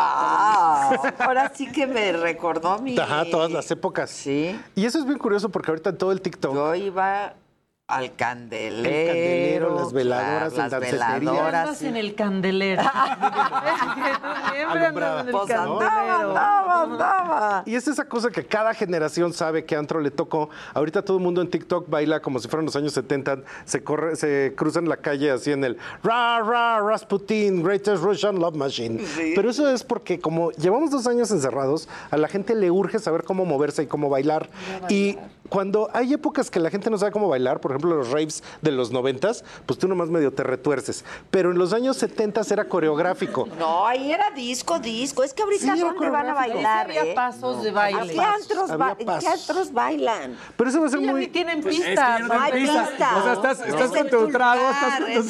Ahora 1.19 1.53
sí 1.55 1.71
que 1.71 1.87
me 1.87 2.13
recordó 2.13 2.79
mi. 2.79 2.97
Ajá, 2.99 3.25
todas 3.29 3.51
las 3.51 3.69
épocas. 3.71 4.11
Sí. 4.11 4.59
Y 4.77 4.87
eso 4.87 5.01
es 5.01 5.05
bien 5.05 5.19
curioso 5.19 5.49
porque 5.49 5.71
ahorita 5.71 5.91
en 5.91 5.99
todo 5.99 6.13
el 6.13 6.21
TikTok. 6.21 6.55
Yo 6.55 6.75
iba 6.77 7.35
al 7.89 8.15
candelero. 8.17 8.89
El 8.89 9.07
candelero, 9.07 9.77
las 9.77 9.93
veladoras, 9.93 10.57
las 10.57 10.81
veladoras. 10.81 11.55
Andas 11.55 11.83
en 11.83 11.97
el 11.97 12.15
candelero. 12.15 12.83
Siempre 14.53 14.87
andas 14.87 15.21
en 15.23 15.27
el 15.29 15.33
Pues 15.33 15.51
andaba, 15.51 15.79
candelero. 15.79 16.29
andaba, 16.29 16.83
andaba. 16.83 17.63
Y 17.67 17.75
es 17.75 17.87
esa 17.89 18.05
cosa 18.09 18.31
que 18.31 18.47
cada 18.47 18.73
generación 18.73 19.33
sabe 19.33 19.65
que 19.65 19.77
antro 19.77 20.01
le 20.01 20.11
tocó. 20.11 20.49
Ahorita 20.73 21.03
todo 21.05 21.19
el 21.19 21.23
mundo 21.23 21.43
en 21.43 21.51
TikTok 21.51 21.91
baila 21.91 22.21
como 22.21 22.39
si 22.39 22.49
fueran 22.49 22.65
los 22.67 22.77
años 22.77 22.93
70. 22.95 23.39
Se, 23.65 23.83
corre, 23.85 24.17
se 24.17 24.55
cruzan 24.57 24.89
la 24.89 24.97
calle 24.97 25.31
así 25.31 25.53
en 25.53 25.65
el 25.65 25.77
Ra, 26.03 26.41
Ra, 26.41 26.81
Rasputin, 26.81 27.63
Greatest 27.63 28.03
Russian 28.03 28.39
Love 28.39 28.57
Machine. 28.57 29.03
Pero 29.35 29.51
eso 29.51 29.69
es 29.69 29.83
porque 29.85 30.19
como 30.19 30.51
llevamos 30.53 30.91
dos 30.91 31.07
años 31.07 31.31
encerrados, 31.31 31.89
a 32.11 32.17
la 32.17 32.29
gente 32.29 32.55
le 32.55 32.71
urge 32.71 32.99
saber 33.01 33.25
cómo 33.25 33.45
moverse 33.45 33.83
y 33.83 33.87
cómo 33.87 34.09
bailar. 34.09 34.49
Y 34.89 35.19
cuando 35.53 35.91
hay 35.93 36.15
épocas 36.15 36.51
que 36.51 36.59
la 36.59 36.71
gente 36.71 36.89
no 36.89 36.97
sabe 36.97 37.13
cómo 37.13 37.29
bailar, 37.29 37.61
por 37.61 37.73
ejemplo 37.73 37.95
los 37.95 38.11
raves 38.11 38.43
de 38.63 38.71
los 38.73 38.91
noventas, 38.91 39.45
pues 39.67 39.79
tú 39.79 39.87
nomás 39.87 40.09
medio 40.09 40.33
te 40.33 40.43
retuerces. 40.43 41.05
Pero 41.31 41.51
en 41.51 41.59
los 41.59 41.75
años 41.75 41.99
70 41.99 42.41
era 42.51 42.65
coreográfico. 42.69 43.47
No, 43.59 43.87
ahí 43.87 44.11
era 44.11 44.31
disco, 44.31 44.79
disco. 44.79 45.23
Es 45.23 45.35
que 45.35 45.43
ahorita 45.43 45.75
Sí, 45.75 45.81
¿dónde 45.81 46.09
van 46.09 46.27
a 46.31 46.33
bailar? 46.35 46.91
Sí 46.91 46.97
había 46.99 47.13
eh? 47.13 47.15
pasos 47.15 47.63
de 47.63 47.69
¿A 47.69 47.73
baile. 47.75 48.15
qué 48.15 48.21
antros, 48.21 48.71
Había 48.71 48.77
ba- 48.87 48.97
¿en 48.99 49.07
pasos. 49.07 49.23
qué 49.25 49.29
antros 49.29 49.73
bailan? 49.75 50.37
Pero 50.57 50.71
eso 50.71 50.81
va 50.81 50.87
a 50.87 50.89
ser 50.89 51.01
Sí, 51.01 51.07
muy... 51.07 51.21
ni 51.21 51.27
tienen 51.29 51.61
Pues 51.61 51.75
es 51.77 51.83
que 51.83 51.87
pista. 51.91 52.19
No 52.21 52.33
hay 52.41 52.53
pista. 52.53 52.87
pista. 52.89 53.17
O 53.19 53.23
sea, 53.23 53.33
estás- 53.35 53.61
Es 53.61 53.67
estás 53.69 53.89
con 53.91 53.99
en 53.99 54.09
tu 54.11 54.29
trago, 54.29 54.63
estás 54.71 55.01
con 55.01 55.23
tu 55.23 55.29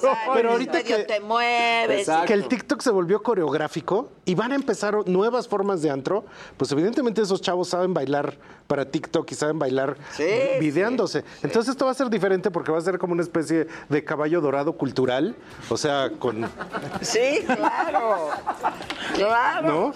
trago. 0.00 0.16
Pero 0.34 0.50
ahorita 0.52 0.82
que- 0.82 1.04
te 1.04 1.20
mueves. 1.20 2.00
Exacto. 2.00 2.26
que 2.26 2.32
el 2.32 2.48
TikTok 2.48 2.80
se 2.80 2.90
volvió 2.90 3.22
coreográfico 3.22 4.08
y 4.24 4.34
van 4.34 4.52
a 4.52 4.54
empezar 4.54 4.96
nuevas 5.06 5.46
formas 5.46 5.82
de 5.82 5.90
antro, 5.90 6.24
pues 6.56 6.72
evidentemente 6.72 7.20
esos 7.20 7.42
chavos 7.42 7.68
saben 7.68 7.92
bailar 7.92 8.36
para 8.66 8.84
TikTok 8.90 9.30
y 9.30 9.34
saben 9.34 9.57
bailar 9.58 9.96
Sí, 10.16 10.24
videándose. 10.60 11.24
Entonces 11.42 11.72
esto 11.72 11.84
va 11.86 11.92
a 11.92 11.94
ser 11.94 12.10
diferente 12.10 12.50
porque 12.50 12.72
va 12.72 12.78
a 12.78 12.82
ser 12.82 12.98
como 12.98 13.12
una 13.12 13.22
especie 13.22 13.66
de 13.88 14.04
caballo 14.04 14.40
dorado 14.40 14.72
cultural, 14.72 15.34
o 15.68 15.76
sea, 15.76 16.10
con... 16.18 16.48
Sí, 17.00 17.40
claro. 17.46 18.30
Claro. 19.14 19.68
¿No? 19.68 19.92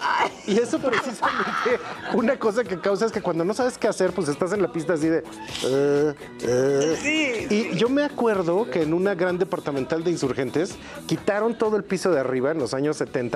Y 0.47 0.59
eso 0.59 0.79
precisamente 0.79 1.79
una 2.13 2.37
cosa 2.37 2.63
que 2.63 2.79
causa 2.79 3.05
es 3.05 3.11
que 3.11 3.21
cuando 3.21 3.43
no 3.45 3.53
sabes 3.53 3.77
qué 3.77 3.87
hacer, 3.87 4.11
pues 4.11 4.27
estás 4.27 4.51
en 4.53 4.61
la 4.61 4.71
pista 4.71 4.93
así 4.93 5.07
de... 5.07 5.23
eh, 5.65 6.13
eh. 6.41 7.47
Y 7.49 7.75
yo 7.77 7.89
me 7.89 8.03
acuerdo 8.03 8.69
que 8.69 8.81
en 8.83 8.93
una 8.93 9.15
gran 9.15 9.37
departamental 9.37 10.03
de 10.03 10.11
insurgentes 10.11 10.75
quitaron 11.07 11.57
todo 11.57 11.77
el 11.77 11.83
piso 11.83 12.11
de 12.11 12.19
arriba 12.19 12.51
en 12.51 12.59
los 12.59 12.73
años 12.73 12.97
70 12.97 13.33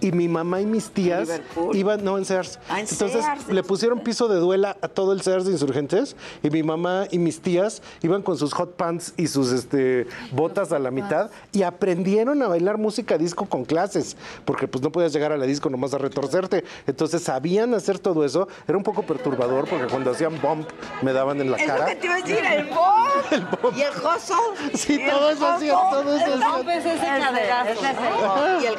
y 0.00 0.12
mi 0.12 0.28
mamá 0.28 0.60
y 0.60 0.66
mis 0.66 0.90
tías 0.90 1.28
Liverpool? 1.28 1.76
iban, 1.76 2.04
no, 2.04 2.18
en 2.18 2.24
Sears. 2.24 2.58
Ah, 2.68 2.80
en 2.80 2.86
Entonces 2.90 3.24
Sears. 3.24 3.48
le 3.48 3.62
pusieron 3.62 4.00
piso 4.00 4.28
de 4.28 4.36
duela 4.36 4.76
a 4.82 4.88
todo 4.88 5.12
el 5.12 5.22
Sears 5.22 5.44
de 5.50 5.56
insurgentes 5.56 6.16
y 6.42 6.50
mi 6.50 6.62
mamá 6.62 7.06
y 7.10 7.18
mis 7.18 7.40
tías 7.40 7.82
iban 8.02 8.22
con 8.22 8.36
sus 8.38 8.52
hot 8.54 8.76
pants 8.76 9.12
y 9.16 9.26
sus 9.26 9.52
este, 9.52 10.06
botas 10.32 10.72
a 10.72 10.78
la 10.78 10.90
mitad 10.90 11.30
y 11.52 11.62
aprendieron 11.62 12.42
a 12.42 12.48
bailar 12.48 12.78
música 12.78 13.18
disco 13.18 13.46
con 13.46 13.64
clases, 13.64 14.16
porque 14.44 14.68
pues 14.68 14.82
no 14.82 14.90
podías 14.92 15.12
llegar 15.12 15.32
a 15.32 15.36
la 15.36 15.46
disco 15.46 15.68
nomás 15.70 15.94
a 15.94 15.98
retorcerte. 15.98 16.64
Entonces 16.86 17.22
sabían 17.22 17.74
hacer 17.74 17.98
todo 17.98 18.24
eso. 18.24 18.48
Era 18.66 18.78
un 18.78 18.84
poco 18.84 19.02
perturbador 19.02 19.68
porque 19.68 19.86
cuando 19.86 20.10
hacían 20.10 20.40
bump 20.40 20.68
me 21.02 21.12
daban 21.12 21.40
en 21.40 21.50
la 21.50 21.56
Es 21.56 21.66
lo 21.68 21.74
cara. 21.74 21.86
que 21.86 21.96
te 21.96 22.06
iba 22.06 22.14
a 22.14 22.18
decir, 22.18 22.38
el 22.44 22.66
bomb. 22.66 23.76
Y 23.76 23.82
el 23.82 23.90
hustle. 23.92 24.70
Sí, 24.74 24.94
Y 24.94 25.08
todo 25.10 25.30
eso 25.30 25.54
hustle. 25.54 25.68
todo 25.70 26.16
eso 26.16 26.34
El 26.34 26.40
bomb 26.40 26.68
es 26.68 26.86
ese 26.86 27.06
caderazo. 27.06 28.60
Y 28.62 28.66
el 28.66 28.74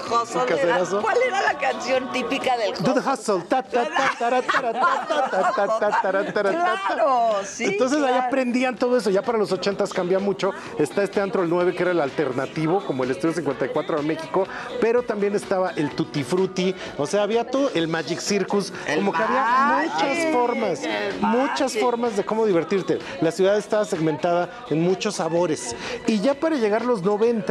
caderazo. 0.48 1.02
¿Cuál 1.02 1.18
era 1.28 1.42
la 1.42 1.58
canción 1.58 2.12
típica 2.12 2.58
del 2.58 2.74
Do 2.84 2.94
the 2.94 3.00
hustle? 3.00 3.12
hustle. 3.36 3.42
Ta, 3.50 3.64
ta, 3.64 3.84
ta, 3.86 4.12
tara, 4.18 4.42
tara, 4.42 4.74
ta, 4.74 5.08
ta, 5.08 5.30
ta, 5.30 5.52
ta, 5.52 5.80
ta, 5.80 6.02
tara, 6.02 6.02
tara, 6.02 6.34
ta, 6.34 6.34
ta. 6.34 6.61
Claro, 6.62 7.34
sí, 7.46 7.66
Entonces 7.66 7.98
ahí 8.00 8.10
claro. 8.10 8.28
aprendían 8.28 8.76
todo 8.76 8.98
eso. 8.98 9.10
Ya 9.10 9.22
para 9.22 9.38
los 9.38 9.52
80 9.52 9.86
cambia 9.94 10.20
mucho. 10.20 10.52
Está 10.78 11.04
este 11.04 11.22
antro 11.22 11.44
el 11.44 11.50
9 11.50 11.74
que 11.76 11.84
era 11.84 11.92
el 11.92 12.02
alternativo, 12.02 12.84
como 12.86 13.04
el 13.04 13.12
Estudio 13.12 13.34
54 13.34 13.98
de 13.98 14.04
México, 14.04 14.48
pero 14.80 15.04
también 15.04 15.36
estaba 15.36 15.72
el 15.72 15.92
Tutti 15.92 16.24
Frutti, 16.24 16.74
o 16.98 17.06
sea, 17.06 17.24
había 17.24 17.46
todo 17.46 17.72
el 17.74 17.88
Magic 17.88 18.20
Circus, 18.20 18.72
como 18.96 19.12
que 19.12 19.24
había 19.24 19.90
muchas 19.90 20.34
formas, 20.34 20.82
muchas 21.20 21.78
formas 21.78 22.16
de 22.16 22.24
cómo 22.24 22.46
divertirte. 22.46 23.00
La 23.22 23.32
ciudad 23.32 23.58
estaba 23.58 23.86
segmentada 23.86 24.50
en 24.70 24.82
muchos 24.82 25.16
sabores. 25.16 25.76
Y 26.08 26.20
ya 26.20 26.34
para 26.34 26.56
llegar 26.56 26.86
los 26.86 27.02
90 27.04 27.42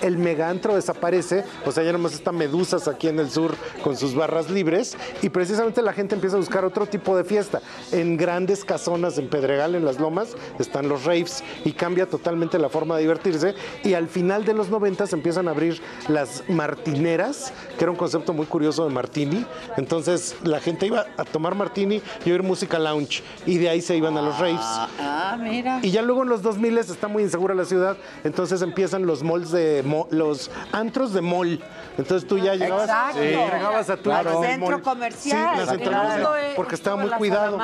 el 0.00 0.18
megantro 0.18 0.74
desaparece, 0.74 1.44
o 1.66 1.72
sea, 1.72 1.82
ya 1.82 1.92
nomás 1.92 2.14
está 2.14 2.32
Medusas 2.32 2.88
aquí 2.88 3.08
en 3.08 3.18
el 3.18 3.30
sur 3.30 3.54
con 3.82 3.96
sus 3.96 4.14
barras 4.14 4.50
libres 4.50 4.96
y 5.20 5.28
precisamente 5.28 5.82
la 5.82 5.92
gente 5.92 6.14
empieza 6.14 6.36
a 6.36 6.38
buscar 6.38 6.64
otro 6.64 6.86
tipo 6.86 7.16
de 7.16 7.24
fiesta 7.24 7.60
en 7.90 8.16
grandes 8.16 8.51
grandes 8.52 8.64
casonas 8.66 9.16
en 9.18 9.28
Pedregal, 9.30 9.74
en 9.74 9.84
las 9.86 9.98
lomas, 9.98 10.36
están 10.58 10.86
los 10.88 11.04
raves 11.04 11.42
y 11.64 11.72
cambia 11.72 12.06
totalmente 12.06 12.58
la 12.58 12.68
forma 12.68 12.96
de 12.96 13.02
divertirse. 13.02 13.54
Y 13.82 13.94
al 13.94 14.08
final 14.08 14.44
de 14.44 14.52
los 14.52 14.68
90 14.68 15.04
empiezan 15.12 15.48
a 15.48 15.52
abrir 15.52 15.80
las 16.08 16.44
martineras, 16.50 17.52
que 17.78 17.84
era 17.84 17.90
un 17.90 17.96
concepto 17.96 18.32
muy 18.34 18.44
curioso 18.46 18.84
de 18.86 18.90
martini. 18.92 19.46
Entonces 19.78 20.36
la 20.44 20.60
gente 20.60 20.86
iba 20.86 21.06
a 21.16 21.24
tomar 21.24 21.54
martini 21.54 22.02
y 22.26 22.30
oír 22.30 22.42
música 22.42 22.78
lounge. 22.78 23.22
Y 23.46 23.56
de 23.56 23.70
ahí 23.70 23.80
se 23.80 23.96
iban 23.96 24.18
a 24.18 24.22
los 24.22 24.38
raves. 24.38 24.60
Ah, 25.00 25.36
mira. 25.40 25.78
Y 25.82 25.90
ya 25.90 26.02
luego 26.02 26.22
en 26.24 26.28
los 26.28 26.42
2000 26.42 26.76
está 26.78 27.08
muy 27.08 27.22
insegura 27.22 27.54
la 27.54 27.64
ciudad, 27.64 27.96
entonces 28.22 28.60
empiezan 28.60 29.06
los 29.06 29.22
malls 29.22 29.50
de 29.50 29.82
mo- 29.82 30.08
los 30.10 30.50
antros 30.72 31.14
de 31.14 31.22
mall. 31.22 31.58
Entonces 31.96 32.28
tú 32.28 32.36
ya 32.38 32.54
llegabas, 32.54 32.84
Exacto. 32.88 33.18
sí, 33.20 33.28
llegabas 33.28 33.88
a 33.90 33.96
tu 33.96 34.10
centro 34.42 34.82
comercial. 34.82 35.66
Sí, 35.68 35.76
Claro. 35.78 36.30
porque 36.56 36.74
estaba 36.74 36.96
muy 36.98 37.10
cuidado. 37.12 37.58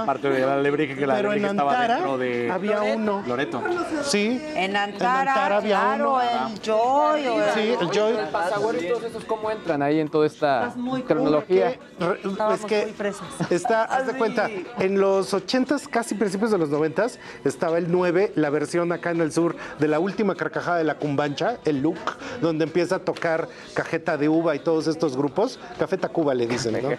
La 0.00 0.06
parte 0.06 0.28
de 0.28 0.40
la 0.46 0.54
Alebrije, 0.54 0.96
que 0.96 1.06
la 1.06 1.14
Pero 1.16 1.32
en 1.32 1.44
estaba 1.44 1.72
Antara 1.72 1.94
dentro 1.94 2.18
de 2.18 2.50
había 2.50 2.82
uno. 2.82 3.22
Loreto. 3.26 3.62
Sí. 4.02 4.40
En 4.54 4.76
Antara, 4.76 5.32
Antara 5.32 5.56
había 5.56 5.80
claro, 5.80 6.12
uno. 6.14 6.22
el 6.22 6.60
Joy. 6.60 7.26
o 7.28 7.54
Sí, 7.54 7.74
el 7.80 7.90
Joy. 7.90 8.14
Y 8.14 8.88
todos 8.88 9.04
esos, 9.04 9.24
¿cómo 9.24 9.50
entran 9.50 9.82
ahí 9.82 10.00
en 10.00 10.08
toda 10.08 10.26
esta 10.26 10.72
cronología? 11.06 11.78
Es 12.52 12.64
que 12.64 12.92
está, 13.50 13.84
haz 13.84 14.06
de 14.06 14.14
cuenta, 14.14 14.48
en 14.78 15.00
los 15.00 15.32
80s, 15.32 15.88
casi 15.88 16.14
principios 16.14 16.50
de 16.50 16.58
los 16.58 16.70
90s, 16.70 17.18
estaba 17.44 17.78
el 17.78 17.90
9, 17.90 18.32
la 18.34 18.50
versión 18.50 18.92
acá 18.92 19.10
en 19.10 19.20
el 19.20 19.32
sur 19.32 19.56
de 19.78 19.88
la 19.88 19.98
última 19.98 20.34
carcajada 20.34 20.78
de 20.78 20.84
la 20.84 20.96
Cumbancha, 20.96 21.58
el 21.64 21.82
Look, 21.82 21.98
donde 22.40 22.64
empieza 22.64 22.96
a 22.96 22.98
tocar 22.98 23.48
Cajeta 23.74 24.16
de 24.16 24.28
Uva 24.28 24.54
y 24.54 24.58
todos 24.58 24.86
estos 24.86 25.16
grupos. 25.16 25.58
Café 25.78 25.96
Tacuba 25.96 26.34
le 26.34 26.46
dicen, 26.46 26.78
¿no? 26.82 26.90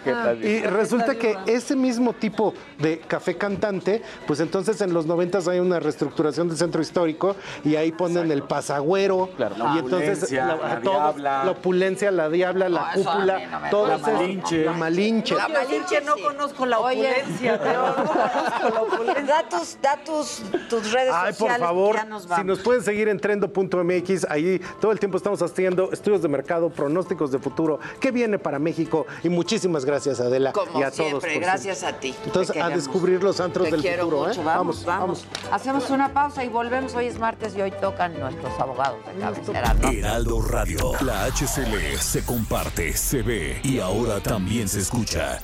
Y 0.42 0.60
resulta 0.62 1.14
que 1.14 1.36
ese 1.46 1.76
mismo 1.76 2.12
tipo 2.12 2.54
de 2.78 2.85
café 3.06 3.36
cantante, 3.36 4.02
pues 4.26 4.40
entonces 4.40 4.80
en 4.80 4.92
los 4.94 5.06
90s 5.06 5.46
hay 5.50 5.58
una 5.60 5.80
reestructuración 5.80 6.48
del 6.48 6.56
centro 6.56 6.80
histórico 6.80 7.36
y 7.64 7.76
ahí 7.76 7.92
ponen 7.92 8.30
el 8.30 8.42
pasagüero. 8.42 9.28
La 9.38 9.50
y 9.74 9.78
entonces 9.78 10.30
la 10.32 10.80
todos- 10.82 11.16
diabla. 11.16 11.44
la 11.44 11.50
opulencia, 11.50 12.10
la 12.10 12.28
diabla, 12.28 12.68
la 12.68 12.80
No, 12.80 13.02
cúpula, 13.02 13.46
no 13.46 13.60
me 13.60 13.70
todo 13.70 13.86
La 13.88 13.98
Malinche. 13.98 14.64
La 14.64 14.72
Malinche. 14.72 15.34
La 15.34 15.48
Malinche 15.48 16.00
no 16.02 16.14
conozco 16.22 16.66
la 16.66 16.78
opulencia, 16.78 17.60
pero 17.62 17.86
no 17.96 18.04
conozco 18.04 18.68
la 18.74 18.82
opulencia. 18.82 19.24
Da 19.26 19.48
tus, 19.48 19.78
da 19.82 19.96
tus, 20.04 20.42
tus 20.68 20.92
redes 20.92 21.12
Ay, 21.14 21.32
por 21.32 21.34
sociales. 21.48 21.60
favor, 21.66 21.96
ya 21.96 22.04
nos 22.04 22.22
si 22.24 22.44
nos 22.44 22.58
pueden 22.60 22.82
seguir 22.82 23.08
en 23.08 23.18
trendo.mx, 23.18 24.26
ahí 24.30 24.60
todo 24.80 24.92
el 24.92 24.98
tiempo 25.00 25.16
estamos 25.16 25.42
haciendo 25.42 25.90
estudios 25.92 26.22
de 26.22 26.28
mercado, 26.28 26.70
pronósticos 26.70 27.30
de 27.32 27.38
futuro, 27.38 27.78
qué 28.00 28.10
viene 28.10 28.38
para 28.38 28.58
México 28.58 29.06
y 29.22 29.28
muchísimas 29.28 29.84
gracias 29.84 30.20
Adela 30.20 30.52
Como 30.52 30.80
y 30.80 30.82
a 30.82 30.90
siempre, 30.90 31.30
todos. 31.30 31.40
gracias 31.40 31.82
a 31.82 31.92
ti. 31.94 32.14
Entonces. 32.24 32.56
Descubrir 32.76 33.22
los 33.22 33.40
antros 33.40 33.64
Te 33.66 33.72
del 33.72 33.80
quiero 33.80 34.04
futuro, 34.04 34.28
mucho. 34.28 34.40
¿eh? 34.40 34.44
Vamos, 34.44 34.84
vamos, 34.84 35.26
Hacemos 35.50 35.90
una 35.90 36.12
pausa 36.12 36.44
y 36.44 36.48
volvemos. 36.48 36.94
Hoy 36.94 37.06
es 37.06 37.18
martes 37.18 37.56
y 37.56 37.62
hoy 37.62 37.72
tocan 37.72 38.18
nuestros 38.18 38.58
abogados 38.60 38.98
de 39.06 39.20
cabecera, 39.20 39.74
¿no? 39.74 39.90
Heraldo 39.90 40.40
Radio. 40.42 40.92
La 41.00 41.24
HCL 41.26 41.98
se 41.98 42.24
comparte, 42.24 42.96
se 42.96 43.22
ve 43.22 43.60
y 43.62 43.80
ahora 43.80 44.20
también 44.20 44.68
se 44.68 44.80
escucha. 44.80 45.38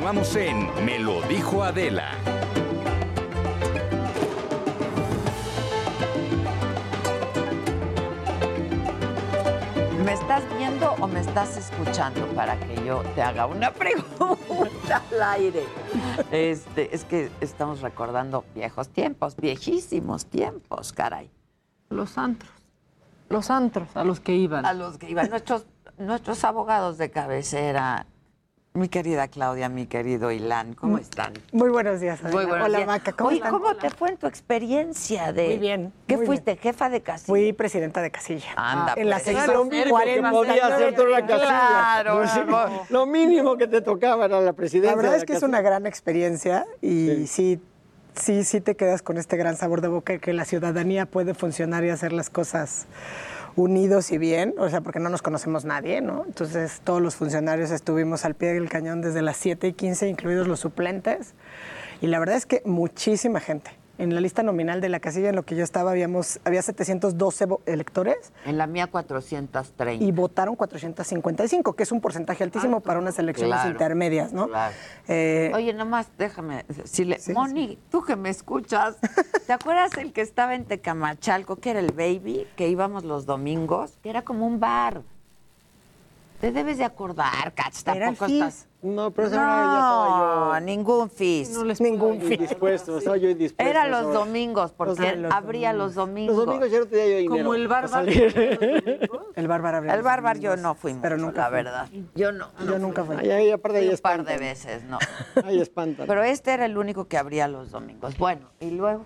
Continuamos 0.00 0.34
en 0.36 0.86
Me 0.86 0.98
lo 0.98 1.20
dijo 1.28 1.62
Adela. 1.62 2.12
¿Me 10.02 10.14
estás 10.14 10.42
viendo 10.56 10.94
o 10.94 11.06
me 11.06 11.20
estás 11.20 11.58
escuchando 11.58 12.26
para 12.28 12.58
que 12.60 12.82
yo 12.82 13.02
te 13.14 13.20
haga 13.20 13.44
una 13.44 13.70
pregunta 13.74 15.02
al 15.12 15.22
aire? 15.22 15.64
Este, 16.30 16.94
es 16.94 17.04
que 17.04 17.30
estamos 17.42 17.82
recordando 17.82 18.46
viejos 18.54 18.88
tiempos, 18.88 19.36
viejísimos 19.36 20.24
tiempos, 20.24 20.94
caray. 20.94 21.30
Los 21.90 22.16
antros. 22.16 22.50
Los 23.28 23.50
antros 23.50 23.94
a 23.94 24.04
los 24.04 24.18
que 24.18 24.34
iban. 24.34 24.64
A 24.64 24.72
los 24.72 24.96
que 24.96 25.10
iban 25.10 25.28
nuestros, 25.28 25.66
nuestros 25.98 26.42
abogados 26.44 26.96
de 26.96 27.10
cabecera. 27.10 28.06
Mi 28.80 28.88
querida 28.88 29.28
Claudia, 29.28 29.68
mi 29.68 29.84
querido 29.86 30.32
Ilan, 30.32 30.72
¿cómo 30.72 30.96
están? 30.96 31.34
Muy 31.52 31.68
buenos 31.68 32.00
días. 32.00 32.18
Adela. 32.20 32.34
Muy 32.34 32.46
buenos 32.46 32.66
Hola, 32.66 32.78
días. 32.78 32.86
Maca, 32.86 33.12
¿cómo 33.12 33.28
Oye, 33.28 33.36
están? 33.36 33.52
¿cómo 33.52 33.76
te 33.76 33.90
fue 33.90 34.08
en 34.08 34.16
tu 34.16 34.26
experiencia 34.26 35.34
de 35.34 35.48
Muy 35.48 35.58
bien, 35.58 35.92
¿Qué 36.06 36.16
muy 36.16 36.24
fuiste? 36.24 36.56
¿Jefa 36.56 36.88
de 36.88 37.02
casilla? 37.02 37.26
Fui 37.26 37.52
presidenta 37.52 38.00
de 38.00 38.10
casilla. 38.10 38.46
Anda, 38.56 38.94
en 38.96 39.10
la 39.10 39.16
pues. 39.16 39.24
sección 39.36 39.52
Lo 39.54 39.64
mínimo 39.66 39.84
que 39.84 39.90
40. 39.90 40.30
podía 40.30 40.66
hacer 40.66 40.98
la 40.98 41.26
casilla. 41.26 41.46
Claro, 41.46 42.22
Lo- 42.24 42.30
amor. 42.30 42.70
Lo 42.88 43.04
mínimo 43.04 43.58
que 43.58 43.66
te 43.66 43.82
tocaba 43.82 44.24
era 44.24 44.40
la 44.40 44.54
presidencia. 44.54 44.92
La 44.92 44.96
verdad 44.96 45.16
es 45.16 45.26
que 45.26 45.34
es 45.34 45.42
una 45.42 45.60
gran 45.60 45.84
experiencia 45.84 46.64
y 46.80 47.26
sí. 47.26 47.60
sí, 48.14 48.44
sí, 48.44 48.62
te 48.62 48.76
quedas 48.76 49.02
con 49.02 49.18
este 49.18 49.36
gran 49.36 49.58
sabor 49.58 49.82
de 49.82 49.88
boca 49.88 50.16
que 50.16 50.32
la 50.32 50.46
ciudadanía 50.46 51.04
puede 51.04 51.34
funcionar 51.34 51.84
y 51.84 51.90
hacer 51.90 52.14
las 52.14 52.30
cosas 52.30 52.86
unidos 53.56 54.12
y 54.12 54.18
bien, 54.18 54.54
o 54.58 54.68
sea, 54.68 54.80
porque 54.80 55.00
no 55.00 55.08
nos 55.08 55.22
conocemos 55.22 55.64
nadie, 55.64 56.00
¿no? 56.00 56.24
Entonces 56.26 56.80
todos 56.84 57.00
los 57.02 57.16
funcionarios 57.16 57.70
estuvimos 57.70 58.24
al 58.24 58.34
pie 58.34 58.52
del 58.52 58.68
cañón 58.68 59.00
desde 59.00 59.22
las 59.22 59.36
7 59.36 59.68
y 59.68 59.72
15, 59.72 60.08
incluidos 60.08 60.46
los 60.46 60.60
suplentes, 60.60 61.34
y 62.00 62.06
la 62.06 62.18
verdad 62.18 62.36
es 62.36 62.46
que 62.46 62.62
muchísima 62.64 63.40
gente. 63.40 63.79
En 64.00 64.14
la 64.14 64.20
lista 64.22 64.42
nominal 64.42 64.80
de 64.80 64.88
la 64.88 64.98
casilla 64.98 65.28
en 65.28 65.36
lo 65.36 65.42
que 65.44 65.54
yo 65.54 65.62
estaba 65.62 65.90
habíamos, 65.90 66.40
había 66.46 66.62
712 66.62 67.46
vo- 67.46 67.60
electores 67.66 68.32
En 68.46 68.56
la 68.56 68.66
mía 68.66 68.86
430. 68.86 70.02
y 70.02 70.10
votaron 70.10 70.56
455, 70.56 71.74
que 71.74 71.82
es 71.82 71.92
un 71.92 72.00
porcentaje 72.00 72.42
altísimo 72.42 72.80
para 72.80 72.98
unas 72.98 73.18
elecciones 73.18 73.56
Claro, 73.56 73.70
intermedias, 73.70 74.32
¿no? 74.32 74.48
claro. 74.48 74.74
Eh, 75.06 75.52
Oye, 75.54 75.74
nomás 75.74 76.06
déjame 76.16 76.64
decirle, 76.68 77.20
Moni, 77.34 77.78
tú 77.90 78.02
que 78.02 78.16
me 78.16 78.30
escuchas, 78.30 78.96
¿te 79.46 79.52
acuerdas 79.52 79.92
el 79.98 80.14
que 80.14 80.22
estaba 80.22 80.54
en 80.54 80.64
Tecamachalco, 80.64 81.56
que 81.56 81.68
era 81.72 81.80
el 81.80 81.92
Baby, 81.92 82.46
que 82.56 82.68
íbamos 82.68 83.04
los 83.04 83.26
domingos? 83.26 83.98
Que 84.02 84.08
era 84.08 84.22
como 84.22 84.46
un 84.46 84.58
bar. 84.60 85.02
Te 86.40 86.52
debes 86.52 86.78
de 86.78 86.84
acordar, 86.84 87.52
el 87.54 87.84
tampoco 87.84 88.24
estás... 88.24 88.66
No, 88.82 89.10
pero 89.10 89.28
esa 89.28 89.36
no, 89.36 89.42
ya 89.46 89.78
estaba 89.78 90.58
yo 90.58 90.64
ningún 90.64 91.10
fizz. 91.10 91.80
ningún 91.80 92.14
indispuesto, 92.22 92.96
estaba 92.98 93.18
yo 93.18 93.28
indispuesto. 93.28 93.70
Era 93.70 93.86
los 93.86 94.12
domingos, 94.12 94.72
porque 94.72 94.92
O 94.92 94.96
sea, 94.96 95.14
los 95.16 95.32
abría 95.32 95.72
los 95.74 95.94
domingos. 95.94 96.36
Los 96.36 96.46
domingos 96.46 96.70
ya 96.70 96.78
no 96.80 96.86
tenía 96.86 97.06
yo 97.06 97.16
dinero. 97.18 97.36
Como 97.36 97.54
el 97.54 97.68
bárbaro. 97.68 98.10
el 99.36 99.48
bárbaro 99.48 99.76
abría 99.78 99.94
El 99.94 100.02
bárbaro 100.02 100.40
yo 100.40 100.50
domingos, 100.50 100.62
no 100.62 100.74
fui 100.74 100.92
mucho, 100.92 101.02
pero 101.02 101.18
nunca 101.18 101.42
la 101.42 101.46
fui. 101.48 101.56
verdad. 101.56 101.88
Yo 102.14 102.32
no. 102.32 102.48
Yo 102.66 102.78
nunca 102.78 103.04
fui. 103.04 103.16
Ay, 103.18 103.30
ay, 103.30 103.50
aparte 103.50 103.78
ahí 103.78 103.84
Fui 103.86 103.94
un 103.94 104.00
par 104.00 104.24
de 104.24 104.38
veces, 104.38 104.84
no. 104.84 104.98
Ahí 105.44 105.60
espantan. 105.60 106.06
Pero 106.06 106.22
este 106.22 106.52
era 106.52 106.64
el 106.64 106.78
único 106.78 107.06
que 107.06 107.18
abría 107.18 107.48
los 107.48 107.70
domingos. 107.70 108.16
Bueno, 108.16 108.48
y 108.60 108.70
luego. 108.70 109.04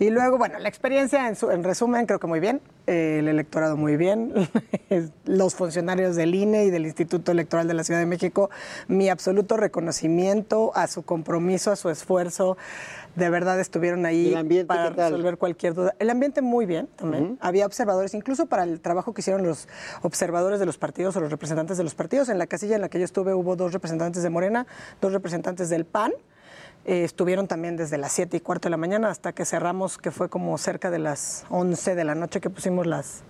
Y 0.00 0.10
luego, 0.10 0.38
bueno, 0.38 0.58
la 0.58 0.68
experiencia, 0.68 1.26
en, 1.28 1.34
su- 1.36 1.50
en 1.50 1.64
resumen, 1.64 2.06
creo 2.06 2.20
que 2.20 2.26
muy 2.26 2.40
bien. 2.40 2.60
Eh, 2.86 3.16
el 3.18 3.28
electorado 3.28 3.76
muy 3.76 3.96
bien. 3.96 4.32
Los 5.24 5.54
funcionarios 5.54 6.14
del 6.16 6.34
INE 6.34 6.64
y 6.64 6.70
del 6.70 6.84
Instituto 6.86 7.32
Electoral 7.32 7.66
de 7.68 7.74
la 7.74 7.84
Ciudad 7.84 8.00
de 8.00 8.06
México, 8.06 8.48
mi 8.86 9.08
absoluto 9.08 9.56
reconocimiento 9.56 10.72
a 10.74 10.86
su 10.86 11.02
compromiso, 11.02 11.70
a 11.72 11.76
su 11.76 11.90
esfuerzo. 11.90 12.56
De 13.16 13.28
verdad 13.30 13.58
estuvieron 13.58 14.06
ahí 14.06 14.28
¿Y 14.28 14.32
el 14.32 14.36
ambiente 14.36 14.66
para 14.66 14.90
resolver 14.90 15.36
cualquier 15.38 15.74
duda. 15.74 15.94
El 15.98 16.08
ambiente 16.10 16.40
muy 16.42 16.66
bien 16.66 16.86
también. 16.96 17.36
Había 17.40 17.66
observadores, 17.66 18.14
incluso 18.14 18.46
para 18.46 18.62
el 18.62 18.80
trabajo 18.80 19.12
que 19.12 19.20
hicieron 19.22 19.44
los 19.44 19.66
observadores 20.02 20.60
de 20.60 20.66
los 20.66 20.78
partidos 20.78 21.16
o 21.16 21.20
los 21.20 21.30
representantes 21.30 21.76
de 21.76 21.82
los 21.84 21.94
partidos. 21.96 22.28
En 22.28 22.38
la 22.38 22.46
casilla 22.46 22.76
en 22.76 22.82
la 22.82 22.88
que 22.88 22.98
yo 23.00 23.04
estuve 23.04 23.34
hubo 23.34 23.56
dos 23.56 23.72
representantes 23.72 24.22
de 24.22 24.30
Morena, 24.30 24.66
dos 25.00 25.12
representantes 25.12 25.68
del 25.68 25.84
PAN. 25.84 26.12
Eh, 26.84 27.04
estuvieron 27.04 27.48
también 27.48 27.76
desde 27.76 27.98
las 27.98 28.12
7 28.12 28.36
y 28.36 28.40
cuarto 28.40 28.66
de 28.66 28.70
la 28.70 28.76
mañana 28.76 29.10
hasta 29.10 29.32
que 29.32 29.44
cerramos, 29.44 29.98
que 29.98 30.10
fue 30.10 30.28
como 30.28 30.56
cerca 30.58 30.90
de 30.90 30.98
las 30.98 31.44
11 31.50 31.94
de 31.94 32.04
la 32.04 32.14
noche 32.14 32.40
que 32.40 32.50
pusimos 32.50 32.86
las, 32.86 32.96
Las 33.06 33.22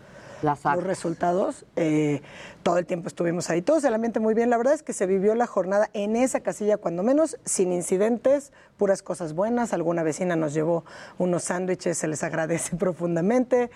los 0.42 0.84
resultados. 0.84 1.64
Eh, 1.76 2.22
todo 2.62 2.78
el 2.78 2.86
tiempo 2.86 3.08
estuvimos 3.08 3.48
ahí. 3.50 3.62
Todos 3.62 3.84
el 3.84 3.94
ambiente 3.94 4.20
muy 4.20 4.34
bien. 4.34 4.50
La 4.50 4.56
verdad 4.56 4.74
es 4.74 4.82
que 4.82 4.92
se 4.92 5.06
vivió 5.06 5.34
la 5.34 5.46
jornada 5.46 5.88
en 5.94 6.16
esa 6.16 6.40
casilla, 6.40 6.76
cuando 6.76 7.02
menos, 7.02 7.38
sin 7.44 7.72
incidentes, 7.72 8.52
puras 8.76 9.02
cosas 9.02 9.34
buenas. 9.34 9.72
Alguna 9.72 10.02
vecina 10.02 10.36
nos 10.36 10.54
llevó 10.54 10.84
unos 11.18 11.44
sándwiches, 11.44 11.96
se 11.96 12.08
les 12.08 12.22
agradece 12.22 12.76
profundamente. 12.78 13.70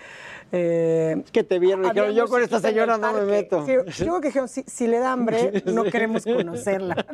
Eh, 0.51 1.23
que 1.31 1.43
te 1.43 1.59
vieron 1.59 1.83
dijeron, 1.83 2.13
yo 2.13 2.27
con 2.27 2.41
esta 2.41 2.59
señora 2.59 2.97
no 2.97 3.13
me 3.13 3.23
meto. 3.23 3.65
Sí, 3.65 3.73
yo 3.73 3.83
creo 3.83 4.21
que 4.21 4.27
dijeron, 4.27 4.47
si, 4.47 4.63
si 4.63 4.87
le 4.87 4.99
da 4.99 5.11
hambre, 5.11 5.63
no 5.65 5.83
queremos 5.85 6.23
conocerla. 6.23 7.05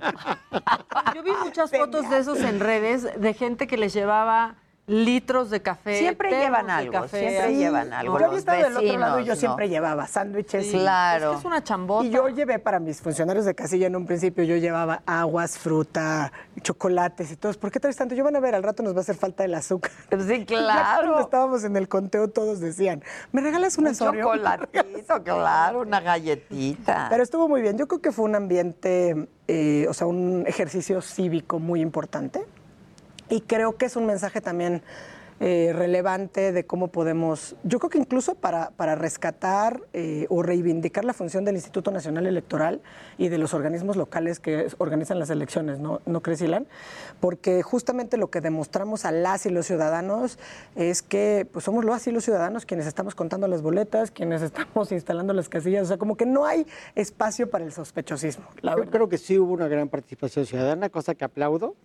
Yo 1.15 1.23
vi 1.23 1.31
muchas 1.43 1.71
fotos 1.77 2.09
de 2.09 2.19
esos 2.19 2.39
en 2.41 2.59
redes 2.59 3.07
de 3.19 3.33
gente 3.33 3.67
que 3.67 3.77
les 3.77 3.93
llevaba 3.93 4.57
litros 4.89 5.51
de 5.51 5.61
café. 5.61 5.99
Siempre 5.99 6.31
llevan 6.31 6.69
algo, 6.69 6.91
café. 6.91 7.19
siempre 7.19 7.55
llevan 7.55 7.93
algo. 7.93 8.19
Yo 8.19 8.25
había 8.25 8.39
estado 8.39 8.63
del 8.63 8.77
otro 8.77 8.97
lado 8.97 9.19
y 9.19 9.25
yo 9.25 9.35
siempre 9.35 9.67
¿no? 9.67 9.71
llevaba 9.71 10.07
sándwiches. 10.07 10.65
Sí. 10.65 10.79
Claro. 10.79 11.25
Es 11.25 11.31
que 11.33 11.39
es 11.39 11.45
una 11.45 11.63
chambota. 11.63 12.05
Y 12.05 12.09
yo 12.09 12.27
llevé 12.29 12.57
para 12.57 12.79
mis 12.79 12.99
funcionarios 12.99 13.45
de 13.45 13.53
casilla 13.53 13.85
en 13.85 13.95
un 13.95 14.07
principio, 14.07 14.43
yo 14.43 14.57
llevaba 14.57 15.03
aguas, 15.05 15.59
fruta, 15.59 16.33
chocolates 16.61 17.31
y 17.31 17.35
todo. 17.35 17.53
¿Por 17.53 17.71
qué 17.71 17.79
traes 17.79 17.97
tanto? 17.97 18.15
Yo 18.15 18.23
van 18.23 18.35
a 18.35 18.39
ver, 18.39 18.55
al 18.55 18.63
rato 18.63 18.81
nos 18.81 18.93
va 18.95 18.97
a 18.97 19.01
hacer 19.01 19.15
falta 19.15 19.45
el 19.45 19.53
azúcar. 19.53 19.91
Sí, 20.29 20.45
claro. 20.45 21.07
cuando 21.07 21.19
estábamos 21.21 21.63
en 21.63 21.75
el 21.75 21.87
conteo 21.87 22.27
todos 22.27 22.59
decían, 22.59 23.01
¿me 23.31 23.41
regalas 23.41 23.77
un 23.77 23.87
Un 23.87 23.95
Oreo?" 24.01 24.25
chocolatito, 24.25 25.23
claro, 25.23 25.81
una 25.81 26.01
galletita. 26.01 27.07
Pero 27.09 27.23
estuvo 27.23 27.47
muy 27.47 27.61
bien. 27.61 27.77
Yo 27.77 27.87
creo 27.87 28.01
que 28.01 28.11
fue 28.11 28.25
un 28.25 28.35
ambiente, 28.35 29.27
eh, 29.47 29.87
o 29.89 29.93
sea, 29.93 30.07
un 30.07 30.43
ejercicio 30.45 31.01
cívico 31.01 31.59
muy 31.59 31.81
importante. 31.81 32.45
Y 33.29 33.41
creo 33.41 33.77
que 33.77 33.85
es 33.85 33.95
un 33.95 34.05
mensaje 34.05 34.41
también 34.41 34.81
eh, 35.41 35.71
relevante 35.73 36.51
de 36.51 36.65
cómo 36.65 36.89
podemos, 36.89 37.55
yo 37.63 37.79
creo 37.79 37.89
que 37.89 37.97
incluso 37.97 38.35
para, 38.35 38.71
para 38.71 38.95
rescatar 38.95 39.81
eh, 39.93 40.25
o 40.27 40.43
reivindicar 40.43 41.05
la 41.05 41.13
función 41.13 41.45
del 41.45 41.55
Instituto 41.55 41.91
Nacional 41.91 42.27
Electoral 42.27 42.81
y 43.17 43.29
de 43.29 43.37
los 43.37 43.53
organismos 43.53 43.95
locales 43.95 44.41
que 44.41 44.67
organizan 44.79 45.17
las 45.17 45.29
elecciones, 45.29 45.79
¿no, 45.79 46.01
¿No 46.05 46.21
crees, 46.21 46.41
Ilan? 46.41 46.67
Porque 47.21 47.63
justamente 47.63 48.17
lo 48.17 48.29
que 48.29 48.41
demostramos 48.41 49.05
a 49.05 49.11
las 49.11 49.45
y 49.45 49.49
los 49.49 49.65
ciudadanos 49.65 50.39
es 50.75 51.01
que 51.01 51.47
pues, 51.49 51.63
somos 51.63 51.85
las 51.85 52.05
y 52.07 52.11
los 52.11 52.25
ciudadanos 52.25 52.65
quienes 52.65 52.85
estamos 52.85 53.15
contando 53.15 53.47
las 53.47 53.61
boletas, 53.61 54.11
quienes 54.11 54.41
estamos 54.41 54.91
instalando 54.91 55.31
las 55.31 55.47
casillas, 55.47 55.83
o 55.83 55.87
sea, 55.87 55.97
como 55.97 56.17
que 56.17 56.25
no 56.25 56.45
hay 56.45 56.67
espacio 56.95 57.49
para 57.49 57.63
el 57.63 57.71
sospechosismo. 57.71 58.43
La 58.61 58.75
Yo 58.75 58.83
creo 58.91 59.07
que 59.07 59.17
sí 59.17 59.39
hubo 59.39 59.53
una 59.53 59.69
gran 59.69 59.87
participación 59.87 60.45
ciudadana, 60.45 60.89
cosa 60.89 61.15
que 61.15 61.23
aplaudo. 61.23 61.75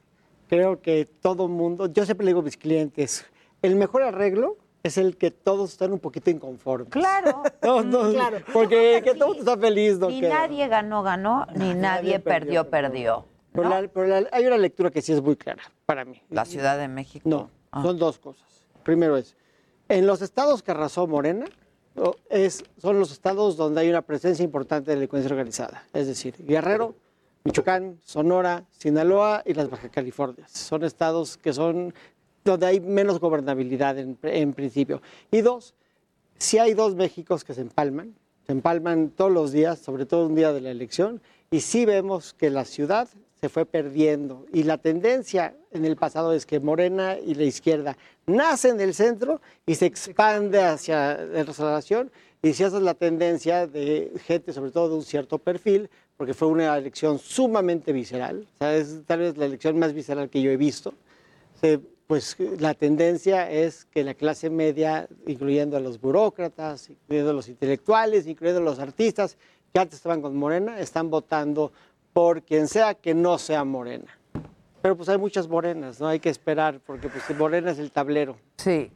Creo 0.48 0.80
que 0.82 1.06
todo 1.06 1.48
mundo, 1.48 1.86
yo 1.92 2.04
siempre 2.04 2.24
le 2.24 2.30
digo 2.30 2.40
a 2.40 2.44
mis 2.44 2.56
clientes, 2.56 3.24
el 3.62 3.76
mejor 3.76 4.02
arreglo 4.02 4.56
es 4.82 4.98
el 4.98 5.16
que 5.16 5.30
todos 5.30 5.72
están 5.72 5.92
un 5.92 5.98
poquito 5.98 6.30
inconformes. 6.30 6.88
Claro. 6.90 7.42
Todos, 7.62 7.90
todos, 7.90 8.12
Claro. 8.14 8.38
Porque 8.52 9.00
que 9.02 9.14
todo 9.14 9.32
el 9.32 9.36
mundo 9.38 9.52
está 9.52 9.56
feliz. 9.66 9.98
¿no? 9.98 10.08
Ni 10.08 10.20
Que- 10.20 10.28
nadie 10.28 10.68
ganó, 10.68 11.02
ganó, 11.02 11.46
ni 11.56 11.72
nadie 11.74 12.20
perdió, 12.20 12.68
perdió. 12.68 13.24
Pero, 13.52 13.68
la- 13.70 13.88
pero 13.88 14.06
la- 14.06 14.28
hay 14.32 14.46
una 14.46 14.58
lectura 14.58 14.90
que 14.90 15.00
sí 15.00 15.12
es 15.12 15.22
muy 15.22 15.36
clara 15.36 15.62
para 15.86 16.04
mí. 16.04 16.20
La 16.28 16.44
Ciudad 16.44 16.76
de 16.78 16.88
México. 16.88 17.26
No, 17.28 17.48
Ah. 17.70 17.82
son 17.82 17.98
dos 17.98 18.18
cosas. 18.18 18.44
Primero 18.82 19.16
es, 19.16 19.34
en 19.88 20.06
los 20.06 20.20
estados 20.20 20.62
que 20.62 20.72
arrasó 20.72 21.06
Morena, 21.06 21.46
es, 22.28 22.64
son 22.78 22.98
los 22.98 23.12
estados 23.12 23.56
donde 23.56 23.80
hay 23.80 23.88
una 23.88 24.02
presencia 24.02 24.42
importante 24.44 24.90
de 24.90 24.96
delincuencia 24.96 25.30
organizada. 25.30 25.84
Es 25.94 26.06
decir, 26.08 26.34
Guerrero, 26.40 26.94
Michoacán, 27.46 28.00
Sonora, 28.04 28.64
Sinaloa 28.70 29.42
y 29.44 29.52
las 29.52 29.68
Baja 29.68 29.90
Californias. 29.90 30.50
Son 30.50 30.82
estados 30.82 31.36
que 31.36 31.52
son 31.52 31.92
donde 32.42 32.66
hay 32.66 32.80
menos 32.80 33.20
gobernabilidad 33.20 33.98
en, 33.98 34.54
principio. 34.54 35.02
Y 35.30 35.42
dos, 35.42 35.74
si 36.38 36.56
hay 36.56 36.72
dos 36.72 36.94
Méxicos 36.94 37.44
que 37.44 37.52
se 37.52 37.60
empalman, 37.60 38.14
se 38.46 38.52
empalman 38.52 39.10
todos 39.10 39.30
los 39.30 39.52
días, 39.52 39.78
sobre 39.78 40.06
todo 40.06 40.26
un 40.26 40.34
día 40.34 40.54
de 40.54 40.62
la 40.62 40.70
elección, 40.70 41.20
y 41.50 41.60
sí 41.60 41.84
vemos 41.84 42.32
que 42.32 42.48
la 42.48 42.64
ciudad 42.64 43.08
se 43.42 43.50
fue 43.50 43.66
perdiendo. 43.66 44.46
Y 44.50 44.62
la 44.62 44.78
tendencia 44.78 45.54
en 45.70 45.84
el 45.84 45.96
pasado 45.96 46.32
es 46.32 46.46
que 46.46 46.60
Morena 46.60 47.18
y 47.18 47.34
la 47.34 47.44
izquierda 47.44 47.98
nacen 48.26 48.78
del 48.78 48.94
centro 48.94 49.42
y 49.66 49.74
se 49.74 49.84
expande 49.84 50.62
hacia 50.62 51.18
la 51.18 51.44
restauración. 51.44 52.10
Y 52.42 52.54
si 52.54 52.64
esa 52.64 52.78
es 52.78 52.82
la 52.82 52.94
tendencia 52.94 53.66
de 53.66 54.12
gente, 54.24 54.54
sobre 54.54 54.70
todo 54.70 54.88
de 54.88 54.94
un 54.96 55.02
cierto 55.02 55.38
perfil, 55.38 55.90
porque 56.16 56.34
fue 56.34 56.48
una 56.48 56.76
elección 56.76 57.18
sumamente 57.18 57.92
visceral, 57.92 58.46
o 58.54 58.58
sea, 58.58 58.76
es 58.76 59.02
tal 59.06 59.20
vez 59.20 59.36
la 59.36 59.46
elección 59.46 59.78
más 59.78 59.92
visceral 59.92 60.30
que 60.30 60.42
yo 60.42 60.50
he 60.50 60.56
visto, 60.56 60.94
pues 62.06 62.36
la 62.58 62.74
tendencia 62.74 63.50
es 63.50 63.86
que 63.86 64.04
la 64.04 64.14
clase 64.14 64.50
media, 64.50 65.08
incluyendo 65.26 65.76
a 65.76 65.80
los 65.80 66.00
burócratas, 66.00 66.90
incluyendo 66.90 67.30
a 67.30 67.34
los 67.34 67.48
intelectuales, 67.48 68.26
incluyendo 68.26 68.60
a 68.60 68.64
los 68.64 68.78
artistas 68.78 69.38
que 69.72 69.80
antes 69.80 69.96
estaban 69.96 70.20
con 70.20 70.36
Morena, 70.36 70.78
están 70.78 71.10
votando 71.10 71.72
por 72.12 72.42
quien 72.42 72.68
sea 72.68 72.94
que 72.94 73.14
no 73.14 73.38
sea 73.38 73.64
Morena. 73.64 74.18
Pero 74.82 74.96
pues 74.96 75.08
hay 75.08 75.16
muchas 75.16 75.48
morenas, 75.48 75.98
¿no? 75.98 76.08
Hay 76.08 76.20
que 76.20 76.28
esperar, 76.28 76.78
porque 76.84 77.08
pues 77.08 77.36
Morena 77.38 77.70
es 77.70 77.78
el 77.78 77.90
tablero. 77.90 78.36
Sí, 78.58 78.92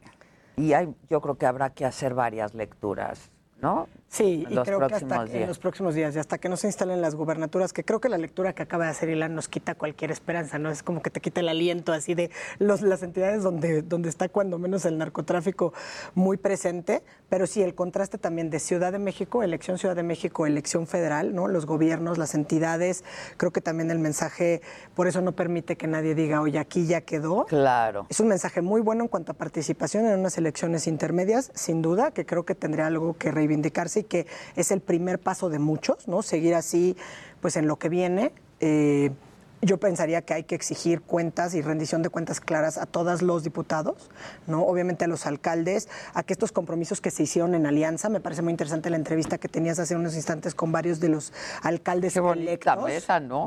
y 0.57 0.75
hay, 0.75 0.89
yo 1.09 1.21
creo 1.21 1.37
que 1.37 1.47
habrá 1.47 1.71
que 1.71 1.87
hacer 1.87 2.13
varias 2.13 2.55
lecturas, 2.55 3.31
¿no? 3.61 3.89
Sí, 4.11 4.47
y 4.49 4.57
creo 4.57 4.87
que 4.87 4.95
hasta 4.95 5.25
en 5.27 5.47
los 5.47 5.59
próximos 5.59 5.95
días, 5.95 6.17
y 6.17 6.19
hasta 6.19 6.39
que 6.39 6.49
no 6.49 6.57
se 6.57 6.67
instalen 6.67 7.03
las 7.03 7.15
gubernaturas, 7.15 7.75
que 7.75 7.85
creo 7.85 8.01
que 8.01 8.09
la 8.09 8.17
lectura 8.17 8.55
que 8.55 8.63
acaba 8.63 8.85
de 8.85 8.91
hacer 8.91 9.11
Ilan 9.11 9.35
nos 9.35 9.49
quita 9.49 9.75
cualquier 9.75 10.11
esperanza, 10.11 10.59
¿no? 10.59 10.71
Es 10.71 10.83
como 10.83 11.03
que 11.03 11.11
te 11.11 11.21
quita 11.21 11.41
el 11.41 11.49
aliento 11.49 11.93
así 11.93 12.15
de 12.15 12.31
los, 12.59 12.81
las 12.81 13.03
entidades 13.03 13.43
donde, 13.43 13.83
donde 13.83 14.09
está 14.09 14.31
cuando 14.31 14.59
menos 14.59 14.87
el 14.87 14.97
narcotráfico 14.97 15.75
muy 16.15 16.39
presente, 16.39 17.03
pero 17.29 17.47
sí 17.47 17.63
el 17.63 17.75
contraste 17.75 18.17
también 18.17 18.49
de 18.49 18.61
Ciudad 18.61 18.93
de 18.93 18.99
México, 18.99 19.43
elección 19.43 19.77
Ciudad 19.77 19.95
de 19.95 20.03
México, 20.03 20.47
elección 20.47 20.87
federal, 20.87 21.35
¿no? 21.35 21.47
Los 21.47 21.67
gobiernos, 21.67 22.17
las 22.17 22.35
entidades, 22.35 23.05
creo 23.37 23.53
que 23.53 23.61
también 23.61 23.91
el 23.91 23.99
mensaje, 23.99 24.63
por 24.95 25.07
eso 25.07 25.21
no 25.21 25.33
permite 25.33 25.77
que 25.77 25.87
nadie 25.87 26.15
diga, 26.15 26.41
oye, 26.41 26.59
aquí 26.59 26.87
ya 26.87 27.03
quedó. 27.03 27.45
Claro. 27.45 28.07
Es 28.09 28.21
un 28.21 28.29
mensaje 28.29 28.63
muy 28.63 28.81
bueno 28.81 29.03
en 29.05 29.09
cuanto 29.09 29.33
a 29.33 29.35
participación 29.35 30.07
en 30.07 30.19
unas 30.19 30.39
elecciones 30.39 30.87
intermedias, 30.87 31.51
sin 31.55 31.83
duda, 31.83 32.11
que 32.11 32.25
creo 32.25 32.47
que 32.47 32.55
tendría 32.55 32.87
algo 32.87 33.15
que 33.19 33.31
reivindicarse 33.31 33.98
y 33.99 34.05
que 34.05 34.27
es 34.57 34.71
el 34.71 34.81
primer 34.81 35.19
paso 35.19 35.49
de 35.49 35.59
muchos, 35.59 36.09
¿no? 36.09 36.23
Seguir 36.23 36.55
así, 36.55 36.97
pues 37.41 37.57
en 37.57 37.67
lo 37.67 37.77
que 37.77 37.89
viene. 37.89 38.33
Eh, 38.61 39.11
yo 39.61 39.79
pensaría 39.79 40.23
que 40.23 40.35
hay 40.35 40.45
que 40.45 40.55
exigir 40.55 41.03
cuentas 41.03 41.55
y 41.55 41.63
rendición 41.63 42.03
de 42.03 42.11
cuentas 42.11 42.41
claras 42.41 42.79
a 42.79 42.87
todos 42.87 43.23
los 43.23 43.43
diputados, 43.43 44.11
¿no? 44.47 44.63
Obviamente 44.63 45.05
a 45.05 45.09
los 45.09 45.27
alcaldes, 45.27 45.89
a 46.15 46.23
que 46.23 46.33
estos 46.33 46.53
compromisos 46.53 47.01
que 47.01 47.11
se 47.11 47.25
hicieron 47.25 47.55
en 47.55 47.67
alianza, 47.67 48.09
me 48.09 48.21
parece 48.21 48.43
muy 48.43 48.53
interesante 48.53 48.89
la 48.91 48.97
entrevista 48.97 49.39
que 49.39 49.49
tenías 49.49 49.79
hace 49.79 49.97
unos 49.97 50.15
instantes 50.15 50.55
con 50.55 50.71
varios 50.71 51.01
de 51.01 51.09
los 51.09 51.33
alcaldes 51.63 52.17
electos. 52.17 52.85
mesa, 52.85 53.21
¿no? 53.21 53.47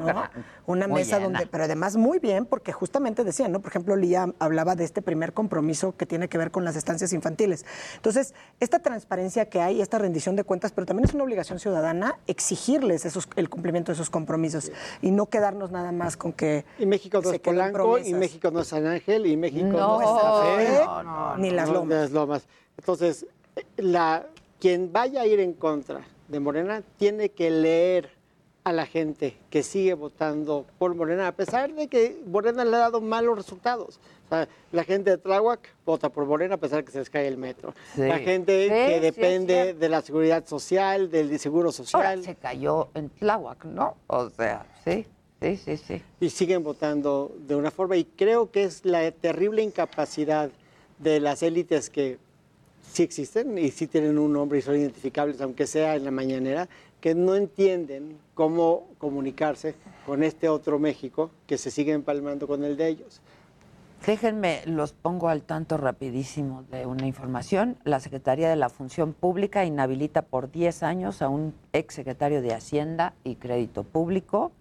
Una 0.65 0.87
Muy 0.87 1.01
mesa 1.01 1.17
llena. 1.17 1.29
donde, 1.29 1.47
pero 1.47 1.63
además 1.63 1.95
muy 1.95 2.19
bien, 2.19 2.45
porque 2.45 2.71
justamente 2.71 3.23
decían, 3.23 3.51
¿no? 3.51 3.61
Por 3.61 3.69
ejemplo, 3.69 3.95
Lía 3.95 4.27
hablaba 4.39 4.75
de 4.75 4.83
este 4.83 5.01
primer 5.01 5.33
compromiso 5.33 5.95
que 5.95 6.05
tiene 6.05 6.27
que 6.27 6.37
ver 6.37 6.51
con 6.51 6.65
las 6.65 6.75
estancias 6.75 7.13
infantiles. 7.13 7.65
Entonces, 7.95 8.33
esta 8.59 8.79
transparencia 8.79 9.45
que 9.45 9.61
hay, 9.61 9.81
esta 9.81 9.97
rendición 9.97 10.35
de 10.35 10.43
cuentas, 10.43 10.71
pero 10.71 10.85
también 10.85 11.07
es 11.07 11.13
una 11.13 11.23
obligación 11.23 11.59
ciudadana 11.59 12.19
exigirles 12.27 13.05
esos, 13.05 13.29
el 13.35 13.49
cumplimiento 13.49 13.91
de 13.91 13.95
esos 13.95 14.09
compromisos 14.09 14.71
y 15.01 15.11
no 15.11 15.27
quedarnos 15.27 15.71
nada 15.71 15.91
más 15.91 16.00
con 16.17 16.33
que. 16.33 16.65
Y 16.79 16.85
México 16.85 17.21
no 17.23 17.31
es 17.31 17.39
Polanco, 17.39 17.97
y. 17.97 18.13
México 18.13 18.51
no 18.51 18.61
es 18.61 18.67
San 18.67 18.85
Ángel, 18.85 19.25
y 19.25 19.37
México 19.37 19.67
No, 19.67 19.99
no, 19.99 20.59
es 20.59 20.67
Fe, 20.69 20.85
no, 20.85 21.03
no, 21.03 21.37
ni 21.37 21.51
las 21.51 21.67
no, 21.67 21.73
lomas. 21.75 21.97
las 21.97 22.11
lomas. 22.11 22.47
Entonces, 22.77 23.25
la, 23.77 24.25
quien 24.59 24.91
vaya 24.91 25.21
a 25.21 25.25
ir 25.25 25.39
en 25.39 25.53
contra 25.53 26.01
de 26.27 26.39
Morena 26.39 26.81
tiene 26.97 27.29
que 27.29 27.49
leer 27.51 28.09
a 28.63 28.71
la 28.71 28.85
gente 28.85 29.35
que 29.49 29.63
sigue 29.63 29.95
votando 29.95 30.65
por 30.77 30.93
Morena, 30.93 31.27
a 31.27 31.31
pesar 31.31 31.73
de 31.73 31.87
que 31.87 32.21
Morena 32.27 32.63
le 32.63 32.75
ha 32.75 32.79
dado 32.79 33.01
malos 33.01 33.35
resultados. 33.35 33.99
O 34.27 34.29
sea, 34.29 34.47
la 34.71 34.83
gente 34.83 35.09
de 35.09 35.17
Tláhuac 35.17 35.67
vota 35.83 36.09
por 36.09 36.25
Morena 36.25 36.55
a 36.55 36.57
pesar 36.57 36.77
de 36.79 36.85
que 36.85 36.91
se 36.91 36.99
les 36.99 37.09
cae 37.09 37.27
el 37.27 37.37
metro. 37.37 37.73
Sí. 37.95 38.01
La 38.03 38.19
gente 38.19 38.65
Sí, 38.65 38.69
que 38.69 38.93
sí, 38.95 38.99
depende 39.01 39.53
cierto. 39.63 39.79
de 39.79 39.89
la 39.89 40.01
seguridad 40.01 40.45
social, 40.45 41.09
del 41.09 41.37
seguro 41.39 41.71
social. 41.71 42.05
Ahora 42.05 42.21
se 42.21 42.35
cayó 42.35 42.89
en 42.93 43.09
Tláhuac, 43.09 43.65
¿no? 43.65 43.97
O 44.07 44.29
sea, 44.29 44.65
sí, 44.85 45.07
sí, 45.41 45.57
sí, 45.57 45.77
sí. 45.77 46.01
y 46.19 46.29
siguen 46.29 46.63
votando 46.63 47.35
de 47.47 47.55
una 47.55 47.71
forma 47.71 47.97
y 47.97 48.05
creo 48.05 48.51
que 48.51 48.63
es 48.63 48.85
la 48.85 49.11
terrible 49.11 49.63
incapacidad 49.63 50.51
de 50.99 51.19
las 51.19 51.43
élites 51.43 51.89
que 51.89 52.19
sí 52.91 53.03
existen 53.03 53.57
y 53.57 53.71
sí 53.71 53.87
tienen 53.87 54.17
un 54.19 54.33
nombre 54.33 54.59
y 54.59 54.61
son 54.61 54.75
identificables, 54.75 55.41
aunque 55.41 55.67
sea 55.67 55.95
en 55.95 56.05
la 56.05 56.11
mañanera, 56.11 56.67
que 56.99 57.15
no 57.15 57.35
entienden 57.35 58.17
cómo 58.35 58.87
comunicarse 58.99 59.75
con 60.05 60.23
este 60.23 60.47
otro 60.47 60.77
México 60.77 61.31
que 61.47 61.57
se 61.57 61.71
sigue 61.71 61.93
empalmando 61.93 62.47
con 62.47 62.63
el 62.63 62.77
de 62.77 62.87
ellos. 62.87 63.21
Déjenme, 64.05 64.61
los 64.65 64.93
pongo 64.93 65.29
al 65.29 65.43
tanto 65.43 65.77
rapidísimo 65.77 66.63
de 66.71 66.87
una 66.87 67.05
información. 67.05 67.77
La 67.83 67.99
Secretaría 67.99 68.49
de 68.49 68.55
la 68.55 68.69
Función 68.69 69.13
Pública 69.13 69.63
inhabilita 69.63 70.23
por 70.23 70.51
10 70.51 70.81
años 70.81 71.21
a 71.21 71.29
un 71.29 71.53
exsecretario 71.71 72.41
de 72.41 72.53
Hacienda 72.53 73.13
y 73.23 73.35
Crédito 73.35 73.83
Público. 73.83 74.51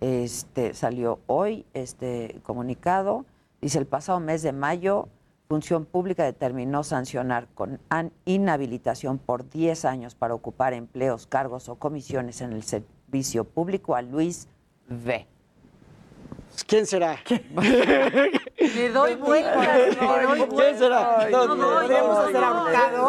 Este 0.00 0.74
salió 0.74 1.20
hoy 1.26 1.64
este 1.72 2.40
comunicado. 2.42 3.24
Dice 3.60 3.78
el 3.78 3.86
pasado 3.86 4.20
mes 4.20 4.42
de 4.42 4.52
mayo, 4.52 5.08
Función 5.48 5.84
Pública 5.84 6.24
determinó 6.24 6.82
sancionar 6.82 7.46
con 7.54 7.80
inhabilitación 8.24 9.18
por 9.18 9.48
10 9.48 9.84
años 9.84 10.14
para 10.14 10.34
ocupar 10.34 10.72
empleos, 10.72 11.26
cargos 11.26 11.68
o 11.68 11.76
comisiones 11.76 12.40
en 12.40 12.52
el 12.52 12.64
servicio 12.64 13.44
público 13.44 13.94
a 13.94 14.02
Luis 14.02 14.48
V. 14.88 15.26
¿Quién 16.64 16.86
será? 16.86 17.18
Le 18.58 18.90
doy 18.90 19.14
vueltas, 19.14 19.78
le 19.78 20.26
doy 20.26 20.48
¿Quién 20.48 20.78
será? 20.78 21.28
No, 21.30 21.54
no, 21.54 21.80
Podríamos 21.80 22.16
no, 22.16 22.20
hacer 22.20 22.44
ahorcado. 22.44 23.08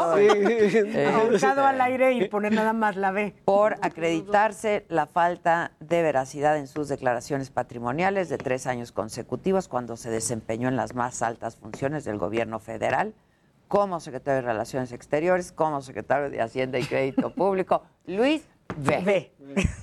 Ahorcado 1.15 1.63
al 1.65 1.81
aire 1.81 2.13
y 2.13 2.27
poner 2.27 2.53
nada 2.53 2.73
más 2.73 2.95
la 2.95 3.11
B. 3.11 3.35
Por 3.45 3.73
acreditarse 3.81 4.85
la 4.89 5.05
falta 5.05 5.71
de 5.79 6.01
veracidad 6.01 6.57
en 6.57 6.67
sus 6.67 6.87
declaraciones 6.89 7.49
patrimoniales 7.49 8.29
de 8.29 8.37
tres 8.37 8.67
años 8.67 8.91
consecutivos 8.91 9.67
cuando 9.67 9.97
se 9.97 10.09
desempeñó 10.09 10.67
en 10.67 10.75
las 10.75 10.95
más 10.95 11.21
altas 11.21 11.55
funciones 11.55 12.05
del 12.05 12.17
gobierno 12.17 12.59
federal 12.59 13.13
como 13.67 13.99
secretario 13.99 14.41
de 14.41 14.47
Relaciones 14.47 14.91
Exteriores, 14.93 15.51
como 15.51 15.81
secretario 15.81 16.29
de 16.29 16.41
Hacienda 16.41 16.79
y 16.79 16.85
Crédito 16.85 17.33
Público, 17.33 17.83
Luis 18.05 18.47
B. 18.77 19.31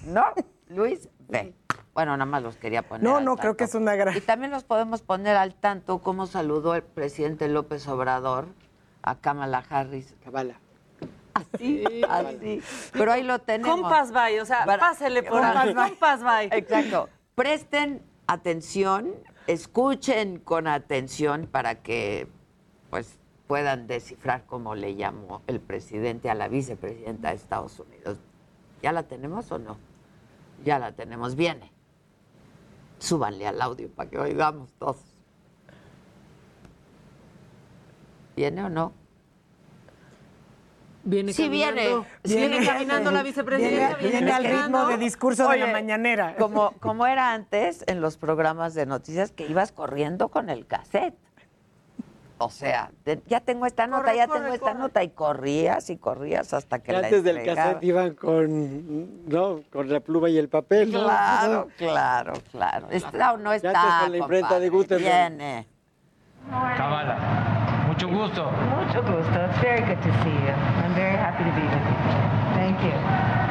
¿No? 0.06 0.24
Luis 0.68 1.08
B. 1.28 1.54
Bueno, 1.94 2.16
nada 2.16 2.26
más 2.28 2.42
los 2.42 2.56
quería 2.56 2.82
poner. 2.82 3.04
No, 3.04 3.16
al 3.18 3.24
no, 3.24 3.36
creo 3.36 3.56
que 3.56 3.64
es 3.64 3.74
una 3.74 3.94
gran. 3.94 4.16
Y 4.16 4.20
también 4.20 4.50
los 4.50 4.64
podemos 4.64 5.02
poner 5.02 5.36
al 5.36 5.54
tanto 5.54 6.00
cómo 6.00 6.26
saludó 6.26 6.74
el 6.74 6.82
presidente 6.82 7.46
López 7.48 7.86
Obrador 7.86 8.46
a 9.02 9.14
Kamala 9.16 9.64
Harris. 9.68 10.14
Kamala. 10.24 10.58
Así, 11.34 11.84
así. 12.08 12.60
Pero 12.92 13.12
ahí 13.12 13.22
lo 13.22 13.38
tenemos. 13.40 13.80
Compas 13.80 14.12
bye, 14.12 14.40
o 14.40 14.44
sea, 14.44 14.64
Para- 14.64 14.80
pásele 14.80 15.22
por 15.22 15.40
Compas 15.40 15.56
ahí. 15.56 15.74
bye. 15.74 15.88
Compas 15.90 16.22
bye. 16.22 16.58
Exacto. 16.58 17.08
Presten 17.36 18.02
atención, 18.26 19.14
escuchen 19.46 20.38
con 20.38 20.66
atención 20.66 21.46
para 21.50 21.76
que 21.76 22.28
pues 22.90 23.18
puedan 23.46 23.86
descifrar 23.86 24.46
cómo 24.46 24.74
le 24.74 24.94
llamó 24.94 25.42
el 25.46 25.60
presidente 25.60 26.30
a 26.30 26.34
la 26.34 26.48
vicepresidenta 26.48 27.28
de 27.30 27.34
Estados 27.36 27.78
Unidos. 27.78 28.18
¿Ya 28.82 28.92
la 28.92 29.02
tenemos 29.04 29.50
o 29.52 29.58
no? 29.58 29.76
Ya 30.64 30.78
la 30.78 30.92
tenemos. 30.92 31.34
Viene. 31.36 31.73
Súbanle 32.98 33.46
al 33.46 33.60
audio 33.60 33.88
para 33.90 34.08
que 34.10 34.18
oigamos 34.18 34.70
todos. 34.78 34.96
¿Viene 38.36 38.64
o 38.64 38.68
no? 38.68 38.92
Viene 41.04 41.34
Sí, 41.34 41.44
caminando. 41.44 42.06
viene. 42.24 42.48
Viene, 42.48 42.66
caminando 42.66 43.10
la 43.10 43.22
vicepresidenta. 43.22 43.96
Viene, 43.98 44.10
viene 44.10 44.32
al 44.32 44.44
ritmo 44.44 44.86
de 44.86 44.96
discurso 44.96 45.48
de 45.50 45.58
la 45.58 45.66
mañanera. 45.66 46.34
Como, 46.36 46.72
como 46.80 47.06
era 47.06 47.34
antes 47.34 47.84
en 47.86 48.00
los 48.00 48.16
programas 48.16 48.74
de 48.74 48.86
noticias 48.86 49.30
que 49.30 49.46
ibas 49.46 49.70
corriendo 49.70 50.28
con 50.30 50.48
el 50.48 50.66
cassette. 50.66 51.14
O 52.38 52.50
sea, 52.50 52.90
de- 53.04 53.22
ya 53.26 53.40
tengo 53.40 53.64
esta 53.64 53.86
nota, 53.86 54.02
Corre, 54.02 54.16
ya 54.16 54.26
corre, 54.26 54.40
tengo 54.40 54.54
esta 54.54 54.66
corre. 54.66 54.78
nota 54.78 55.02
y 55.04 55.08
corrías 55.10 55.88
y 55.90 55.96
corrías 55.96 56.52
hasta 56.52 56.78
que 56.80 56.86
Que 56.86 56.92
la 56.92 56.98
antes 56.98 57.22
del 57.24 57.44
cassette 57.44 57.84
iban 57.84 58.14
con, 58.14 59.28
¿no? 59.28 59.60
con 59.72 59.88
la 59.88 60.00
pluma 60.00 60.28
y 60.28 60.38
el 60.38 60.48
papel. 60.48 60.90
¿no? 60.92 61.04
Claro, 61.04 61.68
claro, 61.78 62.32
claro. 62.50 62.88
¿Está 62.90 63.32
o 63.32 63.36
no 63.36 63.52
está? 63.52 63.68
antes 63.70 64.02
con 64.02 64.10
la 64.12 64.18
imprenta 64.18 64.58
de? 64.58 64.68
Gutenberg. 64.68 65.02
Viene. 65.30 65.66
Kamala, 66.76 67.84
mucho 67.86 68.08
gusto. 68.08 68.50
Mucho 68.50 69.00
gusto. 69.02 69.44
It's 69.46 69.60
very 69.62 69.80
good 69.82 70.02
to 70.02 70.12
see 70.22 70.30
you. 70.30 70.52
I'm 70.84 70.94
very 70.94 71.16
happy 71.16 71.44
to 71.44 71.50
be 71.50 71.62
with 71.62 71.72
you. 71.72 72.54
Thank 72.54 72.80
you. 72.82 73.43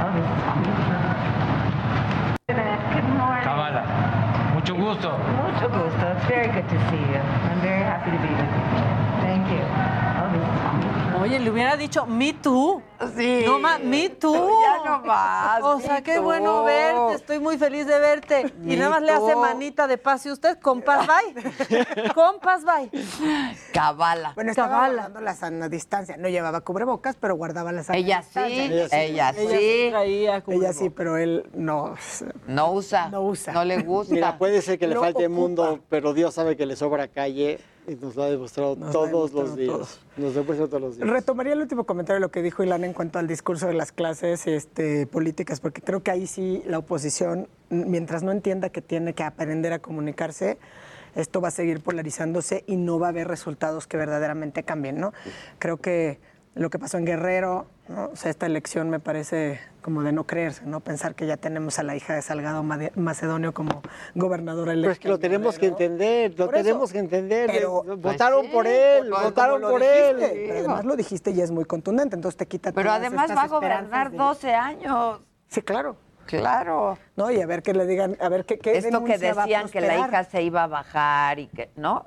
Gusto. 4.94 5.18
Mucho 5.18 5.70
gusto. 5.70 6.06
It's 6.16 6.26
very 6.28 6.48
good 6.52 6.70
to 6.70 6.78
see 6.90 6.98
you. 6.98 7.20
I'm 7.20 7.62
very 7.62 7.82
happy 7.82 8.12
to 8.12 8.18
be 8.18 8.30
with 8.30 8.52
you. 8.54 8.66
Thank 9.22 9.50
you. 9.50 9.93
Oye, 11.24 11.40
le 11.40 11.50
hubiera 11.52 11.78
dicho 11.78 12.06
me 12.06 12.34
too. 12.34 12.82
Sí. 13.16 13.44
No 13.46 13.58
más, 13.58 13.80
me 13.80 14.10
too. 14.10 14.34
Ya 14.62 14.84
no 14.84 15.00
más, 15.06 15.62
O 15.64 15.80
sea, 15.80 16.02
qué 16.02 16.16
too. 16.16 16.24
bueno 16.24 16.66
verte. 16.66 17.14
Estoy 17.16 17.40
muy 17.40 17.58
feliz 17.58 17.88
de 17.88 17.98
verte. 17.98 18.54
Me 18.60 18.74
y 18.74 18.78
nada 18.78 18.90
más 18.92 19.02
le 19.04 19.12
hace 19.12 19.34
manita 19.36 19.88
de 19.88 19.98
paz. 19.98 20.26
¿Y 20.26 20.32
usted? 20.32 20.60
Compas 20.60 21.08
bye. 21.08 22.14
Compas 22.14 22.66
bye. 22.66 22.90
Cabala. 23.74 24.34
Bueno, 24.36 24.52
estaba 24.52 24.68
Cabala. 24.70 24.94
guardando 24.96 25.22
la 25.22 25.34
sana 25.34 25.70
distancia. 25.70 26.18
No 26.18 26.28
llevaba 26.28 26.60
cubrebocas, 26.60 27.16
pero 27.18 27.36
guardaba 27.36 27.72
la 27.72 27.84
sana 27.84 27.98
Ella 28.00 28.22
sí, 28.22 28.40
distancia. 28.40 28.66
ella 28.66 29.34
sí. 29.34 29.42
Ella 29.42 29.60
sí 29.60 29.88
traía 29.92 30.44
Ella 30.48 30.74
sí, 30.74 30.90
pero 30.90 31.16
él 31.18 31.50
no. 31.54 31.96
No 32.48 32.72
usa. 32.74 33.08
No 33.08 33.22
usa. 33.22 33.54
No 33.54 33.64
le 33.64 33.82
gusta. 33.82 34.14
Mira, 34.14 34.38
puede 34.38 34.62
ser 34.62 34.78
que 34.78 34.88
le 34.88 34.96
falte 34.96 35.26
ocupa. 35.28 35.40
mundo, 35.42 35.80
pero 35.88 36.14
Dios 36.14 36.34
sabe 36.34 36.58
que 36.58 36.66
le 36.66 36.76
sobra 36.76 37.08
calle 37.08 37.60
y 37.88 37.96
nos 37.96 38.16
lo 38.16 38.24
ha 38.24 38.30
demostrado 38.30 38.76
Nos 38.76 38.92
todos 38.92 39.34
los 39.34 39.56
días. 39.56 40.00
Nos 40.18 40.36
demuestra 40.36 40.68
todos 40.68 40.82
los 40.82 40.98
días. 40.98 41.10
Retomaría 41.10 41.54
el 41.54 41.62
último 41.62 41.86
comentario 41.86 42.16
de 42.16 42.22
lo 42.22 42.32
que 42.32 42.42
dijo 42.42 42.64
Ilana 42.64 42.86
en 42.86 42.94
cuanto 42.94 43.20
al 43.20 43.28
discurso 43.28 43.68
de 43.68 43.74
las 43.74 43.92
clases 43.92 44.48
este, 44.48 45.08
políticas, 45.08 45.60
porque 45.60 45.82
creo 45.82 46.04
que 46.04 46.12
ahí 46.12 46.28
sí 46.28 46.64
la 46.68 46.78
oposición, 46.80 47.48
mientras 47.70 48.24
no 48.24 48.32
entienda 48.32 48.70
que 48.70 48.82
tiene 48.82 49.14
que 49.14 49.24
aprender 49.24 49.74
a 49.74 49.80
comunicarse, 49.80 50.58
esto 51.16 51.42
va 51.42 51.50
a 51.50 51.52
seguir 51.52 51.82
polarizándose 51.82 52.64
y 52.68 52.76
no 52.76 53.00
va 53.00 53.08
a 53.08 53.10
haber 53.10 53.28
resultados 53.28 53.86
que 53.86 53.98
verdaderamente 53.98 54.64
cambien, 54.64 55.00
¿no? 55.00 55.14
Creo 55.60 55.78
que 55.78 56.20
lo 56.56 56.70
que 56.70 56.78
pasó 56.78 56.98
en 56.98 57.06
Guerrero, 57.06 57.66
¿no? 57.88 58.12
o 58.14 58.16
sea, 58.16 58.30
esta 58.30 58.46
elección 58.46 58.90
me 58.90 59.00
parece 59.00 59.60
como 59.82 60.04
de 60.04 60.12
no 60.12 60.26
creerse, 60.26 60.66
¿no? 60.66 60.80
Pensar 60.82 61.16
que 61.16 61.26
ya 61.26 61.36
tenemos 61.36 61.80
a 61.80 61.84
la 61.84 61.96
hija 61.96 62.14
de 62.14 62.22
Salgado 62.22 62.64
Macedonio 62.96 63.54
como 63.54 63.82
gobernadora 64.16 64.72
electa. 64.74 64.84
Pero 64.86 64.92
es 64.94 65.00
que 65.00 65.08
lo 65.10 65.16
en 65.16 65.22
tenemos 65.22 65.58
que 65.60 65.66
entender, 65.68 66.38
lo 66.38 66.46
Por 66.46 66.56
eso. 66.56 66.64
tenemos 66.64 66.92
que 66.94 67.00
entender. 67.00 67.50
Pero- 67.52 67.84
votaron 67.98 68.40
Pues 68.42 68.48
sí, 68.50 68.54
por 68.54 68.68
él, 68.68 69.10
pues, 69.10 69.24
votaron 69.24 69.62
lo 69.62 69.70
por 69.72 69.82
dijiste, 69.82 70.26
él. 70.26 70.48
Pero 70.48 70.60
además 70.60 70.86
lo 70.86 70.96
dijiste 70.96 71.32
y 71.32 71.42
es 71.42 71.52
muy 71.52 71.66
contundente, 71.66 72.16
entonces 72.16 72.38
te 72.38 72.46
quita 72.46 72.72
Pero 72.72 72.88
todas 72.90 73.00
además 73.00 73.30
estas 73.30 73.38
va 73.38 73.44
a 73.44 73.48
gobernar 73.48 74.12
de- 74.12 74.18
12 74.18 74.54
años. 74.54 75.22
Sí, 75.48 75.62
claro. 75.62 75.98
Claro. 76.28 76.98
No, 77.18 77.30
y 77.32 77.42
a 77.42 77.46
ver 77.46 77.62
qué 77.64 77.74
le 77.74 77.86
digan, 77.86 78.16
a 78.22 78.30
ver 78.30 78.46
qué, 78.46 78.58
qué 78.58 78.78
Esto 78.78 79.04
que 79.04 79.18
decían 79.18 79.68
que 79.68 79.82
la 79.82 79.98
hija 79.98 80.24
se 80.24 80.42
iba 80.42 80.64
a 80.64 80.68
bajar 80.68 81.40
y 81.40 81.48
que, 81.48 81.72
¿no? 81.76 82.06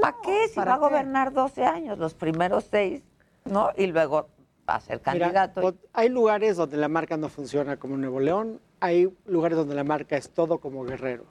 ¿Para 0.00 0.16
qué? 0.22 0.46
Si 0.48 0.54
¿para 0.54 0.72
va 0.72 0.74
a 0.76 0.88
gobernar 0.88 1.32
12 1.32 1.64
años, 1.64 1.98
los 1.98 2.14
primeros 2.14 2.64
seis, 2.70 3.02
¿no? 3.50 3.70
Y 3.76 3.86
luego 3.88 4.28
va 4.68 4.76
a 4.76 4.80
ser 4.80 5.00
Mira, 5.12 5.32
candidato. 5.32 5.74
hay 5.92 6.08
lugares 6.08 6.56
donde 6.56 6.76
la 6.76 6.88
marca 6.88 7.16
no 7.16 7.28
funciona 7.28 7.76
como 7.78 7.96
Nuevo 7.96 8.20
León, 8.20 8.60
hay 8.80 9.08
lugares 9.26 9.56
donde 9.56 9.74
la 9.74 9.84
marca 9.84 10.16
es 10.16 10.30
todo 10.30 10.58
como 10.58 10.84
Guerrero. 10.84 11.24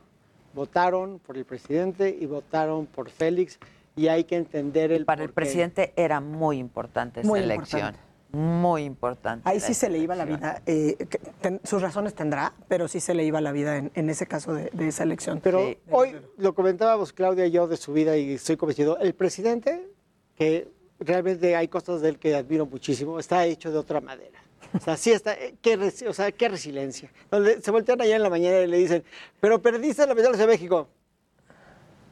Votaron 0.53 1.19
por 1.19 1.37
el 1.37 1.45
presidente 1.45 2.15
y 2.19 2.25
votaron 2.25 2.85
por 2.87 3.09
Félix 3.09 3.59
y 3.95 4.07
hay 4.07 4.23
que 4.23 4.35
entender 4.37 4.91
el 4.91 5.05
Para 5.05 5.23
el 5.23 5.31
presidente 5.31 5.93
era 5.95 6.19
muy 6.19 6.57
importante 6.57 7.19
esa 7.21 7.29
Muy 7.29 7.39
elección. 7.41 7.79
importante. 7.81 8.07
Muy 8.29 8.83
importante. 8.83 9.47
Ahí 9.49 9.59
sí 9.61 9.73
se 9.73 9.89
le 9.89 9.99
iba 9.99 10.13
la 10.13 10.25
vida. 10.25 10.61
eh, 10.65 10.97
ten- 11.41 11.61
sus 11.63 11.81
razones 11.81 12.13
tendrá, 12.13 12.53
pero 12.67 12.87
sí 12.89 12.99
se 12.99 13.13
le 13.13 13.23
iba 13.23 13.39
la 13.39 13.51
vida 13.53 13.77
en, 13.77 13.91
en 13.95 14.09
ese 14.09 14.25
caso 14.27 14.53
de, 14.53 14.69
de 14.73 14.89
esa 14.89 15.03
elección. 15.03 15.39
Pero 15.41 15.61
hoy 15.91 16.15
lo 16.37 16.53
comentábamos 16.53 17.13
Claudia 17.13 17.45
y 17.45 17.51
yo 17.51 17.67
de 17.67 17.77
su 17.77 17.93
vida 17.93 18.17
y 18.17 18.33
estoy 18.33 18.57
convencido, 18.57 18.97
el 18.99 19.13
presidente, 19.15 19.87
que 20.35 20.69
realmente 20.99 21.55
hay 21.55 21.67
cosas 21.67 22.01
de 22.01 22.09
él 22.09 22.19
que 22.19 22.35
admiro 22.35 22.65
muchísimo, 22.65 23.19
está 23.19 23.45
hecho 23.45 23.71
de 23.71 23.77
otra 23.77 24.01
madera. 24.01 24.39
O 24.75 24.79
sea, 24.79 24.97
sí 24.97 25.11
está, 25.11 25.33
eh, 25.33 25.55
qué, 25.61 25.77
o 26.07 26.13
sea, 26.13 26.31
qué 26.31 26.49
resiliencia. 26.49 27.11
Donde 27.31 27.61
se 27.61 27.71
voltean 27.71 28.01
allá 28.01 28.15
en 28.17 28.23
la 28.23 28.29
mañana 28.29 28.59
y 28.59 28.67
le 28.67 28.77
dicen, 28.77 29.03
pero 29.39 29.61
perdiste 29.61 30.05
la 30.05 30.13
medalla 30.13 30.37
de 30.37 30.47
México. 30.47 30.87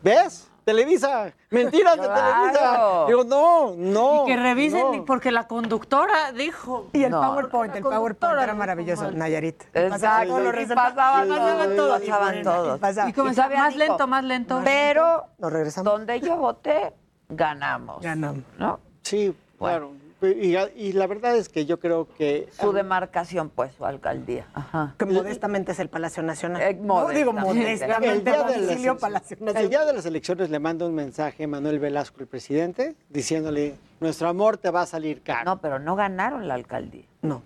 ¿Ves? 0.02 0.49
Televisa, 0.64 1.32
mentiras 1.52 1.95
de 1.95 2.07
Televisa. 2.07 2.52
Claro. 2.52 3.06
Digo, 3.07 3.24
no, 3.24 3.76
no. 3.78 4.24
Y 4.24 4.28
que 4.32 4.36
revisen, 4.38 4.82
no. 4.98 5.06
porque 5.06 5.30
la 5.32 5.48
conductora 5.48 6.32
dijo. 6.32 6.90
Y 6.91 7.03
el 7.03 7.12
No. 7.12 7.22
PowerPoint, 7.22 7.76
el 7.76 7.84
PowerPoint 7.84 8.40
era 8.41 8.56
maravilloso, 8.56 9.03
mal. 9.03 9.16
Nayarit. 9.18 9.62
Exacto, 9.76 10.40
y 10.44 10.52
resultados. 10.52 10.94
pasaban, 10.95 11.30
Pasaban 11.30 11.76
todos. 11.76 12.02
pasaban 12.02 12.44
todos. 12.44 13.10
Y 13.10 13.14
como 13.14 13.28
Y 13.28 13.30
decía, 13.30 13.44
todavía 13.44 13.60
más 13.64 13.74
dijo, 13.76 13.86
lento, 13.86 14.07
más 14.07 14.24
lento. 14.24 14.62
Pero 14.64 15.26
Nos 15.38 15.53
regresamos. 15.53 15.94
donde 15.94 16.20
yo 16.22 16.36
voté, 16.38 16.94
ganamos. 17.30 18.02
Ganamos. 18.02 18.43
¿No? 18.57 18.80
Sí, 19.02 19.35
claro. 19.57 19.93
Y, 20.22 20.56
y 20.56 20.93
la 20.93 21.06
verdad 21.07 21.35
es 21.35 21.49
que 21.49 21.65
yo 21.65 21.80
creo 21.80 22.07
que... 22.18 22.47
Su 22.60 22.72
demarcación, 22.72 23.49
pues, 23.49 23.73
su 23.73 23.85
alcaldía. 23.85 24.47
Ajá. 24.53 24.95
Que 24.97 25.06
modestamente 25.06 25.73
es 25.73 25.80
el 25.80 25.89
Palacio 25.89 26.23
Nacional. 26.23 26.61
Eh, 26.61 26.73
no 26.73 27.10
digo 27.10 27.31
modestamente. 27.34 28.11
El 28.11 28.23
día, 28.23 28.43
de 28.43 28.43
las, 28.43 28.61
domicilio 28.61 28.97
Palacio 28.97 29.38
el 29.39 29.45
Nacional. 29.45 29.69
día 29.69 29.85
de 29.85 29.93
las 29.93 30.06
elecciones 30.06 30.49
le 30.49 30.60
manda 30.60 30.88
un 30.88 30.95
mensaje 30.95 31.45
Manuel 31.45 31.80
Velasco, 31.80 32.22
el 32.22 32.27
presidente, 32.27 32.95
diciéndole, 33.10 33.76
nuestro 33.99 34.27
amor 34.27 34.57
te 34.57 34.72
va 34.72 34.81
a 34.81 34.85
salir 34.85 35.22
caro. 35.22 35.43
No, 35.45 35.61
pero 35.61 35.80
no 35.80 35.95
ganaron 35.95 36.47
la 36.47 36.56
alcaldía. 36.56 37.06
No. 37.22 37.43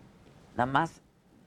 Nada 0.56 0.72
más 0.72 1.02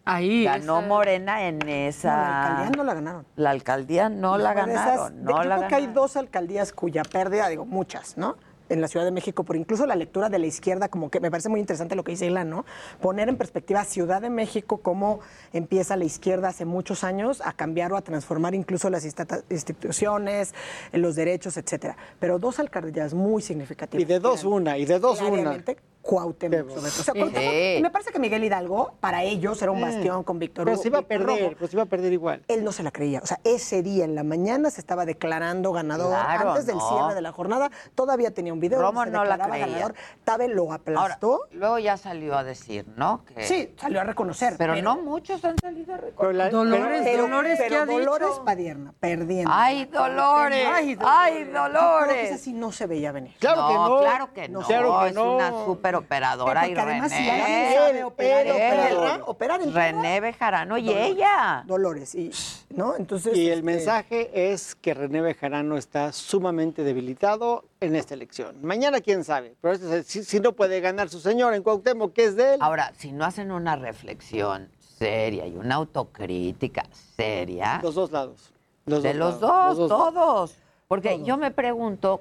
Ahí. 0.04 0.44
ganó 0.44 0.78
esa- 0.80 0.88
Morena 0.88 1.46
en 1.46 1.68
esa. 1.68 2.10
No, 2.16 2.22
la 2.22 2.38
alcaldía 2.42 2.70
no 2.76 2.84
la 2.84 2.94
ganaron. 2.94 3.26
La 3.36 3.50
alcaldía 3.50 4.08
no 4.08 4.36
la 4.38 4.50
esas- 4.52 4.66
ganaron. 4.66 5.24
No 5.24 5.30
yo 5.42 5.44
la 5.48 5.56
creo 5.56 5.68
que 5.68 5.74
hay 5.76 5.86
dos 5.88 6.16
alcaldías 6.16 6.72
cuya 6.72 7.02
pérdida, 7.04 7.48
digo, 7.48 7.64
muchas, 7.64 8.16
¿no? 8.16 8.36
En 8.68 8.80
la 8.80 8.88
Ciudad 8.88 9.04
de 9.04 9.10
México, 9.10 9.44
por 9.44 9.56
incluso 9.56 9.84
la 9.86 9.96
lectura 9.96 10.30
de 10.30 10.38
la 10.38 10.46
izquierda, 10.46 10.88
como 10.88 11.10
que 11.10 11.20
me 11.20 11.30
parece 11.30 11.50
muy 11.50 11.60
interesante 11.60 11.94
lo 11.94 12.04
que 12.04 12.12
dice 12.12 12.24
Ilan, 12.26 12.48
¿no? 12.48 12.64
Poner 13.02 13.28
en 13.28 13.36
perspectiva 13.36 13.84
Ciudad 13.84 14.22
de 14.22 14.30
México, 14.30 14.78
cómo 14.78 15.20
empieza 15.52 15.94
la 15.96 16.04
izquierda 16.04 16.48
hace 16.48 16.64
muchos 16.64 17.04
años 17.04 17.42
a 17.44 17.52
cambiar 17.52 17.92
o 17.92 17.96
a 17.98 18.00
transformar 18.02 18.54
incluso 18.54 18.88
las 18.88 19.04
instituciones, 19.50 20.54
los 20.92 21.14
derechos, 21.16 21.56
etcétera. 21.58 21.96
Pero 22.18 22.38
dos 22.38 22.58
alcaldías 22.60 23.12
muy 23.14 23.42
significativas. 23.42 24.02
Y 24.02 24.06
de 24.06 24.18
dos 24.20 24.44
una, 24.44 24.78
y 24.78 24.86
de 24.86 24.98
dos 24.98 25.20
una. 25.20 25.56
Cuauhtémoc, 26.02 26.68
sobre 26.68 26.72
todo. 26.74 26.86
O 26.86 26.90
sea, 26.90 27.14
Sí. 27.14 27.20
Cuauhtémoc- 27.20 27.76
Sí. 27.76 27.82
me 27.82 27.90
parece 27.90 28.10
que 28.12 28.18
Miguel 28.18 28.44
Hidalgo, 28.44 28.92
para 29.00 29.22
ellos, 29.22 29.62
era 29.62 29.70
un 29.70 29.78
Sí. 29.78 29.84
bastión 29.84 30.24
con 30.24 30.38
Víctor 30.38 30.64
Pero 30.64 30.74
Hugo- 30.74 30.82
se 30.82 30.88
iba 30.88 30.98
a 30.98 31.02
perder, 31.02 31.26
Romo. 31.44 31.56
pues 31.58 31.70
se 31.70 31.76
iba 31.76 31.82
a 31.84 31.86
perder 31.86 32.12
igual. 32.12 32.42
Él 32.48 32.64
no 32.64 32.72
se 32.72 32.82
la 32.82 32.90
creía. 32.90 33.20
O 33.22 33.26
sea, 33.26 33.38
ese 33.44 33.82
día 33.82 34.04
en 34.04 34.14
la 34.14 34.24
mañana 34.24 34.70
se 34.70 34.80
estaba 34.80 35.04
declarando 35.06 35.72
ganador. 35.72 36.08
Claro, 36.10 36.50
Antes 36.50 36.66
del 36.66 36.76
no. 36.76 36.88
cierre 36.88 37.14
de 37.14 37.22
la 37.22 37.32
jornada, 37.32 37.70
todavía 37.94 38.32
tenía 38.32 38.52
un 38.52 38.58
video. 38.60 38.72
donde 38.72 38.86
Romo 38.90 39.04
se 39.04 39.10
no 39.10 39.24
la 39.24 39.38
creía. 39.38 39.66
ganador. 39.66 39.94
Tabe 40.24 40.48
lo 40.48 40.62
Ahora, 40.62 40.74
aplastó. 40.76 41.40
luego 41.52 41.78
ya 41.78 41.96
salió 41.96 42.36
a 42.36 42.42
decir, 42.44 42.86
¿no? 42.96 43.24
Que- 43.24 43.44
Sí, 43.44 43.74
salió 43.78 44.00
a 44.00 44.04
reconocer. 44.04 44.54
Pero, 44.58 44.74
no 44.82 44.96
muchos 45.02 45.44
han 45.44 45.56
salido 45.58 45.94
a 45.94 45.98
reconocer. 45.98 46.16
Pero 46.18 46.32
la- 46.32 46.50
Dolores, 46.50 47.00
pero- 47.04 47.22
Dolores, 47.24 47.58
pero 47.58 47.68
¿qué 47.68 47.76
ha 47.76 47.86
Dolores 47.86 48.28
dicho? 48.28 48.44
Padierna, 48.44 48.94
perdiendo. 48.98 49.50
¡Ay, 49.54 49.84
Dolores! 49.84 50.66
¡Ay, 50.72 50.94
Yo 50.94 50.98
creo 51.00 51.44
que 51.44 51.52
Dolores! 51.52 52.30
esa 52.30 52.38
sí 52.38 52.52
no 52.52 52.72
se 52.72 52.86
veía 52.86 53.12
venir. 53.12 53.34
Claro 53.38 53.68
que 53.68 53.74
no. 53.74 53.98
Claro 54.00 54.32
que 54.32 54.48
no. 54.48 54.60
Claro 54.62 55.00
que 55.02 55.08
es 55.08 55.14
no. 55.14 55.34
una 55.36 55.50
súper 55.92 56.04
operadora. 56.06 56.68
Y 56.68 56.74
además, 56.74 57.10
si 57.12 57.18
René. 57.18 57.74
sabe 57.76 58.04
operar, 58.04 58.46
Él, 58.46 58.52
operar, 58.96 59.22
operar 59.26 59.62
en 59.62 59.74
René 59.74 60.20
Bejarano 60.20 60.78
y 60.78 60.86
Dolores. 60.86 61.10
ella. 61.10 61.64
Dolores, 61.66 62.14
y, 62.14 62.30
¿no? 62.70 62.96
Entonces. 62.96 63.36
Y 63.36 63.46
el 63.46 63.60
este, 63.60 63.62
mensaje 63.62 64.52
es 64.52 64.74
que 64.74 64.94
René 64.94 65.20
Bejarano 65.20 65.76
está 65.76 66.12
sumamente 66.12 66.84
debilitado 66.84 67.64
en 67.80 67.96
esta 67.96 68.14
elección. 68.14 68.56
Mañana 68.62 69.00
quién 69.00 69.24
sabe, 69.24 69.54
pero 69.60 69.74
este- 69.74 70.02
si, 70.04 70.24
si 70.24 70.40
no 70.40 70.52
puede 70.52 70.80
ganar 70.80 71.08
su 71.08 71.20
señor 71.20 71.54
en 71.54 71.62
Cuauhtémoc, 71.62 72.12
que 72.12 72.24
es 72.24 72.36
de 72.36 72.54
él. 72.54 72.58
Ahora, 72.62 72.92
si 72.96 73.12
no 73.12 73.24
hacen 73.24 73.50
una 73.50 73.76
reflexión 73.76 74.70
seria 74.98 75.46
y 75.46 75.56
una 75.56 75.76
autocrítica 75.76 76.84
seria. 77.16 77.80
Los 77.82 77.94
dos 77.94 78.12
lados. 78.12 78.52
Los 78.86 79.02
de 79.02 79.14
dos 79.14 79.34
los 79.34 79.40
lados, 79.42 79.76
dos, 79.76 79.78
los 79.78 79.88
dos 79.88 80.14
todos. 80.14 80.56
Porque 80.88 81.22
yo 81.24 81.36
me 81.36 81.50
pregunto, 81.50 82.20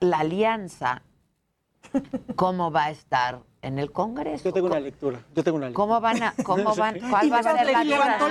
la 0.00 0.18
alianza, 0.18 1.02
¿cómo 2.36 2.70
va 2.70 2.86
a 2.86 2.90
estar 2.90 3.40
en 3.62 3.78
el 3.78 3.92
Congreso? 3.92 4.44
Yo 4.44 4.52
tengo 4.52 4.66
una 4.66 4.80
lectura. 4.80 5.20
Yo 5.34 5.42
tengo 5.42 5.56
una 5.56 5.66
lectura. 5.66 5.84
¿Cómo 5.86 6.00
van 6.00 6.22
a, 6.22 6.34
cómo 6.44 6.74
van, 6.74 6.98
cuál 7.10 7.32
va 7.32 7.38
a 7.38 7.42
ser 7.42 7.54
la 7.54 7.64
lectura? 7.64 8.18
Yo 8.18 8.26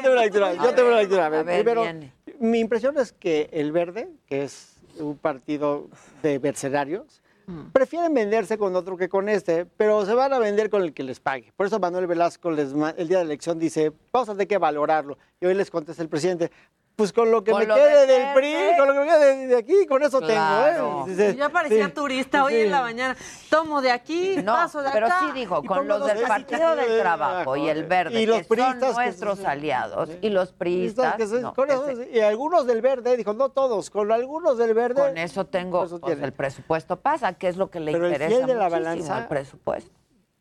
tengo 0.00 0.12
una 0.12 0.22
lectura. 0.22 0.54
Yo 0.54 0.74
tengo 0.74 0.88
una 0.88 0.98
lectura. 0.98 1.26
A 1.26 1.28
ver, 1.28 1.44
primero, 1.44 1.82
viene. 1.82 2.12
mi 2.40 2.60
impresión 2.60 2.96
es 2.98 3.12
que 3.12 3.50
el 3.52 3.72
Verde, 3.72 4.08
que 4.26 4.44
es 4.44 4.76
un 4.98 5.16
partido 5.16 5.88
de 6.22 6.38
mercenarios, 6.38 7.22
Mm. 7.46 7.70
prefieren 7.72 8.14
venderse 8.14 8.56
con 8.56 8.74
otro 8.76 8.96
que 8.96 9.08
con 9.08 9.28
este, 9.28 9.66
pero 9.66 10.06
se 10.06 10.14
van 10.14 10.32
a 10.32 10.38
vender 10.38 10.70
con 10.70 10.82
el 10.82 10.94
que 10.94 11.02
les 11.02 11.20
pague. 11.20 11.52
Por 11.56 11.66
eso 11.66 11.78
Manuel 11.80 12.06
Velasco 12.06 12.50
les 12.50 12.72
el 12.72 13.08
día 13.08 13.18
de 13.18 13.24
la 13.24 13.30
elección 13.32 13.58
dice, 13.58 13.92
vamos 14.12 14.28
a 14.28 14.32
tener 14.32 14.46
que 14.48 14.58
valorarlo. 14.58 15.18
Y 15.40 15.46
hoy 15.46 15.54
les 15.54 15.70
contesta 15.70 16.02
el 16.02 16.08
presidente, 16.08 16.50
pues 16.94 17.12
con 17.12 17.30
lo 17.30 17.42
que 17.42 17.52
Con 17.52 17.60
me 17.60 17.66
lo 17.66 17.74
quede 17.74 18.06
del 18.06 18.08
del 18.08 18.34
PRI, 18.34 18.54
con 18.78 18.86
lo 18.86 18.92
que 18.92 18.98
me 19.00 19.06
quede 19.06 19.46
de, 19.48 19.56
aquí, 19.56 19.86
con 19.86 20.02
eso 20.02 20.20
Claro. 20.20 21.04
tengo. 21.06 21.22
¿eh? 21.22 21.34
Ya 21.36 21.48
parecía 21.48 21.86
sí, 21.86 21.92
turista 21.92 22.44
hoy 22.44 22.52
sí. 22.54 22.60
en 22.60 22.70
la 22.70 22.82
mañana. 22.82 23.16
Tomo 23.50 23.80
de 23.80 23.90
aquí, 23.90 24.36
No, 24.42 24.52
paso 24.52 24.82
de 24.82 24.90
pero 24.92 25.06
acá. 25.06 25.20
sí 25.26 25.32
dijo, 25.32 25.62
con 25.64 25.88
los 25.88 26.06
del. 26.06 26.22
Partido 26.22 26.76
del 26.76 27.00
Trabajo 27.00 27.56
y 27.56 27.68
el 27.68 27.84
Verde, 27.84 28.20
Y 28.20 28.26
los 28.26 28.38
que 28.38 28.44
priistas 28.44 28.78
son 28.80 28.96
que- 28.96 29.04
nuestros 29.04 29.44
aliados, 29.44 30.10
y 30.20 30.28
los 30.30 30.52
Priistas 30.52 31.16
que 31.16 31.26
se- 31.26 31.40
no, 31.40 31.54
con 31.54 31.66
que 31.68 31.74
eso- 31.74 31.86
se- 31.96 32.10
y 32.12 32.20
algunos 32.20 32.66
del 32.66 32.80
verde, 32.82 33.16
dijo, 33.16 33.32
no 33.32 33.48
todos, 33.48 33.90
con 33.90 34.12
algunos 34.12 34.58
del 34.58 34.74
verde. 34.74 35.00
con 35.02 35.16
eso 35.18 35.44
tengo, 35.46 35.84
eso 35.84 35.98
pues, 35.98 36.12
tiene. 36.14 36.26
el 36.26 36.32
presupuesto 36.32 36.96
pasa, 37.00 37.32
que 37.34 37.48
es 37.48 37.56
lo 37.56 37.70
que 37.70 37.80
le 37.80 37.92
Pero 37.92 38.06
el 38.06 38.12
interesa 38.12 38.36
fiel 38.36 38.46
de 38.46 38.54
la 38.54 38.68
balanza- 38.68 39.16
al 39.16 39.28
presupuesto. 39.28 39.90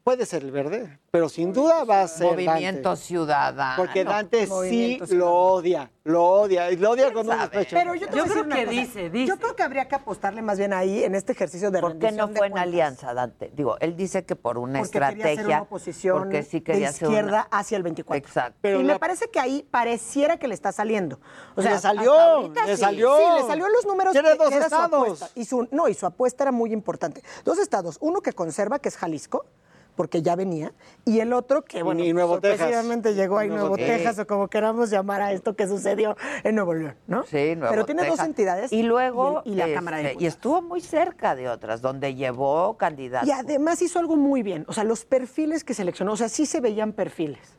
Puede 0.04 0.26
ser 0.26 0.42
el 0.44 0.50
verde, 0.52 1.00
pero 1.12 1.30
sin 1.30 1.54
duda 1.54 1.84
va 1.84 2.02
a 2.02 2.08
ser 2.08 2.32
Movimiento 2.32 2.90
Dante. 2.90 3.04
Ciudadano. 3.04 3.76
Porque 3.78 4.04
Dante 4.04 4.48
sí 4.48 5.00
lo 5.10 5.32
odia, 5.32 5.92
lo 6.04 6.26
odia, 6.26 6.72
y 6.72 6.78
lo 6.78 6.90
odia 6.90 7.14
con 7.14 7.30
un 7.30 7.38
despecho. 7.38 7.76
Pero 7.76 7.94
yo, 7.94 8.08
te 8.08 8.18
Yo 8.18 8.24
voy 8.26 8.32
a 8.32 8.34
decir 8.34 8.34
creo 8.34 8.44
que 8.44 8.48
una 8.48 8.56
cosa. 8.66 8.72
dice, 8.72 9.10
dice. 9.12 9.26
Yo 9.28 9.38
creo 9.38 9.56
que 9.56 9.62
habría 9.62 9.88
que 9.88 9.94
apostarle 9.94 10.42
más 10.42 10.58
bien 10.58 10.74
ahí 10.74 11.04
en 11.04 11.14
este 11.14 11.34
ejercicio 11.34 11.70
de 11.70 11.82
¿Por 11.82 12.00
qué 12.00 12.12
no 12.12 12.26
de 12.28 12.36
fue 12.36 12.48
en 12.48 12.58
alianza, 12.58 13.14
Dante? 13.14 13.52
Digo, 13.54 13.78
él 13.80 13.96
dice 13.96 14.26
que 14.26 14.36
por 14.36 14.58
una 14.58 14.80
Porque 14.80 14.94
quería 14.94 15.08
hacer 15.10 15.18
estrategia. 15.20 15.56
una 15.58 15.62
oposición 15.62 16.18
porque 16.18 16.42
sí 16.44 16.58
de 16.58 16.64
quería 16.64 16.90
hacer 16.90 17.08
una- 17.08 17.18
izquierda 17.18 17.48
hacia 17.52 17.78
el 17.78 17.84
24. 17.84 18.28
Exacto. 18.28 18.58
Pero 18.62 18.80
y 18.80 18.84
la- 18.84 18.94
me 18.94 19.00
parece 19.00 19.30
que 19.30 19.40
ahí 19.40 19.68
pareciera 19.70 20.38
que 20.38 20.48
le 20.48 20.56
está 20.56 20.72
saliendo. 20.72 21.20
O 21.56 21.62
sea, 21.62 21.74
Le 21.74 21.80
salió, 21.80 22.50
le 22.66 22.76
sí. 22.76 22.82
salió. 22.82 23.16
Sí, 23.18 23.24
le 23.42 23.48
salió 23.48 23.68
en 23.68 23.74
los 23.74 23.86
números. 23.86 24.14
Tiene 24.14 24.34
dos 24.34 24.50
que 24.50 24.56
era 24.56 24.68
su 24.68 24.76
estados. 24.76 25.32
Y 25.36 25.46
su, 25.46 25.68
no, 25.70 25.88
y 25.88 25.94
su 25.94 26.08
apuesta 26.08 26.44
era 26.46 26.52
muy 26.52 26.74
importante. 26.74 27.22
Dos 27.46 27.60
estados. 27.60 27.98
Uno 28.02 28.22
que 28.22 28.34
conserva, 28.34 28.80
que 28.80 28.90
es 28.90 28.98
Jalisco, 28.98 29.46
porque 29.96 30.22
ya 30.22 30.36
venía. 30.36 30.74
Y 31.06 31.20
el 31.20 31.34
otro 31.34 31.64
que, 31.64 31.84
bueno, 31.84 32.04
y 32.04 32.14
Nuevo 32.14 32.40
Texas. 32.40 32.60
sorpresivamente 32.60 33.14
llegó 33.14 33.38
ahí 33.38 33.48
Nuevo 33.48 33.62
Nuevo 33.70 33.76
Texas. 33.78 33.98
Texas, 33.98 34.20
o 34.20 34.28
como 34.28 34.48
queramos 34.48 34.90
llamar 34.90 35.22
a 35.22 35.32
esto 35.34 35.56
que 35.56 35.68
sucedió 35.68 36.16
en 36.44 36.56
Nuevo 36.56 36.74
León, 36.74 36.96
¿no? 37.08 37.24
Sí, 37.24 37.56
Nuevo 37.56 37.72
Pero 37.72 37.86
tiene 37.86 38.02
dos 38.04 38.12
Texas. 38.12 38.28
entidades. 38.28 38.72
Y 38.72 38.84
luego. 38.84 39.42
Y, 39.46 39.50
el- 39.50 39.54
y 39.54 39.58
la 39.58 39.64
este, 39.66 39.76
Cámara 39.76 39.98
de 39.98 40.04
Y 40.04 40.06
Diputados. 40.08 40.34
estuvo 40.34 40.62
muy 40.62 40.82
cerca 40.82 41.36
de 41.36 41.50
otras, 41.50 41.82
donde 41.82 42.16
llevó 42.16 42.78
candidatos. 42.78 43.28
Y 43.28 43.32
además 43.32 43.82
hizo 43.82 44.00
algo 44.00 44.16
muy 44.16 44.44
bien. 44.44 44.66
O 44.68 44.74
sea, 44.74 44.84
los 44.84 45.06
perfiles 45.06 45.64
que 45.64 45.74
seleccionó, 45.74 46.14
o 46.14 46.18
sea, 46.18 46.30
sí 46.30 46.46
se 46.46 46.60
veían 46.62 46.94
perfiles. 46.94 47.58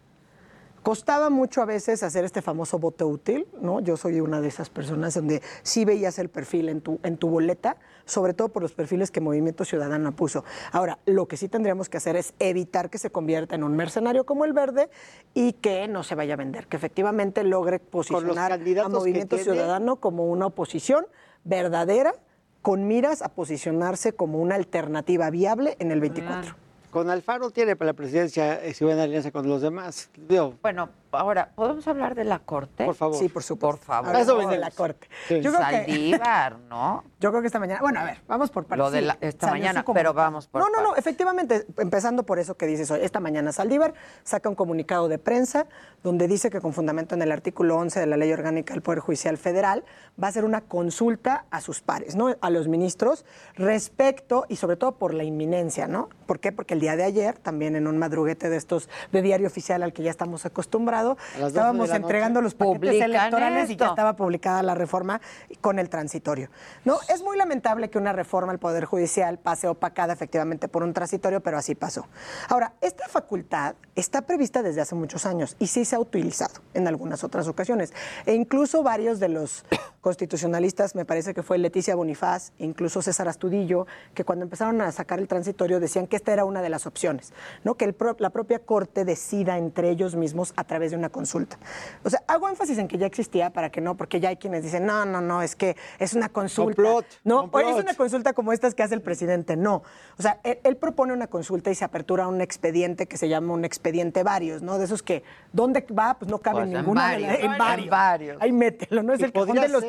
Costaba 0.82 1.30
mucho 1.30 1.62
a 1.62 1.64
veces 1.64 2.02
hacer 2.02 2.24
este 2.24 2.42
famoso 2.42 2.78
voto 2.80 3.06
útil, 3.06 3.46
¿no? 3.60 3.78
Yo 3.80 3.96
soy 3.96 4.20
una 4.20 4.40
de 4.40 4.48
esas 4.48 4.68
personas 4.68 5.14
donde 5.14 5.40
sí 5.62 5.84
veías 5.84 6.18
el 6.18 6.28
perfil 6.28 6.68
en 6.68 6.80
tu, 6.80 6.98
en 7.04 7.16
tu 7.18 7.28
boleta, 7.28 7.76
sobre 8.04 8.34
todo 8.34 8.48
por 8.48 8.62
los 8.62 8.72
perfiles 8.72 9.12
que 9.12 9.20
Movimiento 9.20 9.64
Ciudadano 9.64 10.10
puso. 10.16 10.44
Ahora, 10.72 10.98
lo 11.06 11.28
que 11.28 11.36
sí 11.36 11.48
tendríamos 11.48 11.88
que 11.88 11.98
hacer 11.98 12.16
es 12.16 12.34
evitar 12.40 12.90
que 12.90 12.98
se 12.98 13.10
convierta 13.10 13.54
en 13.54 13.62
un 13.62 13.76
mercenario 13.76 14.26
como 14.26 14.44
el 14.44 14.52
verde 14.52 14.90
y 15.34 15.52
que 15.52 15.86
no 15.86 16.02
se 16.02 16.16
vaya 16.16 16.34
a 16.34 16.36
vender, 16.36 16.66
que 16.66 16.76
efectivamente 16.78 17.44
logre 17.44 17.78
posicionar 17.78 18.50
a 18.52 18.56
Movimiento 18.88 19.36
tiene- 19.36 19.44
Ciudadano 19.52 19.96
como 19.96 20.26
una 20.26 20.46
oposición 20.46 21.06
verdadera 21.44 22.14
con 22.60 22.88
miras 22.88 23.22
a 23.22 23.28
posicionarse 23.28 24.14
como 24.14 24.40
una 24.40 24.56
alternativa 24.56 25.30
viable 25.30 25.76
en 25.78 25.92
el 25.92 26.00
24. 26.00 26.56
Con 26.92 27.08
Alfaro 27.08 27.50
tiene 27.50 27.74
para 27.74 27.92
la 27.92 27.92
presidencia 27.94 28.62
eh, 28.62 28.74
si 28.74 28.84
en 28.84 28.98
alianza 28.98 29.30
con 29.30 29.48
los 29.48 29.62
demás. 29.62 30.10
Digo, 30.28 30.58
Bueno, 30.60 30.90
ahora, 31.12 31.50
¿podemos 31.54 31.86
hablar 31.88 32.14
de 32.14 32.24
la 32.24 32.38
corte? 32.40 32.84
por 32.84 32.94
favor. 32.94 33.16
Sí, 33.18 33.28
por 33.28 33.42
supuesto. 33.42 33.76
Por 33.78 33.84
favor. 33.84 34.16
Eso 34.16 34.32
Hablamos 34.32 34.52
de 34.52 34.58
la 34.58 34.70
corte. 34.70 35.08
Sí. 35.28 35.40
Yo 35.40 35.52
creo 35.52 35.66
que, 35.68 35.76
Saldívar, 35.76 36.58
¿no? 36.68 37.04
yo 37.20 37.30
creo 37.30 37.40
que 37.40 37.46
esta 37.46 37.58
mañana, 37.58 37.80
bueno, 37.80 38.00
a 38.00 38.04
ver, 38.04 38.18
vamos 38.26 38.50
por 38.50 38.64
partes. 38.64 38.78
Lo 38.84 38.90
de 38.90 39.02
la- 39.02 39.18
esta 39.20 39.48
salió 39.48 39.62
mañana, 39.62 39.84
pero 39.92 40.12
vamos 40.12 40.46
por 40.48 40.60
No, 40.62 40.68
no, 40.70 40.82
no, 40.82 40.96
efectivamente, 40.96 41.66
empezando 41.78 42.24
por 42.24 42.38
eso 42.38 42.56
que 42.56 42.66
dices 42.66 42.90
hoy, 42.90 43.00
esta 43.02 43.20
mañana 43.20 43.52
Saldívar 43.52 43.94
saca 44.24 44.48
un 44.48 44.54
comunicado 44.54 45.08
de 45.08 45.18
prensa 45.18 45.66
donde 46.02 46.26
dice 46.28 46.50
que 46.50 46.60
con 46.60 46.72
fundamento 46.72 47.14
en 47.14 47.22
el 47.22 47.30
artículo 47.30 47.76
11 47.76 48.00
de 48.00 48.06
la 48.06 48.16
Ley 48.16 48.32
Orgánica 48.32 48.74
del 48.74 48.82
Poder 48.82 48.98
Judicial 49.00 49.36
Federal 49.38 49.84
va 50.20 50.26
a 50.26 50.30
hacer 50.30 50.44
una 50.44 50.62
consulta 50.62 51.44
a 51.50 51.60
sus 51.60 51.80
pares, 51.80 52.16
¿no? 52.16 52.34
A 52.40 52.50
los 52.50 52.66
ministros 52.68 53.24
respecto 53.54 54.44
y 54.48 54.56
sobre 54.56 54.76
todo 54.76 54.92
por 54.92 55.14
la 55.14 55.24
inminencia, 55.24 55.86
¿no? 55.86 56.08
¿Por 56.26 56.40
qué? 56.40 56.52
Porque 56.52 56.74
el 56.74 56.80
día 56.80 56.96
de 56.96 57.04
ayer, 57.04 57.38
también 57.38 57.76
en 57.76 57.86
un 57.86 57.98
madruguete 57.98 58.50
de 58.50 58.56
estos 58.56 58.88
de 59.12 59.22
diario 59.22 59.46
oficial 59.46 59.82
al 59.82 59.92
que 59.92 60.02
ya 60.02 60.10
estamos 60.10 60.44
acostumbrados, 60.44 61.01
A 61.10 61.14
las 61.14 61.24
12 61.24 61.40
de 61.40 61.48
estábamos 61.48 61.90
entregando 61.90 62.40
noche. 62.40 62.44
los 62.44 62.54
paquetes 62.54 62.78
Publican 62.80 63.10
electorales 63.10 63.70
y 63.70 63.76
ya 63.76 63.88
estaba 63.88 64.16
publicada 64.16 64.62
la 64.62 64.74
reforma 64.74 65.20
con 65.60 65.78
el 65.78 65.88
transitorio. 65.88 66.50
No, 66.84 66.98
es 67.08 67.22
muy 67.22 67.36
lamentable 67.36 67.90
que 67.90 67.98
una 67.98 68.12
reforma 68.12 68.52
al 68.52 68.58
Poder 68.58 68.84
Judicial 68.84 69.38
pase 69.38 69.68
opacada 69.68 70.12
efectivamente 70.12 70.68
por 70.68 70.82
un 70.82 70.92
transitorio, 70.92 71.40
pero 71.40 71.58
así 71.58 71.74
pasó. 71.74 72.06
Ahora, 72.48 72.72
esta 72.80 73.08
facultad 73.08 73.74
está 73.94 74.22
prevista 74.22 74.62
desde 74.62 74.80
hace 74.80 74.94
muchos 74.94 75.26
años 75.26 75.56
y 75.58 75.66
sí 75.66 75.84
se 75.84 75.96
ha 75.96 76.00
utilizado 76.00 76.60
en 76.74 76.88
algunas 76.88 77.24
otras 77.24 77.48
ocasiones. 77.48 77.92
E 78.26 78.34
incluso 78.34 78.82
varios 78.82 79.20
de 79.20 79.28
los 79.28 79.64
constitucionalistas, 80.02 80.94
me 80.94 81.04
parece 81.04 81.32
que 81.32 81.42
fue 81.42 81.56
Leticia 81.58 81.94
Bonifaz, 81.94 82.50
e 82.58 82.64
incluso 82.64 83.00
César 83.02 83.28
Astudillo, 83.28 83.86
que 84.14 84.24
cuando 84.24 84.42
empezaron 84.44 84.80
a 84.82 84.90
sacar 84.92 85.20
el 85.20 85.28
transitorio 85.28 85.80
decían 85.80 86.06
que 86.08 86.16
esta 86.16 86.32
era 86.32 86.44
una 86.44 86.60
de 86.60 86.68
las 86.68 86.86
opciones, 86.86 87.32
¿no? 87.64 87.76
que 87.76 87.84
el 87.86 87.94
pro- 87.94 88.16
la 88.18 88.30
propia 88.30 88.58
Corte 88.58 89.04
decida 89.04 89.56
entre 89.58 89.90
ellos 89.90 90.14
mismos 90.16 90.52
a 90.56 90.64
través 90.64 90.90
de 90.90 90.96
una 90.96 91.08
consulta. 91.08 91.56
O 92.04 92.10
sea, 92.10 92.22
hago 92.26 92.48
énfasis 92.48 92.78
en 92.78 92.88
que 92.88 92.98
ya 92.98 93.06
existía 93.06 93.50
para 93.50 93.70
que 93.70 93.80
no, 93.80 93.96
porque 93.96 94.18
ya 94.20 94.28
hay 94.28 94.36
quienes 94.36 94.64
dicen, 94.64 94.84
no, 94.86 95.04
no, 95.06 95.20
no, 95.20 95.40
es 95.40 95.54
que 95.56 95.76
es 95.98 96.14
una 96.14 96.28
consulta. 96.28 96.74
Complot, 96.82 97.06
no, 97.24 97.42
complot. 97.42 97.68
es 97.68 97.82
una 97.84 97.94
consulta 97.94 98.32
como 98.32 98.52
estas 98.52 98.74
que 98.74 98.82
hace 98.82 98.94
el 98.96 99.02
presidente, 99.02 99.56
no. 99.56 99.82
O 100.18 100.22
sea, 100.22 100.40
él, 100.42 100.58
él 100.64 100.76
propone 100.76 101.12
una 101.12 101.28
consulta 101.28 101.70
y 101.70 101.76
se 101.76 101.84
apertura 101.84 102.26
un 102.26 102.40
expediente 102.40 103.06
que 103.06 103.16
se 103.16 103.28
llama 103.28 103.54
un 103.54 103.64
expediente 103.64 104.24
varios, 104.24 104.62
¿no? 104.62 104.78
De 104.78 104.84
esos 104.86 105.02
que, 105.02 105.22
¿dónde 105.52 105.86
va? 105.96 106.14
Pues 106.18 106.28
no 106.30 106.38
cabe 106.38 106.62
Pues 106.62 106.66
en 106.70 106.74
ninguna 106.74 107.02
las- 107.02 107.22
varios, 107.22 107.38
en 107.44 107.52
en 107.52 107.58
varios. 107.58 107.88
varios. 107.90 108.42
Ahí 108.42 108.52
mételo, 108.52 109.02
no 109.04 109.12
es 109.12 109.20
Y 109.20 109.24
el 109.24 109.32
cajón 109.32 109.56
de 109.56 109.68
los 109.68 109.84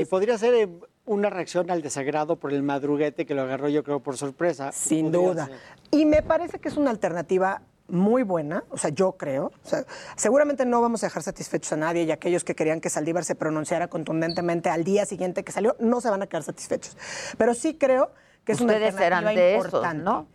Y 0.00 0.04
podría 0.04 0.38
ser 0.38 0.54
eh, 0.54 0.68
una 1.04 1.30
reacción 1.30 1.70
al 1.70 1.82
desagrado 1.82 2.36
por 2.36 2.52
el 2.52 2.62
madruguete 2.62 3.26
que 3.26 3.34
lo 3.34 3.42
agarró 3.42 3.68
yo 3.68 3.82
creo 3.82 4.00
por 4.00 4.16
sorpresa. 4.16 4.72
Sin 4.72 5.12
duda. 5.12 5.46
ser. 5.46 5.56
Y 5.90 6.04
me 6.04 6.22
parece 6.22 6.58
que 6.58 6.68
es 6.68 6.76
una 6.76 6.90
alternativa 6.90 7.62
muy 7.88 8.22
buena, 8.22 8.64
o 8.70 8.78
sea, 8.78 8.90
yo 8.90 9.12
creo. 9.12 9.52
O 9.64 9.68
sea, 9.68 9.84
seguramente 10.16 10.66
no 10.66 10.80
vamos 10.80 11.02
a 11.02 11.06
dejar 11.06 11.22
satisfechos 11.22 11.72
a 11.72 11.76
nadie 11.76 12.02
y 12.02 12.10
aquellos 12.10 12.44
que 12.44 12.54
querían 12.54 12.80
que 12.80 12.90
Saldívar 12.90 13.24
se 13.24 13.34
pronunciara 13.34 13.88
contundentemente 13.88 14.68
al 14.70 14.84
día 14.84 15.06
siguiente 15.06 15.44
que 15.44 15.52
salió, 15.52 15.76
no 15.78 16.00
se 16.00 16.10
van 16.10 16.22
a 16.22 16.26
quedar 16.26 16.42
satisfechos. 16.42 16.96
Pero 17.38 17.54
sí 17.54 17.74
creo 17.74 18.10
que 18.44 18.52
es 18.52 18.60
una 18.60 18.74
alternativa 18.74 19.06
eran 19.06 19.34
de 19.34 19.54
esos, 19.54 19.66
importante. 19.66 20.04
¿no? 20.04 20.26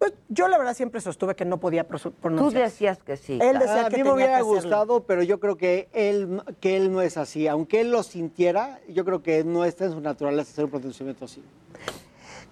Pues 0.00 0.14
yo 0.30 0.48
la 0.48 0.56
verdad 0.56 0.72
siempre 0.74 0.98
sostuve 1.02 1.36
que 1.36 1.44
no 1.44 1.60
podía 1.60 1.86
prosu- 1.86 2.04
Tú 2.04 2.12
pronunciar. 2.22 2.62
decías 2.64 2.98
que 3.02 3.18
sí. 3.18 3.38
Él 3.40 3.58
decía 3.58 3.84
a 3.84 3.88
que 3.90 3.98
mí 3.98 4.02
me 4.02 4.12
hubiera 4.14 4.40
gustado, 4.40 5.04
pero 5.04 5.22
yo 5.22 5.38
creo 5.40 5.56
que 5.58 5.90
él, 5.92 6.42
que 6.58 6.78
él 6.78 6.90
no 6.90 7.02
es 7.02 7.18
así. 7.18 7.46
Aunque 7.46 7.82
él 7.82 7.90
lo 7.90 8.02
sintiera, 8.02 8.80
yo 8.88 9.04
creo 9.04 9.22
que 9.22 9.44
no 9.44 9.66
está 9.66 9.84
en 9.84 9.92
su 9.92 10.00
naturaleza 10.00 10.52
hacer 10.52 10.64
un 10.64 10.70
pronunciamiento 10.70 11.26
así. 11.26 11.42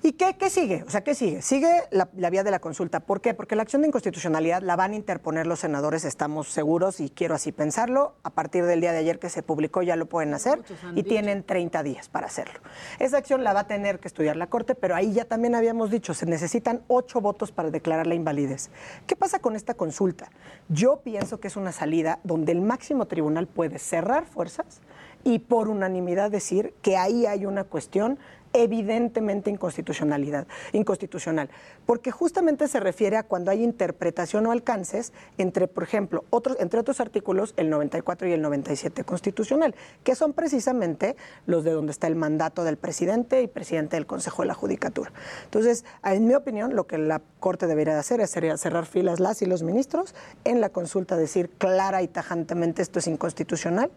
¿Y 0.02 0.12
qué, 0.12 0.36
qué 0.38 0.48
sigue? 0.48 0.84
O 0.86 0.90
sea, 0.90 1.02
¿qué 1.02 1.14
sigue? 1.14 1.42
Sigue 1.42 1.68
la, 1.90 2.08
la 2.16 2.30
vía 2.30 2.44
de 2.44 2.50
la 2.52 2.60
consulta. 2.60 3.00
¿Por 3.00 3.20
qué? 3.20 3.34
Porque 3.34 3.56
la 3.56 3.62
acción 3.62 3.82
de 3.82 3.88
inconstitucionalidad 3.88 4.62
la 4.62 4.76
van 4.76 4.92
a 4.92 4.94
interponer 4.96 5.46
los 5.46 5.60
senadores, 5.60 6.04
estamos 6.04 6.48
seguros, 6.48 7.00
y 7.00 7.10
quiero 7.10 7.34
así 7.34 7.50
pensarlo. 7.50 8.14
A 8.22 8.30
partir 8.30 8.64
del 8.64 8.80
día 8.80 8.92
de 8.92 8.98
ayer 8.98 9.18
que 9.18 9.28
se 9.28 9.42
publicó 9.42 9.82
ya 9.82 9.96
lo 9.96 10.06
pueden 10.06 10.34
hacer 10.34 10.62
y 10.94 11.02
tienen 11.02 11.42
30 11.42 11.82
días 11.82 12.08
para 12.08 12.26
hacerlo. 12.26 12.60
Esa 13.00 13.18
acción 13.18 13.42
la 13.42 13.52
va 13.52 13.60
a 13.60 13.66
tener 13.66 13.98
que 13.98 14.08
estudiar 14.08 14.36
la 14.36 14.46
Corte, 14.46 14.74
pero 14.74 14.94
ahí 14.94 15.12
ya 15.12 15.24
también 15.24 15.54
habíamos 15.54 15.90
dicho, 15.90 16.14
se 16.14 16.26
necesitan 16.26 16.82
ocho 16.86 17.20
votos 17.20 17.50
para 17.50 17.70
declarar 17.70 18.06
la 18.06 18.14
invalidez. 18.14 18.70
¿Qué 19.06 19.16
pasa 19.16 19.40
con 19.40 19.56
esta 19.56 19.74
consulta? 19.74 20.30
Yo 20.68 21.00
pienso 21.00 21.40
que 21.40 21.48
es 21.48 21.56
una 21.56 21.72
salida 21.72 22.20
donde 22.22 22.52
el 22.52 22.60
máximo 22.60 23.06
tribunal 23.06 23.46
puede 23.46 23.78
cerrar 23.78 24.26
fuerzas 24.26 24.80
y 25.24 25.40
por 25.40 25.68
unanimidad 25.68 26.30
decir 26.30 26.74
que 26.82 26.96
ahí 26.96 27.26
hay 27.26 27.44
una 27.44 27.64
cuestión 27.64 28.18
evidentemente 28.52 29.50
inconstitucionalidad, 29.50 30.46
inconstitucional, 30.72 31.50
porque 31.86 32.10
justamente 32.10 32.68
se 32.68 32.80
refiere 32.80 33.16
a 33.16 33.22
cuando 33.22 33.50
hay 33.50 33.62
interpretación 33.62 34.46
o 34.46 34.52
alcances 34.52 35.12
entre, 35.36 35.68
por 35.68 35.84
ejemplo, 35.84 36.24
otros, 36.30 36.56
entre 36.60 36.80
otros 36.80 37.00
artículos, 37.00 37.54
el 37.56 37.70
94 37.70 38.28
y 38.28 38.32
el 38.32 38.42
97 38.42 39.04
constitucional, 39.04 39.74
que 40.04 40.14
son 40.14 40.32
precisamente 40.32 41.16
los 41.46 41.64
de 41.64 41.72
donde 41.72 41.92
está 41.92 42.06
el 42.06 42.16
mandato 42.16 42.64
del 42.64 42.76
presidente 42.76 43.42
y 43.42 43.46
presidente 43.46 43.96
del 43.96 44.06
Consejo 44.06 44.42
de 44.42 44.48
la 44.48 44.54
Judicatura. 44.54 45.12
Entonces, 45.44 45.84
en 46.04 46.26
mi 46.26 46.34
opinión, 46.34 46.74
lo 46.74 46.86
que 46.86 46.98
la 46.98 47.20
Corte 47.40 47.66
debería 47.66 47.98
hacer 47.98 48.20
es 48.20 48.30
cerrar 48.30 48.86
filas 48.86 49.20
las 49.20 49.42
y 49.42 49.46
los 49.46 49.62
ministros, 49.62 50.14
en 50.44 50.60
la 50.60 50.70
consulta 50.70 51.16
decir 51.16 51.50
clara 51.50 52.02
y 52.02 52.08
tajantemente 52.08 52.82
esto 52.82 52.98
es 52.98 53.06
inconstitucional, 53.06 53.90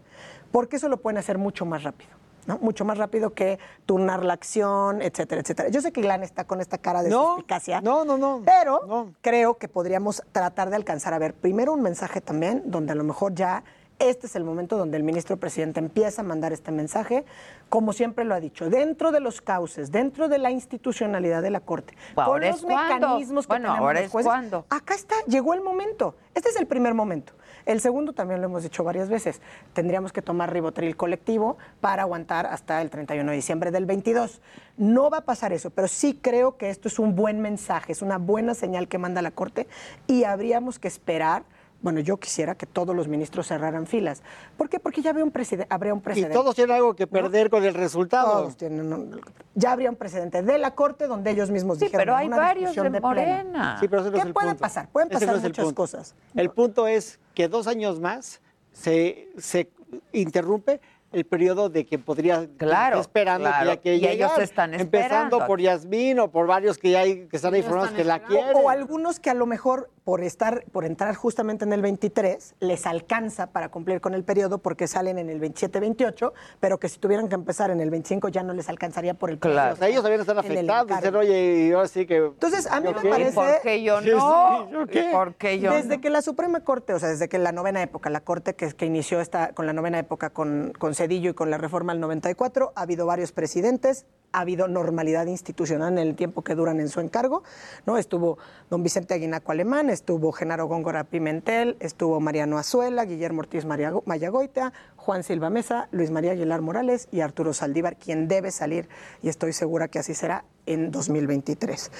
porque 0.50 0.76
eso 0.76 0.88
lo 0.88 0.98
pueden 0.98 1.18
hacer 1.18 1.38
mucho 1.38 1.64
más 1.64 1.82
rápido. 1.82 2.21
¿No? 2.46 2.58
Mucho 2.58 2.84
más 2.84 2.98
rápido 2.98 3.34
que 3.34 3.58
turnar 3.86 4.24
la 4.24 4.32
acción, 4.34 5.00
etcétera, 5.02 5.40
etcétera. 5.42 5.68
Yo 5.68 5.80
sé 5.80 5.92
que 5.92 6.00
Ilan 6.00 6.22
está 6.22 6.44
con 6.44 6.60
esta 6.60 6.78
cara 6.78 7.02
de 7.02 7.10
No, 7.10 7.34
suspicacia. 7.36 7.80
no, 7.80 8.04
no, 8.04 8.18
no. 8.18 8.42
Pero 8.44 9.12
creo 9.20 9.58
que 9.58 9.68
podríamos 9.68 10.22
tratar 10.32 10.70
de 10.70 10.76
alcanzar 10.76 11.14
a 11.14 11.18
ver 11.18 11.34
primero 11.34 11.72
un 11.72 11.82
mensaje 11.82 12.20
también 12.20 12.62
donde 12.66 12.92
a 12.92 12.94
lo 12.94 13.04
mejor 13.04 13.34
ya 13.34 13.62
este 13.98 14.26
es 14.26 14.34
el 14.34 14.42
momento 14.42 14.76
donde 14.76 14.96
el 14.96 15.04
ministro 15.04 15.36
presidente 15.36 15.78
empieza 15.78 16.22
a 16.22 16.24
mandar 16.24 16.52
este 16.52 16.72
mensaje, 16.72 17.24
como 17.68 17.92
siempre 17.92 18.24
lo 18.24 18.34
ha 18.34 18.40
dicho, 18.40 18.68
dentro 18.68 19.12
de 19.12 19.20
los 19.20 19.40
cauces, 19.40 19.92
dentro 19.92 20.28
de 20.28 20.38
la 20.38 20.50
institucionalidad 20.50 21.40
de 21.40 21.50
la 21.50 21.60
Corte, 21.60 21.94
Ahora 22.16 22.40
con 22.40 22.50
los 22.50 22.62
cuando. 22.62 22.94
mecanismos 23.08 23.46
que 23.46 23.52
Bueno, 23.52 23.68
tenemos 23.68 23.78
ahora 23.80 24.00
los 24.00 24.06
es 24.06 24.10
jueces. 24.12 24.28
cuando. 24.28 24.66
Acá 24.70 24.94
está, 24.94 25.14
llegó 25.28 25.54
el 25.54 25.60
momento. 25.60 26.16
Este 26.34 26.48
es 26.48 26.56
el 26.56 26.66
primer 26.66 26.94
momento. 26.94 27.32
El 27.66 27.80
segundo 27.80 28.12
también 28.12 28.40
lo 28.40 28.46
hemos 28.46 28.62
dicho 28.62 28.84
varias 28.84 29.08
veces. 29.08 29.40
Tendríamos 29.72 30.12
que 30.12 30.22
tomar 30.22 30.52
ribotril 30.52 30.96
colectivo 30.96 31.56
para 31.80 32.02
aguantar 32.02 32.46
hasta 32.46 32.82
el 32.82 32.90
31 32.90 33.30
de 33.30 33.36
diciembre 33.36 33.70
del 33.70 33.86
22. 33.86 34.40
No 34.76 35.10
va 35.10 35.18
a 35.18 35.24
pasar 35.24 35.52
eso, 35.52 35.70
pero 35.70 35.88
sí 35.88 36.18
creo 36.20 36.56
que 36.56 36.70
esto 36.70 36.88
es 36.88 36.98
un 36.98 37.14
buen 37.14 37.40
mensaje, 37.40 37.92
es 37.92 38.02
una 38.02 38.18
buena 38.18 38.54
señal 38.54 38.88
que 38.88 38.98
manda 38.98 39.22
la 39.22 39.30
Corte 39.30 39.66
y 40.06 40.24
habríamos 40.24 40.78
que 40.78 40.88
esperar. 40.88 41.44
Bueno, 41.82 41.98
yo 41.98 42.16
quisiera 42.16 42.54
que 42.54 42.64
todos 42.64 42.94
los 42.94 43.08
ministros 43.08 43.48
cerraran 43.48 43.86
filas. 43.88 44.22
¿Por 44.56 44.68
qué? 44.68 44.78
Porque 44.78 45.02
ya 45.02 45.10
habría 45.10 45.24
un, 45.24 45.32
habría 45.68 45.92
un 45.92 45.98
Y 45.98 46.02
precedente. 46.02 46.32
todos 46.34 46.54
tienen 46.54 46.76
algo 46.76 46.94
que 46.94 47.08
perder 47.08 47.50
con 47.50 47.64
el 47.64 47.74
resultado. 47.74 48.30
Todos 48.30 48.56
tienen 48.56 48.92
un- 48.92 49.20
ya 49.56 49.72
habría 49.72 49.90
un 49.90 49.96
precedente 49.96 50.42
de 50.42 50.58
la 50.58 50.76
Corte 50.76 51.08
donde 51.08 51.32
ellos 51.32 51.50
mismos 51.50 51.78
Sí, 51.78 51.86
dijeron 51.86 52.00
pero 52.00 52.16
hay 52.16 52.28
una 52.28 52.36
varios 52.36 52.70
discusión 52.70 52.92
de 52.92 53.00
pleno. 53.00 53.08
Morena. 53.08 53.76
Sí, 53.80 53.88
pero 53.88 54.02
ese 54.02 54.10
no 54.10 54.14
¿Qué 54.14 54.20
es 54.20 54.26
el 54.26 54.32
puede 54.32 54.48
punto. 54.48 54.60
pasar? 54.60 54.88
Pueden 54.90 55.08
Ese 55.10 55.26
pasar 55.26 55.34
no 55.42 55.42
muchas 55.48 55.64
punto. 55.64 55.76
cosas. 55.82 56.14
El 56.36 56.50
punto 56.50 56.86
es 56.86 57.18
que 57.34 57.48
dos 57.48 57.66
años 57.66 57.98
más 57.98 58.40
se, 58.72 59.28
se 59.38 59.68
interrumpe 60.12 60.80
el 61.12 61.24
periodo 61.24 61.68
de 61.68 61.84
que 61.86 61.98
podría 61.98 62.48
Claro, 62.56 62.96
estar 62.96 63.00
esperando 63.00 63.48
claro. 63.48 63.80
que 63.80 63.98
ya 63.98 64.08
que 64.08 64.14
Y 64.14 64.16
ellos 64.16 64.32
están 64.38 64.74
empezando 64.74 65.36
esperando. 65.36 65.46
por 65.46 65.60
Yasmín 65.60 66.18
o 66.20 66.30
por 66.30 66.46
varios 66.46 66.78
que 66.78 66.90
ya 66.90 67.00
hay, 67.00 67.26
que 67.28 67.36
están 67.36 67.54
ahí 67.54 67.60
informados 67.60 67.90
que 67.92 68.04
la 68.04 68.20
quieren. 68.24 68.54
O, 68.56 68.60
o 68.60 68.70
algunos 68.70 69.20
que 69.20 69.30
a 69.30 69.34
lo 69.34 69.46
mejor 69.46 69.90
por 70.04 70.22
estar, 70.22 70.64
por 70.72 70.84
entrar 70.84 71.14
justamente 71.14 71.64
en 71.64 71.72
el 71.72 71.80
23, 71.80 72.56
les 72.58 72.86
alcanza 72.86 73.48
para 73.52 73.68
cumplir 73.68 74.00
con 74.00 74.14
el 74.14 74.24
periodo 74.24 74.58
porque 74.58 74.88
salen 74.88 75.16
en 75.18 75.30
el 75.30 75.40
27-28, 75.40 76.32
pero 76.58 76.78
que 76.78 76.88
si 76.88 76.98
tuvieran 76.98 77.28
que 77.28 77.36
empezar 77.36 77.70
en 77.70 77.80
el 77.80 77.88
25 77.90 78.28
ya 78.28 78.42
no 78.42 78.52
les 78.52 78.68
alcanzaría 78.68 79.14
por 79.14 79.30
el 79.30 79.38
O 79.38 79.76
sea, 79.76 79.88
ellos 79.88 80.02
también 80.02 80.20
están 80.20 80.38
afectados. 80.38 80.88
Dicen, 80.88 81.14
oye, 81.14 81.66
y 81.68 81.72
ahora 81.72 81.86
sí 81.88 82.06
que. 82.06 82.16
Entonces, 82.16 82.66
a 82.66 82.80
mí 82.80 82.88
¿yo 82.88 82.94
me 82.96 83.02
qué? 83.02 83.08
parece. 83.10 83.34
¿Por 83.34 83.60
qué 83.62 83.82
yo 83.82 84.00
no? 84.00 84.66
sí, 84.66 84.72
¿yo 84.72 84.86
qué? 84.86 85.08
¿Por 85.12 85.34
qué 85.34 85.60
yo 85.60 85.72
desde 85.72 85.96
no? 85.96 86.00
que 86.00 86.10
la 86.10 86.22
Suprema 86.22 86.60
Corte, 86.60 86.94
o 86.94 86.98
sea, 86.98 87.08
desde 87.10 87.28
que 87.28 87.38
la 87.38 87.52
novena 87.52 87.80
época, 87.82 88.10
la 88.10 88.20
Corte 88.20 88.54
que, 88.54 88.72
que 88.72 88.86
inició 88.86 89.20
esta, 89.20 89.52
con 89.52 89.66
la 89.66 89.72
novena 89.72 89.98
época 89.98 90.30
con, 90.30 90.72
con 90.78 90.94
Cedillo 91.02 91.30
y 91.30 91.34
con 91.34 91.50
la 91.50 91.58
reforma 91.58 91.92
del 91.92 92.00
94, 92.00 92.72
ha 92.76 92.82
habido 92.82 93.06
varios 93.06 93.32
presidentes, 93.32 94.06
ha 94.30 94.42
habido 94.42 94.68
normalidad 94.68 95.26
institucional 95.26 95.94
en 95.94 95.98
el 95.98 96.14
tiempo 96.14 96.42
que 96.42 96.54
duran 96.54 96.78
en 96.78 96.88
su 96.88 97.00
encargo, 97.00 97.42
¿no? 97.86 97.98
Estuvo 97.98 98.38
don 98.70 98.84
Vicente 98.84 99.14
Aguinaco 99.14 99.50
Alemán, 99.50 99.90
estuvo 99.90 100.30
Genaro 100.30 100.66
Góngora 100.66 101.02
Pimentel, 101.02 101.76
estuvo 101.80 102.20
Mariano 102.20 102.56
Azuela, 102.56 103.04
Guillermo 103.04 103.40
Ortiz 103.40 103.64
Mayagoita, 103.64 104.72
Juan 104.94 105.24
Silva 105.24 105.50
Mesa, 105.50 105.88
Luis 105.90 106.12
María 106.12 106.32
Aguilar 106.32 106.60
Morales 106.60 107.08
y 107.10 107.20
Arturo 107.20 107.52
Saldívar, 107.52 107.96
quien 107.96 108.28
debe 108.28 108.52
salir, 108.52 108.88
y 109.22 109.28
estoy 109.28 109.52
segura 109.52 109.88
que 109.88 109.98
así 109.98 110.14
será, 110.14 110.44
en 110.66 110.92
2023. 110.92 111.90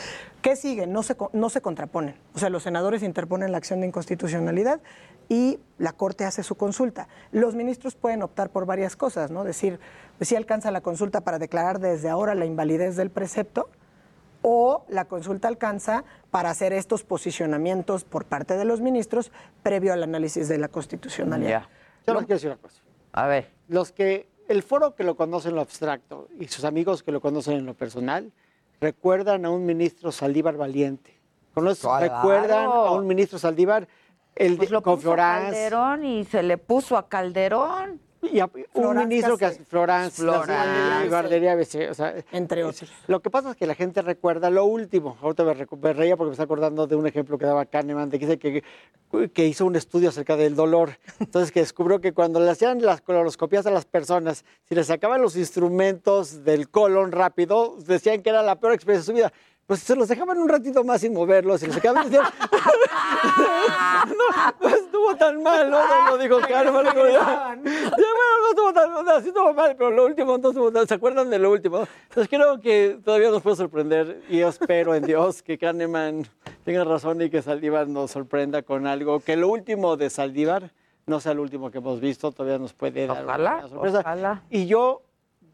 ¿Qué 0.40 0.54
sigue? 0.54 0.86
No 0.86 1.02
se, 1.02 1.16
no 1.32 1.50
se 1.50 1.60
contraponen. 1.60 2.14
O 2.34 2.38
sea, 2.38 2.48
los 2.50 2.62
senadores 2.62 3.02
interponen 3.02 3.50
la 3.50 3.58
acción 3.58 3.80
de 3.80 3.88
inconstitucionalidad 3.88 4.80
y 5.28 5.58
la 5.78 5.92
Corte 5.92 6.24
hace 6.24 6.42
su 6.42 6.54
consulta. 6.54 7.08
Los 7.30 7.54
ministros 7.54 7.94
pueden 7.94 8.22
optar 8.22 8.50
por 8.50 8.66
varias 8.66 8.96
cosas, 8.96 9.30
¿no? 9.30 9.44
Decir, 9.44 9.80
pues 10.18 10.28
si 10.28 10.36
alcanza 10.36 10.70
la 10.70 10.80
consulta 10.80 11.22
para 11.22 11.38
declarar 11.38 11.78
desde 11.78 12.08
ahora 12.08 12.34
la 12.34 12.44
invalidez 12.44 12.96
del 12.96 13.10
precepto, 13.10 13.68
o 14.42 14.84
la 14.88 15.06
consulta 15.06 15.48
alcanza 15.48 16.04
para 16.30 16.50
hacer 16.50 16.72
estos 16.72 17.04
posicionamientos 17.04 18.04
por 18.04 18.24
parte 18.24 18.56
de 18.56 18.64
los 18.64 18.80
ministros 18.80 19.30
previo 19.62 19.92
al 19.92 20.02
análisis 20.02 20.48
de 20.48 20.58
la 20.58 20.68
constitucionalidad. 20.68 21.62
Yo 22.06 22.14
les 22.14 22.24
quiero 22.24 22.34
decir 22.34 22.50
una 22.50 22.58
cosa. 22.58 22.82
A 23.12 23.26
ver. 23.26 23.50
Los 23.68 23.92
que, 23.92 24.28
el 24.48 24.62
foro 24.62 24.94
que 24.94 25.04
lo 25.04 25.16
conoce 25.16 25.48
en 25.48 25.54
lo 25.54 25.60
abstracto 25.60 26.28
y 26.38 26.48
sus 26.48 26.64
amigos 26.64 27.02
que 27.02 27.12
lo 27.12 27.20
conocen 27.20 27.54
en 27.54 27.66
lo 27.66 27.74
personal, 27.74 28.32
recuerdan 28.80 29.44
a 29.44 29.50
un 29.50 29.64
ministro 29.64 30.10
Saldívar 30.10 30.56
valiente. 30.56 31.18
¿Conoces? 31.54 31.84
Recuerdan 32.00 32.64
a 32.64 32.90
un 32.90 33.06
ministro 33.06 33.38
Saldívar, 33.38 33.86
el 34.34 34.56
Pues 34.56 34.68
de, 34.70 34.72
lo 34.74 34.82
con 34.82 34.96
puso 34.96 35.08
a 35.10 35.14
Florán. 35.14 35.42
Calderón 35.44 36.04
y 36.04 36.24
se 36.24 36.42
le 36.42 36.58
puso 36.58 36.96
a 36.96 37.08
Calderón. 37.08 38.00
Y 38.24 38.38
a- 38.38 38.44
un 38.44 38.64
Florán 38.72 39.08
ministro 39.08 39.36
que 39.36 39.46
hace 39.46 39.64
Florán, 39.64 40.08
guardería 41.08 41.52
ABC, 41.54 41.90
o 41.90 41.94
sea, 41.94 42.14
Entre 42.30 42.62
otros. 42.62 42.88
Lo 43.08 43.20
que 43.20 43.30
pasa 43.30 43.50
es 43.50 43.56
que 43.56 43.66
la 43.66 43.74
gente 43.74 44.00
recuerda 44.00 44.48
lo 44.48 44.64
último. 44.64 45.16
Ahorita 45.20 45.42
me, 45.42 45.54
me 45.80 45.92
reía 45.92 46.16
porque 46.16 46.28
me 46.28 46.32
está 46.34 46.44
acordando 46.44 46.86
de 46.86 46.94
un 46.94 47.04
ejemplo 47.08 47.36
que 47.36 47.46
daba 47.46 47.64
Kahneman, 47.66 48.10
de 48.10 48.20
que 48.20 48.26
dice 48.26 48.38
que, 48.38 49.28
que 49.30 49.46
hizo 49.46 49.66
un 49.66 49.74
estudio 49.74 50.10
acerca 50.10 50.36
del 50.36 50.54
dolor. 50.54 50.98
Entonces, 51.18 51.50
que 51.50 51.60
descubrió 51.60 52.00
que 52.00 52.12
cuando 52.12 52.38
le 52.38 52.48
hacían 52.48 52.80
las 52.80 53.00
colonoscopias 53.00 53.66
a 53.66 53.72
las 53.72 53.86
personas, 53.86 54.44
si 54.68 54.76
les 54.76 54.86
sacaban 54.86 55.20
los 55.20 55.34
instrumentos 55.36 56.44
del 56.44 56.68
colon 56.68 57.10
rápido, 57.10 57.76
decían 57.86 58.22
que 58.22 58.30
era 58.30 58.42
la 58.44 58.60
peor 58.60 58.72
experiencia 58.74 59.12
de 59.12 59.18
su 59.18 59.20
vida. 59.20 59.32
Pues 59.72 59.84
se 59.84 59.96
los 59.96 60.06
dejaban 60.06 60.38
un 60.38 60.50
ratito 60.50 60.84
más 60.84 61.00
sin 61.00 61.14
moverlos, 61.14 61.58
se 61.58 61.66
los 61.66 61.76
sacaban 61.76 62.04
decían, 62.04 62.26
no, 64.06 64.52
no 64.60 64.68
estuvo 64.68 65.16
tan 65.16 65.42
mal, 65.42 65.70
¿no? 65.70 65.78
No, 65.78 66.10
Lo 66.10 66.18
dijo 66.18 66.36
dijo, 66.36 66.48
ya, 66.50 66.62
bueno, 66.62 66.92
no 66.92 68.50
estuvo 68.50 68.72
tan 68.74 69.22
sí 69.22 69.28
estuvo 69.28 69.54
mal, 69.54 69.74
pero 69.74 69.90
lo 69.90 70.04
último 70.04 70.36
no 70.36 70.50
estuvo 70.50 70.70
tan, 70.70 70.86
¿se 70.86 70.92
acuerdan 70.92 71.30
de 71.30 71.38
lo 71.38 71.50
último? 71.50 71.88
Entonces 72.10 72.28
creo 72.28 72.60
que 72.60 72.98
todavía 73.02 73.30
nos 73.30 73.40
puede 73.40 73.56
sorprender 73.56 74.20
y 74.28 74.40
yo 74.40 74.48
espero 74.48 74.94
en 74.94 75.04
Dios 75.04 75.42
que 75.42 75.56
Kahneman 75.56 76.26
tenga 76.66 76.84
razón 76.84 77.22
y 77.22 77.30
que 77.30 77.40
Saldívar 77.40 77.88
nos 77.88 78.10
sorprenda 78.10 78.60
con 78.60 78.86
algo, 78.86 79.20
que 79.20 79.38
lo 79.38 79.48
último 79.48 79.96
de 79.96 80.10
Saldívar 80.10 80.70
no 81.06 81.18
sea 81.18 81.32
lo 81.32 81.40
último 81.40 81.70
que 81.70 81.78
hemos 81.78 81.98
visto, 81.98 82.30
todavía 82.30 82.58
nos 82.58 82.74
puede 82.74 83.06
dar 83.06 83.24
Ojalá, 83.24 83.54
una 83.56 83.68
sorpresa. 83.68 84.00
ojalá. 84.00 84.42
Y 84.50 84.66
yo, 84.66 85.00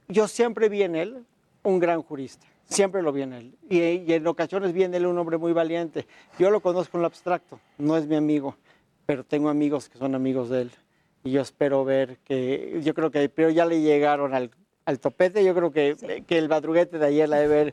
yo 0.09 0.27
siempre 0.27 0.69
vi 0.69 0.83
en 0.83 0.97
él 0.97 1.25
un 1.63 1.79
gran 1.79 2.03
jurista. 2.03 2.49
Siempre 2.69 3.03
lo 3.03 3.13
vi 3.13 3.23
en 3.23 3.33
él. 3.33 3.59
Y, 3.69 3.79
y 3.81 4.13
en 4.13 4.27
ocasiones 4.27 4.73
vi 4.73 4.85
en 4.85 4.95
él 4.95 5.07
un 5.07 5.19
hombre 5.19 5.39
muy 5.39 5.53
valiente. 5.53 6.07
Yo 6.39 6.51
lo 6.51 6.61
conozco 6.61 6.99
en 6.99 7.03
lo 7.03 7.07
abstracto. 7.07 7.59
No 7.79 7.97
es 7.97 8.07
mi 8.07 8.17
amigo, 8.17 8.57
pero 9.07 9.25
tengo 9.25 9.49
amigos 9.49 9.89
que 9.89 9.99
son 9.99 10.15
amigos 10.15 10.51
de 10.51 10.63
él. 10.63 10.71
Y 11.25 11.33
yo 11.33 11.41
espero 11.41 11.85
ver 11.85 12.19
que, 12.25 12.81
yo 12.83 12.95
creo 12.95 13.11
que, 13.11 13.29
pero 13.29 13.51
ya 13.51 13.65
le 13.65 13.81
llegaron 13.81 14.35
al, 14.35 14.51
al 14.85 15.01
topete. 15.01 15.45
Yo 15.45 15.55
creo 15.55 15.73
que, 15.73 16.25
que 16.27 16.39
el 16.39 16.49
madruguete 16.49 16.99
de 16.99 17.07
ayer 17.07 17.29
la 17.29 17.39
de 17.39 17.65
la 17.67 17.73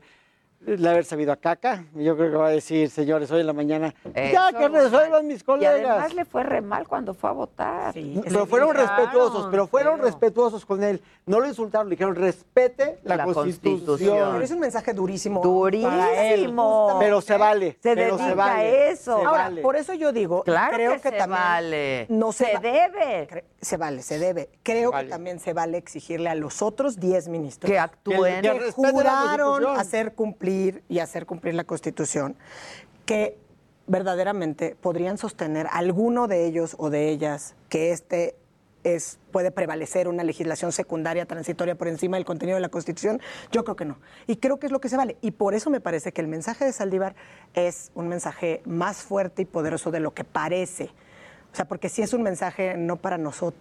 de 0.66 0.90
haber 0.90 1.06
sabido 1.06 1.32
a 1.32 1.36
caca. 1.38 1.86
Yo 1.94 2.16
creo 2.18 2.32
que 2.32 2.38
va 2.38 2.48
a 2.48 2.52
decir, 2.52 2.90
señores, 2.90 3.30
hoy 3.32 3.42
en 3.42 3.48
la 3.48 3.54
mañana, 3.54 3.94
ya 4.16 4.50
Eso, 4.50 4.58
que 4.58 4.68
resuelvan 4.70 5.28
mis 5.28 5.42
Y 5.42 5.44
colegas. 5.46 5.74
además 5.76 6.14
le 6.14 6.26
fue 6.26 6.44
re 6.44 6.62
mal 6.62 6.88
cuando 6.88 7.14
fue 7.14 7.30
a 7.30 7.34
votar. 7.34 7.94
Pero 7.94 8.46
fueron 8.46 8.76
respetuosos, 8.76 9.48
pero 9.52 9.68
fueron 9.68 10.00
respetuosos 10.00 10.66
con 10.66 10.84
él. 10.84 11.02
No 11.26 11.40
lo 11.40 11.48
insultaron, 11.48 11.88
le 11.90 11.92
dijeron 11.96 12.16
respete 12.16 13.00
la, 13.04 13.18
La 13.18 13.24
constitución. 13.26 13.74
Constitución. 13.86 14.32
Pero 14.34 14.44
es 14.44 14.52
un 14.52 14.60
mensaje 14.60 14.94
durísimo. 14.94 15.42
Durísimo. 15.42 15.90
él. 16.16 17.00
Pero 17.00 17.22
se 17.22 17.38
vale. 17.38 17.72
Se 17.82 17.96
pero 17.96 18.16
dedica 18.18 18.30
se 18.30 18.36
vale, 18.36 18.62
a 18.62 18.90
eso. 18.90 19.18
se 19.20 19.26
Ahora, 19.26 19.44
vale. 19.44 19.62
por 19.62 19.76
eso 19.76 19.94
yo 19.94 20.12
digo, 20.12 20.44
Claro 20.44 20.76
creo 20.76 20.92
que 20.94 21.02
que, 21.02 21.10
se 21.10 21.16
también 21.18 21.40
vale. 21.42 22.06
no 22.10 22.32
se, 22.32 22.46
Se 22.46 22.54
va- 22.54 22.60
debe. 22.60 23.44
se 23.62 23.78
vale, 23.78 24.02
se 24.02 24.20
debe. 24.20 24.50
Creo 24.64 24.92
vale. 24.92 25.06
que 25.08 25.12
también 25.12 25.40
se 25.40 25.54
vale 25.54 25.78
exigirle 25.78 26.30
a 26.30 26.36
los 26.36 26.62
otros 26.62 27.00
10 27.00 27.28
ministros 27.28 27.70
Que 27.72 27.80
actúen. 27.80 28.42
Que 28.42 28.60
que 28.60 28.72
juraron 28.72 29.78
hacer 29.78 30.14
cumplir 30.14 30.55
y 30.90 31.00
hacer 31.00 31.26
cumplir 31.26 31.54
la 31.54 31.64
Constitución, 31.64 32.36
que 33.06 33.38
verdaderamente 33.88 34.76
podrían 34.80 35.18
sostener 35.18 35.68
alguno 35.72 36.28
de 36.28 36.46
ellos 36.46 36.76
o 36.80 36.90
de 36.90 37.10
ellas 37.10 37.56
que 37.70 37.92
este 37.92 38.36
es, 38.84 39.20
puede 39.32 39.52
prevalecer 39.52 40.08
una 40.08 40.24
legislación 40.24 40.72
secundaria 40.72 41.26
transitoria 41.26 41.76
por 41.76 41.88
encima 41.88 42.18
del 42.18 42.26
contenido 42.26 42.56
de 42.56 42.62
la 42.62 42.70
Constitución? 42.70 43.20
Yo 43.52 43.64
creo 43.64 43.76
que 43.76 43.86
no. 43.86 43.98
Y 44.28 44.38
creo 44.38 44.60
que 44.60 44.68
es 44.68 44.72
lo 44.72 44.80
que 44.80 44.90
se 44.90 44.98
vale. 44.98 45.18
Y 45.22 45.32
por 45.32 45.56
eso 45.56 45.70
me 45.70 45.82
parece 45.82 46.12
que 46.12 46.22
el 46.22 46.28
mensaje 46.28 46.66
de 46.66 46.72
Saldívar 46.72 47.16
es 47.54 47.92
un 47.96 48.08
mensaje 48.08 48.62
más 48.66 48.98
fuerte 48.98 49.42
y 49.42 49.46
poderoso 49.46 49.92
de 49.92 50.00
lo 50.00 50.14
que 50.14 50.24
parece. 50.24 50.92
O 51.52 51.56
sea, 51.56 51.66
porque 51.66 51.90
si 51.90 52.02
es 52.02 52.14
un 52.14 52.22
mensaje 52.22 52.78
no 52.78 52.98
para 52.98 53.18
nosotros 53.18 53.60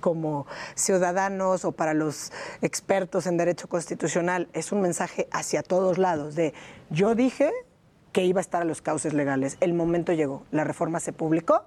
como 0.00 0.46
ciudadanos 0.74 1.64
o 1.64 1.72
para 1.72 1.94
los 1.94 2.32
expertos 2.60 3.26
en 3.26 3.36
derecho 3.36 3.68
constitucional, 3.68 4.48
es 4.52 4.72
un 4.72 4.82
mensaje 4.82 5.28
hacia 5.32 5.62
todos 5.62 5.98
lados 5.98 6.34
de 6.34 6.52
yo 6.90 7.14
dije 7.14 7.50
que 8.12 8.24
iba 8.24 8.40
a 8.40 8.42
estar 8.42 8.62
a 8.62 8.64
los 8.64 8.82
cauces 8.82 9.14
legales, 9.14 9.56
el 9.60 9.74
momento 9.74 10.12
llegó, 10.12 10.42
la 10.50 10.64
reforma 10.64 11.00
se 11.00 11.12
publicó, 11.12 11.64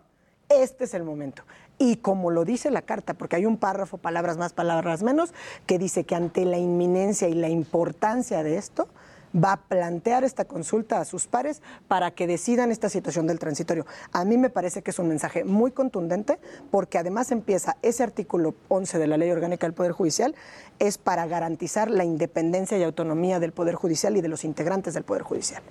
este 0.49 0.85
es 0.85 0.93
el 0.93 1.03
momento. 1.03 1.43
Y 1.77 1.97
como 1.97 2.31
lo 2.31 2.43
dice 2.43 2.71
la 2.71 2.81
carta, 2.81 3.13
porque 3.13 3.35
hay 3.35 3.45
un 3.45 3.57
párrafo, 3.57 3.97
palabras 3.97 4.37
más, 4.37 4.53
palabras 4.53 5.03
menos, 5.03 5.33
que 5.65 5.79
dice 5.79 6.03
que 6.03 6.15
ante 6.15 6.45
la 6.45 6.57
inminencia 6.57 7.27
y 7.27 7.33
la 7.33 7.49
importancia 7.49 8.43
de 8.43 8.57
esto, 8.57 8.87
va 9.35 9.53
a 9.53 9.57
plantear 9.57 10.23
esta 10.23 10.45
consulta 10.45 10.99
a 10.99 11.05
sus 11.05 11.27
pares 11.27 11.61
para 11.87 12.11
que 12.11 12.27
decidan 12.27 12.71
esta 12.71 12.89
situación 12.89 13.27
del 13.27 13.39
transitorio. 13.39 13.85
A 14.11 14.25
mí 14.25 14.37
me 14.37 14.49
parece 14.49 14.81
que 14.81 14.91
es 14.91 14.99
un 14.99 15.07
mensaje 15.07 15.43
muy 15.43 15.71
contundente 15.71 16.39
porque 16.71 16.97
además 16.97 17.31
empieza 17.31 17.77
ese 17.81 18.03
artículo 18.03 18.55
11 18.69 18.97
de 18.99 19.07
la 19.07 19.17
Ley 19.17 19.31
Orgánica 19.31 19.67
del 19.67 19.73
Poder 19.73 19.91
Judicial, 19.91 20.35
es 20.79 20.97
para 20.97 21.27
garantizar 21.27 21.89
la 21.91 22.03
independencia 22.03 22.77
y 22.77 22.83
autonomía 22.83 23.39
del 23.39 23.51
Poder 23.51 23.75
Judicial 23.75 24.17
y 24.17 24.21
de 24.21 24.27
los 24.29 24.43
integrantes 24.43 24.93
del 24.93 25.03
Poder 25.03 25.23
Judicial. 25.23 25.61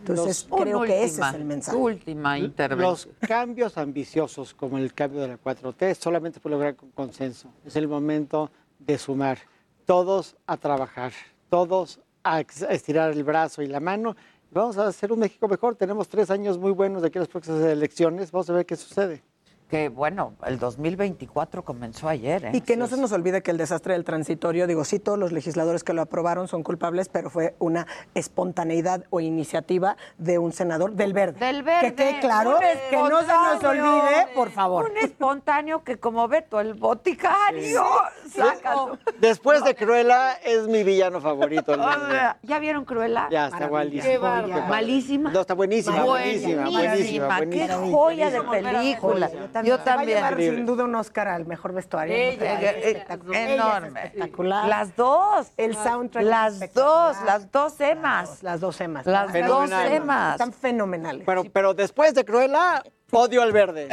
Entonces, 0.00 0.46
Los- 0.48 0.60
creo 0.62 0.82
que 0.82 1.02
ese 1.04 1.20
es 1.20 1.34
el 1.34 1.44
mensaje. 1.44 1.76
Última 1.76 2.38
intervención. 2.38 2.90
Los 2.90 3.08
cambios 3.28 3.76
ambiciosos 3.76 4.54
como 4.54 4.78
el 4.78 4.94
cambio 4.94 5.20
de 5.20 5.28
la 5.28 5.38
4T 5.38 5.94
solamente 5.96 6.38
puede 6.40 6.54
lograr 6.54 6.76
con 6.76 6.90
consenso. 6.92 7.50
Es 7.66 7.74
el 7.76 7.88
momento 7.88 8.50
de 8.78 8.96
sumar. 8.96 9.38
Todos 9.86 10.36
a 10.46 10.56
trabajar, 10.56 11.12
todos 11.50 12.00
a 12.22 12.40
estirar 12.40 13.12
el 13.12 13.24
brazo 13.24 13.62
y 13.62 13.66
la 13.66 13.80
mano. 13.80 14.16
Vamos 14.50 14.78
a 14.78 14.86
hacer 14.86 15.12
un 15.12 15.18
México 15.18 15.46
mejor. 15.48 15.76
Tenemos 15.76 16.08
tres 16.08 16.30
años 16.30 16.58
muy 16.58 16.72
buenos 16.72 17.02
de 17.02 17.08
aquí 17.08 17.18
a 17.18 17.20
las 17.20 17.28
próximas 17.28 17.60
elecciones. 17.62 18.30
Vamos 18.32 18.48
a 18.50 18.54
ver 18.54 18.66
qué 18.66 18.76
sucede. 18.76 19.22
Que 19.68 19.90
bueno, 19.90 20.32
el 20.46 20.58
2024 20.58 21.62
comenzó 21.62 22.08
ayer, 22.08 22.46
¿eh? 22.46 22.50
Y 22.54 22.62
que 22.62 22.78
no 22.78 22.86
se 22.86 22.96
nos 22.96 23.12
olvide 23.12 23.42
que 23.42 23.50
el 23.50 23.58
desastre 23.58 23.92
del 23.92 24.02
transitorio, 24.04 24.66
digo, 24.66 24.82
sí, 24.84 24.98
todos 24.98 25.18
los 25.18 25.30
legisladores 25.30 25.84
que 25.84 25.92
lo 25.92 26.00
aprobaron 26.00 26.48
son 26.48 26.62
culpables, 26.62 27.10
pero 27.10 27.28
fue 27.28 27.54
una 27.58 27.86
espontaneidad 28.14 29.04
o 29.10 29.20
iniciativa 29.20 29.98
de 30.16 30.38
un 30.38 30.52
senador 30.52 30.92
del 30.92 31.12
Verde. 31.12 31.38
Del 31.44 31.62
verde. 31.62 31.88
Que 31.88 31.94
quede 31.94 32.20
claro, 32.20 32.58
que 32.58 32.96
no 32.96 33.20
se 33.20 33.26
nos 33.26 33.62
olvide, 33.64 34.26
por 34.34 34.50
favor. 34.50 34.90
Un 34.90 34.96
espontáneo 34.96 35.84
que 35.84 35.98
como 35.98 36.28
Beto 36.28 36.60
el 36.60 36.72
boticario 36.72 37.84
saca 38.34 38.72
su- 38.74 38.98
Después 39.20 39.62
de 39.64 39.74
Cruella 39.76 40.32
es 40.44 40.66
mi 40.66 40.82
villano 40.82 41.20
favorito. 41.20 41.74
el 41.74 41.80
O 41.82 41.86
verde. 41.86 42.10
sea, 42.10 42.38
¿Ya 42.42 42.58
vieron 42.58 42.86
Cruella? 42.86 43.28
Ya 43.30 43.48
está 43.48 43.68
malísima. 43.68 44.46
Malísima. 44.66 45.30
No, 45.30 45.40
está 45.42 45.52
buenísima, 45.52 46.04
buenísima, 46.04 46.70
buenísima, 46.70 47.26
buenísima. 47.38 47.40
Qué 47.50 47.68
joya 47.92 48.30
de 48.30 48.40
película. 48.42 49.30
Yo 49.64 49.76
Se 49.76 49.82
va 49.84 49.92
a 49.92 49.96
también. 49.96 50.16
llevar 50.18 50.36
sin 50.38 50.66
duda 50.66 50.84
un 50.84 50.94
Oscar 50.94 51.28
al 51.28 51.46
mejor 51.46 51.72
vestuario. 51.72 52.14
Ella, 52.14 52.58
Ella 52.58 52.70
es 52.70 52.86
espectacular. 52.86 53.50
enorme. 53.50 53.88
Ella 53.88 54.00
es 54.00 54.04
espectacular. 54.06 54.68
Las 54.68 54.96
dos. 54.96 55.52
El 55.56 55.74
soundtrack 55.76 56.24
Las 56.24 56.72
dos, 56.74 57.16
las 57.24 57.50
dos 57.52 57.80
emas. 57.80 58.42
Las 58.42 58.60
dos 58.60 58.80
emas. 58.80 59.06
Las 59.06 59.32
dos 59.32 59.70
emas. 59.70 60.32
Están 60.32 60.52
fenomenales. 60.52 61.24
Pero, 61.26 61.44
pero 61.52 61.74
después 61.74 62.14
de 62.14 62.24
Cruella, 62.24 62.82
odio 63.10 63.42
al 63.42 63.52
verde. 63.52 63.88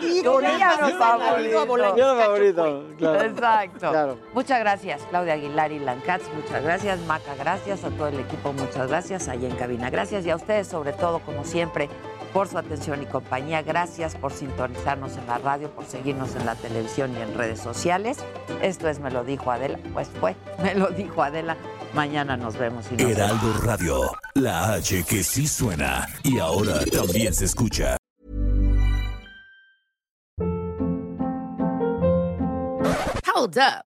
Villano 0.00 0.88
favorito. 0.98 1.94
Villano 1.94 2.20
favorito, 2.20 2.84
claro. 2.98 3.20
Exacto. 3.22 3.90
Claro. 3.90 4.18
Muchas 4.32 4.60
gracias, 4.60 5.02
Claudia 5.10 5.34
Aguilar 5.34 5.72
y 5.72 5.78
Lancats. 5.78 6.24
Muchas 6.34 6.62
gracias, 6.62 6.98
Maca. 7.00 7.34
Gracias 7.38 7.84
a 7.84 7.90
todo 7.90 8.08
el 8.08 8.20
equipo. 8.20 8.52
Muchas 8.52 8.88
gracias. 8.88 9.28
Allá 9.28 9.48
en 9.48 9.56
cabina. 9.56 9.90
Gracias. 9.90 10.24
Y 10.26 10.30
a 10.30 10.36
ustedes, 10.36 10.68
sobre 10.68 10.92
todo, 10.92 11.20
como 11.20 11.44
siempre, 11.44 11.88
por 12.32 12.48
su 12.48 12.58
atención 12.58 13.02
y 13.02 13.06
compañía. 13.06 13.62
Gracias 13.62 14.14
por 14.14 14.32
sintonizarnos 14.32 15.16
en 15.16 15.26
la 15.26 15.38
radio, 15.38 15.70
por 15.70 15.84
seguirnos 15.86 16.34
en 16.36 16.46
la 16.46 16.54
televisión 16.54 17.12
y 17.16 17.20
en 17.20 17.34
redes 17.34 17.60
sociales. 17.60 18.18
Esto 18.62 18.88
es 18.88 19.00
Me 19.00 19.10
lo 19.10 19.24
dijo 19.24 19.50
Adela. 19.50 19.78
Pues 19.92 20.08
fue, 20.20 20.36
me 20.62 20.74
lo 20.74 20.88
dijo 20.88 21.22
Adela. 21.22 21.56
Mañana 21.94 22.36
nos 22.36 22.56
vemos. 22.56 22.86
Y 22.90 23.02
nos 23.02 23.10
Heraldo 23.10 23.52
Radio, 23.64 24.12
la 24.34 24.74
H 24.74 25.04
que 25.04 25.24
sí 25.24 25.46
suena 25.48 26.06
y 26.22 26.38
ahora 26.38 26.84
también 26.86 27.34
se 27.34 27.46
escucha. 27.46 27.96
Hold 33.34 33.58
up. 33.58 33.89